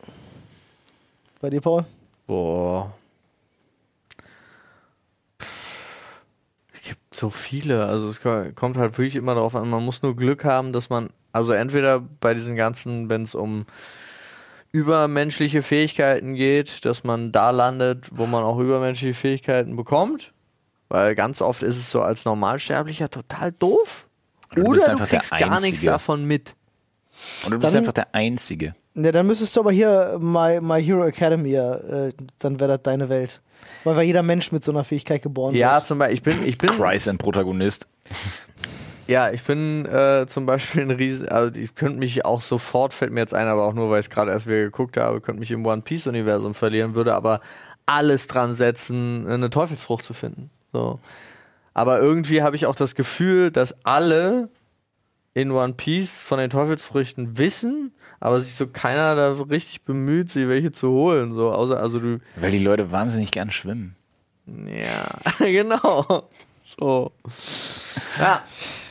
Bei 1.41 1.51
dir, 1.51 1.61
Paul? 1.61 1.85
Boah. 2.27 2.93
Es 6.73 6.83
gibt 6.89 7.15
so 7.15 7.31
viele. 7.31 7.87
Also 7.87 8.09
es 8.09 8.21
ko- 8.21 8.51
kommt 8.55 8.77
halt 8.77 8.97
wirklich 8.99 9.17
immer 9.17 9.35
darauf 9.35 9.55
an. 9.55 9.69
Man 9.69 9.85
muss 9.85 10.03
nur 10.03 10.15
Glück 10.17 10.45
haben, 10.45 10.73
dass 10.73 10.89
man, 10.91 11.11
also 11.33 11.53
entweder 11.53 12.01
bei 12.01 12.35
diesen 12.35 12.57
ganzen, 12.57 13.09
wenn 13.09 13.23
es 13.23 13.35
um 13.35 13.67
übermenschliche 14.73 15.63
Fähigkeiten 15.63 16.35
geht, 16.35 16.85
dass 16.85 17.03
man 17.05 17.33
da 17.33 17.51
landet, 17.51 18.09
wo 18.13 18.27
man 18.27 18.43
auch 18.45 18.59
übermenschliche 18.59 19.15
Fähigkeiten 19.15 19.77
bekommt. 19.77 20.33
Weil 20.89 21.15
ganz 21.15 21.41
oft 21.43 21.63
ist 21.63 21.77
es 21.79 21.91
so 21.91 22.03
als 22.03 22.25
Normalsterblicher 22.25 23.11
total 23.11 23.53
doof. 23.53 24.07
Oder 24.53 24.63
du 24.63 24.69
Oder 24.71 24.97
du 24.97 25.05
kriegst 25.05 25.31
gar 25.31 25.61
nichts 25.61 25.83
davon 25.83 26.27
mit. 26.27 26.55
Und 27.45 27.53
du 27.53 27.59
bist 27.59 27.75
Dann- 27.75 27.81
einfach 27.81 27.95
der 27.95 28.15
Einzige. 28.15 28.75
Ja, 28.97 29.13
dann 29.13 29.27
müsstest 29.27 29.55
du 29.57 29.61
aber 29.61 29.73
hier 29.73 30.17
My, 30.21 30.59
My 30.61 30.83
Hero 30.83 31.05
Academia, 31.05 31.77
äh, 31.77 32.13
dann 32.39 32.59
wäre 32.59 32.71
das 32.73 32.83
deine 32.83 33.09
Welt. 33.09 33.41
Weil, 33.85 33.97
weil 33.97 34.05
jeder 34.07 34.23
Mensch 34.23 34.53
mit 34.53 34.65
so 34.65 34.73
einer 34.73 34.85
Fähigkeit 34.85 35.23
geboren 35.23 35.55
Ja, 35.55 35.75
wird. 35.77 35.87
zum 35.87 35.99
Beispiel, 35.99 36.15
ich 36.17 36.23
bin, 36.23 36.47
ich 36.49 36.59
bin, 36.59 36.71
Christ, 36.71 37.09
ein 37.09 37.19
Protagonist. 37.19 37.87
Ja, 39.07 39.31
ich 39.31 39.43
bin 39.43 39.87
äh, 39.87 40.27
zum 40.27 40.47
Beispiel 40.47 40.83
ein 40.83 40.91
Riesen, 40.91 41.29
also 41.29 41.59
ich 41.59 41.75
könnte 41.75 41.99
mich 41.99 42.25
auch 42.25 42.41
sofort, 42.43 42.93
fällt 42.95 43.13
mir 43.13 43.21
jetzt 43.21 43.35
ein, 43.35 43.47
aber 43.47 43.65
auch 43.65 43.75
nur, 43.75 43.91
weil 43.91 44.01
ich 44.01 44.07
es 44.07 44.11
gerade 44.11 44.33
erst 44.33 44.47
wieder 44.47 44.63
geguckt 44.65 44.97
habe, 44.97 45.21
könnte 45.21 45.41
mich 45.41 45.51
im 45.51 45.65
One 45.65 45.83
Piece 45.83 46.07
Universum 46.07 46.55
verlieren, 46.55 46.95
würde 46.95 47.15
aber 47.15 47.41
alles 47.87 48.27
dran 48.27 48.55
setzen, 48.55 49.27
eine 49.29 49.51
Teufelsfrucht 49.51 50.05
zu 50.05 50.13
finden. 50.15 50.51
So. 50.73 50.99
Aber 51.75 52.01
irgendwie 52.01 52.43
habe 52.43 52.57
ich 52.57 52.67
auch 52.67 52.75
das 52.75 52.95
Gefühl, 52.95 53.51
dass 53.51 53.77
alle 53.85 54.49
in 55.37 55.51
One 55.51 55.75
Piece 55.75 56.23
von 56.23 56.39
den 56.39 56.49
Teufelsfrüchten 56.49 57.37
wissen, 57.37 57.93
aber 58.21 58.41
sich 58.41 58.55
so 58.55 58.67
keiner 58.67 59.15
da 59.15 59.33
richtig 59.33 59.83
bemüht, 59.83 60.31
sich 60.31 60.49
welche 60.49 60.73
zu 60.73 60.89
holen. 60.89 61.35
So, 61.35 61.53
außer, 61.53 61.79
also 61.79 61.99
du, 61.99 62.21
Weil 62.37 62.53
die 62.53 62.59
Leute 62.59 62.91
wahnsinnig 62.91 63.33
gern 63.33 63.51
schwimmen. 63.51 63.97
ja, 64.47 65.07
genau. 65.39 66.31
So. 66.65 67.13
Ja, 68.19 68.45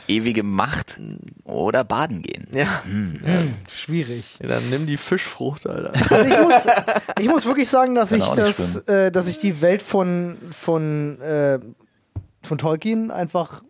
Ewige 0.06 0.44
Macht 0.44 1.00
oder 1.42 1.82
baden 1.82 2.22
gehen. 2.22 2.46
ja. 2.52 2.80
Schwierig. 3.68 4.38
Ja, 4.40 4.46
dann 4.46 4.70
nimm 4.70 4.86
die 4.86 4.96
Fischfrucht, 4.98 5.66
Alter. 5.66 5.94
Also 6.14 6.32
ich 6.32 6.40
muss, 6.40 6.66
ich 7.18 7.28
muss 7.28 7.44
wirklich 7.44 7.68
sagen, 7.68 7.96
dass 7.96 8.10
Kann 8.10 8.20
ich 8.20 8.28
das, 8.28 8.76
äh, 8.86 9.10
dass 9.10 9.26
ich 9.26 9.40
die 9.40 9.60
Welt 9.62 9.82
von, 9.82 10.38
von, 10.52 11.20
äh, 11.20 11.58
von 12.44 12.56
Tolkien 12.56 13.10
einfach 13.10 13.64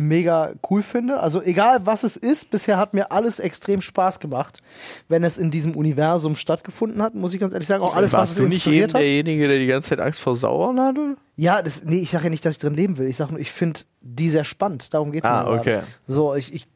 mega 0.00 0.52
cool 0.70 0.82
finde. 0.82 1.20
Also 1.20 1.42
egal 1.42 1.80
was 1.84 2.02
es 2.04 2.16
ist, 2.16 2.50
bisher 2.50 2.76
hat 2.78 2.94
mir 2.94 3.12
alles 3.12 3.38
extrem 3.38 3.80
Spaß 3.80 4.20
gemacht, 4.20 4.60
wenn 5.08 5.24
es 5.24 5.38
in 5.38 5.50
diesem 5.50 5.76
Universum 5.76 6.36
stattgefunden 6.36 7.02
hat, 7.02 7.14
muss 7.14 7.34
ich 7.34 7.40
ganz 7.40 7.52
ehrlich 7.52 7.68
sagen. 7.68 7.82
Auch 7.82 7.94
alles, 7.96 8.12
was 8.12 8.20
Warst 8.20 8.30
es 8.32 8.36
du 8.38 8.44
nicht 8.44 8.54
inspiriert 8.56 8.94
hat. 8.94 9.00
derjenige, 9.00 9.48
der 9.48 9.58
die 9.58 9.66
ganze 9.66 9.90
Zeit 9.90 10.00
Angst 10.00 10.20
vor 10.20 10.36
Sauron 10.36 10.80
hatte? 10.80 11.16
Ja, 11.36 11.62
das, 11.62 11.84
nee, 11.84 11.98
ich 12.00 12.10
sage 12.10 12.24
ja 12.24 12.30
nicht, 12.30 12.44
dass 12.44 12.54
ich 12.54 12.58
drin 12.58 12.74
leben 12.74 12.98
will. 12.98 13.06
Ich 13.06 13.16
sage 13.16 13.30
nur, 13.32 13.40
ich 13.40 13.52
finde 13.52 13.80
die 14.00 14.28
sehr 14.28 14.44
spannend. 14.44 14.92
Darum 14.92 15.12
geht 15.12 15.22
es 15.24 15.30
Ah, 15.30 15.42
mir 15.44 15.44
gerade. 15.50 15.60
okay. 15.60 15.80
So, 16.06 16.34
ich, 16.34 16.52
ich, 16.52 16.66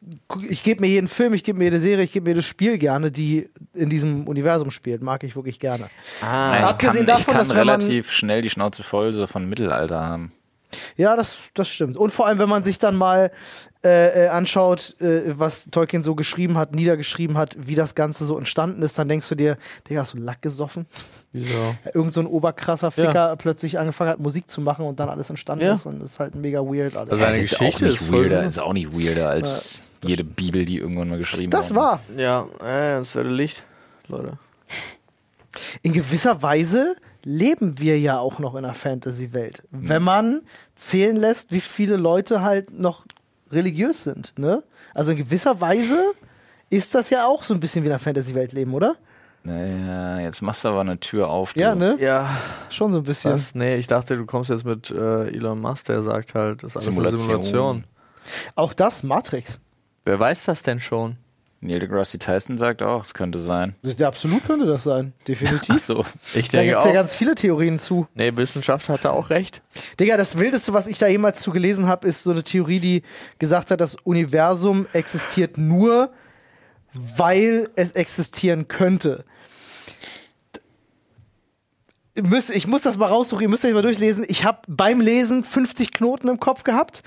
ich 0.48 0.62
gebe 0.62 0.80
mir 0.82 0.86
jeden 0.88 1.08
Film, 1.08 1.34
ich 1.34 1.42
gebe 1.42 1.58
mir 1.58 1.64
jede 1.64 1.80
Serie, 1.80 2.04
ich 2.04 2.12
gebe 2.12 2.24
mir 2.24 2.30
jedes 2.30 2.46
Spiel 2.46 2.78
gerne, 2.78 3.10
die 3.10 3.48
in 3.74 3.90
diesem 3.90 4.28
Universum 4.28 4.70
spielt. 4.70 5.02
Mag 5.02 5.24
ich 5.24 5.34
wirklich 5.34 5.58
gerne. 5.58 5.88
Ah, 6.20 6.50
Nein, 6.50 6.60
ich 6.62 6.66
Abgesehen 6.68 6.96
kann, 6.98 7.06
davon, 7.06 7.20
ich 7.20 7.26
kann 7.26 7.48
dass 7.48 7.56
relativ 7.56 8.10
schnell 8.12 8.42
die 8.42 8.50
Schnauze 8.50 8.84
voll 8.84 9.12
so 9.14 9.26
von 9.26 9.48
Mittelalter 9.48 10.00
haben. 10.00 10.32
Ja, 10.96 11.16
das, 11.16 11.36
das 11.54 11.68
stimmt. 11.68 11.96
Und 11.96 12.12
vor 12.12 12.26
allem, 12.26 12.38
wenn 12.38 12.48
man 12.48 12.64
sich 12.64 12.78
dann 12.78 12.96
mal 12.96 13.30
äh, 13.84 14.26
äh, 14.26 14.28
anschaut, 14.28 14.94
äh, 15.00 15.38
was 15.38 15.66
Tolkien 15.70 16.02
so 16.04 16.14
geschrieben 16.14 16.56
hat, 16.56 16.72
niedergeschrieben 16.74 17.36
hat, 17.36 17.56
wie 17.58 17.74
das 17.74 17.94
Ganze 17.96 18.24
so 18.26 18.38
entstanden 18.38 18.80
ist, 18.82 18.96
dann 18.98 19.08
denkst 19.08 19.28
du 19.28 19.34
dir, 19.34 19.58
Digga, 19.88 20.02
hast 20.02 20.14
du 20.14 20.18
Lack 20.18 20.40
gesoffen? 20.40 20.86
Wieso? 21.32 21.74
Irgend 21.94 22.14
so 22.14 22.20
ein 22.20 22.26
oberkrasser 22.26 22.90
Ficker 22.92 23.34
plötzlich 23.36 23.78
angefangen 23.78 24.10
hat, 24.10 24.20
Musik 24.20 24.50
zu 24.50 24.60
machen 24.60 24.86
und 24.86 25.00
dann 25.00 25.08
alles 25.08 25.30
entstanden 25.30 25.64
Ja. 25.64 25.72
ist 25.74 25.86
und 25.86 26.00
das 26.00 26.12
ist 26.12 26.20
halt 26.20 26.34
mega 26.36 26.60
weird 26.60 26.96
alles. 26.96 27.10
Also 27.10 27.24
Seine 27.24 27.32
ist 27.32 27.38
jetzt 27.40 27.58
Geschichte 27.58 27.76
auch 27.86 27.88
nicht 27.90 28.00
ist 28.02 28.12
weirder, 28.12 28.44
ist 28.44 28.58
auch 28.60 28.72
nicht 28.72 28.92
weirder 28.92 29.30
als 29.30 29.80
jede 30.04 30.24
Bibel, 30.24 30.64
die 30.64 30.78
irgendwann 30.78 31.08
mal 31.08 31.18
geschrieben 31.18 31.50
das 31.50 31.74
worden 31.74 31.98
war. 32.16 32.20
Ja, 32.20 32.42
äh, 32.60 32.98
das 32.98 33.14
werde 33.16 33.30
Licht, 33.30 33.64
Leute. 34.08 34.38
In 35.82 35.92
gewisser 35.92 36.40
Weise 36.42 36.96
leben 37.24 37.78
wir 37.78 37.98
ja 37.98 38.18
auch 38.18 38.38
noch 38.38 38.54
in 38.54 38.64
einer 38.64 38.74
Fantasy-Welt. 38.74 39.62
Wenn 39.70 40.02
man 40.02 40.42
zählen 40.76 41.16
lässt, 41.16 41.52
wie 41.52 41.60
viele 41.60 41.96
Leute 41.96 42.42
halt 42.42 42.70
noch 42.70 43.04
religiös 43.50 44.04
sind. 44.04 44.38
Ne? 44.38 44.62
Also 44.94 45.12
in 45.12 45.18
gewisser 45.18 45.60
Weise 45.60 46.12
ist 46.70 46.94
das 46.94 47.10
ja 47.10 47.26
auch 47.26 47.42
so 47.44 47.54
ein 47.54 47.60
bisschen 47.60 47.82
wie 47.84 47.88
in 47.88 47.92
einer 47.92 48.00
Fantasy-Welt 48.00 48.52
leben, 48.52 48.74
oder? 48.74 48.96
Naja, 49.44 50.20
jetzt 50.20 50.40
machst 50.40 50.64
du 50.64 50.68
aber 50.68 50.82
eine 50.82 51.00
Tür 51.00 51.28
auf. 51.28 51.52
Du. 51.54 51.60
Ja, 51.60 51.74
ne? 51.74 51.96
Ja, 52.00 52.30
Schon 52.70 52.92
so 52.92 52.98
ein 52.98 53.04
bisschen. 53.04 53.34
was? 53.34 53.54
Nee, 53.54 53.76
ich 53.76 53.88
dachte, 53.88 54.16
du 54.16 54.24
kommst 54.24 54.50
jetzt 54.50 54.64
mit 54.64 54.90
äh, 54.90 55.28
Elon 55.28 55.60
Musk, 55.60 55.86
der 55.86 56.02
sagt 56.04 56.34
halt, 56.34 56.62
das 56.62 56.70
ist 56.70 56.76
alles 56.76 56.86
eine 56.88 56.94
Simulation. 57.18 57.42
Simulation. 57.44 57.84
Auch 58.54 58.72
das, 58.72 59.02
Matrix. 59.02 59.60
Wer 60.04 60.18
weiß 60.18 60.44
das 60.44 60.62
denn 60.62 60.78
schon? 60.80 61.16
Neil 61.64 61.78
deGrasse 61.78 62.18
Tyson 62.18 62.58
sagt 62.58 62.82
auch, 62.82 63.04
es 63.04 63.14
könnte 63.14 63.38
sein. 63.38 63.76
Ja, 63.82 64.08
absolut 64.08 64.44
könnte 64.44 64.66
das 64.66 64.82
sein. 64.82 65.12
Definitiv. 65.28 65.78
So. 65.78 66.04
Ich 66.34 66.48
Da 66.48 66.58
denke 66.58 66.74
gibt 66.74 66.80
es 66.80 66.86
ja 66.86 66.92
ganz 66.92 67.14
viele 67.14 67.36
Theorien 67.36 67.78
zu. 67.78 68.08
nee, 68.14 68.34
Wissenschaft 68.34 68.88
hat 68.88 69.04
da 69.04 69.10
auch 69.10 69.30
recht. 69.30 69.62
Digga, 70.00 70.16
das 70.16 70.36
Wildeste, 70.36 70.72
was 70.72 70.88
ich 70.88 70.98
da 70.98 71.06
jemals 71.06 71.40
zu 71.40 71.52
gelesen 71.52 71.86
habe, 71.86 72.08
ist 72.08 72.24
so 72.24 72.32
eine 72.32 72.42
Theorie, 72.42 72.80
die 72.80 73.02
gesagt 73.38 73.70
hat, 73.70 73.80
das 73.80 73.94
Universum 73.94 74.88
existiert 74.92 75.56
nur, 75.56 76.10
weil 76.94 77.70
es 77.76 77.92
existieren 77.92 78.66
könnte. 78.66 79.24
Ich 82.14 82.66
muss 82.66 82.82
das 82.82 82.98
mal 82.98 83.06
raussuchen, 83.06 83.42
ihr 83.42 83.48
müsst 83.48 83.64
euch 83.64 83.72
mal 83.72 83.82
durchlesen. 83.82 84.24
Ich 84.28 84.44
habe 84.44 84.58
beim 84.66 85.00
Lesen 85.00 85.44
50 85.44 85.92
Knoten 85.92 86.28
im 86.28 86.40
Kopf 86.40 86.64
gehabt 86.64 87.02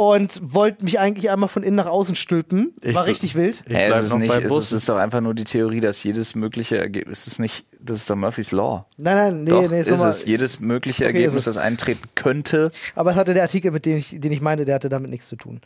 und 0.00 0.40
wollte 0.42 0.82
mich 0.82 0.98
eigentlich 0.98 1.28
einmal 1.30 1.50
von 1.50 1.62
innen 1.62 1.76
nach 1.76 1.84
außen 1.84 2.14
stülpen. 2.14 2.74
Ich 2.80 2.94
War 2.94 3.04
richtig 3.04 3.34
wild. 3.34 3.58
Ich 3.58 3.64
bleib 3.66 3.92
es 3.92 4.04
ist 4.04 4.14
nicht, 4.14 4.28
bei 4.28 4.38
es 4.38 4.50
ist, 4.50 4.58
es 4.68 4.72
ist 4.72 4.88
doch 4.88 4.96
einfach 4.96 5.20
nur 5.20 5.34
die 5.34 5.44
Theorie, 5.44 5.82
dass 5.82 6.02
jedes 6.02 6.34
mögliche 6.34 6.78
Ergebnis, 6.78 7.20
es 7.20 7.34
ist 7.34 7.38
nicht, 7.38 7.66
das 7.78 7.98
ist 7.98 8.08
doch 8.08 8.16
Murphy's 8.16 8.50
Law. 8.50 8.86
Nein, 8.96 9.14
nein, 9.14 9.44
nee, 9.44 9.50
doch, 9.50 9.68
nee, 9.68 9.78
ist 9.78 9.90
es. 9.90 10.24
Jedes 10.24 10.58
mögliche 10.58 11.04
Okay, 11.04 11.12
Ergebnis, 11.12 11.44
das 11.44 11.58
eintreten 11.58 12.08
könnte. 12.14 12.72
Aber 12.94 13.10
es 13.10 13.16
hatte 13.18 13.34
der 13.34 13.42
Artikel, 13.42 13.72
mit 13.72 13.84
dem 13.84 13.98
ich, 13.98 14.18
den 14.18 14.32
ich 14.32 14.40
meine, 14.40 14.64
der 14.64 14.76
hatte 14.76 14.88
damit 14.88 15.10
nichts 15.10 15.28
zu 15.28 15.36
tun. 15.36 15.60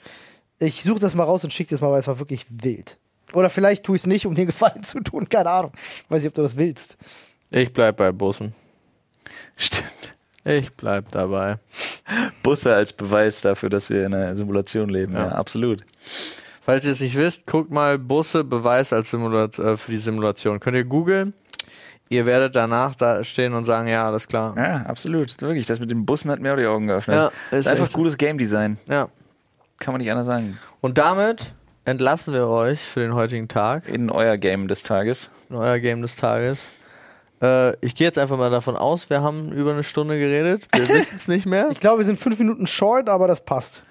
Ich 0.58 0.82
suche 0.82 0.98
das 0.98 1.14
mal 1.14 1.22
raus 1.22 1.44
und 1.44 1.52
schicke 1.52 1.70
das 1.70 1.80
mal, 1.80 1.92
weil 1.92 2.00
es 2.00 2.08
war 2.08 2.18
wirklich 2.18 2.44
wild. 2.50 2.98
Oder 3.34 3.50
vielleicht 3.50 3.84
tue 3.84 3.94
ich 3.94 4.02
es 4.02 4.06
nicht, 4.08 4.26
um 4.26 4.34
dir 4.34 4.46
Gefallen 4.46 4.82
zu 4.82 4.98
tun. 4.98 5.28
Keine 5.28 5.50
Ahnung. 5.50 5.70
Ich 5.76 6.10
weiß 6.10 6.22
nicht, 6.22 6.30
ob 6.30 6.34
du 6.34 6.42
das 6.42 6.56
willst. 6.56 6.96
Ich 7.52 7.72
bleib 7.72 7.98
bei 7.98 8.10
Bussen. 8.10 8.52
Stimmt. 9.54 10.13
Ich 10.44 10.72
bleib 10.74 11.10
dabei. 11.12 11.56
Busse 12.42 12.74
als 12.74 12.92
Beweis 12.92 13.40
dafür, 13.40 13.70
dass 13.70 13.88
wir 13.90 14.04
in 14.04 14.14
einer 14.14 14.36
Simulation 14.36 14.88
leben. 14.88 15.14
Ja, 15.14 15.26
Ja. 15.26 15.32
absolut. 15.32 15.84
Falls 16.62 16.84
ihr 16.84 16.92
es 16.92 17.00
nicht 17.00 17.16
wisst, 17.16 17.46
guckt 17.46 17.70
mal 17.70 17.98
Busse 17.98 18.44
Beweis 18.44 18.92
als 18.92 19.10
Simulat 19.10 19.58
äh, 19.58 19.76
für 19.76 19.90
die 19.90 19.98
Simulation. 19.98 20.60
Könnt 20.60 20.76
ihr 20.76 20.84
googeln. 20.84 21.34
Ihr 22.10 22.26
werdet 22.26 22.54
danach 22.56 22.94
da 22.94 23.24
stehen 23.24 23.54
und 23.54 23.64
sagen, 23.64 23.88
ja, 23.88 24.06
alles 24.06 24.28
klar. 24.28 24.54
Ja, 24.56 24.76
absolut. 24.86 25.40
Wirklich, 25.40 25.66
das 25.66 25.80
mit 25.80 25.90
den 25.90 26.04
Bussen 26.04 26.30
hat 26.30 26.40
mir 26.40 26.52
auch 26.52 26.56
die 26.58 26.66
Augen 26.66 26.86
geöffnet. 26.86 27.16
Ja, 27.16 27.32
das 27.50 27.60
ist 27.60 27.66
ist 27.66 27.72
einfach 27.72 27.92
gutes 27.92 28.16
Game 28.18 28.36
Design. 28.38 28.78
Ja. 28.86 29.08
Kann 29.78 29.92
man 29.94 30.00
nicht 30.02 30.10
anders 30.10 30.26
sagen. 30.26 30.58
Und 30.82 30.98
damit 30.98 31.54
entlassen 31.86 32.32
wir 32.34 32.46
euch 32.48 32.80
für 32.80 33.00
den 33.00 33.14
heutigen 33.14 33.48
Tag, 33.48 33.88
In 33.88 34.10
euer 34.10 34.36
Game 34.36 34.68
des 34.68 34.82
Tages. 34.82 35.30
in 35.50 35.56
euer 35.56 35.78
Game 35.78 36.02
des 36.02 36.16
Tages. 36.16 36.58
Äh, 37.44 37.76
ich 37.84 37.94
gehe 37.94 38.06
jetzt 38.06 38.16
einfach 38.18 38.38
mal 38.38 38.50
davon 38.50 38.76
aus, 38.76 39.10
wir 39.10 39.20
haben 39.22 39.52
über 39.52 39.72
eine 39.72 39.84
Stunde 39.84 40.18
geredet. 40.18 40.66
Wir 40.72 40.88
wissen 40.88 41.16
es 41.16 41.28
nicht 41.28 41.44
mehr. 41.46 41.68
Ich 41.70 41.80
glaube, 41.80 41.98
wir 41.98 42.04
sind 42.06 42.18
fünf 42.18 42.38
Minuten 42.38 42.66
short, 42.66 43.08
aber 43.08 43.28
das 43.28 43.44
passt. 43.44 43.82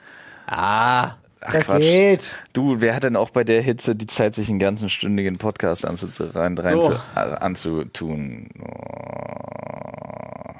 Ah, 0.47 1.15
Ach 1.41 1.51
das 1.51 1.65
Quatsch. 1.65 1.79
geht. 1.81 2.31
Du, 2.53 2.81
wer 2.81 2.95
hat 2.95 3.03
denn 3.03 3.15
auch 3.15 3.29
bei 3.29 3.43
der 3.43 3.61
Hitze 3.61 3.95
die 3.95 4.07
Zeit, 4.07 4.33
sich 4.33 4.49
einen 4.49 4.59
ganzen 4.59 4.89
stündigen 4.89 5.37
Podcast 5.37 5.85
rein, 5.85 6.57
rein 6.57 6.73
So. 6.81 6.89
zu, 6.89 6.93
äh, 7.15 7.19
anzutun? 7.19 8.49
Oh. 8.61 10.53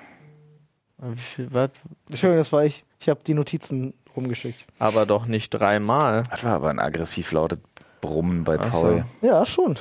was? 1.50 1.70
Schön, 2.14 2.38
das 2.38 2.52
war 2.52 2.66
ich. 2.66 2.84
Ich 3.00 3.10
habe 3.10 3.22
die 3.26 3.34
Notizen 3.34 3.94
rumgeschickt. 4.16 4.66
Aber 4.80 5.06
doch 5.06 5.26
nicht 5.26 5.50
dreimal. 5.50 6.24
Das 6.30 6.44
war 6.44 6.54
aber 6.54 6.70
ein 6.70 6.80
aggressiv 6.80 7.32
lautes 7.32 7.60
Brummen 8.02 8.44
bei 8.44 8.58
Ach 8.60 8.70
Paul. 8.70 9.06
Ja, 9.22 9.46
schon. 9.46 9.78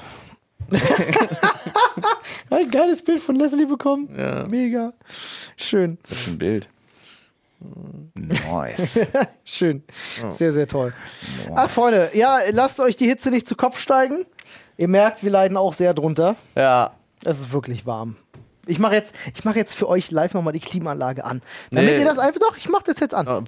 ein 2.50 2.70
geiles 2.70 3.02
Bild 3.02 3.22
von 3.22 3.36
Leslie 3.36 3.66
bekommen. 3.66 4.08
Ja. 4.16 4.44
Mega. 4.48 4.92
Schön. 5.56 5.98
Das 6.08 6.18
ist 6.20 6.28
ein 6.28 6.38
Bild. 6.38 6.68
Nice. 8.14 8.98
Schön. 9.44 9.84
Sehr, 10.30 10.52
sehr 10.52 10.66
toll. 10.66 10.92
Ach, 11.54 11.70
Freunde, 11.70 12.10
ja, 12.14 12.40
lasst 12.50 12.80
euch 12.80 12.96
die 12.96 13.06
Hitze 13.06 13.30
nicht 13.30 13.46
zu 13.48 13.54
Kopf 13.54 13.78
steigen. 13.78 14.26
Ihr 14.76 14.88
merkt, 14.88 15.22
wir 15.22 15.30
leiden 15.30 15.56
auch 15.56 15.72
sehr 15.72 15.94
drunter. 15.94 16.34
Ja. 16.56 16.92
Es 17.24 17.38
ist 17.38 17.52
wirklich 17.52 17.86
warm. 17.86 18.16
Ich 18.66 18.78
mache 18.78 18.94
jetzt, 18.94 19.14
ich 19.34 19.44
mach 19.44 19.54
jetzt 19.56 19.74
für 19.74 19.88
euch 19.88 20.10
live 20.10 20.34
nochmal 20.34 20.52
die 20.52 20.60
Klimaanlage 20.60 21.24
an. 21.24 21.40
Damit 21.70 21.94
Nee. 21.94 21.98
ihr 22.00 22.04
das 22.04 22.18
einfach. 22.18 22.40
Doch, 22.40 22.56
ich 22.56 22.68
mache 22.68 22.84
das 22.86 22.98
jetzt 23.00 23.14
an. 23.14 23.44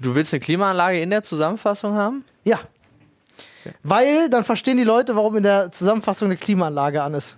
Du 0.00 0.14
willst 0.14 0.32
eine 0.32 0.40
Klimaanlage 0.40 1.00
in 1.00 1.10
der 1.10 1.22
Zusammenfassung 1.22 1.94
haben? 1.94 2.24
Ja. 2.44 2.58
Weil 3.82 4.28
dann 4.30 4.44
verstehen 4.44 4.76
die 4.76 4.84
Leute, 4.84 5.16
warum 5.16 5.36
in 5.36 5.42
der 5.42 5.70
Zusammenfassung 5.72 6.26
eine 6.28 6.36
Klimaanlage 6.36 7.02
an 7.02 7.14
ist. 7.14 7.36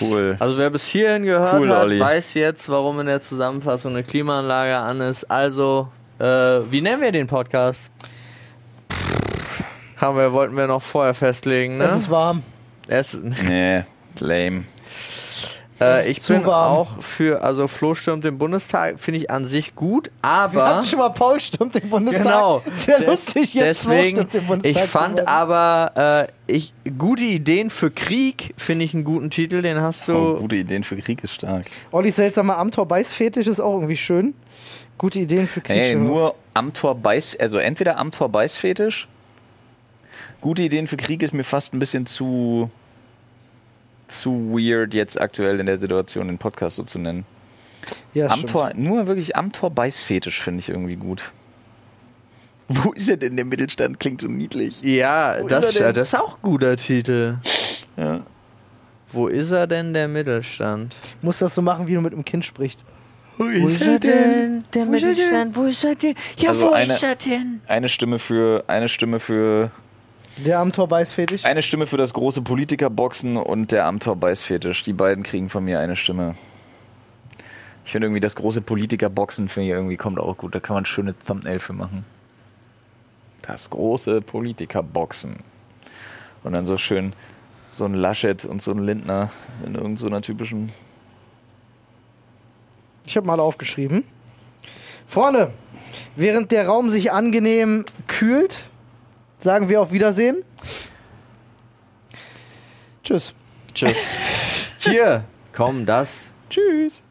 Cool. 0.00 0.36
Also 0.38 0.56
wer 0.58 0.70
bis 0.70 0.86
hierhin 0.86 1.24
gehört 1.24 1.60
Cool, 1.60 1.70
hat, 1.70 1.82
Olli. 1.82 1.98
weiß 1.98 2.34
jetzt, 2.34 2.68
warum 2.68 3.00
in 3.00 3.06
der 3.06 3.20
Zusammenfassung 3.20 3.92
eine 3.92 4.04
Klimaanlage 4.04 4.76
an 4.76 5.00
ist. 5.00 5.24
Also, 5.24 5.88
äh, 6.18 6.24
wie 6.24 6.80
nennen 6.80 7.02
wir 7.02 7.10
den 7.12 7.26
Podcast? 7.26 7.90
Haben 9.96 10.16
wir, 10.16 10.32
wollten 10.32 10.56
wir 10.56 10.66
noch 10.66 10.82
vorher 10.82 11.12
festlegen, 11.14 11.76
ne? 11.78 11.84
Es 11.84 11.92
ist 11.92 12.10
warm. 12.10 12.42
Es, 12.88 13.14
Nee, 13.14 13.84
lame. 14.18 14.64
Äh, 15.80 16.10
ich 16.10 16.20
Zu 16.20 16.34
bin 16.34 16.44
warm. 16.46 16.76
auch 16.76 17.00
für, 17.02 17.42
also 17.42 17.66
Flo 17.68 17.94
stürmt 17.94 18.24
den 18.24 18.38
Bundestag, 18.38 19.00
finde 19.00 19.18
ich 19.20 19.30
an 19.30 19.44
sich 19.44 19.74
gut, 19.74 20.06
Wir 20.22 20.28
aber 20.30 20.66
hatten 20.66 20.86
schon 20.86 20.98
mal 20.98 21.08
Paul 21.10 21.40
stimmt 21.40 21.74
den 21.74 21.88
Bundestag. 21.90 22.24
Genau. 22.24 22.62
Ist 22.66 22.86
ja 22.86 22.98
Des- 22.98 23.06
lustig, 23.06 23.54
jetzt 23.54 23.82
Flo 23.82 23.92
Deswegen, 23.92 24.16
stimmt 24.18 24.34
den 24.34 24.46
Bundestag. 24.46 24.84
ich 24.84 24.90
fand 24.90 25.26
aber, 25.28 26.26
äh, 26.46 26.52
ich, 26.52 26.72
gute 26.98 27.24
Ideen 27.24 27.70
für 27.70 27.90
Krieg 27.90 28.54
finde 28.56 28.84
ich 28.84 28.94
einen 28.94 29.04
guten 29.04 29.30
Titel, 29.30 29.62
den 29.62 29.80
hast 29.80 30.08
du. 30.08 30.12
Oh, 30.14 30.34
gute 30.40 30.56
Ideen 30.56 30.84
für 30.84 30.96
Krieg 30.96 31.22
ist 31.24 31.32
stark. 31.34 31.66
Ollis 31.92 32.16
seltsamer 32.16 32.58
Amtor-Beiß-Fetisch 32.58 33.46
ist 33.46 33.60
auch 33.60 33.74
irgendwie 33.74 33.96
schön. 33.96 34.34
Gute 34.98 35.20
Ideen 35.20 35.48
für 35.48 35.60
Krieg. 35.62 35.76
Hey, 35.78 35.94
nur 35.96 36.34
am 36.52 36.74
Tor 36.74 36.94
beiß, 36.94 37.38
also 37.40 37.56
entweder 37.58 37.98
am 37.98 38.10
Tor 38.10 38.28
beißfetisch. 38.28 39.08
Gute 40.42 40.62
Ideen 40.62 40.86
für 40.86 40.96
Krieg 40.96 41.22
ist 41.22 41.32
mir 41.34 41.44
fast 41.44 41.72
ein 41.74 41.78
bisschen 41.78 42.04
zu 42.06 42.70
zu 44.10 44.50
weird 44.52 44.94
jetzt 44.94 45.20
aktuell 45.20 45.60
in 45.60 45.66
der 45.66 45.80
Situation 45.80 46.26
den 46.28 46.38
Podcast 46.38 46.76
so 46.76 46.82
zu 46.84 46.98
nennen. 46.98 47.24
ja, 48.14 48.28
am 48.28 48.40
stimmt. 48.40 48.78
Nur 48.78 49.06
wirklich 49.06 49.36
am 49.36 49.52
Tor 49.52 49.70
beißfetisch 49.70 50.42
finde 50.42 50.60
ich 50.60 50.68
irgendwie 50.68 50.96
gut. 50.96 51.32
Wo 52.68 52.92
ist 52.92 53.08
er 53.08 53.16
denn 53.16 53.34
der 53.36 53.44
Mittelstand? 53.44 53.98
Klingt 53.98 54.20
so 54.20 54.28
niedlich. 54.28 54.80
Ja, 54.82 55.36
Wo 55.40 55.48
das, 55.48 55.70
ist 55.70 55.80
das 55.80 55.96
ist 55.96 56.14
auch 56.14 56.36
ein 56.36 56.42
guter 56.42 56.76
Titel. 56.76 57.38
Ja. 57.96 58.20
Wo 59.12 59.26
ist 59.26 59.50
er 59.50 59.66
denn, 59.66 59.92
der 59.92 60.06
Mittelstand? 60.06 60.94
Muss 61.20 61.40
das 61.40 61.54
so 61.56 61.62
machen, 61.62 61.88
wie 61.88 61.94
du 61.94 62.00
mit 62.00 62.12
einem 62.12 62.24
Kind 62.24 62.44
sprichst. 62.44 62.84
Wo 63.38 63.44
ist 63.46 63.80
er 63.82 63.98
denn, 63.98 64.62
der 64.74 64.86
Wo 64.86 64.92
ist 64.92 65.02
Mittelstand? 65.04 65.56
Wo 65.56 65.64
ist 65.64 65.82
er 65.82 65.94
denn? 65.96 66.14
Ja, 66.36 66.50
Also 66.50 66.68
wo 66.68 66.72
eine- 66.72 66.92
ist 66.94 67.02
er 67.02 67.16
denn? 67.16 67.60
Eine 67.66 67.88
Stimme 67.88 68.18
für 68.20 68.62
eine 68.68 68.86
Stimme 68.86 69.18
für 69.18 69.72
Der 70.44 70.58
Amtor-Beiß-Fetisch. 70.60 71.44
eine 71.44 71.60
Stimme 71.60 71.86
für 71.86 71.98
das 71.98 72.14
große 72.14 72.40
Politikerboxen 72.40 73.36
und 73.36 73.72
der 73.72 73.84
am 73.84 74.00
Tor 74.00 74.16
beißfetisch. 74.16 74.82
Die 74.82 74.94
beiden 74.94 75.22
kriegen 75.22 75.50
von 75.50 75.64
mir 75.64 75.80
eine 75.80 75.96
Stimme. 75.96 76.34
Ich 77.84 77.92
finde 77.92 78.06
irgendwie 78.06 78.20
das 78.20 78.36
große 78.36 78.62
Politikerboxen 78.62 79.48
finde 79.48 79.68
ich 79.68 79.74
irgendwie 79.74 79.96
kommt 79.96 80.18
auch 80.18 80.38
gut. 80.38 80.54
Da 80.54 80.60
kann 80.60 80.74
man 80.74 80.86
schöne 80.86 81.14
Thumbnail 81.26 81.58
für 81.58 81.74
machen. 81.74 82.06
Das 83.42 83.68
große 83.68 84.22
Politikerboxen. 84.22 85.36
Und 86.42 86.52
dann 86.54 86.66
so 86.66 86.78
schön 86.78 87.12
so 87.68 87.84
ein 87.84 87.94
Laschet 87.94 88.44
und 88.44 88.62
so 88.62 88.72
ein 88.72 88.78
Lindner 88.78 89.30
in 89.64 89.74
irgendeiner 89.74 90.16
so 90.16 90.20
typischen. 90.20 90.72
Ich 93.06 93.16
habe 93.16 93.26
mal 93.26 93.40
aufgeschrieben. 93.40 94.04
Freunde, 95.06 95.52
während 96.16 96.50
der 96.50 96.66
Raum 96.66 96.88
sich 96.88 97.12
angenehm 97.12 97.84
kühlt, 98.06 98.69
sagen 99.42 99.68
wir 99.68 99.80
auf 99.80 99.92
Wiedersehen. 99.92 100.44
Tschüss. 103.02 103.34
Tschüss. 103.74 103.96
Hier, 104.80 105.24
komm, 105.52 105.86
das 105.86 106.32
Tschüss. 106.48 107.02